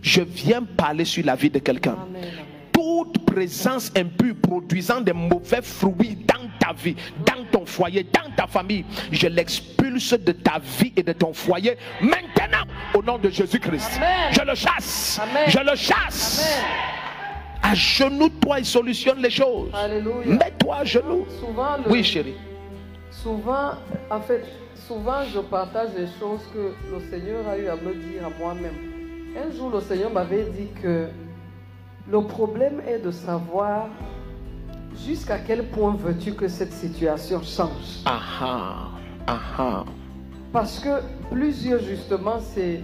Je 0.00 0.22
viens 0.22 0.62
parler 0.62 1.04
sur 1.04 1.24
la 1.24 1.34
vie 1.34 1.50
de 1.50 1.58
quelqu'un 1.58 1.96
toute 2.78 3.24
présence 3.24 3.90
impure 3.96 4.36
produisant 4.40 5.00
des 5.00 5.12
mauvais 5.12 5.62
fruits 5.62 6.16
dans 6.26 6.47
ta 6.68 6.72
vie, 6.74 6.96
dans 7.24 7.44
ton 7.50 7.64
foyer, 7.66 8.04
dans 8.04 8.30
ta 8.36 8.46
famille, 8.46 8.84
je 9.10 9.26
l'expulse 9.26 10.12
de 10.12 10.32
ta 10.32 10.58
vie 10.80 10.92
et 10.96 11.02
de 11.02 11.12
ton 11.12 11.32
foyer 11.32 11.76
maintenant 12.00 12.64
au 12.94 13.02
nom 13.02 13.18
de 13.18 13.28
Jésus-Christ. 13.30 14.00
Je 14.32 14.42
le 14.42 14.54
chasse. 14.54 15.20
Amen. 15.22 15.44
Je 15.48 15.58
le 15.58 15.76
chasse. 15.76 16.46
Amen. 16.62 17.72
Agenouille-toi 17.72 18.60
et 18.60 18.64
solutionne 18.64 19.20
les 19.20 19.30
choses. 19.30 19.70
Mets-toi 20.26 20.76
à 20.76 20.84
genoux. 20.84 21.26
Souvent, 21.40 21.76
le- 21.84 21.90
Oui, 21.90 22.04
chérie. 22.04 22.36
souvent, 23.10 23.72
en 24.10 24.20
fait, 24.20 24.44
souvent 24.86 25.22
je 25.34 25.40
partage 25.40 25.90
des 25.90 26.06
choses 26.20 26.40
que 26.54 26.74
le 26.92 27.00
Seigneur 27.10 27.46
a 27.48 27.58
eu 27.58 27.66
à 27.68 27.74
me 27.76 27.94
dire 27.94 28.26
à 28.26 28.38
moi-même. 28.38 28.74
Un 29.36 29.50
jour, 29.56 29.70
le 29.70 29.80
Seigneur 29.80 30.10
m'avait 30.12 30.44
dit 30.44 30.68
que 30.82 31.08
le 32.10 32.22
problème 32.22 32.80
est 32.88 32.98
de 33.00 33.10
savoir 33.10 33.88
jusqu'à 35.06 35.38
quel 35.38 35.64
point 35.64 35.96
veux-tu 35.98 36.32
que 36.32 36.48
cette 36.48 36.72
situation 36.72 37.40
change? 37.42 38.02
Ah 38.04 38.20
ah. 38.40 38.88
Ah 39.26 39.40
ah. 39.58 39.84
Parce 40.52 40.78
que 40.78 41.00
plusieurs, 41.30 41.80
justement, 41.80 42.38
c'est 42.40 42.80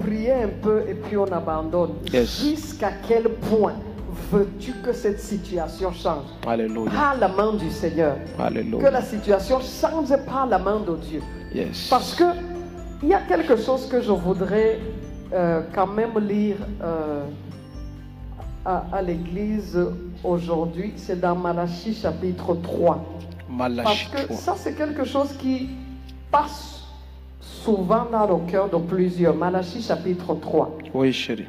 prier 0.00 0.32
un 0.32 0.48
peu 0.60 0.82
et 0.88 0.94
puis 0.94 1.16
on 1.16 1.30
abandonne. 1.32 1.92
Yes. 2.12 2.40
Jusqu'à 2.40 2.90
quel 3.06 3.28
point 3.28 3.74
veux-tu 4.30 4.72
que 4.82 4.92
cette 4.92 5.20
situation 5.20 5.92
change? 5.92 6.26
Alléluia. 6.46 6.90
Par 6.90 7.16
la 7.18 7.28
main 7.28 7.54
du 7.54 7.70
Seigneur. 7.70 8.16
Que 8.38 8.90
la 8.92 9.02
situation 9.02 9.60
change 9.60 10.16
par 10.26 10.46
la 10.46 10.58
main 10.58 10.80
de 10.80 10.96
Dieu. 10.96 11.22
Yes. 11.54 11.88
Parce 11.88 12.14
que 12.14 12.24
il 13.02 13.08
y 13.08 13.14
a 13.14 13.20
quelque 13.20 13.56
chose 13.56 13.86
que 13.88 14.00
je 14.00 14.12
voudrais 14.12 14.78
euh, 15.32 15.62
quand 15.74 15.86
même 15.88 16.18
lire 16.18 16.56
euh, 16.82 17.24
à, 18.64 18.84
à 18.92 19.02
l'église 19.02 19.78
aujourd'hui. 20.24 20.92
C'est 20.96 21.20
dans 21.20 21.34
Malachie 21.36 21.94
chapitre 21.94 22.54
3. 22.62 22.94
Parce 23.58 23.70
Malachie 23.70 24.10
que 24.10 24.22
3. 24.24 24.36
ça, 24.36 24.54
c'est 24.56 24.74
quelque 24.74 25.04
chose 25.04 25.32
qui 25.38 25.68
passe 26.30 26.84
souvent 27.40 28.06
dans 28.10 28.26
le 28.26 28.50
cœur 28.50 28.68
de 28.70 28.76
plusieurs. 28.76 29.34
Malachie 29.34 29.82
chapitre 29.82 30.34
3, 30.34 30.78
Oui, 30.94 31.12
chérie. 31.12 31.46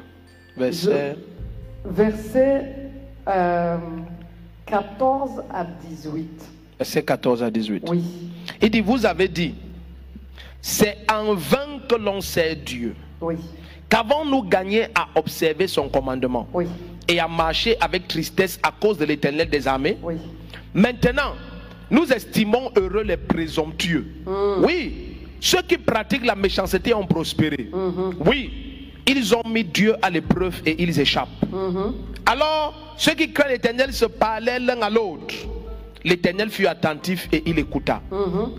Verset. 0.56 1.16
versets 1.84 2.90
euh, 3.28 3.76
14 4.66 5.42
à 5.52 5.64
18. 5.64 6.28
Verset 6.78 7.02
14 7.02 7.42
à 7.42 7.50
18. 7.50 7.84
Oui, 7.88 8.02
Il 8.60 8.70
dit, 8.70 8.80
vous 8.80 9.04
avez 9.06 9.28
dit, 9.28 9.54
c'est 10.60 10.98
en 11.12 11.34
vain 11.34 11.80
que 11.88 11.94
l'on 11.96 12.20
sait 12.20 12.54
Dieu. 12.56 12.94
oui, 13.20 13.36
Qu'avons-nous 13.88 14.42
gagné 14.44 14.84
à 14.94 15.06
observer 15.14 15.66
son 15.68 15.88
commandement? 15.88 16.48
Oui, 16.52 16.66
et 17.08 17.20
à 17.20 17.28
marcher 17.28 17.76
avec 17.80 18.08
tristesse 18.08 18.58
à 18.62 18.72
cause 18.72 18.98
de 18.98 19.04
l'éternel 19.04 19.48
des 19.48 19.66
armées 19.68 19.98
oui. 20.02 20.14
Maintenant, 20.74 21.34
nous 21.90 22.12
estimons 22.12 22.72
heureux 22.76 23.04
les 23.04 23.16
présomptueux. 23.16 24.06
Oui, 24.58 25.16
ceux 25.40 25.62
qui 25.62 25.78
pratiquent 25.78 26.24
la 26.26 26.34
méchanceté 26.34 26.92
ont 26.94 27.06
prospéré. 27.06 27.70
Oui, 28.26 28.90
ils 29.06 29.34
ont 29.34 29.48
mis 29.48 29.62
Dieu 29.64 29.94
à 30.02 30.10
l'épreuve 30.10 30.60
et 30.66 30.82
ils 30.82 30.98
échappent. 30.98 31.28
Alors, 32.26 32.94
ceux 32.96 33.14
qui 33.14 33.32
craignent 33.32 33.52
l'éternel 33.52 33.92
se 33.92 34.06
parlaient 34.06 34.58
l'un 34.58 34.80
à 34.82 34.90
l'autre. 34.90 35.34
L'éternel 36.02 36.50
fut 36.50 36.66
attentif 36.66 37.28
et 37.32 37.42
il 37.46 37.58
écouta. 37.58 38.02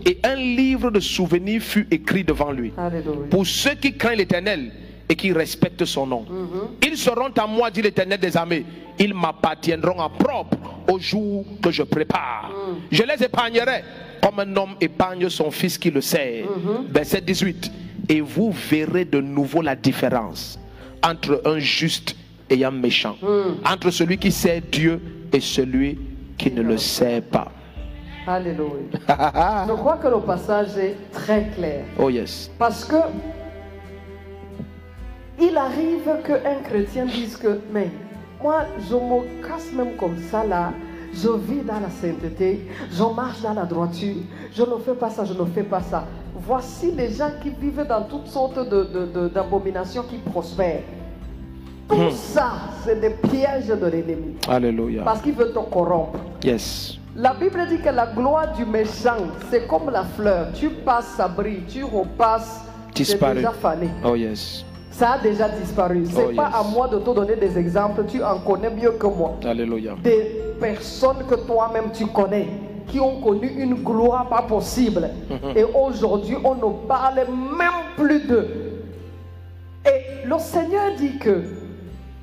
Et 0.06 0.18
un 0.24 0.36
livre 0.36 0.90
de 0.90 1.00
souvenirs 1.00 1.62
fut 1.62 1.86
écrit 1.90 2.24
devant 2.24 2.50
lui. 2.52 2.72
Alléluia. 2.78 3.26
Pour 3.30 3.46
ceux 3.46 3.74
qui 3.74 3.96
craignent 3.96 4.18
l'éternel 4.18 4.72
et 5.08 5.14
qui 5.14 5.32
respectent 5.32 5.84
son 5.84 6.06
nom. 6.06 6.24
Ils 6.84 6.96
seront 6.96 7.30
à 7.36 7.46
moi, 7.46 7.70
dit 7.70 7.82
l'éternel 7.82 8.18
des 8.18 8.36
armées. 8.36 8.64
Ils 8.98 9.14
m'appartiendront 9.14 9.98
en 10.00 10.10
propre 10.10 10.56
au 10.90 10.98
jour 10.98 11.44
que 11.62 11.70
je 11.70 11.82
prépare. 11.82 12.50
Je 12.90 13.02
les 13.02 13.22
épargnerai 13.22 13.84
comme 14.22 14.40
un 14.40 14.56
homme 14.56 14.74
épargne 14.80 15.28
son 15.28 15.50
fils 15.50 15.78
qui 15.78 15.90
le 15.90 16.00
sait. 16.00 16.44
Verset 16.90 17.20
18. 17.20 17.70
Et 18.08 18.20
vous 18.20 18.52
verrez 18.52 19.04
de 19.04 19.20
nouveau 19.20 19.62
la 19.62 19.74
différence 19.76 20.58
entre 21.04 21.42
un 21.44 21.58
juste 21.58 22.16
et 22.50 22.64
un 22.64 22.70
méchant. 22.70 23.16
Entre 23.64 23.90
celui 23.90 24.18
qui 24.18 24.32
sait 24.32 24.62
Dieu 24.72 25.00
et 25.32 25.40
celui 25.40 25.98
qui 26.38 26.50
ne 26.50 26.62
le 26.62 26.78
sait 26.78 27.20
pas. 27.20 27.50
Alléluia. 28.26 28.70
Je 29.68 29.72
crois 29.72 29.96
que 29.98 30.08
le 30.08 30.20
passage 30.20 30.76
est 30.78 30.96
très 31.12 31.48
clair. 31.56 31.84
oh 31.98 32.10
yes. 32.10 32.50
Parce 32.58 32.84
que 32.84 32.96
il 35.40 35.56
arrive 35.56 36.08
qu'un 36.26 36.60
chrétien 36.64 37.06
dise 37.06 37.36
que, 37.36 37.60
mais 37.72 37.90
moi, 38.42 38.64
je 38.88 38.94
me 38.94 39.46
casse 39.46 39.72
même 39.72 39.96
comme 39.96 40.16
ça 40.30 40.44
là. 40.44 40.72
Je 41.14 41.28
vis 41.30 41.62
dans 41.62 41.80
la 41.80 41.88
sainteté, 41.88 42.68
je 42.92 43.02
marche 43.14 43.40
dans 43.40 43.54
la 43.54 43.64
droiture, 43.64 44.16
je 44.52 44.62
ne 44.62 44.76
fais 44.84 44.92
pas 44.92 45.08
ça, 45.08 45.24
je 45.24 45.32
ne 45.32 45.44
fais 45.46 45.62
pas 45.62 45.80
ça. 45.80 46.04
Voici 46.46 46.92
les 46.92 47.10
gens 47.10 47.30
qui 47.42 47.48
vivent 47.48 47.86
dans 47.88 48.02
toutes 48.02 48.26
sortes 48.26 48.58
de- 48.58 48.84
de- 48.84 49.06
de- 49.06 49.28
d'abominations 49.28 50.02
qui 50.02 50.18
prospèrent. 50.18 50.82
Tout 51.88 52.10
ça, 52.10 52.50
c'est 52.84 53.00
des 53.00 53.10
pièges 53.10 53.68
de 53.68 53.86
l'ennemi. 53.86 54.34
Alléluia. 54.48 55.04
Parce 55.04 55.22
qu'il 55.22 55.32
veut 55.34 55.52
te 55.52 55.58
corrompre. 55.58 56.18
Yes. 56.44 56.98
La 57.14 57.32
Bible 57.32 57.64
dit 57.70 57.78
que 57.78 57.88
la 57.88 58.08
gloire 58.08 58.52
du 58.54 58.66
méchant, 58.66 59.16
c'est 59.50 59.66
comme 59.66 59.88
la 59.90 60.02
fleur. 60.04 60.48
Tu 60.52 60.68
passes, 60.68 61.14
ça 61.16 61.28
brille. 61.28 61.62
Tu 61.68 61.82
repasses, 61.84 62.60
c'est 63.04 63.18
déjà 63.36 63.52
fané. 63.52 63.88
Oh 64.04 64.14
yes. 64.16 64.66
Ça 64.98 65.12
a 65.12 65.18
déjà 65.18 65.48
disparu. 65.50 66.04
C'est 66.10 66.24
Oh, 66.30 66.34
pas 66.34 66.46
yes. 66.46 66.54
à 66.54 66.62
moi 66.62 66.88
de 66.88 66.98
te 66.98 67.10
donner 67.10 67.36
des 67.36 67.58
exemples. 67.58 68.04
Tu 68.08 68.22
en 68.24 68.38
connais 68.38 68.70
mieux 68.70 68.92
que 68.92 69.06
moi. 69.06 69.34
Alléluia. 69.44 69.94
Des 70.02 70.42
personnes 70.58 71.22
que 71.28 71.34
toi-même 71.34 71.90
tu 71.92 72.06
connais, 72.06 72.48
qui 72.86 72.98
ont 72.98 73.20
connu 73.20 73.46
une 73.58 73.74
gloire 73.74 74.26
pas 74.30 74.40
possible. 74.42 75.10
Et 75.54 75.64
aujourd'hui, 75.64 76.36
on 76.42 76.54
ne 76.54 76.72
parle 76.88 77.16
même 77.58 77.82
plus 77.96 78.20
d'eux. 78.26 78.48
Et 79.84 80.26
le 80.26 80.38
Seigneur 80.38 80.94
dit 80.96 81.18
que 81.18 81.42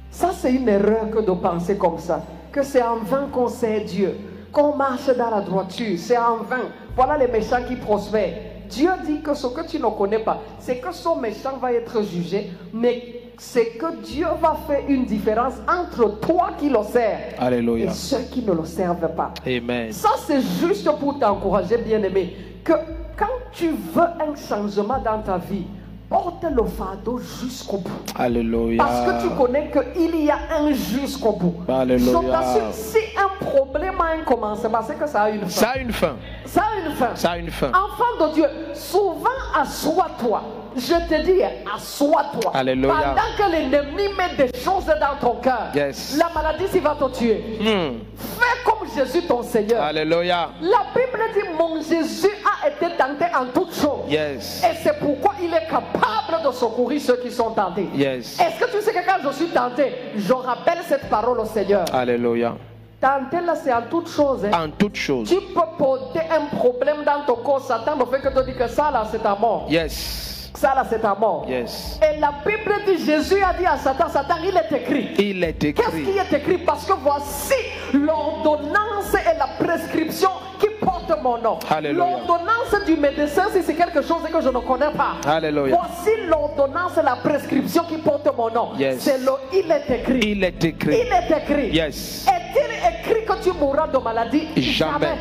ça, 0.10 0.32
c'est 0.36 0.52
une 0.54 0.68
erreur 0.68 1.12
que 1.12 1.20
de 1.20 1.32
penser 1.32 1.78
comme 1.78 2.00
ça. 2.00 2.24
Que 2.52 2.64
c'est 2.64 2.82
en 2.82 2.98
vain 3.04 3.28
qu'on 3.32 3.50
sait 3.50 3.82
Dieu. 3.82 4.16
Qu'on 4.52 4.76
marche 4.76 5.16
dans 5.16 5.30
la 5.30 5.42
droiture. 5.42 5.96
C'est 6.00 6.18
en 6.18 6.38
vain. 6.38 6.66
Voilà 6.96 7.18
les 7.20 7.28
méchants 7.28 7.64
qui 7.68 7.76
prospèrent. 7.76 8.34
Dieu 8.74 8.90
dit 9.06 9.22
que 9.22 9.34
ce 9.34 9.48
que 9.48 9.66
tu 9.68 9.78
ne 9.80 9.88
connais 9.98 10.20
pas, 10.20 10.42
c'est 10.60 10.78
que 10.80 10.92
son 10.94 11.16
méchant 11.18 11.58
va 11.62 11.74
être 11.74 12.02
jugé, 12.04 12.52
mais 12.74 13.22
c'est 13.38 13.72
que 13.78 13.96
Dieu 14.02 14.28
va 14.42 14.56
faire 14.68 14.84
une 14.88 15.06
différence 15.06 15.54
entre 15.68 16.20
toi 16.20 16.52
qui 16.58 16.70
le 16.70 16.82
sers 16.84 17.36
Alléluia. 17.40 17.86
et 17.86 17.90
ceux 17.94 18.22
qui 18.32 18.42
ne 18.44 18.52
le 18.54 18.66
servent 18.66 19.14
pas. 19.16 19.34
Amen. 19.46 19.92
Ça, 19.92 20.10
c'est 20.26 20.42
juste 20.42 20.90
pour 21.00 21.20
t'encourager, 21.20 21.78
bien-aimé, 21.78 22.36
que 22.64 22.74
quand 23.18 23.26
tu 23.52 23.70
veux 23.70 24.02
un 24.02 24.36
changement 24.36 25.00
dans 25.04 25.22
ta 25.22 25.38
vie, 25.38 25.66
porte 26.14 26.44
le 26.44 26.64
fardeau 26.66 27.18
jusqu'au 27.18 27.78
bout. 27.78 27.90
Alléluia. 28.16 28.84
Parce 28.84 29.02
que 29.08 29.22
tu 29.24 29.36
connais 29.36 29.72
qu'il 29.72 30.24
y 30.24 30.30
a 30.30 30.38
un 30.60 30.72
jusqu'au 30.72 31.32
bout. 31.32 31.56
Alléluia. 31.68 32.20
Je 32.22 32.32
t'assure, 32.32 32.72
si 32.72 33.00
un 33.18 33.44
problème 33.44 34.00
a 34.00 34.20
un 34.20 34.24
commencement, 34.24 34.82
c'est 34.86 35.00
que 35.00 35.08
ça 35.08 35.24
a 35.24 35.30
une 35.32 35.42
fin. 35.42 35.50
Ça 35.50 35.70
a 35.70 35.78
une 35.80 35.92
fin. 35.92 36.16
Ça 36.46 36.62
a 36.62 36.86
une 36.86 36.96
fin. 36.96 37.16
Ça 37.16 37.32
a 37.32 37.38
une 37.38 37.50
fin. 37.50 37.70
Enfant 37.70 38.28
de 38.28 38.34
Dieu, 38.36 38.46
souvent 38.76 39.40
assois-toi. 39.60 40.44
Je 40.76 40.94
te 41.08 41.22
dis, 41.24 41.42
assois-toi. 41.76 42.52
Alléluia. 42.54 42.94
Pendant 42.94 43.36
que 43.38 43.52
l'ennemi 43.52 44.04
met 44.18 44.36
des 44.46 44.60
choses 44.60 44.86
dans 44.86 45.16
ton 45.20 45.36
cœur, 45.36 45.68
Yes. 45.76 46.18
la 46.18 46.30
maladie, 46.34 46.68
s'il 46.68 46.82
va 46.82 46.96
te 47.00 47.10
tuer. 47.16 47.58
Hmm. 47.60 48.00
Fais 48.18 48.64
comme 48.66 48.88
Jésus 48.96 49.22
ton 49.28 49.44
Seigneur. 49.44 49.82
Alléluia. 49.84 50.50
La 50.62 50.86
Bible 50.96 51.20
dit, 51.34 51.48
mon 51.58 51.82
Jésus 51.82 52.30
a 52.64 52.68
été 52.70 52.96
tenté 52.98 53.26
en 53.36 53.46
toutes 53.54 53.74
choses. 53.76 54.10
Yes. 54.10 54.64
Et 54.64 54.76
c'est 54.84 54.98
pourquoi 55.00 55.34
il 55.42 55.54
est 55.54 55.68
capable 55.70 56.44
de 56.48 56.52
secourir 56.52 57.00
ceux 57.02 57.18
qui 57.18 57.32
sont 57.32 57.52
tentés. 57.52 57.88
Yes. 57.96 58.40
Est-ce 58.40 58.60
que 58.66 58.72
tu 58.78 58.82
sais 58.84 58.94
que 58.94 59.06
quand 59.06 59.30
je 59.30 59.36
suis 59.36 59.48
tenté, 59.50 59.94
je 60.16 60.34
rappelle 60.34 60.80
cette 60.88 61.10
parole 61.10 61.40
au 61.40 61.46
Seigneur? 61.46 61.86
Alléluia. 61.94 62.56
Tenter 63.00 63.42
là, 63.46 63.54
c'est 63.56 63.74
en 63.74 63.82
toute 63.82 64.08
chose. 64.10 64.46
hein. 64.46 64.52
En 64.66 64.70
toutes 64.70 64.96
choses. 64.96 65.28
Tu 65.30 65.36
peux 65.54 65.60
porter 65.78 66.22
un 66.32 66.56
problème 66.56 67.04
dans 67.06 67.26
ton 67.26 67.36
corps. 67.42 67.60
Satan 67.62 67.98
ne 67.98 68.06
fait 68.06 68.22
que 68.22 68.30
te 68.30 68.46
dire 68.46 68.58
que 68.58 68.68
ça 68.68 68.90
là, 68.92 69.06
c'est 69.12 69.22
ta 69.22 69.36
mort. 69.36 69.66
Yes. 69.70 70.33
Ça 70.56 70.74
là, 70.76 70.86
c'est 70.90 71.00
ta 71.00 71.16
mort. 71.16 71.46
Yes. 71.50 72.00
Et 72.02 72.20
la 72.20 72.32
Bible 72.46 72.74
dit, 72.86 73.04
Jésus 73.04 73.42
a 73.44 73.54
dit 73.54 73.66
à 73.66 73.78
Satan, 73.78 74.08
Satan, 74.08 74.36
il 74.44 74.56
est 74.56 74.72
écrit. 74.78 75.10
Il 75.18 75.44
est 75.44 75.54
Qu'est-ce 75.54 75.88
écrit. 75.90 76.04
qui 76.04 76.18
est 76.18 76.38
écrit? 76.38 76.58
Parce 76.60 76.86
que 76.86 76.94
voici 76.94 77.56
l'ordonnance 77.94 79.14
et 79.14 79.38
la 79.38 79.48
prescription 79.66 80.30
qui 80.60 80.68
porte 80.80 81.12
mon 81.22 81.38
nom. 81.40 81.58
L'ordonnance 81.94 82.86
du 82.86 82.96
médecin, 82.96 83.46
si 83.52 83.64
c'est 83.64 83.74
quelque 83.76 84.02
chose 84.02 84.22
que 84.32 84.42
je 84.42 84.50
ne 84.50 84.60
connais 84.60 84.92
pas. 84.96 85.16
Voici 85.24 86.12
l'ordonnance 86.28 86.98
et 86.98 87.04
la 87.04 87.16
prescription 87.16 87.84
qui 87.84 87.98
porte 87.98 88.28
mon 88.38 88.50
nom. 88.50 88.70
Yes. 88.78 89.00
C'est 89.00 89.18
le 89.20 89.32
il 89.52 89.72
est 89.72 89.90
écrit. 89.90 90.20
Il 90.32 90.44
est 90.44 90.64
écrit. 90.64 91.02
Il 91.06 91.14
est 91.14 91.38
écrit. 91.38 91.70
Yes. 91.76 92.28
Est-il 92.28 93.12
écrit 93.12 93.26
que 93.26 93.44
tu 93.44 93.52
mourras 93.58 93.88
de 93.88 93.98
maladie? 93.98 94.48
Jamais. 94.58 95.18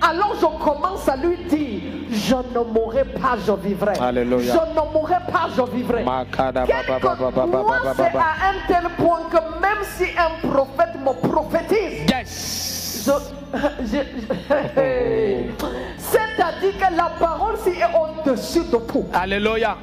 Alors 0.00 0.34
je 0.40 0.46
commence 0.64 1.08
à 1.08 1.16
lui 1.16 1.36
dire, 1.48 1.80
je 2.10 2.34
ne 2.36 2.64
mourrai 2.72 3.04
pas, 3.04 3.36
je 3.44 3.52
vivrai. 3.52 3.94
Alléluia. 4.00 4.54
Je 4.54 4.58
ne 4.80 4.92
mourrai 4.92 5.16
pas, 5.30 5.48
je 5.56 5.62
vivrai. 5.76 6.04
Moi, 6.04 6.24
c'est 7.96 8.02
à 8.16 8.32
un 8.48 8.56
tel 8.68 8.88
point 8.96 9.20
que 9.30 9.36
même 9.60 9.82
si 9.96 10.04
un 10.16 10.48
prophète 10.48 10.94
me 11.00 11.12
prophétise, 11.28 12.08
Yes. 12.08 13.04
je- 13.06 13.58
je- 13.84 13.86
je- 13.86 14.38
c'est-à-dire 15.98 16.74
que 16.78 16.96
la 16.96 17.10
parole 17.18 17.56
ci 17.64 17.70
est 17.70 18.28
au-dessus 18.28 18.64
de 18.70 18.76
tout. 18.76 19.06
Alléluia. 19.12 19.76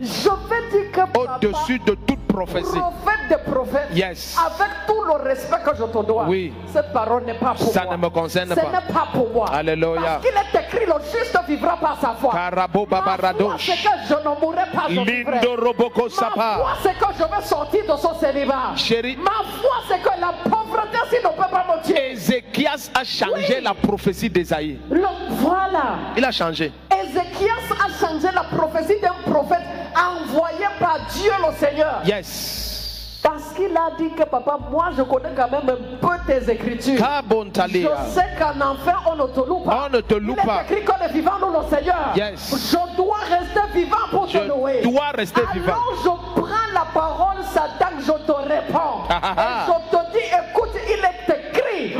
Je 0.00 0.28
vais 0.28 0.70
dire 0.70 0.92
que 0.92 1.46
Au-dessus 1.46 1.78
de 1.80 1.94
toute 1.94 2.20
prophétie. 2.28 2.68
prophète 2.78 3.28
des 3.28 3.50
prophètes, 3.52 3.88
Yes. 3.92 4.36
avec 4.38 4.68
tout 4.86 5.02
le 5.04 5.14
respect 5.28 5.56
que 5.64 5.76
je 5.76 5.82
te 5.84 6.06
dois, 6.06 6.24
Oui. 6.28 6.52
cette 6.72 6.92
parole 6.92 7.24
n'est 7.24 7.34
pas 7.34 7.54
pour 7.54 7.72
Ça 7.72 7.82
moi. 7.84 7.96
ne 7.96 8.02
me 8.02 8.08
concerne 8.08 8.50
Ce 8.50 8.54
pas. 8.54 8.62
n'est 8.62 8.92
pas 8.92 9.08
pour 9.12 9.28
moi. 9.32 9.46
Alléluia. 9.52 10.00
Parce 10.00 10.26
qu'il 10.26 10.30
est 10.36 10.60
écrit, 10.60 10.86
le 10.86 10.94
juste 11.18 11.38
vivra 11.48 11.76
par 11.78 12.00
sa 12.00 12.14
foi. 12.14 12.30
Foi, 12.30 12.86
babaradosh. 12.88 13.66
c'est 13.66 13.72
que 13.88 13.94
je 14.08 14.14
ne 14.14 14.40
mourrai 14.40 14.70
pas, 14.72 14.84
je. 14.88 15.00
Lindo 15.00 15.56
roboko 15.56 16.08
Ma 16.36 16.54
c'est 16.82 16.94
que 16.98 17.06
je 17.18 17.24
vais 17.24 17.42
sortir 17.42 17.84
de 17.84 17.96
ce 18.00 18.08
célibat. 18.20 18.76
Chérie. 18.76 19.16
Ma 19.16 19.30
foi, 19.60 19.76
c'est 19.88 19.98
que 20.00 20.20
la 20.20 20.32
pauvreté, 20.48 20.98
s'il 21.10 21.18
ne 21.18 21.28
peut 21.34 21.50
pas 21.50 21.64
me 21.76 21.82
tuer. 21.84 22.12
Ézéchias 22.12 22.90
a 22.94 23.02
changé 23.04 23.56
Oui. 23.56 23.62
la 23.64 23.74
prophétie 23.74 24.30
d'Ésaïe. 24.30 24.78
Voilà. 25.30 25.96
Il 26.16 26.24
a 26.24 26.30
changé. 26.30 26.72
Ézéchias 26.92 27.74
a 27.84 27.88
changé 28.06 28.28
la 28.34 28.44
prophétie 28.44 29.00
d'un 29.00 29.30
prophète 29.32 29.62
envoyé 29.98 30.66
par 30.78 30.98
Dieu 31.12 31.32
le 31.46 31.54
Seigneur. 31.56 32.00
Yes. 32.04 33.18
Parce 33.22 33.52
qu'il 33.54 33.76
a 33.76 33.90
dit 33.98 34.10
que 34.14 34.22
papa, 34.22 34.58
moi 34.70 34.86
je 34.96 35.02
connais 35.02 35.30
quand 35.36 35.50
même 35.50 35.68
un 35.68 35.96
peu 36.00 36.14
tes 36.26 36.50
écritures. 36.50 36.96
Je 36.96 38.10
sais 38.10 38.26
qu'en 38.38 38.60
enfer 38.70 39.02
on 39.10 39.16
ne 39.16 39.26
te 39.26 39.40
loue 39.40 39.58
pas. 39.60 39.88
On 39.90 39.96
ne 39.96 40.00
te 40.00 40.14
loue 40.14 40.36
Il 40.40 40.46
pas. 40.46 40.62
est 40.62 40.72
écrit 40.72 40.84
que 40.84 40.92
les 41.02 41.12
vivants 41.12 41.38
louent 41.40 41.60
le 41.60 41.68
Seigneur. 41.76 42.12
Yes. 42.14 42.70
Je 42.72 42.96
dois 42.96 43.18
rester 43.28 43.60
vivant 43.74 43.96
pour 44.10 44.28
Je 44.28 44.38
te 44.38 44.44
louer. 44.44 44.80
dois 44.82 45.10
rester 45.14 45.40
Alors 45.40 45.52
vivant. 45.52 45.74
je 46.04 46.40
prends 46.40 46.72
la 46.72 46.86
parole, 46.94 47.42
Satan, 47.52 47.96
je 48.00 48.12
te 48.12 48.32
réponds. 48.32 49.02
Ah, 49.10 49.20
ah, 49.22 49.34
ah. 49.36 49.66
Et 49.66 49.72
je 49.72 49.96
te 49.96 50.12
dis, 50.12 50.24
écoute, 50.24 50.70
il 50.86 51.04
est 51.04 51.34
écrit. 51.34 51.47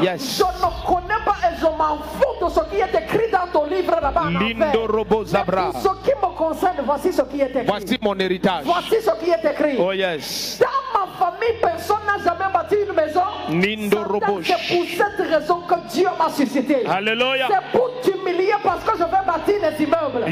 Yes. 0.02 0.38
Je 0.38 0.44
ne 0.44 0.86
connais 0.86 1.22
pas 1.24 1.36
et 1.48 1.56
je 1.58 1.64
m'en 1.66 1.98
fous 1.98 2.44
de 2.44 2.50
ce 2.50 2.60
qui 2.70 2.80
est 2.80 2.94
écrit 3.02 3.30
dans 3.30 3.46
ton 3.52 3.66
livre 3.66 3.96
là-bas. 4.00 4.24
Lindo 4.30 4.86
robo 4.86 5.24
zabra. 5.24 5.72
ce 5.74 5.88
qui 6.04 6.14
me 6.16 6.36
concerne, 6.36 6.76
voici 6.84 7.12
ce 7.12 7.22
qui 7.22 7.40
est 7.40 7.50
écrit. 7.50 7.64
Voici 7.66 7.98
mon 8.00 8.18
héritage. 8.18 8.64
Voici 8.64 8.96
ce 9.02 9.10
qui 9.24 9.30
est 9.30 9.44
écrit. 9.50 9.76
Oh 9.78 9.92
yes. 9.92 10.58
Dans 10.60 11.00
ma 11.00 11.06
famille, 11.18 11.56
personne 11.60 11.96
n'a 12.06 12.18
jamais 12.22 12.52
bâti 12.52 12.76
une 12.88 12.94
maison. 12.94 13.22
Nindo. 13.50 13.98
C'est 14.44 14.76
pour 14.76 14.84
cette 14.86 15.26
raison 15.26 15.60
que 15.62 15.74
Dieu 15.92 16.08
m'a 16.18 16.28
suscité. 16.30 16.86
Alléluia. 16.86 17.46
C'est 17.48 17.78
pour 17.78 17.90
t'humilier 18.02 18.54
parce 18.62 18.84
que 18.84 18.92
je 18.98 19.04
vais 19.04 19.26
bâtir 19.26 19.54
les 19.62 19.84
immeubles. 19.84 20.24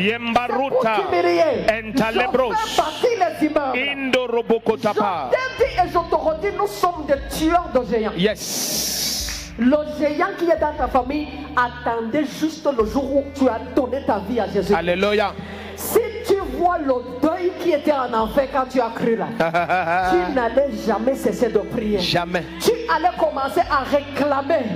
Pour 0.70 0.81
t'humilier. 0.81 1.64
Entalebros. 1.89 2.52
Je 2.52 2.77
vais 2.77 2.82
bâtir 2.82 3.10
les 3.40 3.47
immeubles. 3.47 3.78
Indo 3.78 4.27
roboko 4.27 4.77
Je 4.77 4.82
tapa. 4.82 5.31
t'ai 5.31 5.64
dit 5.64 5.70
et 5.73 5.89
je 5.89 5.93
te 6.10 6.14
redis, 6.14 6.56
nous 6.56 6.66
sommes 6.66 7.06
des 7.06 7.36
tueurs 7.36 7.68
de 7.74 7.85
géants. 7.90 8.12
Yes. 8.16 9.15
Le 9.59 9.77
géant 9.99 10.27
qui 10.39 10.45
est 10.51 10.59
dans 10.61 10.73
ta 10.77 10.87
famille 10.87 11.28
attendait 11.57 12.24
juste 12.24 12.69
le 12.77 12.85
jour 12.85 13.16
où 13.16 13.24
tu 13.35 13.49
as 13.49 13.61
donné 13.74 14.03
ta 14.07 14.19
vie 14.19 14.39
à 14.39 14.49
Jésus. 14.49 14.74
Alléluia. 14.74 15.33
Si 15.77 15.99
tu 16.27 16.35
vois 16.59 16.78
le 16.78 16.95
deuil 17.23 17.53
qui 17.61 17.73
était 17.73 17.93
en 17.93 18.12
enfer 18.12 18.49
quand 18.53 18.66
tu 18.70 18.81
as 18.81 18.91
cru 18.95 19.16
là, 19.16 19.27
tu 20.11 20.35
n'allais 20.35 20.70
jamais 20.87 21.15
cesser 21.15 21.49
de 21.49 21.59
prier. 21.59 21.99
Jamais. 21.99 22.45
Tu 22.61 22.73
allais 22.95 23.15
commencer 23.19 23.62
à 23.70 23.85
réclamer 23.85 24.66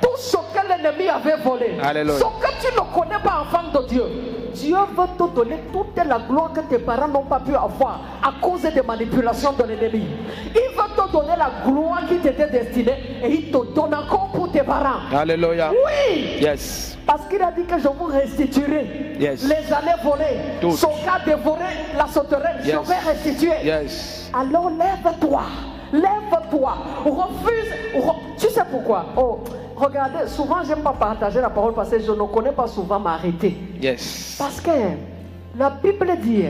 tout 0.00 0.16
ce 0.16 0.36
que 0.36 0.68
l'ennemi 0.68 1.08
avait 1.08 1.36
volé. 1.42 1.76
Alléluia. 1.82 2.18
Ce 2.18 2.22
que 2.24 2.66
tu 2.66 2.74
ne 2.74 2.94
connais 2.94 3.22
pas, 3.22 3.42
enfant 3.42 3.80
de 3.80 3.86
Dieu. 3.88 4.04
Dieu 4.54 4.76
veut 4.76 5.06
te 5.16 5.34
donner 5.34 5.60
toute 5.72 5.96
la 5.96 6.18
gloire 6.18 6.52
que 6.52 6.60
tes 6.60 6.78
parents 6.78 7.08
n'ont 7.08 7.24
pas 7.24 7.40
pu 7.40 7.54
avoir 7.54 8.00
à 8.22 8.32
cause 8.40 8.62
des 8.62 8.82
manipulations 8.82 9.52
de 9.52 9.62
l'ennemi. 9.64 10.04
Il 10.54 10.76
veut 10.76 10.89
te 11.10 11.16
donner 11.16 11.36
la 11.36 11.50
gloire 11.64 12.02
qui 12.08 12.16
t'était 12.18 12.48
destinée 12.48 12.96
et 13.22 13.28
il 13.30 13.50
te 13.50 13.74
donne 13.74 13.94
encore 13.94 14.30
pour 14.32 14.50
tes 14.50 14.62
parents. 14.62 15.00
Alléluia. 15.14 15.70
Oui! 15.72 16.38
Yes. 16.40 16.98
Parce 17.06 17.26
qu'il 17.26 17.42
a 17.42 17.50
dit 17.50 17.64
que 17.64 17.78
je 17.78 17.88
vous 17.88 18.04
restituerai 18.06 19.16
Yes. 19.18 19.42
les 19.44 19.72
années 19.72 20.00
volées, 20.02 20.36
Toutes. 20.60 20.72
son 20.76 20.88
cas 21.04 21.18
dévoré, 21.24 21.64
la 21.96 22.06
sauterelle, 22.06 22.60
je 22.62 22.70
vais 22.70 23.10
restituer. 23.10 23.52
Yes. 23.64 24.30
Alors 24.32 24.70
lève-toi, 24.70 25.42
lève-toi, 25.92 26.74
refuse. 27.04 27.72
re- 27.94 28.14
Tu 28.38 28.46
sais 28.48 28.62
pourquoi? 28.70 29.06
Oh, 29.16 29.40
regardez, 29.76 30.26
souvent 30.28 30.62
j'aime 30.66 30.82
pas 30.82 30.92
partager 30.92 31.40
la 31.40 31.50
parole 31.50 31.74
parce 31.74 31.90
que 31.90 31.98
je 32.00 32.12
ne 32.12 32.22
connais 32.32 32.52
pas 32.52 32.66
souvent 32.68 33.00
m'arrêter. 33.00 33.56
Yes. 33.82 34.36
Parce 34.38 34.60
que 34.60 34.70
la 35.58 35.70
Bible 35.70 36.10
dit, 36.22 36.44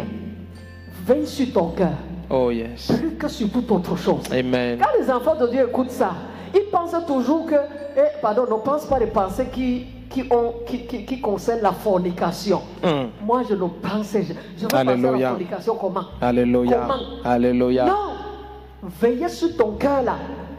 veille 1.07 1.27
sur 1.27 1.53
ton 1.53 1.69
cœur, 1.71 1.89
Oh 2.31 2.51
yes. 2.51 2.93
plus 2.93 3.17
que 3.17 3.29
sur 3.29 3.51
toute 3.51 3.71
autre 3.73 3.97
chose. 3.97 4.23
Amen. 4.33 4.79
Quand 4.81 5.01
les 5.01 5.11
enfants 5.11 5.35
de 5.35 5.49
Dieu 5.49 5.67
écoutent 5.69 5.91
ça, 5.91 6.13
ils 6.55 6.69
pensent 6.71 6.95
toujours 7.07 7.47
que, 7.47 7.57
eh, 7.97 8.01
pardon, 8.23 8.43
ne 8.43 8.63
pense 8.63 8.85
pas 8.87 8.99
les 9.01 9.07
pensées 9.09 9.47
qui, 9.53 9.87
qui, 10.09 10.23
ont, 10.31 10.55
qui, 10.67 10.87
qui, 10.87 11.23
la 11.61 11.73
fornication. 11.73 12.63
Mm. 12.83 13.25
Moi, 13.27 13.43
je 13.49 13.55
ne 13.55 13.67
pensais, 13.67 14.23
je, 14.23 14.33
je 14.57 14.63
veux 14.63 14.69
penser 14.69 14.77
à 14.77 14.79
Alléluia. 14.93 15.19
la 15.19 15.29
fornication 15.31 15.75
comment? 15.77 16.05
Alléluia. 16.21 16.81
Comment? 16.87 17.03
Alléluia. 17.25 17.85
Non, 17.87 18.89
veillez 19.01 19.29
sur 19.29 19.57
ton 19.57 19.73
cœur 19.73 20.03
là. 20.03 20.17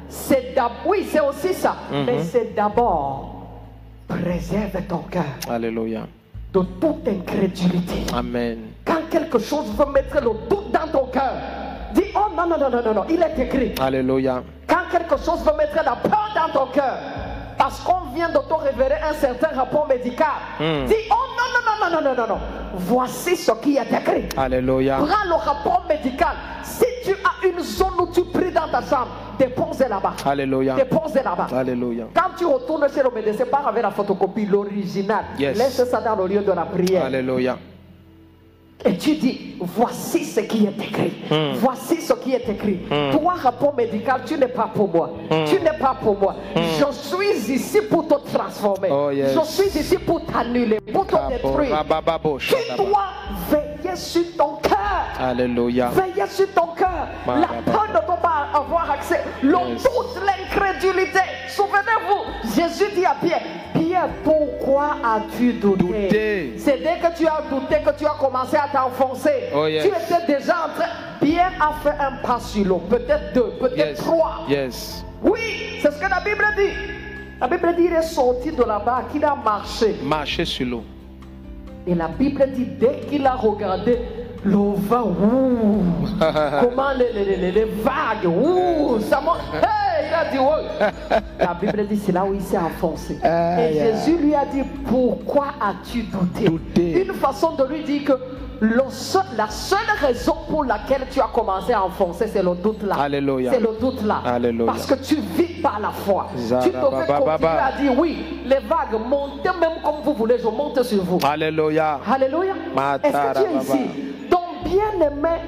C'est 0.10 0.54
d'ab- 0.54 0.72
oui, 0.86 1.06
c'est 1.10 1.22
aussi 1.22 1.54
ça, 1.54 1.76
Mhm. 1.90 2.04
mais 2.06 2.20
c'est 2.24 2.54
d'abord 2.54 3.36
préserve 4.10 4.82
ton 4.90 4.98
cœur 5.10 5.24
Alléluia. 5.50 6.02
de 6.54 6.60
toute 6.82 7.08
incrédulité. 7.08 8.14
Amen. 8.14 8.58
Quand 8.86 9.10
quelque 9.10 9.40
chose 9.40 9.68
veut 9.78 9.92
mettre 9.94 10.16
le 10.22 10.32
doute 10.50 10.70
dans 10.74 10.92
ton 11.00 11.06
cœur, 11.08 11.32
non 12.48 12.58
non 12.58 12.70
non 12.70 12.70
non 12.70 12.82
non 12.84 12.94
non, 12.94 13.06
il 13.10 13.22
est 13.22 13.40
écrit. 13.40 13.74
Alléluia. 13.82 14.44
Quand 14.68 14.90
quelque 14.92 15.18
chose 15.18 15.40
veut 15.46 15.56
mettre 15.58 15.76
la 15.76 15.96
peur 15.96 16.30
dans 16.36 16.60
ton 16.60 16.72
cœur, 16.72 16.98
parce 17.58 17.80
qu'on 17.82 18.14
vient 18.14 18.30
de 18.30 18.38
te 18.40 18.54
révéler 18.54 18.96
un 19.08 19.14
certain 19.14 19.56
rapport 19.56 19.88
médical, 19.88 20.28
Hmm. 20.60 20.86
dis 20.88 20.96
oh 21.10 21.14
non, 21.38 21.48
non, 21.54 21.62
non, 21.66 21.90
non, 21.90 22.02
non, 22.02 22.16
non, 22.16 22.16
non, 22.28 22.36
non. 22.36 22.42
Voici 22.76 23.36
ce 23.36 23.52
qui 23.62 23.78
est 23.78 23.92
écrit. 23.92 24.30
Alléluia. 24.38 24.98
Prends 24.98 25.28
le 25.28 25.36
rapport 25.36 25.84
médical. 25.90 26.36
Si 26.64 26.86
tu 27.04 27.12
as 27.12 27.48
une 27.48 27.60
zone 27.62 27.94
où 28.00 28.08
tu 28.12 28.24
pries 28.24 28.52
dans 28.52 28.68
ta 28.70 28.82
chambre, 28.82 29.08
dépose 29.38 29.80
là-bas. 29.80 30.14
Alléluia. 30.26 30.76
Dépose 30.76 31.16
là-bas. 31.16 31.48
Alléluia. 31.56 32.06
Quand 32.14 32.30
tu 32.38 32.46
retournes 32.46 32.88
chez 32.94 33.04
le 33.04 33.10
médecin, 33.12 33.44
pars 33.50 33.68
avec 33.68 33.84
la 33.84 33.92
photocopie, 33.92 34.46
l'original. 34.46 35.26
Yes. 35.38 35.58
Laisse 35.58 35.84
ça 35.90 36.00
dans 36.02 36.16
le 36.16 36.28
lieu 36.28 36.42
de 36.42 36.52
la 36.52 36.64
prière. 36.64 37.06
Alléluia. 37.06 37.58
Et 38.84 38.98
tu 38.98 39.16
dis, 39.16 39.56
voici 39.60 40.26
ce 40.26 40.40
qui 40.40 40.66
est 40.66 40.80
écrit. 40.84 41.14
Hmm. 41.30 41.54
Voici 41.56 42.02
ce 42.02 42.14
qui 42.14 42.34
est 42.34 42.50
écrit. 42.50 42.80
Toi, 43.12 43.34
rapport 43.42 43.76
médical, 43.76 44.22
tu 44.26 44.38
n'es 44.38 44.48
pas 44.48 44.70
pour 44.74 44.90
moi. 44.90 45.12
Hmm. 45.30 45.46
Tu 45.46 45.56
n'es 45.60 45.78
pas 45.80 45.96
pour 46.02 46.18
moi. 46.18 46.36
Je 46.56 46.92
suis 46.92 47.54
ici 47.54 47.82
pour 47.82 48.08
te 48.08 48.16
transformer. 48.34 48.90
Oh, 48.92 49.12
yes. 49.12 49.34
Je 49.34 49.46
suis 49.46 49.80
ici 49.80 49.98
pour 49.98 50.26
t'annuler, 50.26 50.80
pour 50.80 51.06
te 51.06 51.16
détruire. 51.30 51.86
Tu 52.40 52.56
dois 52.78 53.10
veiller 53.50 53.96
sur 53.96 54.24
ton 54.38 54.56
cœur. 54.62 54.78
Alléluia. 55.20 55.90
Veillez 55.90 56.28
sur 56.28 56.48
ton 56.54 56.68
cœur. 56.76 57.08
La 57.28 57.72
peur 57.72 57.88
ne 57.94 58.00
peut 58.00 58.22
pas 58.22 58.48
avoir 58.54 58.90
accès. 58.92 59.22
Le 59.44 59.50
Yes. 59.72 59.84
doute, 59.84 60.22
l'incrédulité. 60.26 61.20
Souvenez-vous, 61.50 62.50
Jésus 62.56 62.92
dit 62.96 63.06
à 63.06 63.16
Pierre, 63.22 63.42
Pierre, 63.74 64.08
pourquoi 64.24 64.96
as-tu 65.04 65.54
douté? 65.54 65.84
Douté. 65.84 66.54
C'est 66.58 66.78
dès 66.78 66.98
que 67.00 67.16
tu 67.18 67.28
as 67.28 67.42
douté 67.50 67.76
que 67.86 67.92
tu 67.98 68.06
as 68.06 68.16
commencé 68.20 68.56
à 68.56 68.68
t'enfoncer. 68.72 69.50
Oh, 69.56 69.68
yes. 69.68 69.84
Tu 69.84 69.90
étais 69.90 70.34
déjà 70.38 70.54
en 70.66 70.80
train. 70.80 70.90
Pierre 71.22 71.52
a 71.60 71.74
fait 71.84 71.96
un 72.00 72.14
pas 72.26 72.40
sur 72.40 72.66
l'eau, 72.66 72.82
peut-être 72.90 73.34
deux, 73.34 73.52
peut-être 73.60 73.78
Yes. 73.78 73.98
trois. 74.00 74.40
Yes. 74.50 75.06
Oui, 75.24 75.80
c'est 75.82 75.92
ce 75.92 76.00
que 76.00 76.10
la 76.10 76.20
Bible 76.20 76.44
dit. 76.58 76.74
La 77.40 77.48
Bible 77.48 77.76
dit 77.76 77.84
qu'il 77.86 77.94
est 77.94 78.02
sorti 78.02 78.52
de 78.52 78.64
là-bas, 78.64 79.04
qu'il 79.12 79.24
a 79.24 79.36
marché. 79.36 79.96
Marcher 80.04 80.46
sur 80.46 80.66
l'eau. 80.68 80.84
Et 81.88 81.96
la 81.96 82.08
Bible 82.08 82.44
dit, 82.54 82.66
dès 82.80 83.02
qu'il 83.10 83.26
a 83.26 83.34
regardé, 83.34 84.00
le 84.44 84.56
vent, 84.56 85.08
ouh, 85.10 85.84
comment 86.20 86.92
les, 86.98 87.12
les- 87.14 87.36
les- 87.38 87.52
les 87.52 87.66
vagues, 87.66 88.26
ouh, 88.28 89.00
ça 89.00 89.22
monte. 89.22 89.38
Hey, 89.54 90.08
il 90.08 90.14
a 90.14 90.32
dit, 90.32 90.40
ouais. 90.40 91.20
La 91.40 91.54
Bible 91.54 91.88
dit, 91.88 91.98
c'est 92.04 92.12
là 92.12 92.24
où 92.26 92.34
il 92.34 92.42
s'est 92.42 92.58
enfoncé. 92.58 93.18
Et. 93.24 93.74
Jésus 93.74 94.18
lui 94.18 94.34
a 94.34 94.46
dit, 94.46 94.64
pourquoi 94.88 95.48
as-tu 95.62 96.04
douté? 96.04 96.46
Douté. 96.46 97.04
Une 97.06 97.14
façon 97.14 97.52
de 97.56 97.64
lui 97.66 97.84
dire 97.84 98.04
que 98.06 98.14
seul- 98.90 99.22
la 99.38 99.50
seule 99.50 99.80
raison 100.00 100.36
pour 100.50 100.64
laquelle 100.64 101.08
tu 101.10 101.20
as 101.20 101.30
commencé 101.34 101.74
à 101.74 101.84
enfoncer, 101.84 102.28
c'est 102.28 102.44
le 102.44 102.54
doute 102.56 102.84
là. 102.84 102.96
Alléluia. 103.00 103.52
C'est 103.54 103.60
le 103.60 103.76
doute 103.80 104.04
là. 104.04 104.22
Alléluia. 104.26 104.66
Parce 104.72 104.86
que 104.86 104.96
tu 104.96 105.16
vis 105.16 105.62
par 105.62 105.80
la 105.80 105.90
foi. 105.90 106.28
Zara 106.38 106.64
tu 106.64 106.72
baba 106.72 107.06
continuer 107.18 107.50
à 107.50 107.72
dire, 107.82 107.98
oui, 108.00 108.42
les 108.46 108.60
vagues, 108.60 109.00
montez 109.08 109.50
même 109.60 109.82
comme 109.84 110.02
vous 110.04 110.14
voulez, 110.14 110.38
je 110.38 110.48
monte 110.48 110.84
sur 110.84 111.04
vous. 111.04 111.20
Alléluia. 111.24 112.00
Alléluia. 112.12 112.54
Est-ce 113.04 113.12
que 113.12 113.44
tu 113.46 113.52
es 113.52 113.58
ici? 113.62 113.90
Donc, 114.30 114.64
bien-aimé, 114.66 115.40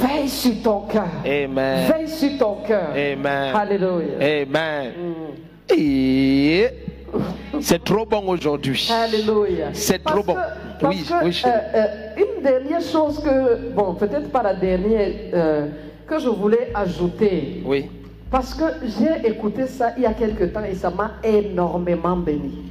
veille 0.00 0.28
sur 0.28 0.62
ton 0.62 0.80
cœur. 0.80 1.04
Amen. 1.24 1.86
Veille 1.92 2.08
sur 2.08 2.38
ton 2.38 2.56
cœur. 2.66 2.88
Amen. 2.94 3.54
Alléluia. 3.54 4.14
Amen. 4.20 4.92
Et 5.70 6.68
c'est 7.60 7.82
trop 7.84 8.04
bon 8.06 8.28
aujourd'hui. 8.28 8.88
Alléluia. 8.92 9.68
C'est 9.72 10.02
trop 10.04 10.22
bon. 10.22 10.34
que- 10.34 10.86
Oui, 10.86 11.02
que, 11.08 11.24
oui, 11.24 11.42
euh, 11.46 11.48
euh, 11.48 11.86
une 12.16 12.42
dernière 12.42 12.80
chose 12.82 13.20
que, 13.20 13.70
bon, 13.74 13.94
peut-être 13.94 14.30
pas 14.30 14.42
la 14.42 14.54
dernière, 14.54 15.10
euh, 15.32 15.66
que 16.06 16.18
je 16.18 16.28
voulais 16.28 16.70
ajouter. 16.74 17.62
Oui. 17.64 17.86
Parce 18.30 18.52
que 18.54 18.64
j'ai 18.82 19.28
écouté 19.28 19.66
ça 19.66 19.92
il 19.96 20.02
y 20.02 20.06
a 20.06 20.12
quelque 20.12 20.44
temps 20.44 20.64
et 20.64 20.74
ça 20.74 20.90
m'a 20.90 21.12
énormément 21.22 22.16
béni. 22.16 22.64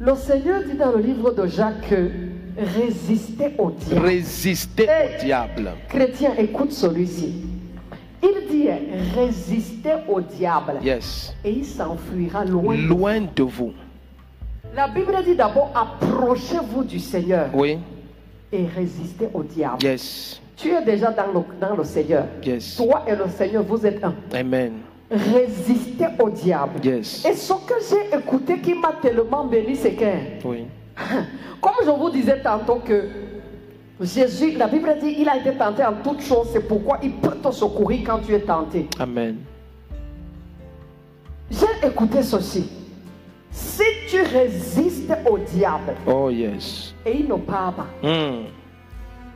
Le 0.00 0.14
Seigneur 0.16 0.62
dit 0.64 0.76
dans 0.76 0.90
le 0.92 0.98
livre 1.02 1.30
de 1.32 1.46
Jacques 1.46 1.88
que 1.90 2.10
résistez 2.58 3.52
au 3.58 3.70
diable. 3.70 4.06
Résister 4.06 4.84
Hey. 4.88 5.16
au 5.20 5.24
diable. 5.24 5.70
Chrétien, 5.88 6.30
écoute 6.38 6.72
celui-ci. 6.72 7.34
Résistez 9.14 9.94
au 10.08 10.20
diable 10.20 10.74
Yes. 10.82 11.34
et 11.44 11.50
il 11.50 11.64
s'enfuira 11.64 12.44
loin. 12.44 12.76
Loin 12.76 13.20
de 13.34 13.42
vous. 13.42 13.72
La 14.74 14.88
Bible 14.88 15.14
dit 15.24 15.34
d'abord 15.36 15.70
approchez-vous 15.74 16.84
du 16.84 16.98
Seigneur 16.98 17.48
Oui. 17.54 17.78
et 18.52 18.66
résistez 18.66 19.28
au 19.32 19.42
diable. 19.42 19.82
Yes. 19.82 20.40
Tu 20.56 20.70
es 20.70 20.82
déjà 20.84 21.10
dans 21.10 21.26
le, 21.32 21.40
dans 21.60 21.76
le 21.76 21.84
Seigneur. 21.84 22.24
Yes. 22.44 22.76
Toi 22.76 23.02
et 23.06 23.14
le 23.16 23.28
Seigneur, 23.28 23.62
vous 23.64 23.84
êtes 23.86 24.02
un. 24.04 24.14
Amen. 24.32 24.72
Résistez 25.10 26.06
au 26.18 26.30
diable. 26.30 26.80
Yes. 26.84 27.24
Et 27.24 27.34
ce 27.34 27.52
que 27.52 27.74
j'ai 27.88 28.16
écouté 28.18 28.58
qui 28.60 28.74
m'a 28.74 28.92
tellement 29.00 29.44
béni, 29.44 29.76
c'est 29.76 29.92
que, 29.92 30.04
Oui. 30.44 30.64
comme 31.60 31.72
je 31.84 31.90
vous 31.90 32.10
disais 32.10 32.40
tantôt 32.42 32.76
que 32.84 33.08
Jésus, 34.00 34.52
la 34.56 34.66
Bible 34.66 34.96
dit, 35.00 35.16
il 35.20 35.28
a 35.28 35.36
été 35.36 35.52
tenté 35.56 35.84
en 35.84 35.94
toutes 36.02 36.20
choses, 36.22 36.48
c'est 36.52 36.66
pourquoi 36.66 36.98
il 37.02 37.12
peut 37.12 37.36
te 37.36 37.50
secourir 37.52 38.00
quand 38.04 38.18
tu 38.18 38.34
es 38.34 38.40
tenté. 38.40 38.88
Amen. 38.98 39.36
J'ai 41.50 41.86
écouté 41.86 42.22
ceci. 42.22 42.68
Si 43.50 43.82
tu 44.08 44.20
résistes 44.22 45.12
au 45.30 45.38
diable 45.38 45.94
Oh 46.06 46.28
yes. 46.28 46.92
et 47.06 47.18
il 47.18 47.28
ne 47.28 47.36
part 47.36 47.72
pas, 47.74 47.86
Mm. 48.02 48.46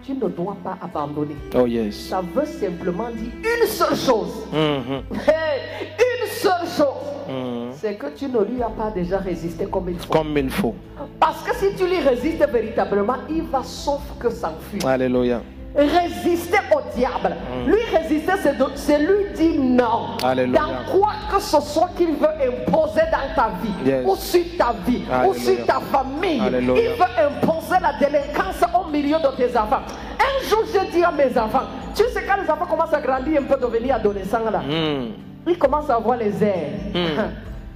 tu 0.03 0.13
ne 0.15 0.29
dois 0.29 0.57
pas 0.65 0.77
abandonner. 0.83 1.37
Oh 1.55 1.67
yes. 1.67 1.95
Ça 2.09 2.21
veut 2.21 2.45
simplement 2.47 3.11
dire 3.11 3.31
une 3.39 3.67
seule 3.69 3.95
chose. 3.97 4.45
Mhm. 4.53 5.03
Hey, 5.29 5.61
une 6.01 6.08
seule 6.43 6.67
chose. 6.77 6.87
Mm. 7.29 7.73
C'est 7.81 7.95
que 7.95 8.07
tu 8.17 8.27
ne 8.27 8.39
lui 8.45 8.63
as 8.63 8.71
pas 8.71 8.91
déjà 8.91 9.19
résisté 9.19 9.67
comme 9.67 9.89
il 9.91 9.99
faut. 9.99 10.13
Comme 10.13 10.37
il 10.37 10.51
faut. 10.51 10.75
Parce 11.21 11.43
que 11.43 11.55
si 11.57 11.75
tu 11.77 11.87
lui 11.87 11.99
résistes 12.01 12.45
véritablement, 12.51 13.17
il 13.29 13.43
va 13.45 13.63
sauf 13.63 14.01
que 14.19 14.31
s'enfuir. 14.31 14.87
Alléluia. 14.87 15.41
Résister 15.77 16.59
au 16.75 16.81
diable. 16.97 17.37
Lui 17.67 17.79
résister, 17.97 18.33
c'est 18.75 18.99
lui 18.99 19.33
dire 19.37 19.61
non. 19.61 20.17
Alléluia. 20.25 20.61
Dans 20.61 20.99
quoi 20.99 21.11
que 21.33 21.41
ce 21.41 21.61
soit 21.61 21.91
qu'il 21.97 22.09
veut 22.15 22.27
imposer 22.27 23.03
dans 23.13 23.35
ta 23.37 23.51
vie, 23.63 23.89
Yes. 23.89 24.05
ou 24.07 24.17
sur 24.17 24.43
ta 24.57 24.75
vie, 24.87 25.05
ou 25.29 25.35
sur 25.35 25.65
ta 25.67 25.79
famille. 25.93 26.41
Alléluia. 26.41 26.83
Il 26.83 26.89
veut 26.91 27.27
imposer 27.27 27.77
la 27.81 27.93
délinquance 27.99 28.63
au 28.75 28.91
milieu 28.91 29.19
de 29.19 29.37
tes 29.37 29.57
enfants. 29.57 29.83
Un 30.19 30.49
jour, 30.49 30.65
j'ai 30.73 30.91
dit 30.91 31.05
à 31.05 31.13
mes 31.13 31.39
enfants, 31.39 31.67
tu 31.95 32.03
sais 32.13 32.25
quand 32.27 32.43
les 32.43 32.51
enfants 32.51 32.67
commencent 32.67 32.95
à 32.95 33.01
grandir 33.01 33.41
un 33.41 33.45
peu, 33.45 33.57
devenir 33.61 33.97
adolescents 33.97 34.51
là, 34.51 34.61
Mm. 34.61 35.13
Ils 35.47 35.59
commencent 35.59 35.91
à 35.91 35.97
avoir 35.97 36.17
les 36.19 36.43
airs. 36.43 36.73
Hmm. 36.95 37.31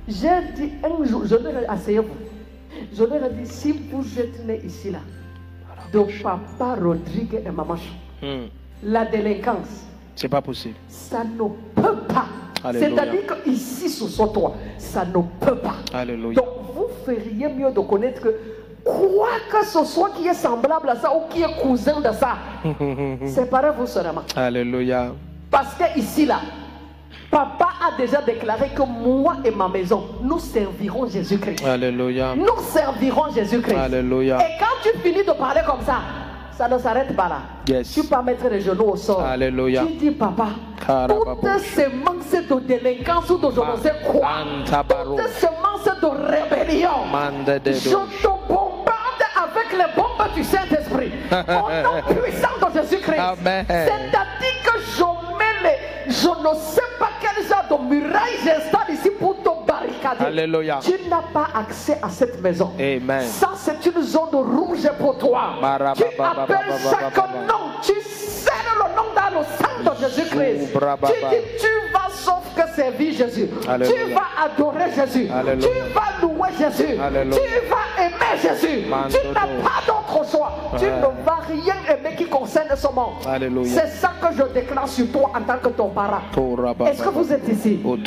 J'ai 0.08 0.52
dit 0.56 0.72
un 0.82 1.04
jour, 1.04 1.22
je 1.26 1.36
leur 1.36 1.56
ai 1.62 1.66
asseyez-vous. 1.66 2.08
Je 2.92 3.04
leur 3.04 3.24
ai 3.24 3.30
dit, 3.30 3.46
si 3.48 3.72
vous 3.72 4.18
êtes 4.18 4.44
né 4.44 4.60
ici 4.64 4.90
là, 4.90 4.98
de 5.92 6.00
papa 6.22 6.74
Rodrigue 6.82 7.40
et 7.46 7.50
maman 7.50 7.76
Chou, 7.76 7.92
Mm. 8.24 8.46
la 8.84 9.04
délinquance, 9.04 9.84
C'est 10.14 10.28
pas 10.28 10.40
possible. 10.40 10.74
ça 10.88 11.24
ne 11.24 11.38
peut 11.74 11.96
pas. 12.08 12.26
C'est-à-dire 12.72 13.22
qu'ici, 13.42 13.88
sous 13.88 14.06
ce 14.06 14.22
toit, 14.32 14.54
ça 14.78 15.04
ne 15.04 15.12
peut 15.40 15.56
pas. 15.56 15.74
Alléluia. 15.92 16.34
Donc, 16.34 16.46
vous 16.72 16.86
feriez 17.04 17.48
mieux 17.48 17.72
de 17.72 17.80
connaître 17.80 18.20
que 18.22 18.32
quoi 18.84 19.28
que 19.50 19.64
ce 19.66 19.84
soit 19.84 20.10
qui 20.10 20.28
est 20.28 20.34
semblable 20.34 20.88
à 20.88 20.94
ça 20.96 21.12
ou 21.16 21.28
qui 21.28 21.42
est 21.42 21.60
cousin 21.60 22.00
de 22.00 22.12
ça, 22.12 22.36
séparez-vous 23.26 23.86
seulement. 23.86 24.22
Alléluia. 24.36 25.12
Parce 25.50 25.74
que 25.74 25.98
ici, 25.98 26.24
là, 26.26 26.40
papa 27.32 27.70
a 27.80 27.96
déjà 27.96 28.20
déclaré 28.20 28.68
que 28.76 28.82
moi 28.82 29.36
et 29.42 29.50
ma 29.50 29.66
maison, 29.66 30.04
nous 30.20 30.38
servirons 30.38 31.06
Jésus-Christ. 31.08 31.64
Alléluia. 31.66 32.34
Nous 32.36 32.62
servirons 32.70 33.32
Jésus-Christ. 33.34 33.74
Alléluia. 33.74 34.38
Et 34.38 34.58
quand 34.60 34.76
tu 34.82 34.96
finis 35.00 35.24
de 35.24 35.32
parler 35.32 35.62
comme 35.66 35.80
ça, 35.80 36.00
ça 36.52 36.68
ne 36.68 36.78
s'arrête 36.78 37.16
pas 37.16 37.28
là. 37.28 37.38
Yes. 37.66 37.94
Tu 37.94 38.04
peux 38.04 38.22
mettre 38.22 38.46
les 38.48 38.60
genoux 38.60 38.90
au 38.90 38.96
sol. 38.96 39.24
Alléluia. 39.24 39.82
Tu 39.86 39.94
dis, 39.94 40.10
papa, 40.10 40.48
toutes 41.08 41.48
ces 41.62 41.84
semences 41.84 42.48
de 42.48 42.60
délinquance 42.60 43.30
ou 43.30 43.38
de 43.38 43.50
je 43.50 43.60
ne 43.60 43.76
sais 43.82 43.94
quoi, 44.04 44.28
toutes 45.04 45.20
ces 45.20 45.46
semences 45.46 46.00
de 46.00 46.06
rébellion, 46.06 46.90
je 47.64 47.90
te 47.90 48.26
bombarde 48.48 49.22
avec 49.42 49.72
les 49.72 49.94
bombes 49.96 50.34
du 50.34 50.44
Saint-Esprit. 50.44 51.12
Au 51.32 51.70
nom 51.82 52.20
puissant 52.20 52.48
de 52.60 52.80
Jésus-Christ. 52.80 53.20
C'est-à-dire 53.66 54.56
que 54.64 54.78
je 54.96 55.02
mets 55.38 55.62
les. 55.62 56.12
Je 56.12 56.28
ne 56.28 56.54
sais 56.56 56.80
pas 56.98 57.10
de 57.78 57.84
muraille 57.84 58.36
j'installe 58.44 58.94
ici 58.94 59.10
pour 59.18 59.36
te 59.42 59.48
barricader. 59.66 60.24
Alléluia. 60.24 60.78
Tu 60.82 61.08
n'as 61.08 61.22
pas 61.32 61.48
accès 61.54 61.98
à 62.02 62.08
cette 62.08 62.40
maison. 62.42 62.72
Amen. 62.78 63.22
Ça, 63.26 63.50
c'est 63.56 63.84
une 63.86 64.02
zone 64.02 64.30
rouge 64.32 64.88
pour 64.98 65.18
toi. 65.18 65.54
Barababa, 65.60 65.94
Tu 65.96 66.20
appelles 66.22 66.74
chaque 66.90 67.16
nom. 67.16 67.70
Tu 67.82 67.92
scelles 68.02 68.52
le 68.76 68.96
nom 68.96 69.08
dans 69.14 69.38
le 69.38 69.44
sang 69.44 69.71
Jésus-Christ. 70.08 70.72
Tu 70.72 71.14
dis, 71.30 71.42
tu 71.58 71.92
vas 71.92 72.10
sauf 72.10 72.44
que 72.56 72.74
servir 72.74 73.12
Jésus. 73.12 73.48
Alléluia. 73.68 73.96
Tu 73.96 74.12
vas 74.12 74.28
adorer 74.44 74.90
Jésus. 74.94 75.28
Alléluia. 75.30 75.68
Tu 75.68 75.92
vas 75.92 76.10
louer 76.20 76.48
Jésus. 76.58 77.00
Alléluia. 77.00 77.38
Tu 77.38 77.68
vas 77.68 78.04
aimer 78.04 78.34
Jésus. 78.40 78.84
Tu 79.10 79.28
n'as 79.28 79.48
pas 79.62 79.80
d'autre 79.86 80.30
choix. 80.30 80.52
Tu 80.78 80.84
ne 80.86 81.24
vas 81.24 81.40
rien 81.46 81.76
aimer 81.88 82.16
qui 82.16 82.26
concerne 82.26 82.76
ce 82.76 82.88
monde. 82.88 83.14
C'est 83.64 83.88
ça 83.88 84.12
que 84.20 84.36
je 84.36 84.42
déclare 84.52 84.88
sur 84.88 85.10
toi 85.10 85.32
en 85.34 85.42
tant 85.42 85.58
que 85.58 85.68
ton 85.68 85.88
parent. 85.88 86.22
Est-ce 86.86 87.02
que 87.02 87.08
vous 87.08 87.32
êtes 87.32 87.48
ici? 87.48 87.76
Donc, 87.76 88.00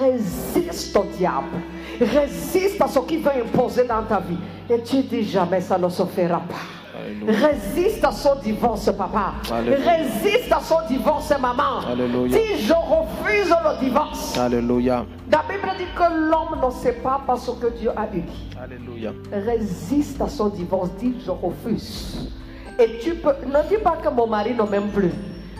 résiste 0.00 0.96
au 0.96 1.04
diable. 1.04 1.58
Résiste 2.00 2.80
à 2.80 2.88
ce 2.88 2.98
qu'il 3.00 3.20
veut 3.22 3.30
imposer 3.44 3.84
dans 3.84 4.02
ta 4.02 4.20
vie. 4.20 4.38
Et 4.70 4.82
tu 4.82 5.02
dis 5.02 5.22
jamais, 5.24 5.60
ça 5.60 5.76
ne 5.76 5.88
se 5.88 6.04
fera 6.04 6.38
pas. 6.40 6.79
Alléluia. 7.04 7.48
Résiste 7.48 8.04
à 8.04 8.12
son 8.12 8.34
divorce, 8.42 8.90
papa. 8.96 9.34
Alléluia. 9.52 9.78
Résiste 9.92 10.52
à 10.52 10.60
son 10.60 10.76
divorce, 10.88 11.32
maman. 11.40 11.80
Alléluia. 11.90 12.36
Dis, 12.38 12.62
je 12.66 12.72
refuse 12.72 13.48
le 13.50 13.80
divorce. 13.84 14.38
Alléluia. 14.38 15.04
La 15.30 15.42
Bible 15.48 15.70
dit 15.78 15.84
que 15.96 16.02
l'homme 16.30 16.60
ne 16.64 16.70
sait 16.70 16.92
pas 17.02 17.20
parce 17.26 17.50
que 17.60 17.78
Dieu 17.78 17.90
a 17.96 18.06
eu. 18.14 18.22
Alléluia. 18.62 19.12
Résiste 19.32 20.20
à 20.20 20.28
son 20.28 20.48
divorce. 20.48 20.90
Dis, 20.98 21.14
je 21.24 21.30
refuse. 21.30 22.30
Et 22.78 22.98
tu 23.02 23.14
peux. 23.14 23.34
Ne 23.46 23.68
dis 23.68 23.82
pas 23.82 23.96
que 24.02 24.08
mon 24.08 24.26
mari 24.26 24.54
ne 24.54 24.62
m'aime 24.62 24.88
plus. 24.88 25.12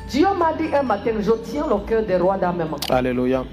Dieu 0.09 0.27
m'a 0.39 0.53
dit 0.55 0.75
un 0.75 0.83
matin, 0.83 1.13
je 1.21 1.31
tiens 1.45 1.65
le 1.69 1.77
cœur 1.87 2.03
des 2.05 2.17
rois 2.17 2.37
dans 2.37 2.53
mes 2.53 2.65
mains. 2.65 2.77
Alléluia. 2.91 3.45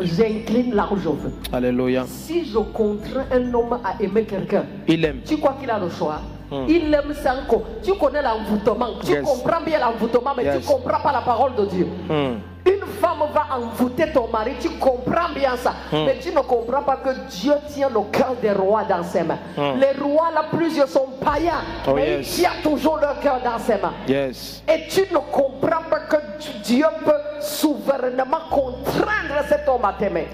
J'incline 0.00 0.74
là 0.74 0.88
où 0.90 0.96
je 0.96 1.08
veux. 1.08 1.32
Alléluia. 1.52 2.04
Si 2.06 2.44
je 2.46 2.58
contrains 2.58 3.24
un 3.32 3.54
homme 3.54 3.78
à 3.84 4.00
aimer 4.02 4.24
quelqu'un, 4.24 4.64
Il 4.88 5.04
aime. 5.04 5.20
tu 5.24 5.36
crois 5.38 5.56
qu'il 5.60 5.70
a 5.70 5.78
le 5.78 5.88
choix? 5.88 6.20
Hmm. 6.50 6.66
Il 6.68 6.92
aime 6.94 7.14
sans 7.14 7.46
co- 7.48 7.62
Tu 7.82 7.94
connais 7.94 8.22
l'envoûtement. 8.22 8.88
Tu 9.04 9.12
Yes. 9.12 9.24
comprends 9.24 9.60
bien 9.64 9.78
l'envoûtement, 9.78 10.32
mais 10.36 10.44
tu 10.44 10.56
ne 10.58 10.62
comprends 10.72 11.00
pas 11.00 11.12
la 11.12 11.20
parole 11.22 11.54
de 11.54 11.64
Dieu. 11.66 11.86
Hmm. 12.08 12.36
Une 12.66 12.80
femme 13.00 13.18
va 13.34 13.56
envoûter 13.56 14.10
ton 14.12 14.28
mari, 14.28 14.52
tu 14.58 14.70
comprends 14.70 15.28
bien 15.34 15.54
ça. 15.56 15.72
Hmm. 15.92 16.04
Mais 16.06 16.16
tu 16.20 16.30
ne 16.30 16.40
comprends 16.40 16.82
pas 16.82 16.96
que 16.96 17.10
Dieu 17.30 17.52
tient 17.68 17.88
le 17.90 18.00
cœur 18.10 18.34
des 18.40 18.52
rois 18.52 18.84
dans 18.84 19.02
ses 19.02 19.22
mains. 19.22 19.38
Les 19.56 20.00
rois, 20.02 20.30
là, 20.34 20.44
plusieurs 20.50 20.88
sont 20.88 21.08
païens. 21.22 21.62
Oh, 21.86 21.92
mais 21.94 22.08
yes. 22.18 22.38
il 22.38 22.42
tient 22.42 22.50
toujours 22.62 22.96
leur 22.98 23.20
cœur 23.20 23.40
dans 23.44 23.58
ses 23.58 23.74
mains. 23.74 23.92
Yes. 24.08 24.62
Et 24.66 24.86
tu 24.88 25.00
ne 25.12 25.18
comprends 25.18 25.82
pas 25.90 26.00
que 26.00 26.16
Dieu 26.62 26.86
peut 27.04 27.12
souverainement 27.40 28.40
contraindre 28.50 29.44
cet 29.48 29.68
homme 29.68 29.84
à 29.84 29.94
t'aimer. 29.98 30.28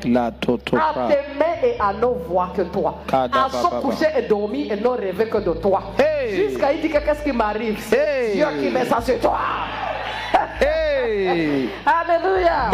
À 0.76 1.08
t'aimer 1.08 1.74
et 1.74 1.80
à 1.80 1.92
ne 1.92 2.06
voir 2.28 2.52
que 2.52 2.62
toi. 2.62 2.98
À 3.12 3.48
se 3.50 3.80
coucher 3.80 4.06
et 4.16 4.22
dormir 4.22 4.72
et 4.72 4.80
ne 4.80 4.88
rêver 4.88 5.28
que 5.28 5.38
de 5.38 5.52
toi. 5.52 5.82
Hey. 5.98 6.48
Jusqu'à 6.48 6.72
il 6.72 6.80
dit 6.82 6.88
que 6.90 6.98
qu'est-ce 6.98 7.22
qui 7.22 7.32
m'arrive? 7.32 7.78
C'est 7.80 7.98
Hey. 8.00 8.34
Dieu 8.36 8.46
qui 8.60 8.70
met 8.70 8.84
ça 8.84 9.00
sur 9.00 9.18
toi. 9.20 9.38
Hey! 10.60 11.68
Alléluia. 11.86 12.70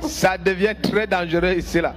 Ça 0.00 0.36
devient 0.38 0.74
très 0.82 1.06
dangereux 1.06 1.54
ici 1.54 1.80
là. 1.80 1.94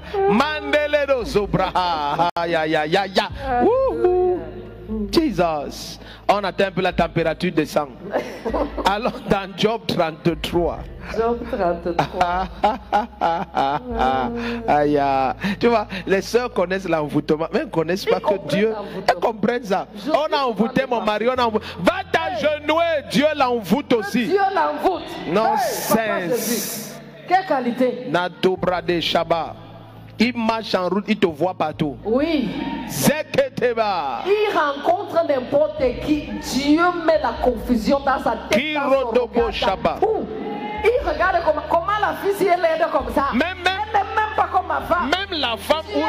Jesus. 5.11 5.99
On 6.27 6.43
atteint 6.43 6.67
un 6.67 6.71
peu 6.71 6.81
la 6.81 6.93
température 6.93 7.51
descend. 7.51 7.89
Alors 8.85 9.13
dans 9.29 9.49
Job 9.57 9.81
33. 9.87 10.79
Job 11.17 11.39
33. 11.51 12.47
Aïe, 14.67 14.97
aïe. 14.97 15.33
Tu 15.59 15.67
vois, 15.67 15.87
les 16.07 16.21
sœurs 16.21 16.51
connaissent 16.51 16.87
l'envoûtement, 16.87 17.47
mais 17.51 17.59
elles 17.59 17.65
ne 17.65 17.71
connaissent 17.71 18.05
pas 18.05 18.19
que 18.19 18.47
Dieu. 18.47 18.73
Elles 19.07 19.15
comprennent 19.15 19.63
ça. 19.65 19.87
On 20.07 20.33
a 20.33 20.43
envoûté 20.45 20.83
mon 20.89 21.01
mari, 21.01 21.27
on 21.29 21.39
a 21.39 21.45
envoûté. 21.45 21.65
Va 21.79 22.01
t'agenouiller, 22.11 23.03
Dieu 23.11 23.25
l'envoûte 23.35 23.93
aussi. 23.93 24.27
Dieu 24.27 24.39
l'envoûte. 24.55 25.03
Papa 25.33 26.27
Jésus. 26.29 26.93
Quelle 27.27 27.45
qualité 27.45 28.07
Nadobra 28.09 28.81
de 28.81 28.99
Shabbat. 28.99 29.55
Il 30.19 30.37
marche 30.37 30.75
en 30.75 30.89
route, 30.89 31.05
il 31.07 31.17
te 31.17 31.25
voit 31.25 31.53
partout. 31.53 31.97
Oui. 32.05 32.49
Zeketeba. 32.87 34.21
Il 34.25 34.55
rencontre 34.55 35.25
n'importe 35.27 35.81
qui. 36.05 36.29
Dieu 36.41 36.81
met 37.05 37.19
la 37.21 37.33
confusion 37.43 37.99
dans 37.99 38.19
sa 38.19 38.35
tête. 38.49 38.59
Qui 38.59 38.73
dans 38.75 39.51
son. 39.51 40.25
Il 40.85 41.07
regarde 41.07 41.37
comment, 41.45 41.63
comment 41.69 41.99
la 42.01 42.13
fille 42.15 42.47
elle 42.47 42.65
est 42.65 42.91
comme 42.91 43.11
ça. 43.13 43.27
Même, 43.33 43.57
même, 43.63 43.79
Elle 43.93 43.99
n'est 43.99 44.15
même 44.15 44.35
pas 44.35 44.49
comme 44.51 44.67
ma 44.67 44.81
femme. 44.81 45.09
même 45.09 45.39
la 45.39 45.55
femme 45.57 45.85
où, 45.95 45.99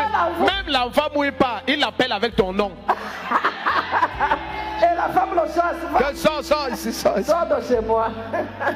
même 0.45 0.67
la 0.67 0.91
femme 0.91 1.13
où 1.15 1.25
il 1.25 1.33
part, 1.33 1.63
il 1.69 1.79
l'appelle 1.79 2.13
avec 2.13 2.35
ton 2.35 2.53
nom. 2.53 2.73
Et 4.83 4.97
la 4.97 5.09
femme 5.09 5.31
le 5.35 5.53
chasse. 5.53 6.11
Que 6.11 6.17
sors, 6.17 6.43
sors 6.45 6.69
ici, 6.73 6.93
sors 6.93 7.19
ici. 7.19 7.31
Sors 7.31 7.47
de 7.47 7.63
chez 7.67 7.81
moi. 7.81 8.09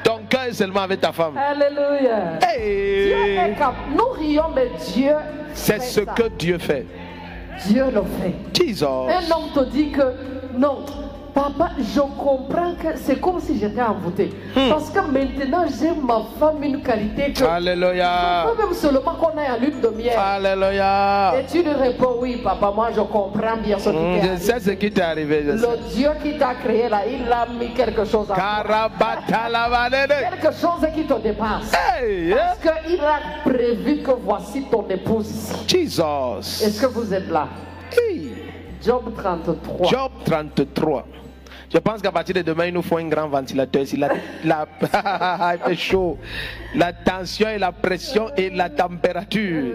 Ton 0.04 0.20
cœur 0.28 0.44
est 0.44 0.52
seulement 0.52 0.82
avec 0.82 1.00
ta 1.00 1.12
femme. 1.12 1.36
Alléluia. 1.36 2.38
Dieu 2.40 2.48
est 2.58 3.36
Hey. 3.50 3.54
cap. 3.56 3.74
Nous 3.90 4.08
rions, 4.18 4.50
mais 4.54 4.70
Dieu. 4.92 5.14
C'est 5.54 5.80
ce 5.82 6.04
ça. 6.04 6.12
que 6.12 6.28
Dieu 6.28 6.58
fait. 6.58 6.86
Dieu 7.66 7.84
le 7.92 8.02
fait. 8.02 8.34
Jesus. 8.64 8.84
Un 8.86 9.30
homme 9.34 9.50
te 9.54 9.64
dit 9.70 9.90
que 9.90 10.14
non, 10.56 10.84
papa, 11.34 11.70
je 11.78 12.00
comprends 12.00 12.74
que 12.74 12.96
c'est 12.96 13.20
comme 13.20 13.40
si 13.40 13.58
j'étais 13.58 13.82
envoûté. 13.82 14.30
Hmm. 14.56 14.68
Parce 14.70 14.90
que 14.90 15.00
maintenant, 15.00 15.64
j'ai 15.78 15.90
ma 16.00 16.22
femme 16.38 16.62
une 16.62 16.82
qualité 16.82 17.32
que. 17.32 17.44
Alléluia. 17.44 18.44
Pas 18.56 18.64
même 18.66 18.74
seulement 18.74 19.14
qu'on 19.14 19.38
est 19.38 19.48
en 19.50 19.58
lune 19.60 19.80
de 19.80 19.88
miel. 19.88 20.12
Alléluia. 20.16 21.34
Et 21.40 21.44
tu 21.50 21.62
lui 21.62 21.72
réponds, 21.72 22.16
oui, 22.20 22.40
papa, 22.42 22.72
moi 22.74 22.88
je 22.94 23.00
comprends 23.00 23.56
bien 23.62 23.78
ce 23.78 23.90
qui 23.90 23.96
Mm, 23.96 24.14
t'est 24.14 24.22
Je 24.22 24.28
arrivé. 24.28 24.36
sais 24.38 24.60
ce 24.60 24.70
qui 24.70 24.90
t'est 24.90 25.02
arrivé. 25.02 25.44
je 25.46 25.56
sais. 25.58 25.66
Le 25.66 25.76
Dieu 25.94 26.10
qui 26.22 26.38
t'a 26.38 26.54
créé 26.54 26.88
là, 26.88 27.02
il 27.06 27.30
a 27.32 27.46
mis 27.58 27.72
quelque 27.74 28.04
chose. 28.04 28.28
Karabatalabalede. 28.34 30.12
Quelque 30.30 30.54
chose 30.56 30.86
qui 30.94 31.04
te 31.04 31.14
dépasse. 31.14 31.72
Hey, 32.00 32.28
yeah. 32.28 32.54
Parce 32.62 32.76
qu'il 32.86 33.00
a 33.00 33.20
prévu 33.44 33.98
que 34.02 34.10
voici 34.22 34.62
ton 34.70 34.84
épouse 34.88 35.30
ici. 35.30 35.54
Jesus. 35.66 36.62
Est-ce 36.64 36.80
que 36.80 36.86
vous 36.86 37.12
êtes 37.12 37.28
là? 37.30 37.48
Hey. 37.92 38.47
Job 38.82 39.12
33. 39.16 39.88
Job 39.90 40.12
33. 40.24 41.04
Je 41.72 41.78
pense 41.78 42.00
qu'à 42.00 42.10
partir 42.12 42.34
de 42.34 42.42
demain, 42.42 42.66
il 42.66 42.74
nous 42.74 42.82
faut 42.82 42.96
un 42.96 43.08
grand 43.08 43.28
ventilateur. 43.28 43.84
la, 44.44 44.66
il 45.54 45.58
fait 45.68 45.76
chaud. 45.76 46.18
La 46.74 46.92
tension 46.92 47.48
et 47.48 47.58
la 47.58 47.72
pression 47.72 48.30
et 48.36 48.48
la 48.50 48.70
température. 48.70 49.74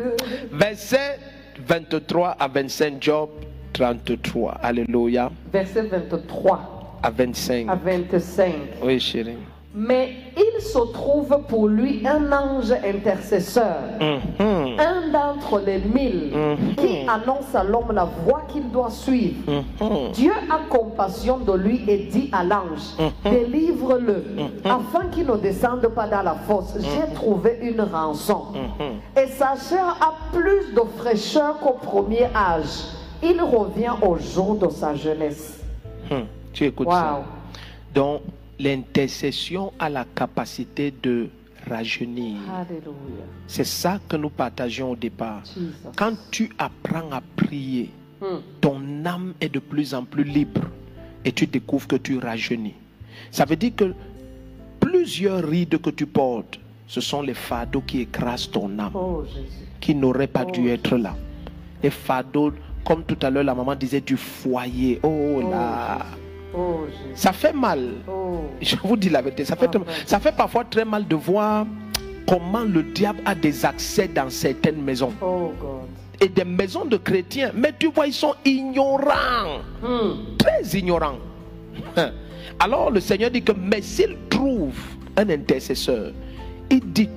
Verset 0.51 1.19
23 1.67 2.29
à 2.39 2.47
25, 2.47 2.95
Job 2.99 3.29
33. 3.73 4.57
Alléluia. 4.63 5.31
Verset 5.51 5.83
23 5.83 6.99
À 7.03 7.11
25. 7.11 7.69
à 7.69 7.75
25. 7.75 8.53
Oui, 8.83 8.99
chérie. 8.99 9.37
Mais 9.75 10.13
il 10.37 10.61
se 10.61 10.77
trouve 10.93 11.35
pour 11.47 11.67
lui 11.67 12.05
un 12.05 12.31
ange 12.31 12.71
intercesseur, 12.71 13.77
Mhm. 13.99 14.79
un 14.79 15.11
d'entre 15.11 15.59
les 15.65 15.79
mille, 15.79 16.31
Mhm. 16.31 16.75
qui 16.75 16.99
annonce 17.07 17.55
à 17.55 17.63
l'homme 17.63 17.91
la 17.91 18.05
voie 18.23 18.43
qu'il 18.47 18.69
doit 18.69 18.91
suivre. 18.91 19.35
Mhm. 19.81 20.11
Dieu 20.13 20.31
a 20.51 20.59
compassion 20.69 21.37
de 21.39 21.53
lui 21.53 21.83
et 21.87 21.97
dit 22.05 22.29
à 22.31 22.43
l'ange, 22.43 22.93
délivre-le, 23.23 24.23
afin 24.65 25.07
qu'il 25.11 25.25
ne 25.25 25.37
descende 25.37 25.87
pas 25.87 26.05
dans 26.07 26.21
la 26.21 26.35
fosse. 26.35 26.75
J'ai 26.79 27.13
trouvé 27.15 27.57
une 27.63 27.81
rançon. 27.81 28.43
Et 29.17 29.27
sa 29.27 29.55
chair 29.55 29.97
a 29.99 30.13
plus 30.37 30.73
de 30.75 30.81
fraîcheur 30.97 31.57
qu'au 31.59 31.73
premier 31.81 32.25
âge. 32.35 32.85
Il 33.23 33.41
revient 33.41 33.93
au 34.01 34.17
jour 34.17 34.55
de 34.55 34.69
sa 34.69 34.93
jeunesse. 34.93 35.59
Hmm. 36.11 36.25
Tu 36.51 36.65
écoutes 36.65 36.91
ça. 36.91 37.19
Wow. 37.19 37.23
Donc, 37.95 38.21
l'intercession 38.59 39.73
a 39.79 39.89
la 39.89 40.05
capacité 40.15 40.93
de 41.03 41.29
rajeunir. 41.69 42.37
C'est 43.47 43.63
ça 43.65 43.99
que 44.07 44.15
nous 44.17 44.29
partageons 44.29 44.91
au 44.91 44.95
départ. 44.95 45.43
Jesus. 45.45 45.71
Quand 45.95 46.13
tu 46.31 46.49
apprends 46.57 47.11
à 47.11 47.21
prier, 47.35 47.89
Hmm. 48.21 48.39
ton 48.61 48.81
âme 49.05 49.33
est 49.41 49.49
de 49.49 49.59
plus 49.59 49.93
en 49.93 50.05
plus 50.05 50.23
libre 50.23 50.61
et 51.25 51.31
tu 51.33 51.45
découvres 51.45 51.87
que 51.87 51.97
tu 51.97 52.17
rajeunis. 52.19 52.73
Ça 53.31 53.43
veut 53.43 53.57
dire 53.57 53.75
que 53.75 53.93
plusieurs 54.79 55.43
rides 55.43 55.77
que 55.81 55.89
tu 55.89 56.05
portes, 56.05 56.57
ce 56.87 57.01
sont 57.01 57.21
les 57.21 57.33
fardeaux 57.33 57.81
qui 57.81 57.99
écrasent 58.01 58.49
ton 58.49 58.79
âme, 58.79 58.93
Oh 58.95 59.25
qui 59.81 59.93
n'auraient 59.93 60.27
pas 60.27 60.45
dû 60.45 60.61
Oh. 60.69 60.69
être 60.69 60.95
là. 60.97 61.15
Les 61.81 61.89
fardeaux, 61.89 62.53
comme 62.85 63.03
tout 63.03 63.17
à 63.21 63.29
l'heure 63.29 63.43
la 63.43 63.53
maman 63.55 63.75
disait, 63.75 63.99
du 63.99 64.15
foyer. 64.15 65.01
Oh 65.03 65.41
là, 65.51 65.99
Oh 65.99 66.17
Jésus. 66.53 67.11
ça 67.15 67.33
fait 67.33 67.53
mal. 67.53 67.89
Oh. 68.07 68.41
Je 68.61 68.75
vous 68.83 68.95
dis 68.97 69.09
la 69.09 69.21
vérité, 69.21 69.45
ça 69.45 69.55
fait, 69.55 69.69
Ah, 69.73 69.77
ouais. 69.77 69.85
ça 70.05 70.19
fait 70.19 70.35
parfois 70.35 70.63
très 70.63 70.85
mal 70.85 71.07
de 71.07 71.15
voir 71.15 71.65
comment 72.27 72.63
le 72.63 72.83
diable 72.83 73.19
a 73.25 73.35
des 73.35 73.65
accès 73.65 74.07
dans 74.07 74.29
certaines 74.29 74.81
maisons. 74.81 75.11
Oh 75.21 75.51
God. 75.59 75.87
Et 76.21 76.29
des 76.29 76.45
maisons 76.45 76.85
de 76.85 76.97
chrétiens, 76.97 77.51
mais 77.53 77.73
tu 77.77 77.87
vois, 77.91 78.07
ils 78.07 78.13
sont 78.13 78.35
ignorants, 78.45 79.59
Hmm. 79.81 80.37
très 80.37 80.63
ignorants. 80.77 81.17
Alors 82.59 82.91
le 82.91 82.99
Seigneur 82.99 83.31
dit 83.31 83.41
que, 83.41 83.51
mais 83.51 83.81
s'il 83.81 84.15
trouve 84.29 84.75
un 85.17 85.29
intercesseur, 85.29 86.11
il 86.69 86.79
dit 86.93 87.09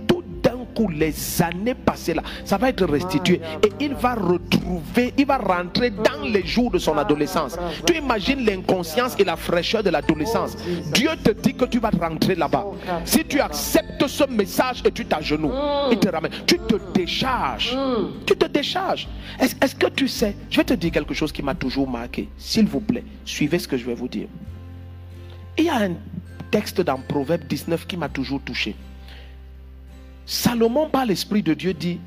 les 0.89 1.43
années 1.43 1.75
passées 1.75 2.15
là, 2.15 2.23
ça 2.45 2.57
va 2.59 2.69
être 2.69 2.85
restitué. 2.85 3.41
Et 3.65 3.85
il 3.85 3.95
va 3.95 4.15
retrouver, 4.15 5.13
il 5.17 5.27
va 5.27 5.39
rentrer 5.39 5.91
dans 5.91 6.23
les 6.25 6.47
jours 6.47 6.71
de 6.71 6.79
son 6.79 6.97
adolescence. 6.97 7.57
Tu 7.87 7.97
imagines 7.97 8.45
l'inconscience 8.45 9.17
et 9.19 9.25
la 9.25 9.37
fraîcheur 9.37 9.83
de 9.83 9.91
l'adolescence. 9.91 10.57
Dieu 10.93 11.11
te 11.23 11.31
dit 11.31 11.55
que 11.55 11.65
tu 11.65 11.79
vas 11.79 11.91
rentrer 11.91 12.35
là-bas. 12.35 12.67
Si 13.05 13.25
tu 13.25 13.41
acceptes 13.41 14.07
ce 14.07 14.25
message 14.25 14.83
et 14.85 14.93
tu 14.93 15.05
t'agenouilles, 15.05 15.93
il 15.93 15.99
te 15.99 16.09
ramène. 16.09 16.33
Tu 16.47 16.59
te 16.59 16.77
décharges. 16.95 17.77
Tu 18.27 18.37
te 18.37 18.47
décharges. 18.47 19.09
Est-ce 19.41 19.57
est-ce 19.63 19.75
que 19.75 19.89
tu 19.89 20.07
sais, 20.07 20.37
je 20.49 20.59
vais 20.59 20.65
te 20.65 20.75
dire 20.75 20.93
quelque 20.93 21.15
chose 21.15 21.33
qui 21.33 21.43
m'a 21.43 21.55
toujours 21.55 21.89
marqué. 21.89 22.29
S'il 22.39 22.67
vous 22.67 22.81
plaît, 22.81 23.05
suivez 23.25 23.59
ce 23.59 23.67
que 23.67 23.77
je 23.77 23.85
vais 23.85 23.95
vous 23.95 24.09
dire. 24.09 24.29
Il 25.59 25.65
y 25.65 25.69
a 25.69 25.77
un 25.77 25.95
texte 26.51 26.81
dans 26.81 26.99
Proverbe 26.99 27.45
19 27.49 27.87
qui 27.87 27.97
m'a 27.97 28.09
toujours 28.09 28.41
touché. 28.43 28.77
Salomon, 30.27 30.89
par 30.91 31.07
l'Esprit 31.07 31.43
de 31.43 31.55
Dieu, 31.55 31.73
dit 31.73 31.99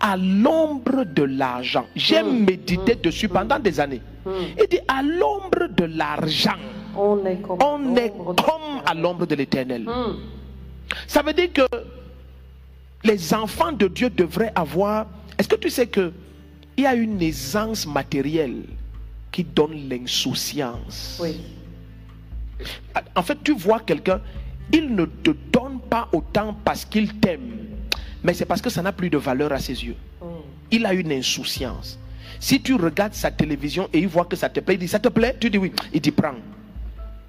À 0.00 0.16
l'ombre 0.16 1.04
de 1.04 1.22
l'argent, 1.24 1.86
j'ai 1.96 2.22
médité 2.22 2.94
dessus 2.94 3.28
pendant 3.28 3.58
des 3.58 3.80
années. 3.80 4.00
Il 4.26 4.66
dit 4.70 4.78
à 4.88 5.02
l'ombre 5.02 5.68
de 5.76 5.84
l'argent, 5.84 6.56
On 6.96 7.24
est 7.26 7.36
comme, 7.42 7.58
on 7.62 7.96
est 7.96 8.08
l'ombre 8.08 8.34
de- 8.34 8.42
comme 8.42 8.82
à 8.86 8.94
l'ombre 8.94 9.26
de 9.26 9.34
l'éternel. 9.34 9.82
Hmm. 9.82 10.16
Ça 11.06 11.22
veut 11.22 11.32
dire 11.32 11.52
que 11.52 11.62
les 13.04 13.34
enfants 13.34 13.72
de 13.72 13.86
Dieu 13.88 14.10
devraient 14.10 14.52
avoir. 14.54 15.06
Est-ce 15.38 15.48
que 15.48 15.56
tu 15.56 15.70
sais 15.70 15.86
que 15.86 16.12
il 16.76 16.84
y 16.84 16.86
a 16.86 16.94
une 16.94 17.20
aisance 17.22 17.86
matérielle 17.86 18.62
qui 19.32 19.42
donne 19.44 19.88
l'insouciance? 19.88 21.18
Oui. 21.22 21.40
En 23.14 23.22
fait, 23.22 23.38
tu 23.44 23.52
vois 23.54 23.80
quelqu'un, 23.80 24.20
il 24.72 24.94
ne 24.94 25.04
te 25.04 25.30
donne 25.52 25.80
pas 25.88 26.08
autant 26.12 26.56
parce 26.64 26.84
qu'il 26.84 27.14
t'aime, 27.14 27.66
mais 28.22 28.34
c'est 28.34 28.44
parce 28.44 28.60
que 28.60 28.70
ça 28.70 28.82
n'a 28.82 28.92
plus 28.92 29.10
de 29.10 29.18
valeur 29.18 29.52
à 29.52 29.58
ses 29.58 29.84
yeux. 29.84 29.96
Hmm. 30.20 30.42
Il 30.70 30.86
a 30.86 30.94
une 30.94 31.12
insouciance. 31.12 31.98
Si 32.40 32.60
tu 32.60 32.74
regardes 32.74 33.14
sa 33.14 33.30
télévision 33.30 33.88
et 33.92 34.00
il 34.00 34.08
voit 34.08 34.24
que 34.24 34.36
ça 34.36 34.48
te 34.48 34.60
plaît, 34.60 34.74
il 34.74 34.80
dit 34.80 34.88
ça 34.88 34.98
te 34.98 35.08
plaît? 35.08 35.36
Tu 35.40 35.48
dis 35.48 35.58
oui. 35.58 35.72
Il 35.92 36.00
dit 36.00 36.10
prends. 36.10 36.34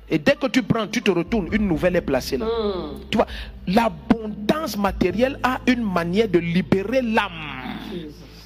Et 0.10 0.18
dès 0.18 0.36
que 0.36 0.48
tu 0.48 0.64
prends, 0.64 0.88
tu 0.88 1.02
te 1.02 1.12
retournes, 1.12 1.50
une 1.52 1.68
nouvelle 1.68 1.96
est 1.96 2.02
placée 2.02 2.38
là. 2.38 2.46
Hmm. 2.46 3.00
Tu 3.10 3.18
vois, 3.18 3.28
l'abondance 3.68 4.78
matérielle 4.78 5.40
a 5.44 5.60
une 5.68 5.84
manière 5.84 6.28
de 6.28 6.40
libérer 6.40 7.02
l'âme. 7.02 7.78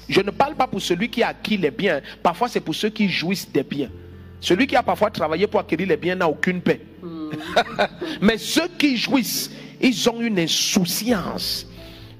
Je 0.08 0.20
ne 0.20 0.30
parle 0.30 0.54
pas 0.54 0.66
pour 0.66 0.82
celui 0.82 1.08
qui 1.08 1.22
a 1.22 1.28
acquis 1.28 1.56
les 1.56 1.70
biens. 1.70 2.00
Parfois, 2.22 2.48
c'est 2.48 2.60
pour 2.60 2.74
ceux 2.74 2.90
qui 2.90 3.08
jouissent 3.08 3.50
des 3.50 3.62
biens. 3.62 3.88
Celui 4.40 4.66
qui 4.66 4.76
a 4.76 4.82
parfois 4.82 5.10
travaillé 5.10 5.46
pour 5.46 5.60
acquérir 5.60 5.88
les 5.88 5.96
biens 5.96 6.16
n'a 6.16 6.28
aucune 6.28 6.60
paix. 6.60 6.80
Mais 8.20 8.38
ceux 8.38 8.68
qui 8.78 8.96
jouissent, 8.96 9.50
ils 9.80 10.08
ont 10.08 10.20
une 10.20 10.38
insouciance. 10.38 11.66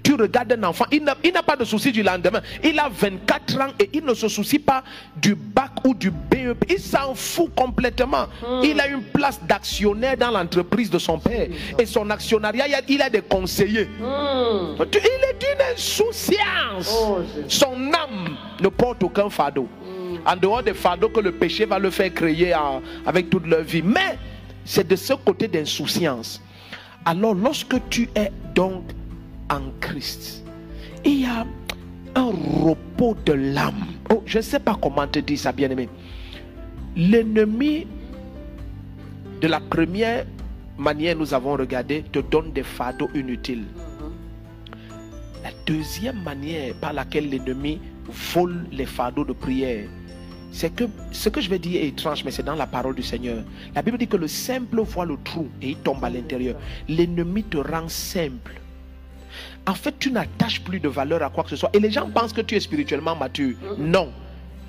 Tu 0.03 0.15
regardes 0.15 0.53
un 0.53 0.65
enfant, 0.65 0.87
il 0.91 1.05
n'a 1.05 1.43
pas 1.43 1.57
de 1.57 1.65
souci 1.65 1.93
du 1.93 2.03
lendemain. 2.03 2.41
Il 2.65 2.79
a 2.79 2.89
24 2.89 3.61
ans 3.61 3.73
et 3.79 3.89
il 3.93 4.05
ne 4.05 4.15
se 4.15 4.29
soucie 4.29 4.59
pas 4.59 4.83
du 5.17 5.35
bac 5.35 5.71
ou 5.85 5.95
du 5.95 6.11
BEP. 6.11 6.65
Il 6.69 6.81
s'en 6.81 7.15
fout 7.15 7.55
complètement. 7.55 8.27
Il 8.65 8.81
a 8.81 8.89
une 8.89 9.03
place 9.03 9.41
d'actionnaire 9.45 10.17
dans 10.17 10.31
l'entreprise 10.31 10.91
de 10.91 10.99
son 10.99 11.19
père. 11.19 11.49
Et 11.79 11.87
son 11.87 12.11
actionnariat, 12.11 12.67
il 12.89 13.01
a, 13.01 13.11
des 13.11 13.23
conseillers. 13.23 13.89
Hmm. 14.01 14.75
Il 14.81 14.97
est 14.97 15.39
d'une 15.39 15.73
insouciance. 15.73 16.93
Oh. 16.93 17.19
Son 17.47 17.93
âme 17.93 18.37
ne 18.61 18.69
porte 18.69 19.03
aucun 19.05 19.31
fardeau. 19.31 19.69
En 20.27 20.37
dehors 20.37 20.63
des 20.63 20.75
fardeaux 20.75 21.09
que 21.09 21.21
le 21.21 21.33
péché 21.33 21.65
va 21.65 21.79
le 21.79 21.91
faire 21.91 22.13
créer 22.13 22.55
avec 23.07 23.31
toute 23.31 23.47
leur 23.47 23.63
vie. 23.63 23.83
Mais 23.83 24.19
c'est 24.65 24.87
de 24.87 24.97
ce 24.97 25.15
côté 25.15 25.49
d'insouciance. 25.49 26.41
Alors 27.05 27.35
lorsque 27.35 27.77
tu 27.89 28.09
es 28.15 28.31
donc 28.55 28.85
en 29.51 29.61
Christ, 29.81 30.45
il 31.05 31.23
y 31.23 31.27
a 31.27 31.47
un 32.15 32.33
repos 32.63 33.17
de 33.25 33.33
l'âme. 33.33 33.87
Oh, 34.11 34.23
je 34.27 34.39
ne 34.39 34.43
sais 34.43 34.61
pas 34.61 34.77
comment 34.81 35.07
te 35.07 35.19
dire 35.19 35.39
ça, 35.39 35.53
bien-aimé. 35.53 35.89
L'ennemi 36.95 37.87
de 39.41 39.49
la 39.49 39.61
première 39.61 40.27
manière 40.79 41.17
nous 41.17 41.35
avons 41.35 41.53
regardé 41.53 42.05
te 42.13 42.21
donne 42.21 42.53
des 42.53 42.63
fardeaux 42.63 43.11
inutiles. 43.15 43.65
La 45.43 45.51
deuxième 45.67 46.23
manière 46.23 46.75
par 46.75 46.93
laquelle 46.93 47.29
l'ennemi 47.29 47.81
vole 48.07 48.67
les 48.71 48.87
fardeaux 48.87 49.25
de 49.25 49.33
prière, 49.33 49.89
c'est 50.53 50.75
que 50.75 50.85
ce 51.11 51.29
que 51.31 51.41
je 51.41 51.49
vais 51.49 51.59
dire 51.59 51.83
est 51.83 51.89
étrange, 51.89 52.25
mais 52.25 52.31
c'est 52.31 52.43
dans 52.43 52.55
la 52.55 52.67
parole 52.67 52.95
du 52.95 53.03
Seigneur. 53.03 53.43
La 53.75 53.83
Bible 53.83 53.99
dit 53.99 54.07
que 54.07 54.19
le 54.19 54.29
simple 54.29 54.81
voit 54.83 55.07
le 55.07 55.17
trou 55.25 55.49
et 55.63 55.71
il 55.71 55.77
tombe 55.77 56.05
à 56.05 56.11
l'intérieur. 56.11 56.57
L'ennemi 56.89 57.43
te 57.43 57.57
rend 57.57 57.89
simple. 57.89 58.61
En 59.67 59.75
fait, 59.75 59.99
tu 59.99 60.13
n'attaches 60.13 60.61
plus 60.61 60.79
de 60.79 60.89
valeur 60.89 61.23
à 61.23 61.31
quoi 61.31 61.45
que 61.45 61.51
ce 61.51 61.57
soit. 61.57 61.71
Et 61.73 61.81
les 61.81 61.91
gens 61.91 62.09
pensent 62.11 62.33
que 62.33 62.43
tu 62.43 62.55
es 62.55 62.61
spirituellement 62.61 63.17
mature. 63.17 63.57
Non. 63.79 64.13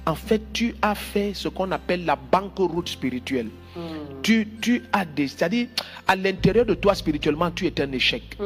En 0.05 0.15
fait, 0.15 0.41
tu 0.53 0.75
as 0.81 0.95
fait 0.95 1.33
ce 1.33 1.47
qu'on 1.47 1.71
appelle 1.71 2.05
la 2.05 2.15
banqueroute 2.15 2.89
spirituelle. 2.89 3.47
Tu, 4.21 4.47
tu 4.61 4.83
as 4.93 5.03
des. 5.03 5.27
C'est-à-dire, 5.27 5.67
à 6.07 6.15
l'intérieur 6.15 6.65
de 6.65 6.75
toi, 6.75 6.93
spirituellement, 6.95 7.51
tu 7.51 7.65
es 7.65 7.81
un 7.81 7.91
échec. 7.91 8.37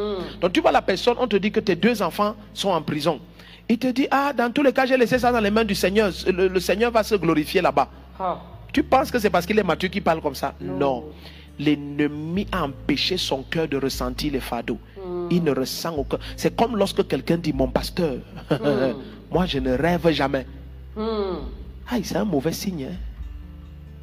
Donc, 0.42 0.54
tu 0.54 0.62
vois 0.62 0.72
la 0.72 0.82
personne, 0.82 1.16
on 1.20 1.28
te 1.28 1.36
dit 1.36 1.52
que 1.52 1.60
tes 1.60 1.76
deux 1.76 2.02
enfants 2.02 2.36
sont 2.54 2.70
en 2.70 2.82
prison. 2.82 3.20
Il 3.70 3.78
te 3.78 3.88
dit, 3.88 4.08
ah, 4.12 4.32
dans 4.34 4.52
tous 4.52 4.64
les 4.64 4.72
cas, 4.72 4.86
j'ai 4.86 4.96
laissé 4.98 5.20
ça 5.20 5.32
dans 5.32 5.42
les 5.42 5.52
mains 5.52 5.66
du 5.66 5.76
Seigneur. 5.76 6.12
Le, 6.28 6.48
le 6.48 6.60
Seigneur 6.60 6.92
va 6.92 7.04
se 7.04 7.16
glorifier 7.16 7.62
là-bas. 7.62 7.90
Ah. 8.20 8.40
Tu 8.72 8.82
penses 8.84 9.12
que 9.12 9.20
c'est 9.20 9.30
parce 9.30 9.46
qu'il 9.46 9.58
est 9.60 9.64
mature 9.64 9.90
qu'il 9.90 10.04
parle 10.04 10.22
comme 10.22 10.36
ça? 10.36 10.54
Non. 10.62 10.78
Non. 10.78 11.04
L'ennemi 11.60 12.46
a 12.52 12.64
empêché 12.66 13.18
son 13.18 13.42
cœur 13.44 13.68
de 13.68 13.78
ressentir 13.78 14.32
les 14.32 14.40
fardeaux. 14.40 14.78
Il 15.32 15.44
ne 15.44 15.52
ressent 15.52 15.94
aucun. 15.96 16.18
C'est 16.36 16.56
comme 16.56 16.78
lorsque 16.78 17.08
quelqu'un 17.08 17.38
dit 17.38 17.52
Mon 17.52 17.68
pasteur, 17.68 18.18
moi 19.32 19.46
je 19.48 19.58
ne 19.60 19.72
rêve 19.76 20.10
jamais. 20.12 20.46
Hmm. 20.96 21.40
Aïe, 21.90 22.04
c'est 22.04 22.18
un 22.18 22.26
mauvais 22.26 22.52
signe. 22.52 22.88
hein. 22.92 22.96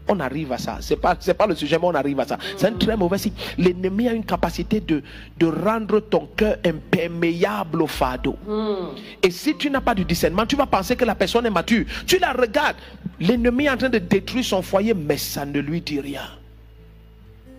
On 0.06 0.20
arrive 0.20 0.52
à 0.52 0.58
ça. 0.58 0.78
C'est 0.80 0.96
pas, 0.96 1.16
c'est 1.18 1.34
pas 1.34 1.46
le 1.46 1.54
sujet, 1.54 1.78
mais 1.78 1.86
on 1.86 1.94
arrive 1.94 2.20
à 2.20 2.26
ça. 2.26 2.38
C'est 2.56 2.66
un 2.66 2.72
très 2.72 2.96
mauvais 2.96 3.16
signe. 3.18 3.32
L'ennemi 3.56 4.08
a 4.08 4.12
une 4.12 4.24
capacité 4.24 4.80
de, 4.80 5.02
de 5.38 5.46
rendre 5.46 6.00
ton 6.00 6.28
cœur 6.36 6.56
imperméable 6.64 7.80
au 7.82 7.86
fardeau. 7.86 8.36
Hmm. 8.46 8.94
Et 9.22 9.30
si 9.30 9.56
tu 9.56 9.70
n'as 9.70 9.80
pas 9.80 9.94
du 9.94 10.04
discernement, 10.04 10.44
tu 10.44 10.56
vas 10.56 10.66
penser 10.66 10.94
que 10.94 11.04
la 11.04 11.14
personne 11.14 11.46
est 11.46 11.50
mature. 11.50 11.86
Tu 12.06 12.18
la 12.18 12.32
regardes. 12.32 12.76
L'ennemi 13.18 13.64
est 13.64 13.70
en 13.70 13.76
train 13.76 13.88
de 13.88 13.98
détruire 13.98 14.44
son 14.44 14.60
foyer, 14.60 14.92
mais 14.92 15.16
ça 15.16 15.46
ne 15.46 15.60
lui 15.60 15.80
dit 15.80 16.00
rien. 16.00 16.28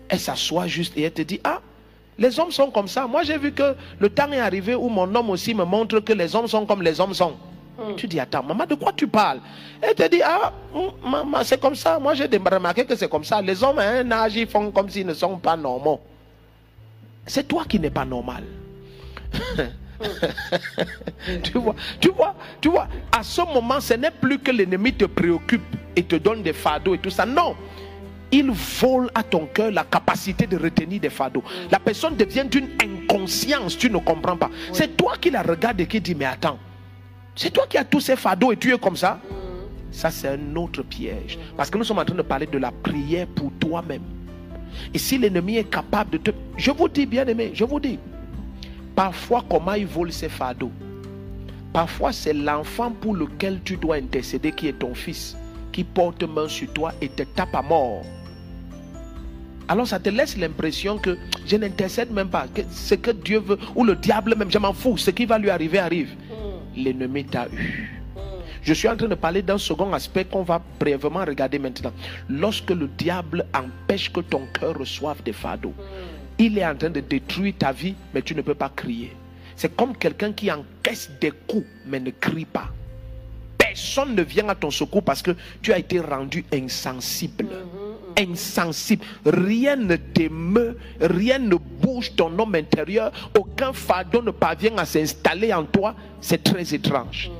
Elle 0.08 0.20
s'assoit 0.20 0.68
juste 0.68 0.96
et 0.96 1.02
elle 1.02 1.12
te 1.12 1.22
dit, 1.22 1.40
ah, 1.42 1.60
les 2.18 2.38
hommes 2.38 2.52
sont 2.52 2.70
comme 2.70 2.88
ça. 2.88 3.06
Moi, 3.06 3.24
j'ai 3.24 3.38
vu 3.38 3.52
que 3.52 3.74
le 3.98 4.08
temps 4.08 4.30
est 4.30 4.38
arrivé 4.38 4.74
où 4.74 4.88
mon 4.88 5.12
homme 5.14 5.30
aussi 5.30 5.52
me 5.52 5.64
montre 5.64 6.00
que 6.00 6.12
les 6.12 6.34
hommes 6.34 6.46
sont 6.46 6.64
comme 6.64 6.82
les 6.82 7.00
hommes 7.00 7.14
sont. 7.14 7.34
Tu 7.96 8.06
dis, 8.06 8.18
attends, 8.18 8.42
maman, 8.42 8.64
de 8.64 8.74
quoi 8.74 8.92
tu 8.92 9.06
parles? 9.06 9.40
Elle 9.82 9.94
te 9.94 10.08
dit, 10.08 10.22
ah, 10.24 10.52
hum, 10.74 10.92
maman, 11.04 11.44
c'est 11.44 11.60
comme 11.60 11.74
ça. 11.74 11.98
Moi, 11.98 12.14
j'ai 12.14 12.26
remarqué 12.26 12.84
que 12.86 12.96
c'est 12.96 13.08
comme 13.08 13.24
ça. 13.24 13.42
Les 13.42 13.62
hommes 13.62 13.78
à 13.78 13.88
un 13.88 14.10
âge, 14.10 14.36
ils 14.36 14.46
font 14.46 14.70
comme 14.70 14.88
s'ils 14.88 15.06
ne 15.06 15.12
sont 15.14 15.36
pas 15.36 15.56
normaux. 15.56 16.00
C'est 17.26 17.46
toi 17.46 17.64
qui 17.68 17.78
n'es 17.78 17.90
pas 17.90 18.04
normal. 18.04 18.44
tu 21.42 21.58
vois, 21.58 21.74
tu 22.00 22.10
vois, 22.10 22.34
tu 22.60 22.68
vois, 22.68 22.88
à 23.16 23.22
ce 23.22 23.42
moment, 23.42 23.80
ce 23.80 23.94
n'est 23.94 24.10
plus 24.10 24.38
que 24.38 24.50
l'ennemi 24.50 24.94
te 24.94 25.04
préoccupe 25.04 25.64
et 25.94 26.02
te 26.02 26.16
donne 26.16 26.42
des 26.42 26.52
fardeaux 26.52 26.94
et 26.94 26.98
tout 26.98 27.10
ça. 27.10 27.26
Non. 27.26 27.56
Il 28.32 28.50
vole 28.50 29.08
à 29.14 29.22
ton 29.22 29.46
cœur 29.46 29.70
la 29.70 29.84
capacité 29.84 30.46
de 30.46 30.56
retenir 30.56 31.00
des 31.00 31.10
fardeaux. 31.10 31.44
La 31.70 31.78
personne 31.78 32.16
devient 32.16 32.44
d'une 32.50 32.70
inconscience, 32.82 33.78
tu 33.78 33.88
ne 33.88 33.98
comprends 33.98 34.36
pas. 34.36 34.50
C'est 34.72 34.96
toi 34.96 35.14
qui 35.20 35.30
la 35.30 35.42
regardes 35.42 35.80
et 35.80 35.86
qui 35.86 36.00
dit, 36.00 36.14
mais 36.14 36.24
attends, 36.24 36.58
c'est 37.36 37.50
toi 37.50 37.66
qui 37.68 37.76
as 37.76 37.84
tous 37.84 38.00
ces 38.00 38.16
fardeaux 38.16 38.50
et 38.50 38.56
tu 38.56 38.74
es 38.74 38.78
comme 38.78 38.96
ça. 38.96 39.20
Ça, 39.92 40.10
c'est 40.10 40.28
un 40.28 40.56
autre 40.56 40.82
piège. 40.82 41.38
Parce 41.56 41.70
que 41.70 41.78
nous 41.78 41.84
sommes 41.84 41.98
en 41.98 42.04
train 42.04 42.16
de 42.16 42.22
parler 42.22 42.46
de 42.46 42.58
la 42.58 42.70
prière 42.70 43.26
pour 43.28 43.52
toi-même. 43.60 44.02
Et 44.92 44.98
si 44.98 45.18
l'ennemi 45.18 45.56
est 45.56 45.70
capable 45.70 46.10
de 46.10 46.18
te... 46.18 46.30
Je 46.56 46.70
vous 46.70 46.88
dis, 46.88 47.06
bien 47.06 47.26
aimé, 47.26 47.50
je 47.54 47.64
vous 47.64 47.80
dis, 47.80 47.98
parfois 48.94 49.44
comment 49.48 49.74
il 49.74 49.86
vole 49.86 50.12
ses 50.12 50.28
fardeaux. 50.28 50.72
Parfois 51.72 52.12
c'est 52.12 52.32
l'enfant 52.32 52.90
pour 52.90 53.14
lequel 53.14 53.60
tu 53.64 53.76
dois 53.76 53.96
intercéder 53.96 54.52
qui 54.52 54.68
est 54.68 54.78
ton 54.78 54.94
fils, 54.94 55.36
qui 55.72 55.84
porte 55.84 56.22
main 56.22 56.48
sur 56.48 56.72
toi 56.72 56.92
et 57.00 57.08
te 57.08 57.22
tape 57.22 57.54
à 57.54 57.62
mort. 57.62 58.02
Alors 59.68 59.86
ça 59.86 59.98
te 59.98 60.08
laisse 60.08 60.36
l'impression 60.36 60.96
que 60.96 61.18
je 61.46 61.56
n'intercède 61.56 62.10
même 62.12 62.28
pas, 62.28 62.46
que 62.54 62.62
ce 62.70 62.94
que 62.94 63.10
Dieu 63.10 63.40
veut, 63.40 63.58
ou 63.74 63.84
le 63.84 63.96
diable 63.96 64.34
même, 64.36 64.50
je 64.50 64.58
m'en 64.58 64.72
fous, 64.72 64.96
ce 64.96 65.10
qui 65.10 65.26
va 65.26 65.38
lui 65.38 65.50
arriver 65.50 65.78
arrive. 65.78 66.14
L'ennemi 66.76 67.24
t'a 67.24 67.46
eu. 67.48 68.02
Je 68.62 68.74
suis 68.74 68.88
en 68.88 68.96
train 68.96 69.06
de 69.06 69.14
parler 69.14 69.42
d'un 69.42 69.58
second 69.58 69.92
aspect 69.92 70.24
qu'on 70.24 70.42
va 70.42 70.60
brièvement 70.80 71.24
regarder 71.24 71.58
maintenant. 71.58 71.92
Lorsque 72.28 72.70
le 72.70 72.88
diable 72.88 73.46
empêche 73.54 74.12
que 74.12 74.20
ton 74.20 74.46
cœur 74.52 74.76
reçoive 74.76 75.22
des 75.22 75.32
fardeaux, 75.32 75.74
il 76.38 76.58
est 76.58 76.66
en 76.66 76.74
train 76.74 76.90
de 76.90 77.00
détruire 77.00 77.54
ta 77.58 77.72
vie, 77.72 77.94
mais 78.12 78.22
tu 78.22 78.34
ne 78.34 78.42
peux 78.42 78.54
pas 78.54 78.70
crier. 78.74 79.12
C'est 79.54 79.74
comme 79.74 79.96
quelqu'un 79.96 80.32
qui 80.32 80.50
encaisse 80.50 81.10
des 81.20 81.30
coups, 81.30 81.66
mais 81.86 82.00
ne 82.00 82.10
crie 82.10 82.44
pas. 82.44 82.68
Personne 83.56 84.14
ne 84.14 84.22
vient 84.22 84.48
à 84.48 84.54
ton 84.54 84.70
secours 84.70 85.02
parce 85.02 85.22
que 85.22 85.36
tu 85.62 85.72
as 85.72 85.78
été 85.78 86.00
rendu 86.00 86.44
insensible. 86.52 87.46
Insensible. 88.18 89.04
Rien 89.24 89.76
ne 89.76 89.96
t'émeut, 89.96 90.78
rien 91.00 91.38
ne 91.38 91.56
bouge 91.56 92.14
ton 92.16 92.38
homme 92.38 92.54
intérieur, 92.54 93.12
aucun 93.38 93.72
fardeau 93.72 94.22
ne 94.22 94.30
parvient 94.30 94.76
à 94.78 94.86
s'installer 94.86 95.52
en 95.52 95.64
toi. 95.64 95.94
C'est 96.20 96.42
très 96.42 96.74
étrange. 96.74 97.30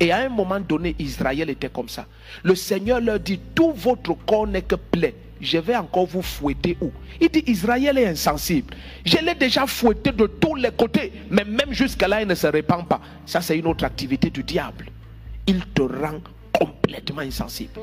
Et 0.00 0.10
à 0.10 0.18
un 0.18 0.28
moment 0.28 0.60
donné, 0.60 0.96
Israël 0.98 1.48
était 1.50 1.68
comme 1.68 1.88
ça. 1.88 2.06
Le 2.42 2.54
Seigneur 2.54 3.00
leur 3.00 3.20
dit, 3.20 3.38
tout 3.54 3.72
votre 3.72 4.14
corps 4.26 4.46
n'est 4.46 4.62
que 4.62 4.74
plaie. 4.74 5.14
Je 5.40 5.58
vais 5.58 5.76
encore 5.76 6.06
vous 6.06 6.22
fouetter 6.22 6.76
où? 6.80 6.90
Il 7.20 7.28
dit, 7.28 7.44
Israël 7.46 7.96
est 7.98 8.06
insensible. 8.06 8.74
Je 9.04 9.18
l'ai 9.18 9.34
déjà 9.34 9.66
fouetté 9.66 10.10
de 10.10 10.26
tous 10.26 10.54
les 10.54 10.70
côtés, 10.70 11.12
mais 11.30 11.44
même 11.44 11.72
jusqu'à 11.72 12.08
là, 12.08 12.22
il 12.22 12.28
ne 12.28 12.34
se 12.34 12.46
répand 12.46 12.86
pas. 12.86 13.00
Ça, 13.26 13.40
c'est 13.40 13.58
une 13.58 13.66
autre 13.66 13.84
activité 13.84 14.30
du 14.30 14.42
diable. 14.42 14.86
Il 15.46 15.60
te 15.66 15.82
rend 15.82 16.20
complètement 16.52 17.20
insensible. 17.20 17.78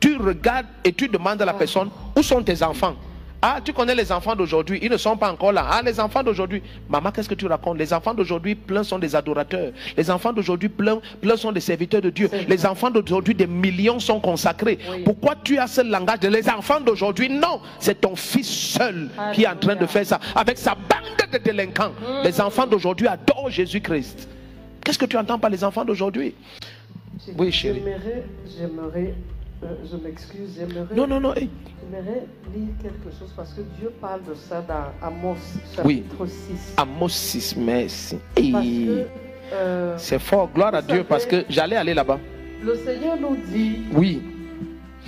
Tu 0.00 0.16
regardes 0.16 0.66
et 0.84 0.92
tu 0.92 1.08
demandes 1.08 1.40
à 1.42 1.44
la 1.44 1.54
personne, 1.54 1.90
où 2.16 2.22
sont 2.22 2.42
tes 2.42 2.62
enfants? 2.62 2.94
Ah, 3.42 3.60
tu 3.62 3.72
connais 3.72 3.94
les 3.94 4.10
enfants 4.10 4.34
d'aujourd'hui, 4.34 4.78
ils 4.82 4.90
ne 4.90 4.96
sont 4.96 5.16
pas 5.16 5.30
encore 5.30 5.52
là. 5.52 5.66
Ah, 5.70 5.82
les 5.84 6.00
enfants 6.00 6.22
d'aujourd'hui. 6.22 6.62
Maman, 6.88 7.12
qu'est-ce 7.12 7.28
que 7.28 7.34
tu 7.34 7.46
racontes? 7.46 7.78
Les 7.78 7.92
enfants 7.92 8.14
d'aujourd'hui, 8.14 8.54
plein 8.54 8.82
sont 8.82 8.98
des 8.98 9.14
adorateurs. 9.14 9.72
Les 9.96 10.10
enfants 10.10 10.32
d'aujourd'hui, 10.32 10.70
plein, 10.70 10.98
plein 11.20 11.36
sont 11.36 11.52
des 11.52 11.60
serviteurs 11.60 12.00
de 12.00 12.10
Dieu. 12.10 12.30
Les 12.48 12.64
enfants 12.64 12.90
d'aujourd'hui, 12.90 13.34
des 13.34 13.46
millions 13.46 14.00
sont 14.00 14.20
consacrés. 14.20 14.78
Oui. 14.90 15.02
Pourquoi 15.04 15.34
tu 15.44 15.58
as 15.58 15.66
ce 15.66 15.82
langage 15.82 16.20
de 16.20 16.28
les 16.28 16.48
enfants 16.48 16.80
d'aujourd'hui? 16.80 17.28
Non, 17.28 17.60
c'est 17.78 18.00
ton 18.00 18.16
fils 18.16 18.48
seul 18.48 19.10
qui 19.34 19.44
est 19.44 19.48
en 19.48 19.56
train 19.56 19.76
de 19.76 19.86
faire 19.86 20.06
ça 20.06 20.18
avec 20.34 20.56
sa 20.56 20.74
bande 20.74 21.30
de 21.30 21.38
délinquants. 21.38 21.92
Les 22.24 22.40
enfants 22.40 22.66
d'aujourd'hui 22.66 23.06
adorent 23.06 23.50
Jésus-Christ. 23.50 24.28
Qu'est-ce 24.82 24.98
que 24.98 25.06
tu 25.06 25.16
entends 25.18 25.38
par 25.38 25.50
les 25.50 25.62
enfants 25.62 25.84
d'aujourd'hui? 25.84 26.34
Oui, 27.36 27.52
chérie. 27.52 27.82
J'aimerais, 27.84 28.24
j'aimerais, 28.58 29.14
euh, 29.62 29.66
je 29.90 29.96
m'excuse, 29.96 30.50
j'aimerais, 30.58 30.94
Non, 30.94 31.06
non, 31.06 31.20
non. 31.20 31.34
hey. 31.34 31.48
j'aimerais 31.80 32.26
lire 32.54 32.68
quelque 32.82 33.10
chose 33.18 33.32
parce 33.36 33.52
que 33.54 33.62
Dieu 33.78 33.92
parle 34.00 34.22
de 34.24 34.34
ça 34.34 34.60
dans 34.62 35.06
Amos 35.06 35.36
Oui. 35.84 36.04
chapitre 36.08 36.26
6. 36.26 36.74
Amos 36.76 37.08
6, 37.08 37.56
merci. 37.56 38.18
Que 38.36 39.06
euh, 39.52 39.94
C'est 39.98 40.18
fort, 40.18 40.50
gloire 40.54 40.74
à 40.74 40.82
Dieu, 40.82 40.96
savez- 40.96 41.04
parce 41.08 41.26
que 41.26 41.44
j'allais 41.48 41.76
aller 41.76 41.94
là-bas. 41.94 42.18
le 42.62 42.74
Seigneur 42.76 43.16
nous 43.20 43.36
dit 43.52 43.78
Oui, 43.94 44.22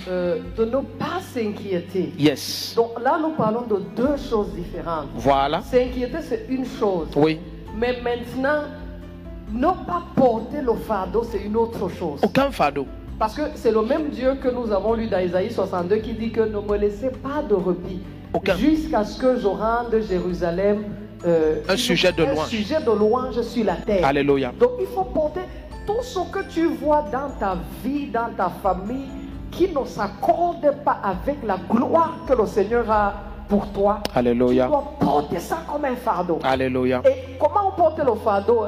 euh, 0.07 0.39
de 0.57 0.65
ne 0.65 0.77
pas 0.97 1.19
s'inquiéter. 1.21 2.13
yes. 2.17 2.73
Donc 2.75 2.99
là, 3.01 3.19
nous 3.21 3.31
parlons 3.35 3.63
de 3.67 3.81
deux 3.95 4.17
choses 4.17 4.51
différentes. 4.53 5.09
Voilà. 5.15 5.61
S'inquiéter, 5.61 6.21
c'est 6.21 6.45
une 6.49 6.65
chose. 6.65 7.09
Oui. 7.15 7.39
Mais 7.77 8.01
maintenant, 8.01 8.63
ne 9.51 9.67
pas 9.85 10.03
porter 10.15 10.61
le 10.61 10.73
fardeau, 10.75 11.23
c'est 11.29 11.39
une 11.43 11.55
autre 11.55 11.89
chose. 11.89 12.19
Aucun 12.23 12.49
fardeau. 12.51 12.85
Parce 13.19 13.35
que 13.35 13.41
c'est 13.55 13.71
le 13.71 13.81
même 13.81 14.09
Dieu 14.09 14.35
que 14.41 14.47
nous 14.47 14.71
avons 14.71 14.93
lu 14.93 15.07
dans 15.07 15.19
Isaïe 15.19 15.51
62 15.51 15.97
qui 15.97 16.13
dit 16.13 16.31
que 16.31 16.39
ne 16.39 16.59
me 16.61 16.77
laissez 16.77 17.09
pas 17.09 17.43
de 17.47 17.53
Aucun. 18.33 18.55
jusqu'à 18.55 19.03
ce 19.03 19.19
que 19.19 19.37
je 19.37 19.45
rende 19.47 19.93
Jérusalem 20.07 20.83
euh, 21.25 21.57
Un 21.67 21.75
sujet 21.75 22.13
de 22.13 22.23
un 22.23 22.31
louange. 22.33 22.47
sujet 22.47 22.79
de 22.79 22.91
louange 22.91 23.41
sur 23.41 23.65
la 23.65 23.75
terre. 23.75 24.05
Alléluia. 24.05 24.53
Donc 24.57 24.71
il 24.79 24.87
faut 24.87 25.03
porter 25.03 25.41
tout 25.85 26.01
ce 26.01 26.19
que 26.31 26.47
tu 26.49 26.67
vois 26.67 27.03
dans 27.11 27.29
ta 27.37 27.57
vie, 27.83 28.07
dans 28.07 28.29
ta 28.37 28.49
famille, 28.63 29.09
qui 29.51 29.67
ne 29.67 29.83
s'accorde 29.85 30.73
pas 30.85 30.99
avec 31.03 31.43
la 31.45 31.57
gloire 31.69 32.19
que 32.25 32.33
le 32.33 32.45
Seigneur 32.45 32.89
a 32.89 33.15
pour 33.49 33.67
toi. 33.73 33.99
Alléluia. 34.15 34.63
Tu 34.65 34.69
dois 34.69 34.93
porter 34.97 35.39
ça 35.39 35.57
comme 35.69 35.83
un 35.83 35.95
fardeau. 35.97 36.39
Alléluia. 36.43 37.01
Et 37.05 37.35
comment 37.37 37.67
on 37.67 37.75
porte 37.75 37.99
le 37.99 38.13
fardeau 38.23 38.63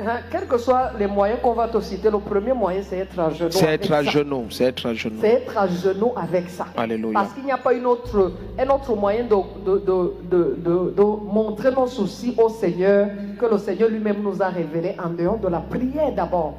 hein? 0.00 0.04
Hein, 0.06 0.18
Quels 0.30 0.46
que 0.46 0.58
soient 0.58 0.92
les 0.98 1.06
moyens 1.06 1.40
qu'on 1.42 1.52
va 1.52 1.68
te 1.68 1.80
citer, 1.80 2.10
le 2.10 2.18
premier 2.18 2.52
moyen 2.52 2.80
c'est 2.82 2.98
être 2.98 3.18
à 3.18 3.30
genoux. 3.30 3.50
C'est 3.50 3.66
être 3.66 3.92
à 3.92 4.02
genoux. 4.02 4.46
C'est 4.50 4.64
être 4.64 4.86
à 4.86 4.94
genoux. 4.94 5.18
C'est 5.20 5.28
être 5.28 5.58
à 5.58 5.68
genoux 5.68 6.12
avec 6.16 6.48
ça. 6.50 6.66
Alléluia. 6.76 7.12
Parce 7.14 7.32
qu'il 7.32 7.44
n'y 7.44 7.52
a 7.52 7.58
pas 7.58 7.72
une 7.72 7.86
autre, 7.86 8.32
un 8.58 8.68
autre 8.68 8.94
moyen 8.94 9.24
de, 9.24 9.36
de, 9.64 9.78
de, 9.84 10.94
de, 10.96 11.02
montrer 11.02 11.70
nos 11.70 11.86
soucis 11.86 12.34
au 12.38 12.48
Seigneur 12.48 13.08
que 13.38 13.46
le 13.46 13.58
Seigneur 13.58 13.88
lui-même 13.88 14.22
nous 14.22 14.42
a 14.42 14.48
révélé 14.48 14.96
en 15.02 15.10
dehors 15.10 15.38
de 15.38 15.48
la 15.48 15.60
prière 15.60 16.12
d'abord. 16.12 16.54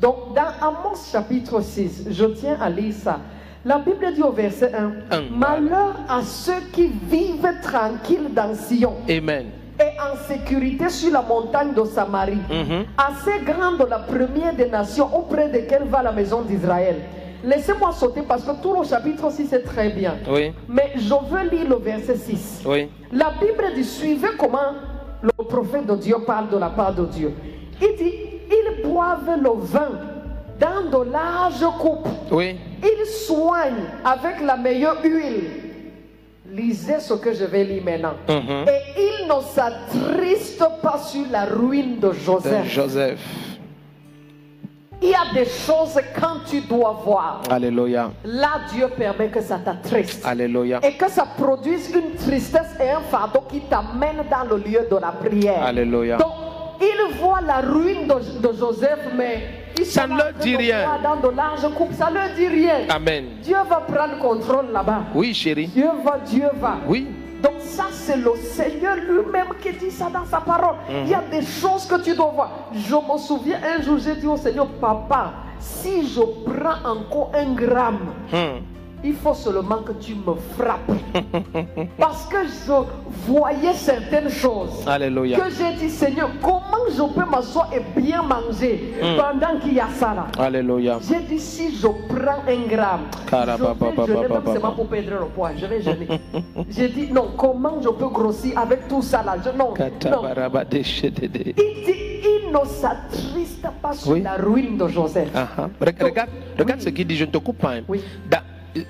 Donc, 0.00 0.34
dans 0.34 0.66
Amos 0.66 0.96
chapitre 1.12 1.60
6, 1.60 2.06
je 2.10 2.24
tiens 2.26 2.56
à 2.60 2.70
lire 2.70 2.94
ça. 2.94 3.20
La 3.64 3.78
Bible 3.78 4.14
dit 4.14 4.22
au 4.22 4.32
verset 4.32 4.72
1 4.74 4.92
Un. 5.10 5.22
Malheur 5.30 5.96
à 6.08 6.22
ceux 6.22 6.60
qui 6.72 6.86
vivent 6.86 7.60
tranquilles 7.62 8.32
dans 8.34 8.54
Sion 8.54 8.94
Amen. 9.08 9.46
Et 9.80 9.98
en 10.00 10.16
sécurité 10.28 10.88
sur 10.88 11.12
la 11.12 11.22
montagne 11.22 11.72
de 11.74 11.84
Samarie, 11.84 12.38
Mhm. 12.50 12.84
assez 12.98 13.40
grande 13.44 13.86
la 13.88 13.98
première 14.00 14.54
des 14.54 14.68
nations 14.68 15.08
auprès 15.16 15.48
desquelles 15.48 15.84
va 15.84 16.02
la 16.02 16.12
maison 16.12 16.42
d'Israël. 16.42 16.96
Laissez-moi 17.42 17.92
sauter 17.92 18.20
parce 18.20 18.44
que 18.44 18.50
tout 18.62 18.74
le 18.78 18.86
chapitre 18.86 19.30
6 19.32 19.50
est 19.54 19.62
très 19.62 19.88
bien. 19.88 20.16
Oui. 20.30 20.52
Mais 20.68 20.92
je 20.96 21.14
veux 21.14 21.48
lire 21.50 21.68
le 21.70 21.76
verset 21.76 22.16
6. 22.16 22.62
Oui. 22.66 22.90
La 23.12 23.30
Bible 23.40 23.64
dit, 23.74 23.84
suivez 23.84 24.28
comment 24.38 24.74
le 25.22 25.30
prophète 25.44 25.86
de 25.86 25.96
Dieu 25.96 26.16
parle 26.26 26.50
de 26.50 26.58
la 26.58 26.68
part 26.68 26.94
de 26.94 27.06
Dieu. 27.06 27.32
Il 27.80 27.96
dit, 27.96 28.12
ils 28.50 28.86
boivent 28.86 29.38
le 29.42 29.50
vin 29.58 29.88
dans 30.58 30.98
de 31.04 31.10
larges 31.10 31.64
coupes. 31.78 32.08
Oui. 32.30 32.56
Ils 32.82 33.06
soignent 33.06 33.86
avec 34.04 34.42
la 34.44 34.56
meilleure 34.58 34.98
huile. 35.02 35.59
Lisez 36.52 36.98
ce 37.00 37.14
que 37.14 37.32
je 37.32 37.44
vais 37.44 37.64
lire 37.64 37.82
maintenant. 37.84 38.14
Mhm. 38.28 38.66
Et 38.68 39.00
ils 39.22 39.26
ne 39.28 39.40
s'attristent 39.40 40.64
pas 40.82 40.98
sur 40.98 41.24
la 41.30 41.44
ruine 41.44 42.00
de 42.00 42.08
De 42.08 42.12
Joseph. 42.12 42.68
Joseph. 42.68 43.20
Il 45.02 45.08
y 45.10 45.14
a 45.14 45.32
des 45.32 45.48
choses 45.48 45.98
quand 46.20 46.40
tu 46.46 46.60
dois 46.62 47.00
voir. 47.04 47.40
Alléluia. 47.48 48.10
Là, 48.24 48.60
Dieu 48.70 48.86
permet 48.88 49.28
que 49.28 49.40
ça 49.40 49.58
t'attriste. 49.58 50.26
Alléluia. 50.26 50.80
Et 50.82 50.92
que 50.92 51.08
ça 51.10 51.24
produise 51.38 51.90
une 51.94 52.16
tristesse 52.16 52.74
et 52.78 52.90
un 52.90 53.00
fardeau 53.00 53.40
qui 53.48 53.60
t'amène 53.60 54.22
dans 54.30 54.44
le 54.56 54.62
lieu 54.62 54.86
de 54.90 54.96
la 54.96 55.12
prière. 55.12 55.64
Alléluia. 55.64 56.18
Donc, 56.18 56.49
ils 56.80 57.16
voient 57.18 57.40
la 57.40 57.60
ruine 57.60 58.06
de, 58.06 58.48
de 58.48 58.56
Joseph, 58.56 59.00
mais 59.16 59.42
ils 59.78 59.84
Ça 59.86 60.06
ne 60.06 60.16
leur 60.16 60.32
dit 60.34 60.56
rien. 60.56 60.98
Dans 61.02 61.16
de 61.16 61.34
larges 61.34 61.68
coupes, 61.74 61.92
ça 61.92 62.10
ne 62.10 62.14
leur 62.14 62.30
dit 62.36 62.48
rien. 62.48 62.80
Amen. 62.88 63.24
Dieu 63.42 63.56
va 63.68 63.76
prendre 63.80 64.18
contrôle 64.18 64.70
là-bas. 64.72 65.02
Oui, 65.14 65.32
chérie. 65.34 65.68
Dieu 65.68 65.88
va, 66.04 66.18
Dieu 66.24 66.48
va. 66.60 66.76
Oui. 66.86 67.06
Donc 67.42 67.54
ça, 67.60 67.86
c'est 67.90 68.16
le 68.18 68.32
Seigneur 68.36 68.96
lui-même 68.96 69.46
qui 69.62 69.72
dit 69.72 69.90
ça 69.90 70.10
dans 70.12 70.26
sa 70.26 70.40
parole. 70.40 70.76
Mhm. 70.88 70.96
Il 71.04 71.08
y 71.10 71.14
a 71.14 71.22
des 71.30 71.42
choses 71.46 71.86
que 71.86 72.02
tu 72.02 72.14
dois 72.14 72.32
voir. 72.34 72.50
Je 72.74 72.94
me 72.94 73.18
souviens 73.18 73.58
un 73.78 73.80
jour, 73.82 73.98
j'ai 73.98 74.14
dit 74.16 74.26
au 74.26 74.36
Seigneur, 74.36 74.66
papa, 74.80 75.32
si 75.58 76.06
je 76.06 76.20
prends 76.20 76.90
encore 76.90 77.32
un 77.34 77.52
gramme, 77.54 77.98
Hmm. 78.30 78.60
Il 79.02 79.14
faut 79.14 79.34
seulement 79.34 79.78
que 79.82 79.92
tu 79.92 80.14
me 80.14 80.34
frappes. 80.56 80.90
Parce 81.98 82.26
que 82.26 82.36
je 82.46 82.72
voyais 83.26 83.72
certaines 83.74 84.28
choses. 84.30 84.84
Alléluia. 84.86 85.38
Que 85.38 85.50
j'ai 85.50 85.72
dit, 85.78 85.90
Seigneur, 85.90 86.30
comment 86.42 86.84
je 86.90 87.02
peux 87.14 87.28
m'asseoir 87.28 87.70
et 87.74 88.00
bien 88.00 88.22
manger 88.22 88.94
Mhm. 89.02 89.16
pendant 89.16 89.58
qu'il 89.60 89.74
y 89.74 89.80
a 89.80 89.88
ça 89.98 90.14
là? 90.14 90.26
Alléluia. 90.38 90.98
j'ai 91.08 91.20
dit 91.20 91.38
si 91.38 91.76
je 91.76 91.86
prends 91.86 92.42
un 92.46 92.66
gramme, 92.68 93.00
Carababa, 93.26 93.74
je 93.80 94.00
vais 94.00 94.06
jeûner 94.06 94.28
même 94.28 94.44
seulement 94.46 94.72
pour 94.72 94.86
perdre 94.88 95.10
le 95.10 95.26
poids. 95.26 95.50
Je 95.56 95.66
vais 95.66 95.80
jeûner. 95.82 96.08
J'ai 96.70 96.88
dit 96.88 97.08
non, 97.12 97.28
comment 97.36 97.80
je 97.82 97.88
peux 97.88 98.08
grossir 98.08 98.58
avec 98.58 98.86
tout 98.88 99.02
ça 99.02 99.22
là? 99.22 99.36
Je- 99.44 99.50
Non, 99.56 99.74
non. 100.10 100.22
Il 100.70 100.82
dit 101.42 101.94
il 102.22 102.52
ne 102.52 102.64
s'attriste 102.66 103.66
pas 103.82 103.92
sur 103.92 104.10
Oui. 104.12 104.22
la 104.22 104.34
ruine 104.34 104.76
de 104.76 104.88
Joseph. 104.88 105.28
Re- 105.32 105.70
Regarde, 105.80 106.28
regarde 106.58 106.80
Oui. 106.80 106.84
ce 106.84 106.88
qu'il 106.90 107.06
dit, 107.06 107.16
je 107.16 107.24
ne 107.24 107.30
te 107.30 107.38
coupe 107.38 107.58
pas. 107.58 107.74
hein. 107.76 107.82
Oui. 107.88 108.02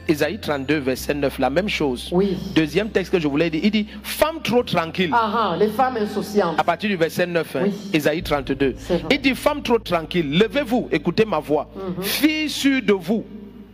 Ésaïe 0.08 0.38
32, 0.38 0.78
verset 0.78 1.14
9, 1.14 1.38
la 1.38 1.50
même 1.50 1.68
chose. 1.68 2.08
Oui. 2.12 2.36
Deuxième 2.54 2.90
texte 2.90 3.12
que 3.12 3.20
je 3.20 3.28
voulais 3.28 3.50
dire, 3.50 3.60
il 3.62 3.70
dit 3.70 3.86
Femme 4.02 4.40
trop 4.42 4.62
tranquille. 4.62 5.10
Ah 5.12 5.52
ah, 5.52 5.56
les 5.58 5.68
femmes 5.68 5.96
insouciantes. 5.96 6.58
À 6.58 6.64
partir 6.64 6.88
du 6.90 6.96
verset 6.96 7.26
9, 7.26 7.56
hein, 7.56 7.60
Oui. 7.64 7.72
Ésaïe 7.92 8.22
32. 8.22 8.74
C'est 8.76 8.98
vrai. 8.98 9.08
Il 9.10 9.20
dit 9.20 9.34
Femme 9.34 9.62
trop 9.62 9.78
tranquille, 9.78 10.38
levez-vous, 10.38 10.88
écoutez 10.90 11.24
ma 11.24 11.38
voix. 11.38 11.68
Fille 12.00 12.48
sûre 12.48 12.82
de 12.82 12.92
vous, 12.92 13.24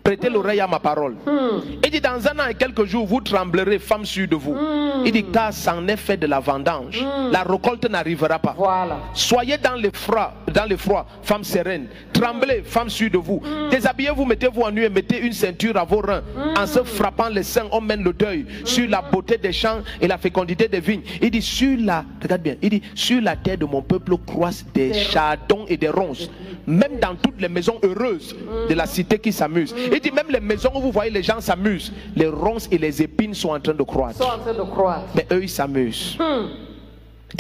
prêtez 0.07 0.31
l'oreille 0.31 0.61
à 0.61 0.69
ma 0.69 0.79
parole. 0.79 1.15
Hmm. 1.27 1.61
Il 1.85 1.91
dit 1.91 2.01
Dans 2.01 2.25
un 2.29 2.39
an 2.39 2.49
et 2.49 2.55
quelques 2.55 2.85
jours, 2.85 3.07
vous 3.07 3.21
tremblerez, 3.21 3.81
femme 3.81 4.05
sûre 4.05 4.29
de 4.29 4.37
vous. 4.37 4.57
Il 5.05 5.11
dit 5.11 5.25
Car 5.25 5.53
c'en 5.53 5.87
est 5.89 5.97
fait 5.97 6.17
de 6.17 6.29
la 6.29 6.39
vendange. 6.39 7.05
La 7.33 7.43
récolte 7.43 7.91
n'arrivera 7.91 8.39
pas. 8.39 8.55
Voilà. 8.57 8.99
Soyez 9.15 9.59
dans 9.59 9.75
le 9.75 9.91
froid, 9.93 10.33
dans 10.53 10.69
le 10.69 10.77
froid, 10.77 11.07
femme 11.23 11.43
sereine. 11.43 11.89
Tremblez, 12.13 12.63
femme 12.65 12.89
sûre 12.89 13.11
de 13.11 13.19
vous. 13.19 13.43
Déshabillez-vous, 13.71 14.25
mettez-vous 14.25 14.63
en 14.63 14.71
nu 14.71 14.85
et 14.85 14.89
mettez 14.89 15.19
une 15.21 15.33
ceinture 15.33 15.77
à 15.77 15.85
vos 15.85 16.01
reins. 16.01 16.23
En 16.57 16.67
se 16.67 16.85
frappant 16.85 17.29
les 17.29 17.43
seins, 17.43 17.67
on 17.73 17.81
mène 17.81 18.05
le 18.05 18.13
deuil 18.13 18.47
sur 18.65 18.89
la 18.89 19.03
beauté 19.03 19.39
des 19.39 19.53
champs 19.53 19.81
et 20.01 20.07
la 20.07 20.19
fécondité 20.19 20.69
des 20.69 20.81
vignes. 20.81 21.03
Il 21.21 21.31
dit 21.33 21.43
sur 21.43 21.77
la, 21.81 22.05
regarde 22.23 22.43
bien, 22.43 22.55
il 22.63 22.71
dit 22.71 22.83
sur 22.95 23.21
la 23.21 23.35
terre 23.35 23.59
de 23.59 23.65
mon 23.65 23.83
peuple 23.83 24.15
croissent 24.25 24.65
des 24.73 24.95
chardons 24.95 25.65
et 25.69 25.77
des 25.77 25.89
ronces. 25.89 26.31
Même 26.67 26.99
dans 27.01 27.15
toutes 27.17 27.41
les 27.41 27.49
maisons 27.49 27.79
heureuses 27.83 28.37
de 28.69 28.75
la 28.75 28.87
cité 28.87 29.19
qui 29.19 29.33
s'amusent. 29.33 29.75
Il 29.97 30.03
dit 30.03 30.11
même 30.11 30.27
les 30.29 30.41
maisons 30.41 30.71
où 30.75 30.81
vous 30.81 30.93
voyez 30.93 31.11
les 31.11 31.23
gens 31.23 31.41
s'amusent, 31.41 31.91
les 32.15 32.29
ronces 32.29 32.69
et 32.71 32.77
les 32.77 33.01
épines 33.01 33.33
sont 33.33 33.49
en 33.49 33.61
train 33.61 33.73
de 33.73 33.83
croître. 33.83 34.19
sont 34.19 34.25
en 34.29 34.39
train 34.39 34.53
de 34.53 34.63
croire. 34.63 35.05
Mais 35.15 35.27
eux, 35.33 35.43
ils 35.43 35.49
s'amusent. 35.49 36.19
Hmm. 36.19 36.49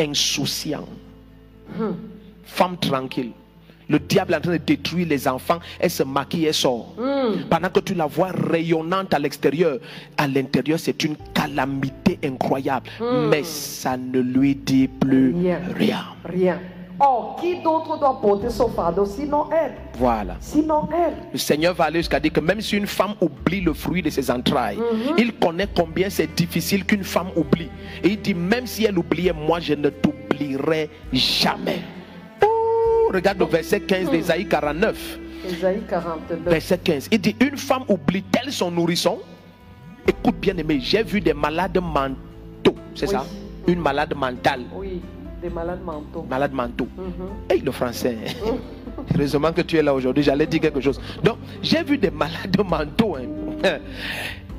Insouciants. 0.00 0.88
Femme 2.44 2.78
tranquille. 2.78 3.32
Le 3.90 3.98
diable 3.98 4.32
est 4.32 4.36
en 4.36 4.40
train 4.40 4.52
de 4.52 4.56
détruire 4.56 5.06
les 5.06 5.28
enfants. 5.28 5.58
Elle 5.78 5.90
se 5.90 6.02
maquille 6.02 6.46
et 6.46 6.52
sort. 6.54 6.94
Pendant 7.50 7.68
que 7.68 7.80
tu 7.80 7.92
la 7.92 8.06
vois 8.06 8.30
rayonnante 8.32 9.12
à 9.12 9.18
l'extérieur, 9.18 9.78
à 10.16 10.26
l'intérieur, 10.26 10.78
c'est 10.80 11.04
une 11.04 11.16
calamité 11.34 12.18
incroyable. 12.24 12.88
Mais 13.28 13.44
ça 13.44 13.98
ne 13.98 14.20
lui 14.20 14.54
dit 14.54 14.88
plus 14.88 15.34
rien. 15.76 16.06
Rien. 16.24 16.58
Or, 16.98 17.36
qui 17.40 17.60
d'autre 17.62 17.98
doit 17.98 18.18
porter 18.20 18.48
son 18.48 18.68
fardeau 18.68 19.04
sinon 19.04 19.44
elle? 19.52 19.74
Voilà. 19.98 20.36
Sinon 20.40 20.88
elle. 20.92 21.14
Le 21.32 21.38
Seigneur 21.38 21.74
va 21.74 21.84
aller 21.84 21.98
jusqu'à 21.98 22.18
dire 22.20 22.32
que 22.32 22.40
même 22.40 22.60
si 22.62 22.76
une 22.76 22.86
femme 22.86 23.14
oublie 23.20 23.60
le 23.60 23.74
fruit 23.74 24.00
de 24.02 24.08
ses 24.08 24.30
entrailles, 24.30 24.78
il 25.18 25.34
connaît 25.34 25.68
combien 25.76 26.08
c'est 26.08 26.34
difficile 26.34 26.84
qu'une 26.86 27.04
femme 27.04 27.28
oublie. 27.36 27.68
Et 28.02 28.08
il 28.08 28.20
dit, 28.22 28.34
même 28.34 28.66
si 28.66 28.84
elle 28.84 28.98
oubliait, 28.98 29.32
moi 29.34 29.60
je 29.60 29.74
ne 29.74 29.90
t'oublierai 29.90 30.88
jamais. 31.12 31.80
Ouh, 32.42 33.12
regarde 33.12 33.38
le 33.40 33.44
verset 33.46 33.80
15 33.80 34.10
d'Ésaïe 34.10 34.46
49. 34.48 35.18
Isaïe 35.48 35.82
42. 35.88 36.50
Verset 36.50 36.78
15. 36.78 37.08
Il 37.12 37.20
dit, 37.20 37.36
une 37.40 37.56
femme 37.58 37.82
oublie-t-elle 37.88 38.50
son 38.50 38.70
nourrisson? 38.70 39.18
Écoute 40.08 40.36
bien 40.40 40.56
aimé, 40.56 40.78
j'ai 40.80 41.02
vu 41.02 41.20
des 41.20 41.34
malades 41.34 41.78
mentaux, 41.80 42.74
c'est 42.94 43.06
Oui. 43.06 43.12
ça? 43.12 43.24
Une 43.68 43.80
malade 43.80 44.14
mentale, 44.16 44.62
Oui, 44.74 45.00
des 45.42 45.50
malades 45.50 45.82
mentaux. 45.84 46.26
malade 46.28 46.52
mentaux. 46.52 46.88
Mhm. 46.96 47.28
Hey, 47.50 47.60
le 47.60 47.70
français. 47.72 48.16
Heureusement 49.14 49.52
que 49.52 49.60
tu 49.62 49.76
es 49.76 49.82
là 49.82 49.94
aujourd'hui, 49.94 50.22
j'allais 50.22 50.46
dire 50.46 50.60
quelque 50.60 50.80
chose. 50.80 51.00
Donc, 51.22 51.38
j'ai 51.62 51.82
vu 51.82 51.98
des 51.98 52.10
malades 52.10 52.56
mentaux. 52.68 53.16
hein. 53.16 53.78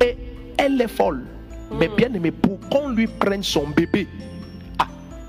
Et 0.04 0.16
elle 0.56 0.80
est 0.80 0.88
folle. 0.88 1.24
Mais 1.78 1.88
bien 1.88 2.12
aimé, 2.14 2.30
pour 2.30 2.58
qu'on 2.70 2.88
lui 2.88 3.06
prenne 3.06 3.42
son 3.42 3.66
bébé, 3.68 4.06
ah, 4.78 4.86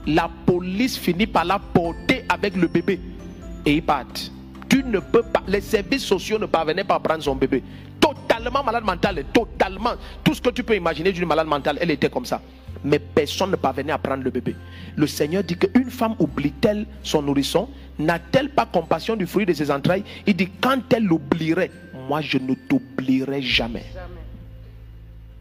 la 0.07 0.29
police 0.45 0.97
finit 0.97 1.27
par 1.27 1.43
la 1.45 1.59
porter 1.59 2.23
avec 2.29 2.55
le 2.55 2.67
bébé. 2.67 2.99
Et 3.65 3.73
ils 3.75 3.83
partent. 3.83 4.31
Tu 4.69 4.83
ne 4.83 4.99
peux 4.99 5.23
pas. 5.23 5.41
Les 5.47 5.61
services 5.61 6.05
sociaux 6.05 6.37
ne 6.39 6.45
parvenaient 6.45 6.83
pas 6.85 6.95
à 6.95 6.99
prendre 6.99 7.23
son 7.23 7.35
bébé. 7.35 7.61
Totalement 7.99 8.63
malade 8.63 8.85
mentale. 8.85 9.25
Totalement. 9.33 9.91
Tout 10.23 10.33
ce 10.33 10.41
que 10.41 10.49
tu 10.51 10.63
peux 10.63 10.75
imaginer 10.75 11.11
d'une 11.11 11.25
malade 11.27 11.47
mentale, 11.47 11.77
elle 11.81 11.91
était 11.91 12.09
comme 12.09 12.25
ça. 12.25 12.39
Mais 12.83 12.99
personne 12.99 13.51
ne 13.51 13.55
parvenait 13.55 13.91
à 13.91 13.97
prendre 13.97 14.23
le 14.23 14.29
bébé. 14.29 14.55
Le 14.95 15.07
Seigneur 15.07 15.43
dit 15.43 15.57
qu'une 15.57 15.89
femme 15.89 16.15
oublie-t-elle 16.19 16.85
son 17.03 17.21
nourrisson? 17.21 17.67
N'a-t-elle 17.97 18.49
pas 18.49 18.65
compassion 18.65 19.15
du 19.15 19.27
fruit 19.27 19.45
de 19.45 19.53
ses 19.53 19.69
entrailles? 19.69 20.03
Il 20.25 20.35
dit 20.35 20.49
quand 20.61 20.81
elle 20.93 21.03
l'oublierait, 21.03 21.71
moi 22.07 22.21
je 22.21 22.37
ne 22.37 22.53
t'oublierai 22.53 23.41
jamais. 23.41 23.83
Jamais. 23.93 24.19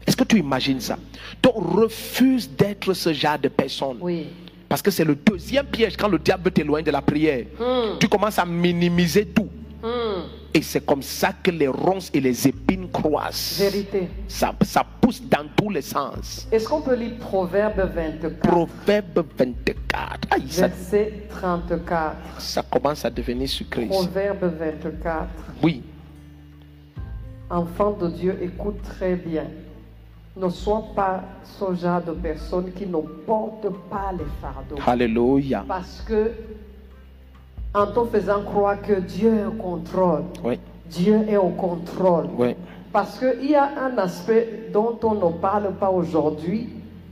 Est-ce 0.05 0.17
que 0.17 0.23
tu 0.23 0.39
imagines 0.39 0.81
ça? 0.81 0.97
Donc 1.41 1.53
refuse 1.55 2.49
d'être 2.49 2.93
ce 2.93 3.13
genre 3.13 3.39
de 3.39 3.47
personne. 3.47 3.97
Oui. 4.01 4.27
Parce 4.67 4.81
que 4.81 4.91
c'est 4.91 5.05
le 5.05 5.15
deuxième 5.15 5.65
piège 5.65 5.97
quand 5.97 6.07
le 6.07 6.19
diable 6.19 6.51
t'éloigne 6.51 6.83
de 6.83 6.91
la 6.91 7.01
prière. 7.01 7.45
Hmm. 7.59 7.97
Tu 7.99 8.07
commences 8.07 8.37
à 8.37 8.45
minimiser 8.45 9.25
tout. 9.25 9.49
Hmm. 9.81 10.38
Et 10.53 10.61
c'est 10.61 10.83
comme 10.85 11.01
ça 11.03 11.31
que 11.43 11.51
les 11.51 11.67
ronces 11.67 12.09
et 12.13 12.19
les 12.19 12.47
épines 12.47 12.89
croissent. 12.89 13.59
Vérité. 13.59 14.09
Ça, 14.27 14.53
ça 14.63 14.83
pousse 14.99 15.21
dans 15.21 15.45
tous 15.55 15.69
les 15.69 15.81
sens. 15.81 16.47
Est-ce 16.51 16.67
qu'on 16.67 16.81
peut 16.81 16.95
lire 16.95 17.17
Proverbe 17.19 17.91
24, 17.93 18.39
Proverbe 18.39 19.25
24. 19.37 20.27
Aïe, 20.31 20.43
verset 20.47 21.13
34 21.29 22.15
ça 22.39 22.63
commence 22.63 23.05
à 23.05 23.09
devenir 23.09 23.47
sucré. 23.47 23.85
Proverbe 23.85 24.51
24. 24.59 25.27
Oui. 25.61 25.83
Enfant 27.49 27.91
de 27.91 28.09
Dieu, 28.09 28.37
écoute 28.41 28.81
très 28.83 29.15
bien. 29.15 29.45
Ne 30.37 30.49
sois 30.49 30.85
pas 30.95 31.23
ce 31.43 31.73
genre 31.75 32.01
de 32.01 32.11
personne 32.13 32.71
qui 32.71 32.85
ne 32.85 32.97
porte 33.25 33.67
pas 33.89 34.11
les 34.17 34.25
fardeaux. 34.39 34.77
Alléluia. 34.85 35.65
Parce 35.67 36.01
que, 36.07 36.31
en 37.73 37.87
te 37.87 38.03
faisant 38.05 38.41
croire 38.43 38.81
que 38.81 38.93
Dieu 38.99 39.33
est 39.33 39.45
au 39.45 39.51
contrôle, 39.51 40.23
Oui. 40.43 40.59
Dieu 40.89 41.19
est 41.27 41.37
au 41.37 41.49
contrôle. 41.49 42.25
Oui. 42.37 42.55
Parce 42.91 43.19
qu'il 43.19 43.51
y 43.51 43.55
a 43.55 43.69
un 43.85 43.95
aspect 43.99 44.69
dont 44.73 44.97
on 45.03 45.13
ne 45.13 45.31
parle 45.33 45.71
pas 45.79 45.91
aujourd'hui, 45.91 46.69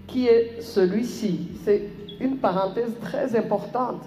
qui 0.07 0.27
est 0.27 0.61
celui-ci. 0.61 1.49
C'est 1.63 1.83
une 2.19 2.37
parenthèse 2.37 2.91
très 3.01 3.37
importante. 3.37 4.01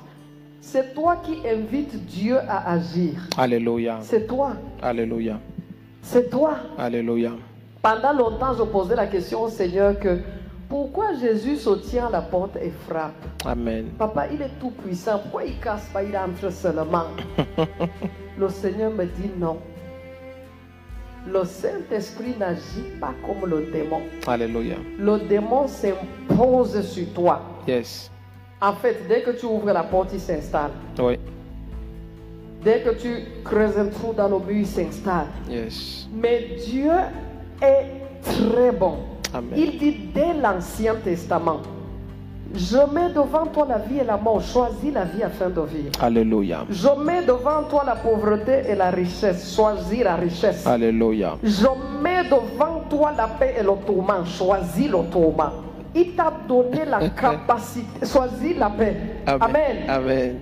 C'est 0.61 0.93
toi 0.95 1.17
qui 1.23 1.39
invites 1.49 2.05
Dieu 2.07 2.37
à 2.49 2.73
agir. 2.73 3.13
Alléluia. 3.39 3.99
C'est 4.03 4.27
toi. 4.27 4.53
Alléluia. 4.83 5.39
C'est 6.03 6.29
toi. 6.29 6.57
Alléluia. 6.77 7.33
Pendant 7.81 8.13
longtemps, 8.13 8.55
je 8.59 8.65
posais 8.65 8.97
la 8.97 9.07
question 9.07 9.43
au 9.43 9.49
Seigneur 9.49 9.99
que 9.99 10.19
pourquoi 10.71 11.15
Jésus 11.15 11.57
se 11.57 11.71
tient 11.71 12.07
à 12.07 12.11
la 12.11 12.23
porte 12.23 12.57
et 12.57 12.71
frappe? 12.89 13.13
Amen. 13.45 13.89
Papa, 13.99 14.29
il 14.33 14.41
est 14.41 14.59
tout 14.61 14.71
puissant. 14.71 15.19
Pourquoi 15.19 15.45
il 15.45 15.59
casse 15.59 15.89
pas, 15.93 16.05
il 16.05 16.17
entre 16.17 16.51
seulement? 16.51 17.07
Le 18.39 18.49
Seigneur 18.49 18.93
me 18.93 19.05
dit 19.05 19.31
non. 19.37 19.59
Le 21.27 21.45
Saint-Esprit 21.45 22.37
n'agit 22.39 22.99
pas 22.99 23.13
comme 23.27 23.51
le 23.51 23.71
démon. 23.71 24.01
Alléluia. 24.27 24.77
Le 24.99 25.19
démon 25.29 25.67
s'impose 25.67 26.81
sur 26.83 27.13
toi. 27.13 27.43
Yes. 27.67 28.11
En 28.63 28.73
fait, 28.73 29.07
dès 29.09 29.23
que 29.23 29.33
tu 29.33 29.47
ouvres 29.47 29.73
la 29.73 29.83
porte, 29.83 30.11
il 30.15 30.21
s'installe. 30.21 30.71
Oui. 30.99 31.19
Dès 32.63 32.81
que 32.81 32.91
tu 32.91 33.25
creuses 33.45 33.77
un 33.77 33.89
trou 33.89 34.13
dans 34.13 34.29
le 34.29 34.39
mur, 34.39 34.61
il 34.61 34.67
s'installe. 34.67 35.27
Yes. 35.51 36.09
Mais 36.15 36.57
Dieu 36.65 36.93
est 37.61 37.87
très 38.23 38.71
bon. 38.71 38.99
Amen. 39.35 39.53
Il 39.57 39.79
dit 39.79 39.97
dès 40.15 40.35
l'Ancien 40.35 40.95
Testament, 41.05 41.61
je 42.55 42.79
mets 42.93 43.11
devant 43.11 43.47
toi 43.47 43.67
la 43.69 43.79
vie 43.79 43.99
et 43.99 44.05
la 44.05 44.17
mort, 44.17 44.43
choisis 44.43 44.93
la 44.93 45.05
vie 45.05 45.23
afin 45.23 45.51
de 45.51 45.61
vivre. 45.61 45.93
Alléluia. 46.01 46.65
Je 46.69 46.89
mets 47.05 47.23
devant 47.25 47.63
toi 47.69 47.85
la 47.87 47.95
pauvreté 47.95 48.63
et 48.69 48.75
la 48.75 48.91
richesse, 48.91 49.55
choisis 49.55 50.03
la 50.03 50.17
richesse. 50.17 50.67
Alléluia. 50.67 51.37
Je 51.45 51.67
mets 52.03 52.25
devant 52.25 52.81
toi 52.89 53.13
la 53.17 53.29
paix 53.29 53.55
et 53.59 53.63
le 53.63 53.73
tourment, 53.87 54.25
choisis 54.25 54.89
le 54.91 55.09
tourment. 55.13 55.53
Il 55.95 56.15
t'a 56.17 56.33
donné 56.49 56.85
la 56.85 57.09
capacité, 57.11 58.05
choisis 58.05 58.57
la 58.59 58.71
paix. 58.71 58.97
Amen. 59.27 59.77
Amen. 59.89 60.37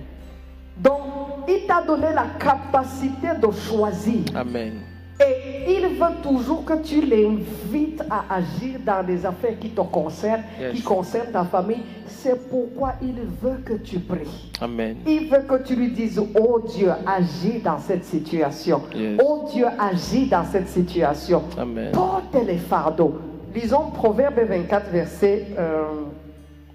Donc, 0.77 1.01
il 1.47 1.67
t'a 1.67 1.81
donné 1.83 2.07
la 2.13 2.25
capacité 2.39 3.27
de 3.39 3.51
choisir. 3.51 4.21
Amen. 4.35 4.81
Et 5.21 5.73
il 5.73 5.95
veut 5.97 6.21
toujours 6.23 6.63
que 6.63 6.81
tu 6.81 7.01
l'invites 7.01 8.01
à 8.09 8.35
agir 8.35 8.79
dans 8.85 9.05
des 9.05 9.25
affaires 9.25 9.59
qui 9.59 9.69
te 9.69 9.81
concernent, 9.81 10.43
Yes. 10.59 10.75
qui 10.75 10.81
concernent 10.81 11.31
ta 11.31 11.43
famille. 11.43 11.81
C'est 12.07 12.49
pourquoi 12.49 12.93
il 13.01 13.15
veut 13.41 13.57
que 13.65 13.73
tu 13.73 13.99
pries. 13.99 14.51
Amen. 14.61 14.97
Il 15.05 15.29
veut 15.29 15.41
que 15.47 15.61
tu 15.63 15.75
lui 15.75 15.91
dises, 15.91 16.19
oh 16.19 16.61
Dieu, 16.73 16.89
agis 17.05 17.59
dans 17.59 17.77
cette 17.79 18.05
situation. 18.05 18.81
Yes. 18.95 19.19
Oh 19.23 19.45
Dieu, 19.53 19.65
agis 19.77 20.27
dans 20.27 20.45
cette 20.45 20.69
situation. 20.69 21.43
Amen. 21.57 21.91
Porte 21.91 22.35
les 22.47 22.57
fardeaux. 22.57 23.19
Lisons 23.53 23.91
Proverbe 23.91 24.39
24, 24.47 24.89
verset, 24.91 25.47
euh, 25.57 25.83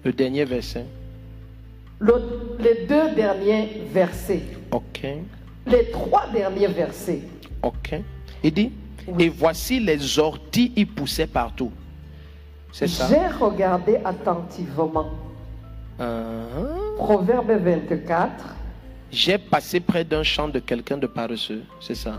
Le 0.03 0.11
dernier 0.13 0.45
verset. 0.45 0.85
le- 1.99 2.57
les 2.59 2.85
deux 2.85 3.15
derniers 3.15 3.83
versets. 3.91 4.41
Ok. 4.71 5.07
Les 5.65 5.89
trois 5.91 6.25
derniers 6.33 6.67
versets. 6.67 7.21
Ok. 7.63 7.95
Il 8.45 8.53
dit, 8.53 8.71
Oui. 9.07 9.23
et 9.23 9.29
voici 9.29 9.79
les 9.79 10.19
orties 10.19 10.71
y 10.75 10.85
poussaient 10.85 11.25
partout. 11.25 11.71
C'est 12.71 12.87
ça? 12.87 13.07
J'ai 13.09 13.25
regardé 13.43 13.97
attentivement. 14.05 15.07
Uh-huh. 15.99 16.95
Proverbe 16.97 17.49
24. 17.53 18.45
J'ai 19.11 19.39
passé 19.39 19.79
près 19.79 20.03
d'un 20.03 20.21
champ 20.21 20.47
de 20.47 20.59
quelqu'un 20.59 20.97
de 20.97 21.07
paresseux. 21.07 21.63
C'est 21.79 21.95
ça? 21.95 22.17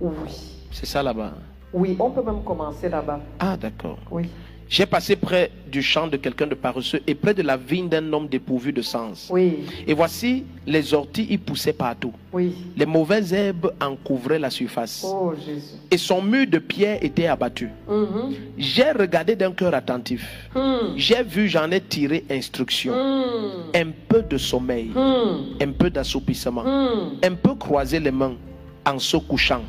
Oui. 0.00 0.54
C'est 0.70 0.86
ça 0.86 1.02
là-bas? 1.02 1.32
Oui, 1.72 1.96
on 1.98 2.10
peut 2.10 2.22
même 2.22 2.44
commencer 2.44 2.88
là-bas. 2.88 3.18
Ah, 3.40 3.56
d'accord. 3.56 3.98
Oui. 4.12 4.28
J'ai 4.70 4.84
passé 4.84 5.16
près 5.16 5.50
du 5.70 5.82
champ 5.82 6.06
de 6.08 6.18
quelqu'un 6.18 6.46
de 6.46 6.54
paresseux 6.54 7.00
et 7.06 7.14
près 7.14 7.32
de 7.32 7.40
la 7.42 7.56
vigne 7.56 7.88
d'un 7.88 8.12
homme 8.12 8.28
dépourvu 8.28 8.70
de 8.70 8.82
sens. 8.82 9.28
Oui. 9.32 9.60
Et 9.86 9.94
voici, 9.94 10.44
les 10.66 10.92
orties 10.92 11.26
y 11.30 11.38
poussaient 11.38 11.72
partout. 11.72 12.12
Oui. 12.34 12.54
Les 12.76 12.84
mauvaises 12.84 13.32
herbes 13.32 13.72
en 13.80 13.96
couvraient 13.96 14.38
la 14.38 14.50
surface. 14.50 15.06
Oh 15.06 15.32
Jésus. 15.34 15.76
Et 15.90 15.96
son 15.96 16.20
mur 16.20 16.46
de 16.46 16.58
pierre 16.58 16.98
était 17.02 17.26
abattu. 17.26 17.70
Mhm. 17.88 18.34
J'ai 18.58 18.90
regardé 18.92 19.34
d'un 19.36 19.52
cœur 19.52 19.72
attentif. 19.74 20.50
Hmm. 20.54 20.92
J'ai 20.96 21.22
vu, 21.22 21.48
j'en 21.48 21.70
ai 21.70 21.80
tiré 21.80 22.24
instruction. 22.30 22.92
Hmm. 22.94 23.74
Un 23.74 23.88
peu 24.06 24.20
de 24.22 24.36
sommeil, 24.36 24.90
Hmm. 24.94 25.62
un 25.62 25.72
peu 25.72 25.88
d'assoupissement, 25.88 26.64
un 27.24 27.34
peu 27.34 27.54
croiser 27.54 28.00
les 28.00 28.10
mains 28.10 28.34
en 28.84 28.98
se 28.98 29.16
couchant. 29.16 29.62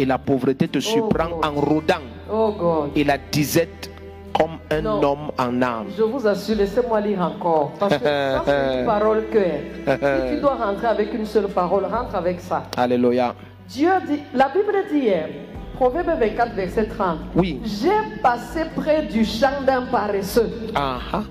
Et 0.00 0.04
la 0.04 0.18
pauvreté 0.18 0.66
te 0.66 0.80
surprend 0.80 1.28
God. 1.28 1.44
en 1.44 1.52
rôdant. 1.60 2.02
Oh 2.32 2.52
God. 2.58 2.90
Et 2.96 3.04
la 3.04 3.18
disette 3.18 3.90
comme 4.36 4.58
un 4.70 4.80
Non. 4.82 5.02
homme 5.02 5.30
en 5.38 5.62
âme. 5.62 5.86
Je 5.96 6.02
vous 6.02 6.26
assure, 6.26 6.56
laissez-moi 6.56 7.00
lire 7.00 7.20
encore. 7.20 7.72
Parce 7.78 7.96
que 7.98 8.04
ça, 8.04 8.42
c'est 8.44 8.80
une 8.80 8.86
parole 8.86 9.24
que. 9.30 9.38
Si 9.38 10.34
tu 10.34 10.40
dois 10.40 10.54
rentrer 10.54 10.86
avec 10.86 11.12
une 11.14 11.26
seule 11.26 11.48
parole, 11.48 11.84
rentre 11.84 12.14
avec 12.14 12.40
ça. 12.40 12.64
Alléluia. 12.76 13.34
Dieu 13.68 13.90
dit, 14.08 14.20
la 14.34 14.48
Bible 14.48 14.74
dit 14.90 14.98
hier, 14.98 15.28
Proverbe 15.76 16.18
24, 16.18 16.54
verset 16.54 16.86
30. 16.86 17.18
Oui. 17.34 17.60
J'ai 17.64 18.20
passé 18.22 18.62
près 18.76 19.02
du 19.02 19.24
champ 19.24 19.62
d'un 19.66 19.82
paresseux 19.82 20.50
Ah 20.74 20.98
ah. 21.12 21.22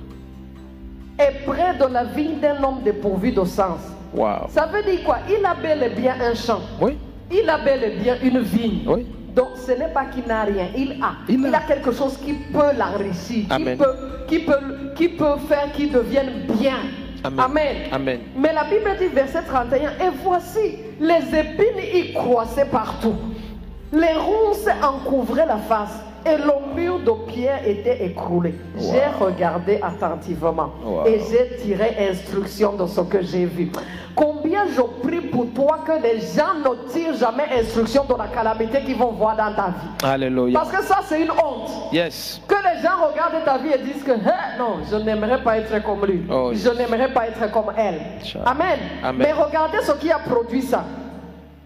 et 1.19 1.45
près 1.45 1.76
de 1.78 1.86
la 1.94 2.03
vigne 2.06 2.40
d'un 2.40 2.61
homme 2.64 2.82
dépourvu 2.84 3.32
de 3.32 3.44
sens. 3.45 3.80
Wow. 4.14 4.48
Ça 4.49 4.65
veut 4.65 4.84
dire 4.84 5.03
quoi? 5.06 5.18
Il 5.30 5.45
a 5.45 5.53
bel 5.56 5.84
et 5.84 5.90
bien 5.90 6.15
un 6.19 6.34
champ. 6.34 6.60
Oui. 6.82 6.98
Il 7.32 7.48
a 7.49 7.57
bel 7.60 7.84
et 7.84 7.95
bien 8.02 8.18
une 8.23 8.40
vigne. 8.40 8.82
Oui. 8.88 9.06
Donc 9.35 9.49
ce 9.55 9.71
n'est 9.71 9.87
pas 9.93 10.05
qu'il 10.05 10.25
n'a 10.25 10.43
rien, 10.43 10.67
il 10.75 11.01
a. 11.01 11.13
Il 11.29 11.39
Il 11.47 11.55
a. 11.55 11.59
quelque 11.61 11.91
chose 11.91 12.17
qui 12.17 12.33
peut 12.33 12.71
l'enrichir, 12.77 13.45
qui 13.55 13.63
peut, 13.75 13.95
qui, 14.27 14.39
peut, 14.39 14.59
qui 14.95 15.09
peut 15.09 15.37
faire 15.47 15.71
qu'il 15.71 15.91
devienne 15.91 16.47
bien. 16.59 16.77
Amen. 17.23 17.39
Amen. 17.39 17.75
Amen. 17.91 18.19
Mais 18.35 18.51
la 18.53 18.63
Bible 18.63 18.89
dit, 18.99 19.07
verset 19.07 19.43
31, 19.43 19.91
et 19.91 20.09
voici, 20.23 20.77
les 20.99 21.37
épines 21.39 21.79
y 21.93 22.13
croissaient 22.13 22.65
partout. 22.65 23.15
Les 23.93 24.13
ronces 24.13 24.67
en 24.83 24.99
couvraient 25.07 25.45
la 25.45 25.57
face. 25.57 25.99
Et 26.26 26.38
le 26.38 26.76
mur 26.76 26.99
de 26.99 27.31
pierre 27.31 27.61
était 27.65 28.06
écroulé. 28.06 28.53
J'ai 28.77 29.06
regardé 29.19 29.80
attentivement 29.81 30.69
Wow. 30.84 31.06
et 31.07 31.19
j'ai 31.30 31.56
tiré 31.64 31.95
instruction 32.10 32.73
de 32.73 32.85
ce 32.85 33.02
que 33.02 33.22
j'ai 33.23 33.45
vu. 33.45 33.72
Combien 34.15 34.65
je 34.68 34.81
prie 35.07 35.22
pour 35.22 35.48
toi 35.53 35.80
que 35.85 35.93
les 36.03 36.19
gens 36.19 36.53
ne 36.64 36.91
tirent 36.91 37.15
jamais 37.15 37.45
instruction 37.60 38.03
de 38.03 38.14
la 38.15 38.27
calamité 38.27 38.81
qu'ils 38.81 38.98
vont 38.98 39.11
voir 39.14 39.35
dans 39.35 39.53
ta 39.56 39.68
vie. 39.69 40.03
Alléluia. 40.03 40.60
Parce 40.60 40.72
que 40.72 40.84
ça, 40.84 40.99
c'est 41.07 41.22
une 41.22 41.31
honte. 41.31 41.72
Yes. 41.93 42.39
Que 42.48 42.56
les 42.56 42.81
gens 42.84 43.07
regardent 43.10 43.43
ta 43.43 43.57
vie 43.57 43.69
et 43.73 43.77
disent 43.80 44.03
que 44.03 44.11
Hein, 44.11 44.57
non, 44.60 44.80
je 44.91 44.98
n'aimerais 44.98 45.41
pas 45.41 45.57
être 45.57 45.81
comme 45.84 46.06
lui. 46.06 46.23
Oh, 46.30 46.52
je 46.53 46.69
n'aimerais 46.69 47.11
pas 47.14 47.27
être 47.30 47.49
comme 47.52 47.72
elle. 47.76 47.99
Amen. 48.45 48.77
Amen. 49.03 49.15
Mais 49.18 49.31
regardez 49.31 49.80
ce 49.81 49.93
qui 49.93 50.11
a 50.11 50.19
produit 50.19 50.61
ça. 50.61 50.84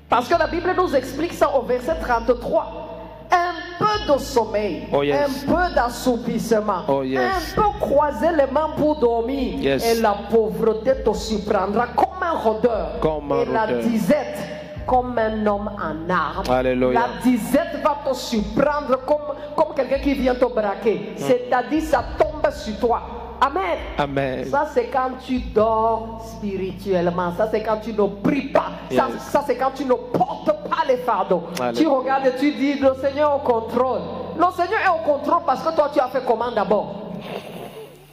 Parce 0.07 0.29
que 0.29 0.37
la 0.37 0.47
Bible 0.47 0.71
nous 0.77 0.95
explique 0.95 1.33
ça 1.33 1.49
au 1.57 1.63
verset 1.63 1.95
33. 1.99 2.84
Un 3.31 3.53
peu 3.79 4.13
de 4.13 4.19
sommeil, 4.19 4.87
Oh, 4.93 5.03
yes. 5.03 5.17
un 5.47 5.51
peu 5.51 5.73
d'assoupissement, 5.75 6.83
Oh, 6.87 7.03
yes. 7.03 7.21
un 7.57 7.61
peu 7.61 7.67
croiser 7.79 8.29
les 8.31 8.51
mains 8.51 8.69
pour 8.77 8.97
dormir, 8.99 9.59
Yes. 9.59 9.97
et 9.97 10.01
la 10.01 10.15
pauvreté 10.29 11.03
te 11.03 11.13
surprendra 11.13 11.87
comme 11.87 12.21
un 12.21 12.33
rôdeur, 12.37 12.99
Comme 13.01 13.31
un 13.31 13.41
et 13.41 13.45
la 13.45 13.67
disette 13.81 14.37
comme 14.85 15.17
un 15.17 15.43
homme 15.47 15.71
en 15.81 16.09
arme. 16.13 16.43
Alléluia. 16.47 16.99
La 16.99 17.07
disette 17.23 17.81
va 17.83 17.97
te 18.07 18.15
surprendre 18.15 18.99
comme, 19.05 19.35
comme 19.55 19.73
quelqu'un 19.75 19.97
qui 19.97 20.13
vient 20.13 20.35
te 20.35 20.45
braquer. 20.45 21.13
Mm. 21.17 21.17
C'est-à-dire, 21.17 21.81
ça 21.81 22.03
tombe 22.19 22.51
sur 22.53 22.77
toi. 22.79 23.01
Amen. 23.41 23.77
Amen. 23.97 24.45
Ça, 24.45 24.67
c'est 24.73 24.85
quand 24.87 25.11
tu 25.25 25.39
dors 25.39 26.21
spirituellement. 26.37 27.31
Ça, 27.37 27.47
c'est 27.51 27.61
quand 27.63 27.77
tu 27.83 27.91
ne 27.93 28.05
pries 28.07 28.47
pas. 28.49 28.71
Ça, 28.89 29.07
Yes. 29.11 29.21
ça, 29.29 29.43
c'est 29.45 29.57
quand 29.57 29.71
tu 29.75 29.85
ne 29.85 29.93
portes 29.93 30.45
pas 30.69 30.85
les 30.87 30.97
fardeaux. 30.97 31.43
Tu 31.75 31.87
regardes 31.87 32.27
et 32.27 32.35
tu 32.39 32.51
dis, 32.53 32.75
le 32.79 32.93
Seigneur 33.01 33.31
est 33.31 33.35
au 33.35 33.39
contrôle. 33.39 33.99
Le 34.37 34.45
Seigneur 34.55 34.79
est 34.85 34.89
au 34.89 35.03
contrôle 35.13 35.43
parce 35.45 35.61
que 35.63 35.75
toi, 35.75 35.89
tu 35.93 35.99
as 35.99 36.07
fait 36.07 36.23
comment 36.25 36.51
d'abord 36.51 36.95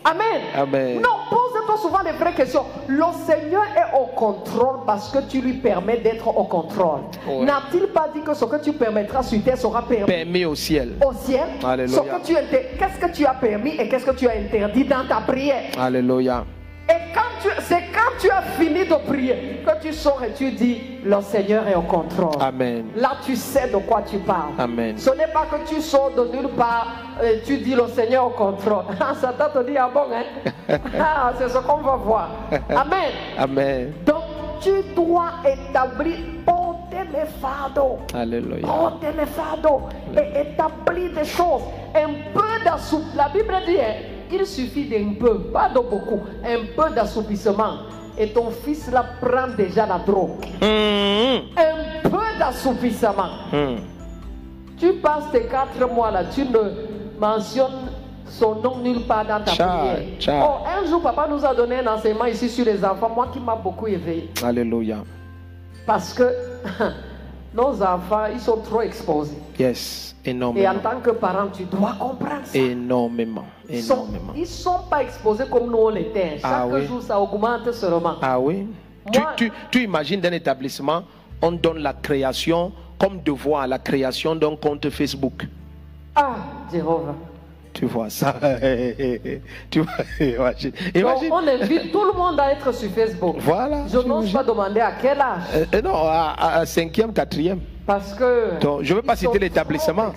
Amen. 0.04 0.40
Amen. 0.54 0.96
Non, 1.00 1.16
pose-toi 1.30 1.76
souvent 1.80 2.00
les 2.04 2.12
vraies 2.12 2.34
questions. 2.34 2.64
Le 2.88 3.04
Seigneur 3.26 3.62
est 3.76 3.96
au 3.96 4.06
contrôle 4.16 4.80
parce 4.86 5.10
que 5.10 5.18
tu 5.28 5.40
lui 5.40 5.54
permets 5.54 5.98
d'être 5.98 6.26
au 6.28 6.44
contrôle. 6.44 7.00
Ouais. 7.26 7.44
N'a-t-il 7.44 7.86
pas 7.88 8.08
dit 8.14 8.20
que 8.22 8.34
ce 8.34 8.44
que 8.44 8.62
tu 8.62 8.72
permettras 8.72 9.22
sur 9.22 9.42
terre 9.42 9.58
sera 9.58 9.82
permis? 9.82 10.06
Permis 10.06 10.44
au 10.44 10.54
ciel. 10.54 10.94
au 11.06 11.12
ciel? 11.12 11.48
Alléluia. 11.64 12.02
Qu'est-ce 12.78 12.98
que 12.98 13.12
tu 13.12 13.24
as 13.26 13.34
permis 13.34 13.70
et 13.78 13.88
qu'est-ce 13.88 14.06
que 14.06 14.16
tu 14.16 14.26
as 14.28 14.32
interdit 14.32 14.84
dans 14.84 15.06
ta 15.06 15.20
prière? 15.20 15.70
Alléluia. 15.78 16.44
Et 16.88 17.12
quand 17.14 17.20
tu, 17.40 17.48
c'est 17.60 17.82
quand 17.92 18.18
tu 18.20 18.30
as 18.30 18.42
fini 18.42 18.84
de 18.84 18.94
prier 19.06 19.62
que 19.64 19.82
tu 19.86 19.92
sors 19.92 20.22
et 20.24 20.32
tu 20.32 20.50
dis, 20.50 20.80
le 21.04 21.20
Seigneur 21.20 21.66
est 21.68 21.74
au 21.74 21.82
contrôle. 21.82 22.40
Amen. 22.40 22.86
Là, 22.96 23.12
tu 23.24 23.36
sais 23.36 23.68
de 23.68 23.76
quoi 23.76 24.02
tu 24.02 24.18
parles. 24.18 24.52
Amen. 24.58 24.96
Ce 24.96 25.10
n'est 25.10 25.28
pas 25.28 25.46
que 25.46 25.68
tu 25.68 25.80
sors 25.80 26.10
de 26.10 26.24
nulle 26.36 26.50
part 26.50 26.86
et 27.22 27.40
tu 27.44 27.58
dis 27.58 27.74
le 27.74 27.86
Seigneur 27.88 28.26
au 28.26 28.30
contrôle. 28.30 28.84
Ah, 29.00 29.14
Satan 29.14 29.46
te 29.52 29.66
dit, 29.66 29.76
ah 29.76 29.90
bon, 29.92 30.06
hein? 30.12 30.24
ah, 31.00 31.32
c'est 31.38 31.48
ce 31.48 31.58
qu'on 31.58 31.78
va 31.78 31.96
voir. 31.96 32.28
Amen. 32.70 33.10
Amen. 33.38 33.92
Donc, 34.06 34.22
tu 34.60 34.70
dois 34.94 35.30
établir, 35.44 36.18
porter 36.46 37.04
les 37.12 37.26
fardeaux. 37.40 37.98
Alléluia. 38.14 38.66
Porter 38.66 39.12
les 39.18 39.26
fardeaux 39.26 39.82
et 40.16 40.40
établir 40.40 41.12
des 41.12 41.24
choses. 41.24 41.62
Un 41.94 42.08
peu 42.32 42.64
d'assouplissement. 42.64 43.22
La 43.22 43.28
Bible 43.28 43.54
dit 43.66 43.76
qu'il 44.36 44.46
suffit 44.46 44.84
d'un 44.84 45.14
peu, 45.18 45.38
pas 45.52 45.68
de 45.68 45.74
beaucoup, 45.78 46.20
un 46.44 46.58
peu 46.76 46.94
d'assoupissement. 46.94 47.74
Et 48.18 48.28
ton 48.28 48.50
fils 48.50 48.90
là 48.90 49.04
prend 49.20 49.48
déjà 49.56 49.86
la 49.86 49.98
drogue. 49.98 50.44
Hum, 50.60 51.42
Un 51.56 52.08
peu 52.08 52.38
d'assoupissement. 52.38 53.30
hum. 53.52 53.76
Tu 54.78 54.92
passes 54.94 55.30
tes 55.30 55.42
quatre 55.46 55.78
mois 55.94 56.10
là, 56.10 56.24
tu 56.24 56.42
ne 56.42 57.20
mentionnes 57.20 57.90
son 58.26 58.56
nom 58.56 58.78
nulle 58.78 59.02
part 59.06 59.24
dans 59.26 59.40
ta 59.44 59.52
Ciao, 59.52 59.78
prière. 59.78 59.98
ciao. 60.18 60.44
Oh, 60.44 60.66
un 60.66 60.86
jour, 60.88 61.00
papa 61.02 61.28
nous 61.30 61.44
a 61.44 61.54
donné 61.54 61.76
un 61.78 61.86
enseignement 61.94 62.24
ici 62.24 62.48
sur 62.48 62.64
les 62.64 62.84
enfants, 62.84 63.10
moi 63.14 63.28
qui 63.32 63.38
m'a 63.38 63.54
beaucoup 63.54 63.86
éveillé. 63.86 64.30
Alléluia. 64.44 64.96
Parce 65.86 66.12
que 66.14 66.24
nos 67.54 67.82
enfants, 67.82 68.26
ils 68.32 68.40
sont 68.40 68.58
trop 68.58 68.80
exposés. 68.82 69.36
Yes. 69.58 70.14
Et 70.24 70.30
en 70.30 70.34
Énormément. 70.36 70.74
tant 70.82 71.00
que 71.00 71.10
parent, 71.10 71.48
tu 71.52 71.64
dois 71.64 71.94
comprendre 71.98 72.42
ça. 72.44 72.56
Énormément. 72.58 73.44
Énormément. 73.68 74.32
ils 74.36 74.46
sont 74.46 74.78
pas 74.88 75.02
exposés 75.02 75.44
comme 75.50 75.70
nous 75.70 75.78
on 75.78 75.88
l'était. 75.88 76.38
Chaque 76.38 76.44
Ah 76.44 76.66
oui. 76.66 76.86
jour, 76.86 77.02
ça 77.02 77.20
augmente 77.20 77.70
seulement. 77.72 78.14
Ah 78.22 78.38
oui. 78.38 78.66
Tu, 79.12 79.18
Moi- 79.18 79.32
tu, 79.36 79.52
tu 79.70 79.82
imagines 79.82 80.20
d'un 80.20 80.30
établissement, 80.32 81.02
on 81.40 81.50
donne 81.52 81.78
la 81.78 81.92
création 81.92 82.70
comme 82.98 83.20
devoir, 83.20 83.66
la 83.66 83.80
création 83.80 84.36
d'un 84.36 84.54
compte 84.54 84.88
Facebook. 84.90 85.46
Ah, 86.14 86.36
Jéhovah. 86.72 87.14
Tu 87.72 87.86
vois 87.86 88.10
ça. 88.10 88.34
tu 89.70 89.80
vois, 89.80 89.92
imagine. 90.20 90.72
Donc, 90.94 91.22
on 91.30 91.48
invite 91.48 91.90
tout 91.92 92.04
le 92.04 92.12
monde 92.16 92.38
à 92.38 92.52
être 92.52 92.72
sur 92.74 92.90
Facebook. 92.90 93.36
Voilà. 93.38 93.86
Je 93.88 93.98
n'ose 93.98 94.30
pas 94.32 94.44
demander 94.44 94.80
à 94.80 94.92
quel 95.00 95.20
âge. 95.20 95.42
Euh, 95.54 95.64
euh, 95.74 95.82
non, 95.82 95.94
à, 95.94 96.34
à- 96.38 96.66
cinquième, 96.66 97.12
quatrième. 97.12 97.60
Parce 97.86 98.14
que. 98.14 98.60
Donc, 98.60 98.82
je 98.82 98.94
veux 98.94 99.02
pas 99.02 99.16
citer 99.16 99.38
l'établissement. 99.38 100.12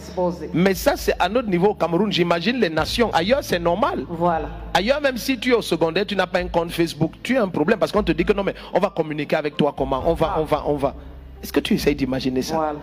Mais 0.53 0.73
ça, 0.73 0.94
c'est 0.98 1.15
à 1.19 1.30
notre 1.30 1.49
niveau 1.49 1.68
au 1.69 1.73
Cameroun. 1.76 2.11
J'imagine 2.11 2.57
les 2.60 2.69
nations. 2.69 3.10
Ailleurs, 3.14 3.40
c'est 3.41 3.57
normal. 3.60 4.06
Voilà. 4.10 4.49
Ailleurs, 4.73 5.02
même 5.02 5.18
si 5.18 5.40
tu 5.40 5.52
es 5.52 5.56
au 5.56 5.61
secondaire, 5.61 6.06
tu 6.06 6.15
n'as 6.15 6.27
pas 6.27 6.40
un 6.40 6.48
compte 6.48 6.72
Facebook, 6.72 7.14
tu 7.23 7.38
as 7.38 7.41
un 7.44 7.48
problème 7.48 7.80
parce 7.80 7.91
qu'on 7.91 8.03
te 8.03 8.11
dit 8.11 8.26
que 8.26 8.34
non, 8.34 8.44
mais 8.44 8.53
on 8.73 8.80
va 8.80 8.90
communiquer 8.90 9.38
avec 9.38 9.56
toi 9.57 9.73
comment? 9.76 10.03
On 10.06 10.14
va, 10.14 10.34
Ah. 10.36 10.41
on 10.41 10.44
va, 10.44 10.64
on 10.68 10.76
va. 10.76 10.94
Est-ce 11.41 11.53
que 11.53 11.60
tu 11.61 11.73
essayes 11.73 11.95
d'imaginer 11.95 12.41
ça? 12.41 12.56
Voilà. 12.56 12.80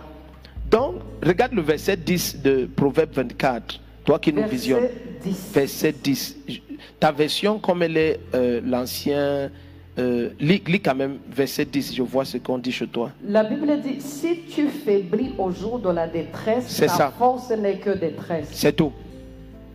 Donc, 0.69 0.95
regarde 1.23 1.53
le 1.53 1.61
verset 1.61 1.95
10 1.95 2.41
de 2.41 2.67
Proverbe 2.75 3.11
24. 3.13 3.79
Toi 4.05 4.19
qui 4.19 4.33
nous 4.33 4.45
visionnes. 4.47 4.83
Verset 4.83 5.21
10. 5.23 5.51
Verset 5.53 5.95
10. 6.03 6.37
Je- 6.47 6.59
Ta 6.99 7.11
version, 7.11 7.59
comme 7.59 7.83
elle 7.83 7.97
est 7.97 8.19
euh, 8.33 8.61
l'ancien. 8.65 9.49
Euh, 9.99 10.29
lis, 10.39 10.61
lis 10.67 10.79
quand 10.79 10.95
même 10.95 11.17
verset 11.31 11.65
10. 11.65 11.93
Je 11.95 12.01
vois 12.01 12.25
ce 12.25 12.37
qu'on 12.37 12.57
dit 12.57 12.71
chez 12.71 12.87
toi. 12.87 13.11
La 13.27 13.43
Bible 13.43 13.79
dit 13.81 14.01
si 14.01 14.39
tu 14.49 14.67
faiblis 14.67 15.33
au 15.37 15.51
jour 15.51 15.79
de 15.79 15.89
la 15.89 16.07
détresse, 16.07 16.77
ta 16.79 16.87
ça. 16.87 17.13
force 17.17 17.49
n'est 17.51 17.77
que 17.77 17.91
détresse. 17.91 18.49
C'est 18.51 18.75
tout. 18.75 18.91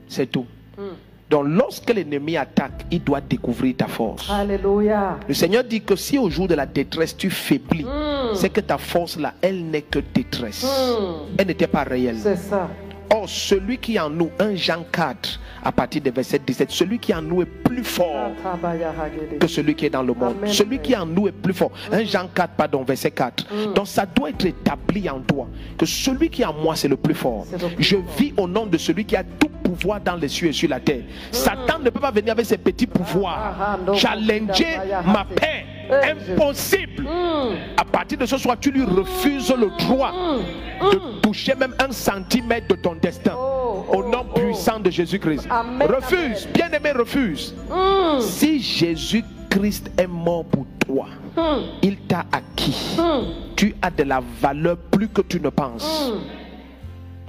C'est 0.08 0.26
tout. 0.30 0.46
Hmm. 0.76 0.82
Donc, 1.30 1.44
lorsque 1.48 1.92
l'ennemi 1.94 2.36
attaque, 2.38 2.86
il 2.90 3.04
doit 3.04 3.20
découvrir 3.20 3.76
ta 3.76 3.86
force. 3.86 4.28
Alléluia. 4.30 5.18
Le 5.28 5.34
Seigneur 5.34 5.62
dit 5.62 5.82
que 5.82 5.94
si 5.94 6.18
au 6.18 6.28
jour 6.30 6.48
de 6.48 6.54
la 6.54 6.64
détresse 6.66 7.16
tu 7.16 7.30
faiblis, 7.30 7.84
Hmm. 7.84 8.34
c'est 8.34 8.48
que 8.50 8.60
ta 8.60 8.78
force 8.78 9.18
là, 9.18 9.34
elle 9.40 9.64
n'est 9.66 9.82
que 9.82 10.00
détresse. 10.14 10.64
Hmm. 10.64 11.36
Elle 11.38 11.46
n'était 11.46 11.66
pas 11.66 11.84
réelle. 11.84 12.16
C'est 12.18 12.36
ça. 12.36 12.68
Or, 13.10 13.28
celui 13.28 13.78
qui 13.78 13.96
est 13.96 14.00
en 14.00 14.10
nous, 14.10 14.30
1 14.38 14.54
Jean 14.54 14.84
4, 14.92 15.40
à 15.64 15.72
partir 15.72 16.02
du 16.02 16.10
verset 16.10 16.40
17, 16.44 16.70
celui 16.70 16.98
qui 16.98 17.12
est 17.12 17.14
en 17.14 17.22
nous 17.22 17.42
est 17.42 17.46
plus 17.46 17.84
fort 17.84 18.30
que 19.40 19.46
celui 19.46 19.74
qui 19.74 19.86
est 19.86 19.90
dans 19.90 20.02
le 20.02 20.12
monde. 20.12 20.36
Amen. 20.38 20.52
Celui 20.52 20.78
qui 20.78 20.92
est 20.92 20.96
en 20.96 21.06
nous 21.06 21.28
est 21.28 21.32
plus 21.32 21.54
fort. 21.54 21.70
1 21.90 22.04
Jean 22.04 22.28
4, 22.34 22.54
pardon, 22.54 22.82
verset 22.82 23.10
4. 23.10 23.46
Mm. 23.50 23.74
Donc 23.74 23.88
ça 23.88 24.04
doit 24.04 24.30
être 24.30 24.44
établi 24.44 25.08
en 25.08 25.20
toi 25.20 25.48
que 25.76 25.86
celui 25.86 26.28
qui 26.28 26.42
est 26.42 26.46
en 26.46 26.52
moi, 26.52 26.76
c'est 26.76 26.88
le 26.88 26.96
plus 26.96 27.14
fort. 27.14 27.46
C'est 27.50 27.60
le 27.62 27.68
plus 27.68 27.82
Je 27.84 27.96
fort. 27.96 28.04
vis 28.18 28.34
au 28.36 28.46
nom 28.46 28.66
de 28.66 28.76
celui 28.76 29.04
qui 29.04 29.16
a 29.16 29.24
tout 29.24 29.48
pouvoir 29.62 30.00
dans 30.00 30.16
les 30.16 30.28
cieux 30.28 30.48
et 30.48 30.52
sur 30.52 30.68
la 30.68 30.80
terre. 30.80 31.02
Satan 31.30 31.78
ne 31.78 31.90
peut 31.90 32.00
pas 32.00 32.10
venir 32.10 32.32
avec 32.32 32.46
ses 32.46 32.58
petits 32.58 32.88
Ah, 32.88 32.94
ah, 32.94 32.98
pouvoirs. 32.98 33.98
Challenger 33.98 34.78
ah, 34.92 35.02
ma 35.02 35.20
ah, 35.20 35.26
paix. 35.34 35.77
Eh, 35.90 36.10
Impossible. 36.32 37.06
À 37.76 37.84
partir 37.84 38.18
de 38.18 38.26
ce 38.26 38.36
soir, 38.38 38.56
tu 38.60 38.70
lui 38.70 38.82
refuses 38.84 39.52
le 39.58 39.68
droit 39.78 40.12
Hmm. 40.80 40.90
de 40.92 41.20
toucher 41.20 41.54
même 41.54 41.74
un 41.80 41.90
centimètre 41.90 42.68
de 42.68 42.74
ton 42.80 42.94
destin. 42.94 43.32
Oh, 43.36 43.84
Au 43.88 44.02
oh, 44.04 44.08
nom 44.08 44.24
oh. 44.28 44.38
puissant 44.38 44.78
de 44.78 44.90
Jésus-Christ. 44.90 45.48
Refuse, 45.80 46.46
bien-aimé, 46.54 46.92
refuse. 46.92 47.54
Hmm. 47.70 48.20
Si 48.20 48.60
Jésus-Christ 48.60 49.90
est 49.98 50.06
mort 50.06 50.44
pour 50.44 50.66
toi, 50.86 51.06
il 51.82 51.96
t'a 52.02 52.24
acquis. 52.32 52.96
Tu 53.56 53.74
as 53.82 53.90
de 53.90 54.04
la 54.04 54.20
valeur 54.40 54.76
plus 54.76 55.08
que 55.08 55.22
tu 55.22 55.40
ne 55.40 55.48
penses. 55.48 56.12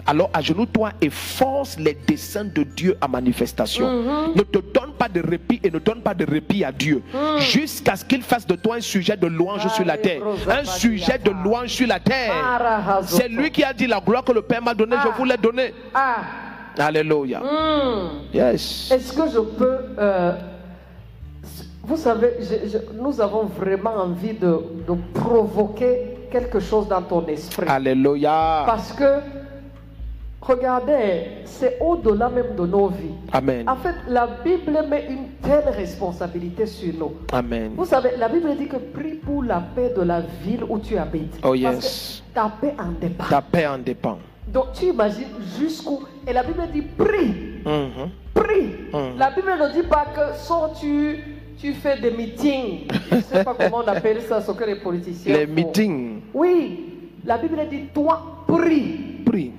Alors 0.09 0.31
agenouille-toi 0.33 0.89
et 1.01 1.11
force 1.11 1.77
les 1.77 1.93
desseins 2.07 2.45
de 2.45 2.63
Dieu 2.63 2.97
à 2.99 3.07
manifestation. 3.07 3.87
Mhm. 3.91 4.33
Ne 4.37 4.41
te 4.41 4.57
donne 4.57 4.93
pas 4.97 5.07
de 5.07 5.21
répit 5.21 5.59
et 5.63 5.69
ne 5.69 5.77
donne 5.77 6.01
pas 6.01 6.15
de 6.15 6.25
répit 6.25 6.63
à 6.63 6.71
Dieu. 6.71 7.03
Jusqu'à 7.37 7.95
ce 7.95 8.03
qu'il 8.03 8.23
fasse 8.23 8.47
de 8.47 8.55
toi 8.55 8.77
un 8.77 8.81
sujet 8.81 9.15
de 9.15 9.27
louange 9.27 9.67
sur 9.67 9.85
la 9.85 9.97
terre. 9.97 10.21
Un 10.49 10.63
sujet 10.63 11.19
de 11.23 11.29
louange 11.29 11.69
sur 11.69 11.87
la 11.87 11.99
terre. 11.99 12.33
C'est 13.05 13.27
lui 13.29 13.51
qui 13.51 13.63
a 13.63 13.71
dit 13.71 13.85
la 13.85 13.99
gloire 13.99 14.23
que 14.23 14.31
le 14.31 14.41
Père 14.41 14.63
m'a 14.63 14.73
donnée, 14.73 14.95
je 15.03 15.09
Ah. 15.09 15.15
vous 15.15 15.25
l'ai 15.25 15.37
donnée. 15.37 15.73
Ah. 15.93 16.15
Alléluia. 16.79 17.39
Hmm. 17.41 18.33
Yes. 18.33 18.89
Est-ce 18.91 19.13
que 19.13 19.29
je 19.29 19.39
peux... 19.39 19.77
euh, 19.99 20.31
vous 21.83 21.97
savez, 21.97 22.33
je- 22.39 22.69
je- 22.69 22.99
nous 23.01 23.19
avons 23.21 23.43
vraiment 23.43 23.95
envie 23.95 24.33
de, 24.33 24.59
de 24.87 24.93
provoquer 25.13 26.15
quelque 26.31 26.59
chose 26.59 26.87
dans 26.87 27.01
ton 27.01 27.25
esprit. 27.27 27.67
Alléluia. 27.67 28.63
Parce 28.65 28.91
que, 28.93 29.19
regardez, 30.41 31.27
c'est 31.45 31.77
au-delà 31.81 32.29
même 32.29 32.55
de 32.57 32.65
nos 32.65 32.87
vies. 32.87 33.13
Amen. 33.31 33.67
En 33.69 33.75
fait, 33.75 33.95
la 34.07 34.27
Bible 34.43 34.77
met 34.89 35.07
une 35.09 35.27
telle 35.41 35.69
responsabilité 35.69 36.65
sur 36.65 36.93
nous. 36.97 37.13
Amen. 37.31 37.73
Vous 37.75 37.85
savez, 37.85 38.11
la 38.17 38.27
Bible 38.29 38.55
dit 38.57 38.67
que 38.67 38.77
prie 38.77 39.15
pour 39.15 39.43
la 39.43 39.59
paix 39.75 39.93
de 39.95 40.01
la 40.01 40.21
ville 40.43 40.63
où 40.67 40.79
tu 40.79 40.97
habites. 40.97 41.37
Oh, 41.43 41.49
Parce 41.49 41.59
yes. 41.59 42.23
que 42.29 42.35
ta 42.35 42.51
paix 42.61 42.73
en 42.79 42.91
dépend. 42.99 43.23
Ta 43.29 43.41
paix 43.41 43.67
en 43.67 43.77
dépend. 43.77 44.17
Donc 44.47 44.73
tu 44.73 44.85
imagines 44.85 45.27
jusqu'où. 45.59 45.99
Et 46.27 46.33
la 46.33 46.43
Bible 46.43 46.63
dit 46.73 46.81
prie, 46.81 47.33
Mhm. 47.65 48.09
prie. 48.33 48.67
Mm. 48.91 49.17
La 49.19 49.29
Bible 49.31 49.51
ne 49.61 49.73
dit 49.73 49.87
pas 49.87 50.05
que 50.15 50.35
sors 50.37 50.73
tu, 50.79 51.17
tu 51.59 51.73
fais 51.73 51.99
des 51.99 52.09
meetings. 52.11 52.87
Je 53.11 53.15
ne 53.15 53.21
sais 53.21 53.43
pas 53.43 53.53
comment 53.59 53.83
on 53.85 53.87
appelle 53.87 54.21
ça, 54.21 54.41
ce 54.41 54.51
que 54.51 54.63
les 54.63 54.75
politiciens 54.75 55.35
Les 55.37 55.45
font. 55.45 55.53
meetings. 55.53 56.21
Oui, 56.33 56.85
la 57.25 57.37
Bible 57.37 57.57
dit 57.69 57.83
toi 57.93 58.43
prie. 58.47 59.21
Prie. 59.25 59.51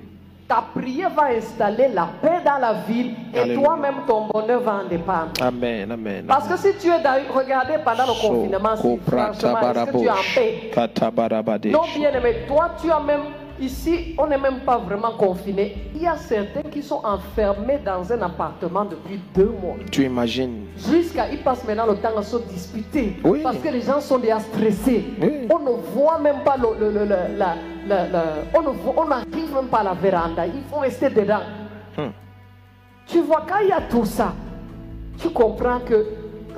Ta 0.51 0.65
prière 0.75 1.09
va 1.11 1.27
installer 1.27 1.87
la 1.93 2.09
paix 2.21 2.41
dans 2.43 2.57
la 2.57 2.73
ville 2.85 3.15
et 3.33 3.53
toi-même 3.53 4.03
ton 4.05 4.27
bonheur 4.27 4.59
va 4.59 4.81
en 4.83 4.89
dépendre. 4.89 5.31
Amen. 5.39 5.89
Amen. 5.89 6.25
Parce 6.27 6.45
que 6.45 6.57
si 6.57 6.77
tu 6.77 6.87
es 6.89 6.99
dans, 7.01 7.17
regardez 7.33 7.75
pendant 7.85 8.03
le 8.05 8.19
confinement, 8.19 8.75
si, 8.75 8.81
Sokopra 8.81 9.31
franchement, 9.31 9.59
est-ce 9.61 9.85
que 9.85 9.97
tu 9.97 10.03
es 10.03 10.09
en 10.09 10.15
paix? 10.35 11.69
Non, 11.69 11.83
bien 11.95 12.11
aimé, 12.11 12.35
toi 12.49 12.71
tu 12.81 12.91
as 12.91 12.99
même, 12.99 13.21
ici, 13.61 14.15
on 14.17 14.27
n'est 14.27 14.37
même 14.37 14.61
pas 14.61 14.77
vraiment 14.77 15.11
confiné. 15.11 15.77
Il 15.95 16.01
y 16.01 16.07
a 16.07 16.17
certains 16.17 16.63
qui 16.69 16.81
sont 16.81 17.01
enfermés 17.03 17.79
dans 17.85 18.11
un 18.11 18.21
appartement 18.21 18.85
depuis 18.85 19.19
deux 19.35 19.53
mois. 19.61 19.75
Tu 19.91 20.03
imagines. 20.05 20.65
Jusqu'à, 20.77 21.29
ils 21.29 21.39
passent 21.43 21.65
maintenant 21.65 21.85
le 21.85 21.95
temps 21.95 22.17
à 22.17 22.23
se 22.23 22.37
disputer. 22.37 23.17
Oui. 23.23 23.39
Parce 23.43 23.57
que 23.57 23.69
les 23.69 23.81
gens 23.81 23.99
sont 24.01 24.17
déjà 24.17 24.39
stressés. 24.39 25.05
Oui. 25.21 25.47
On 25.49 25.59
ne 25.59 25.71
voit 25.93 26.19
même 26.19 26.43
pas 26.43 26.57
le, 26.57 26.79
le- 26.79 26.91
le- 26.99 27.05
la, 27.05 27.55
la- 27.87 28.07
la- 28.07 28.23
on 28.55 28.61
ne 28.61 28.69
voit- 28.69 28.93
on 28.97 29.05
n'arrive 29.07 29.53
même 29.53 29.67
pas 29.69 29.79
à 29.79 29.83
la 29.83 29.93
véranda. 29.93 30.45
Il 30.47 30.63
faut 30.69 30.79
rester 30.79 31.09
dedans. 31.09 31.41
Hmm. 31.97 32.09
Tu 33.05 33.21
vois, 33.21 33.45
quand 33.47 33.59
il 33.61 33.69
y 33.69 33.71
a 33.73 33.81
tout 33.81 34.05
ça, 34.05 34.33
tu 35.17 35.29
comprends 35.29 35.79
que 35.79 36.05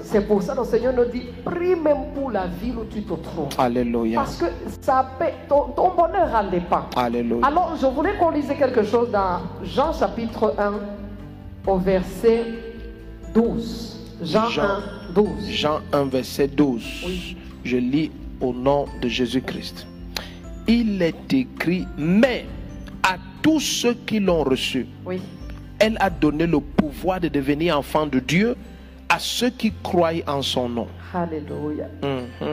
c'est 0.04 0.28
pour 0.28 0.42
ça 0.44 0.54
que 0.54 0.60
le 0.60 0.66
Seigneur 0.66 0.94
nous 0.94 1.06
dit, 1.06 1.24
prie 1.46 1.76
même 1.76 2.12
pour 2.14 2.30
la 2.32 2.46
ville 2.48 2.76
où 2.78 2.86
tu 2.86 3.02
te 3.02 3.14
trouves. 3.14 3.48
Alléluia. 3.58 4.20
Parce 4.20 4.38
que 4.38 4.46
ça 4.82 5.10
paie- 5.18 5.34
ton, 5.50 5.70
ton 5.76 5.90
bonheur 5.96 6.30
en 6.34 6.50
dépend. 6.50 6.84
Alléluia. 6.96 7.46
Alors, 7.48 7.76
je 7.80 7.86
voulais 7.88 8.16
qu'on 8.20 8.30
lise 8.32 8.48
quelque 8.58 8.84
chose 8.84 9.10
dans 9.12 9.40
Jean 9.64 9.94
chapitre 9.94 10.54
1, 10.58 10.74
au 11.66 11.78
verset 11.78 12.44
12. 13.34 14.00
Jean, 14.22 14.48
Jean. 14.50 14.64
1, 15.10 15.14
12. 15.16 15.50
Jean 15.50 15.80
1, 15.92 16.04
verset 16.06 16.48
12. 16.48 16.84
Oui. 17.06 17.38
Je 17.64 17.78
lis 17.78 18.12
au 18.42 18.54
nom 18.54 18.86
de 19.02 19.08
Jésus-Christ. 19.08 19.88
Il 20.68 21.02
est 21.02 21.34
écrit, 21.34 21.86
mais 21.98 22.46
à 23.04 23.16
tous 23.42 23.60
ceux 23.60 23.94
qui 23.94 24.20
l'ont 24.20 24.44
reçu, 24.44 24.88
Oui. 25.06 25.22
elle 25.80 25.98
a 26.00 26.10
donné 26.10 26.46
le 26.48 26.60
pouvoir 26.60 27.20
de 27.20 27.28
devenir 27.28 27.78
enfants 27.78 28.06
de 28.06 28.20
Dieu 28.20 28.56
à 29.14 29.20
ceux 29.20 29.52
qui 29.52 29.72
croient 29.84 30.24
en 30.28 30.42
son 30.42 30.68
nom. 30.70 30.88
Alléluia. 31.14 31.86
Mhm. 32.02 32.50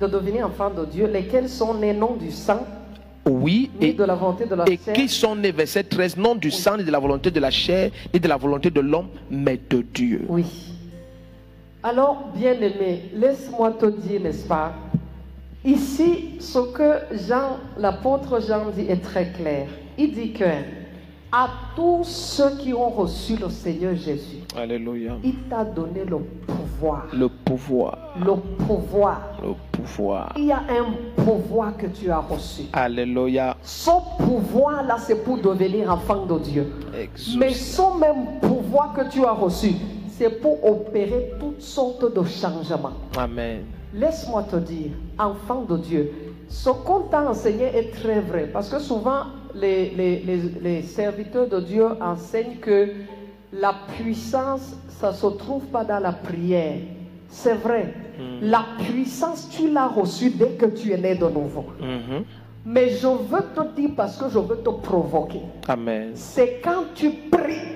De 0.00 0.06
devenir 0.06 0.46
enfants 0.46 0.70
de 0.70 0.84
Dieu, 0.84 1.06
lesquels 1.06 1.48
sont 1.48 1.72
nés 1.74 1.94
non 1.94 2.16
du 2.16 2.30
sang, 2.30 2.66
Oui, 3.26 3.70
ni 3.80 3.86
et, 3.86 3.92
de 3.94 4.04
la 4.04 4.14
volonté 4.14 4.44
de 4.44 4.54
la 4.54 4.64
et 4.68 4.78
chair. 4.84 4.92
qui 4.92 5.08
sont 5.08 5.34
nés, 5.34 5.52
verset 5.52 5.84
13, 5.84 6.18
non 6.18 6.34
du 6.34 6.50
sang, 6.50 6.76
ni 6.76 6.84
de 6.84 6.90
la 6.90 6.98
volonté 6.98 7.30
de 7.30 7.40
la 7.40 7.50
chair, 7.50 7.90
ni 8.12 8.20
de 8.20 8.28
la 8.28 8.36
volonté 8.36 8.68
de 8.70 8.80
l'homme, 8.82 9.08
mais 9.30 9.58
de 9.70 9.80
Dieu. 9.80 10.26
Oui. 10.28 10.44
Alors, 11.82 12.24
bien-aimé, 12.34 13.10
laisse-moi 13.14 13.70
te 13.72 13.86
dire, 13.86 14.20
n'est-ce 14.20 14.46
pas 14.46 14.74
Ici, 15.64 16.34
ce 16.40 16.58
que 16.72 17.16
Jean, 17.26 17.56
l'apôtre 17.78 18.38
Jean 18.46 18.68
dit 18.70 18.84
est 18.90 19.02
très 19.02 19.30
clair. 19.32 19.68
Il 19.96 20.12
dit 20.12 20.32
que 20.32 20.44
à 21.36 21.48
tous 21.74 22.04
ceux 22.04 22.50
qui 22.58 22.72
ont 22.72 22.90
reçu 22.90 23.34
le 23.36 23.48
Seigneur 23.50 23.96
Jésus, 23.96 24.44
Alléluia. 24.56 25.14
il 25.24 25.34
t'a 25.50 25.64
donné 25.64 26.04
le 26.04 26.18
pouvoir. 26.46 27.06
Le 27.12 27.28
pouvoir, 27.28 27.98
Le 28.16 28.36
pouvoir. 28.64 29.20
le 29.42 29.54
pouvoir. 29.72 30.32
Il 30.36 30.44
y 30.44 30.52
a 30.52 30.58
un 30.60 31.24
pouvoir 31.24 31.76
que 31.76 31.86
tu 31.88 32.08
as 32.08 32.20
reçu. 32.20 32.62
Alléluia. 32.72 33.56
Ce 33.62 33.90
pouvoir-là, 34.18 34.96
c'est 34.98 35.24
pour 35.24 35.38
devenir 35.38 35.90
enfant 35.90 36.24
de 36.24 36.38
Dieu. 36.38 36.72
Mais 37.36 37.52
ce 37.52 37.82
même 37.98 38.38
pouvoir 38.40 38.94
que 38.94 39.10
tu 39.10 39.24
as 39.24 39.32
reçu, 39.32 39.72
c'est 40.08 40.40
pour 40.40 40.64
opérer 40.64 41.32
toutes 41.40 41.60
sortes 41.62 42.14
de 42.14 42.22
changements. 42.22 42.92
Amen. 43.18 43.62
Laisse-moi 43.92 44.44
te 44.44 44.56
dire, 44.56 44.92
enfant 45.18 45.62
de 45.68 45.78
Dieu, 45.78 46.12
ce 46.48 46.70
qu'on 46.70 47.00
t'a 47.10 47.28
enseigné 47.28 47.64
est 47.76 47.90
très 47.92 48.20
vrai. 48.20 48.48
Parce 48.52 48.68
que 48.68 48.78
souvent, 48.78 49.24
les, 49.54 49.90
les- 49.90 50.18
les- 50.20 50.52
les 50.62 50.82
serviteurs 50.82 51.48
de 51.48 51.60
Dieu 51.60 51.86
enseignent 52.00 52.56
que 52.60 52.90
la 53.52 53.74
puissance, 53.96 54.74
ça 54.88 55.10
ne 55.10 55.16
se 55.16 55.26
trouve 55.26 55.64
pas 55.66 55.84
dans 55.84 56.00
la 56.00 56.12
prière. 56.12 56.78
C'est 57.28 57.54
vrai. 57.54 57.94
La 58.40 58.64
puissance, 58.78 59.48
tu 59.50 59.70
l'as 59.70 59.88
reçue 59.88 60.30
dès 60.30 60.50
que 60.50 60.66
tu 60.66 60.92
es 60.92 60.98
né 60.98 61.14
de 61.16 61.26
nouveau. 61.28 61.66
Mhm. 61.80 62.24
Mais 62.66 62.90
je 62.90 63.06
veux 63.08 63.44
te 63.54 63.74
dire 63.76 63.90
parce 63.96 64.16
que 64.16 64.28
je 64.30 64.38
veux 64.38 64.56
te 64.58 64.70
provoquer. 64.70 65.40
Amen. 65.68 66.10
C'est 66.14 66.60
quand 66.62 66.84
tu 66.94 67.10
pries 67.30 67.72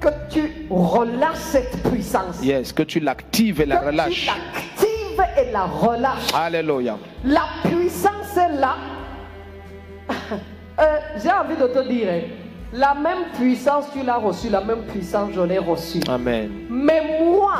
que 0.00 0.08
tu 0.30 0.66
relâches 0.70 1.36
cette 1.36 1.82
puissance. 1.90 2.42
Yes, 2.42 2.72
que 2.72 2.82
tu 2.82 3.00
l'actives 3.00 3.60
et 3.62 3.66
la 3.66 3.76
Que 3.76 3.82
tu 3.82 3.86
relâches. 3.88 4.26
l'actives 4.26 5.24
et 5.48 5.52
la 5.52 5.64
relâches. 5.64 6.32
Alléluia. 6.34 6.98
La 7.24 7.44
puissance 7.64 8.36
est 8.36 8.60
là. 8.60 8.76
Euh, 10.82 10.98
J'ai 11.22 11.30
envie 11.30 11.56
de 11.56 11.66
te 11.68 11.88
dire, 11.88 12.08
hein, 12.10 12.20
la 12.72 12.94
même 12.94 13.24
puissance, 13.34 13.84
tu 13.92 14.02
l'as 14.04 14.16
reçue, 14.16 14.48
la 14.48 14.62
même 14.62 14.82
puissance, 14.82 15.30
je 15.34 15.40
l'ai 15.42 15.58
reçue. 15.58 16.00
Amen. 16.08 16.50
Mais 16.70 17.02
moi, 17.24 17.52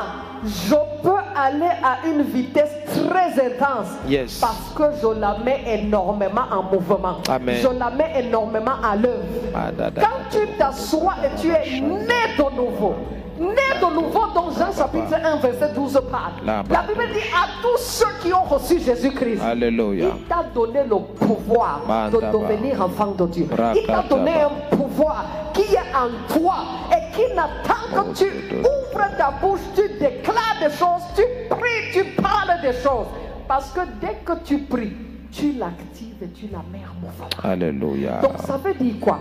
je 0.43 0.75
peux 1.01 1.15
aller 1.35 1.69
à 1.83 2.05
une 2.07 2.23
vitesse 2.23 2.71
très 2.85 3.47
intense 3.47 3.87
Yes. 4.07 4.39
parce 4.39 4.73
que 4.75 4.83
je 5.01 5.19
la 5.19 5.37
mets 5.45 5.61
énormément 5.67 6.41
en 6.51 6.63
mouvement. 6.63 7.17
Amen. 7.29 7.55
Je 7.61 7.67
la 7.79 7.89
mets 7.91 8.25
énormément 8.25 8.73
à 8.83 8.95
l'œuvre. 8.95 9.23
Ah. 9.55 9.69
Quand 9.95 10.29
tu 10.37 10.45
t'assois 10.57 11.13
et 11.23 11.39
tu 11.39 11.47
es 11.49 11.79
né 11.79 12.35
de 12.37 12.55
nouveau, 12.55 12.95
né 13.43 13.79
de 13.79 13.93
nouveau 13.93 14.27
dont 14.33 14.49
Jean 14.51 14.71
chapitre 14.71 15.13
1 15.23 15.35
verset 15.37 15.73
12 15.75 16.01
parle. 16.11 16.33
La 16.45 16.63
Bible 16.63 17.03
dit 17.13 17.29
à 17.33 17.61
tous 17.61 17.77
ceux 17.77 18.05
qui 18.21 18.33
ont 18.33 18.43
reçu 18.43 18.79
Jésus-Christ, 18.79 19.41
il 19.55 20.27
t'a 20.27 20.43
donné 20.53 20.83
le 20.83 20.97
pouvoir 21.25 21.81
de 21.85 22.15
Mandaba. 22.17 22.31
devenir 22.31 22.81
enfant 22.81 23.11
de 23.11 23.27
Dieu. 23.27 23.47
Il 23.75 23.85
t'a 23.85 24.03
donné 24.03 24.31
un 24.31 24.75
pouvoir 24.75 25.25
qui 25.53 25.61
est 25.61 25.95
en 25.95 26.37
toi 26.39 26.55
et 26.91 27.15
qui 27.15 27.33
n'attend 27.35 28.11
que 28.11 28.17
tu 28.17 28.25
ouvres 28.59 29.17
ta 29.17 29.31
bouche, 29.31 29.59
tu 29.75 29.87
déclares 29.99 30.57
des 30.59 30.75
choses, 30.75 31.03
tu 31.15 31.23
pries, 31.49 31.91
tu 31.93 32.03
parles 32.21 32.61
des 32.61 32.73
choses. 32.73 33.07
Parce 33.47 33.71
que 33.71 33.81
dès 34.01 34.17
que 34.25 34.33
tu 34.43 34.59
pries, 34.59 34.93
tu 35.31 35.53
l'actives 35.53 36.21
et 36.21 36.29
tu 36.29 36.47
la 36.51 36.59
mets 36.71 36.83
en 36.85 37.05
mouvement. 37.05 37.29
Alléluia. 37.43 38.19
Donc 38.21 38.33
ça 38.45 38.57
veut 38.57 38.73
dire 38.73 38.95
quoi? 38.99 39.19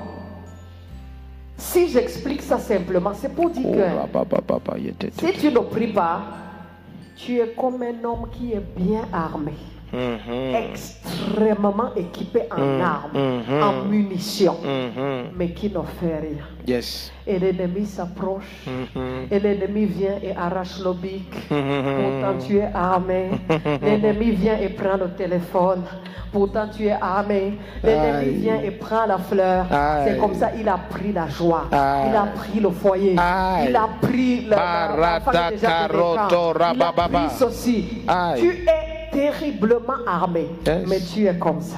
Si 1.62 1.88
j'explique 1.88 2.42
ça 2.42 2.58
simplement, 2.58 3.12
c'est 3.14 3.32
pour 3.32 3.48
dire 3.48 3.62
Oh, 3.64 3.72
que 3.72 3.78
là, 3.78 4.06
ba, 4.12 4.24
ba, 4.24 4.40
ba, 4.46 4.58
ba, 4.64 4.76
yete, 4.78 5.10
te, 5.14 5.26
si 5.26 5.32
tu 5.38 5.46
ne 5.52 5.60
pries 5.60 5.92
pas, 5.92 6.22
tu 7.16 7.38
es 7.38 7.54
comme 7.56 7.80
un 7.82 8.04
homme 8.04 8.26
qui 8.32 8.52
est 8.52 8.62
bien 8.76 9.06
armé. 9.12 9.52
Extrêmement 9.92 11.90
équipé 11.96 12.42
en 12.50 12.60
Mm, 12.60 12.80
armes, 12.80 13.10
mhm. 13.14 13.62
en 13.62 13.72
munitions, 13.88 14.56
Mhm. 14.62 15.32
mais 15.36 15.50
qui 15.50 15.68
ne 15.68 15.82
fait 16.00 16.18
rien. 16.18 16.44
Yes. 16.66 17.12
Et 17.26 17.38
l'ennemi 17.38 17.84
s'approche, 17.86 18.66
Mhm. 18.66 19.26
et 19.30 19.38
l'ennemi 19.40 19.84
vient 19.86 20.18
et 20.22 20.34
arrache 20.36 20.78
le 20.84 20.92
bic. 20.92 21.30
Mhm. 21.50 21.82
Pourtant 22.02 22.38
tu 22.46 22.56
es 22.58 22.68
armé. 22.74 23.30
L'ennemi 23.82 24.30
vient 24.32 24.58
et 24.58 24.68
prend 24.70 24.96
le 24.96 25.08
téléphone. 25.16 25.82
Pourtant 26.32 26.66
tu 26.74 26.86
es 26.86 26.92
armé. 27.00 27.58
L'ennemi 27.82 28.30
vient 28.40 28.60
et 28.62 28.70
prend 28.70 29.04
la 29.06 29.18
fleur. 29.18 29.66
C'est 30.04 30.18
comme 30.18 30.34
ça 30.34 30.50
il 30.58 30.68
a 30.68 30.78
pris 30.88 31.12
la 31.12 31.28
joie. 31.28 31.64
Aïe. 31.70 32.08
Il 32.10 32.16
a 32.16 32.26
pris 32.34 32.60
le 32.60 32.70
foyer. 32.70 33.16
Aïe. 33.18 33.66
Il 33.68 33.76
a 33.76 33.88
pris 34.00 34.46
la, 34.46 34.56
la, 34.56 34.96
la 34.96 35.18
Barata 35.20 35.48
pénétrante. 35.50 36.14
Il 36.14 36.26
a 36.26 36.28
karababa. 36.30 37.08
pris 37.08 37.30
ceci. 37.38 38.02
Aïe. 38.08 38.40
Tu 38.40 38.48
es 38.66 38.91
terriblement 39.12 40.00
armé. 40.06 40.48
Yes. 40.66 40.86
Mais 40.88 41.00
tu 41.00 41.26
es 41.26 41.38
comme 41.38 41.60
ça. 41.60 41.76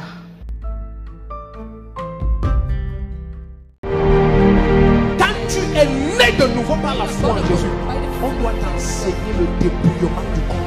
Quand 3.83 5.35
tu 5.49 5.61
es 5.77 5.87
né 5.87 6.33
de 6.39 6.47
nouveau 6.55 6.77
par 6.77 6.97
la 6.97 7.05
foi 7.05 7.31
en 7.31 7.37
Jésus, 7.49 7.67
on 8.23 8.41
doit 8.41 8.53
t'enseigner 8.63 9.35
le 9.39 9.47
débrouillement 9.61 10.23
du 10.35 10.41
corps. 10.49 10.64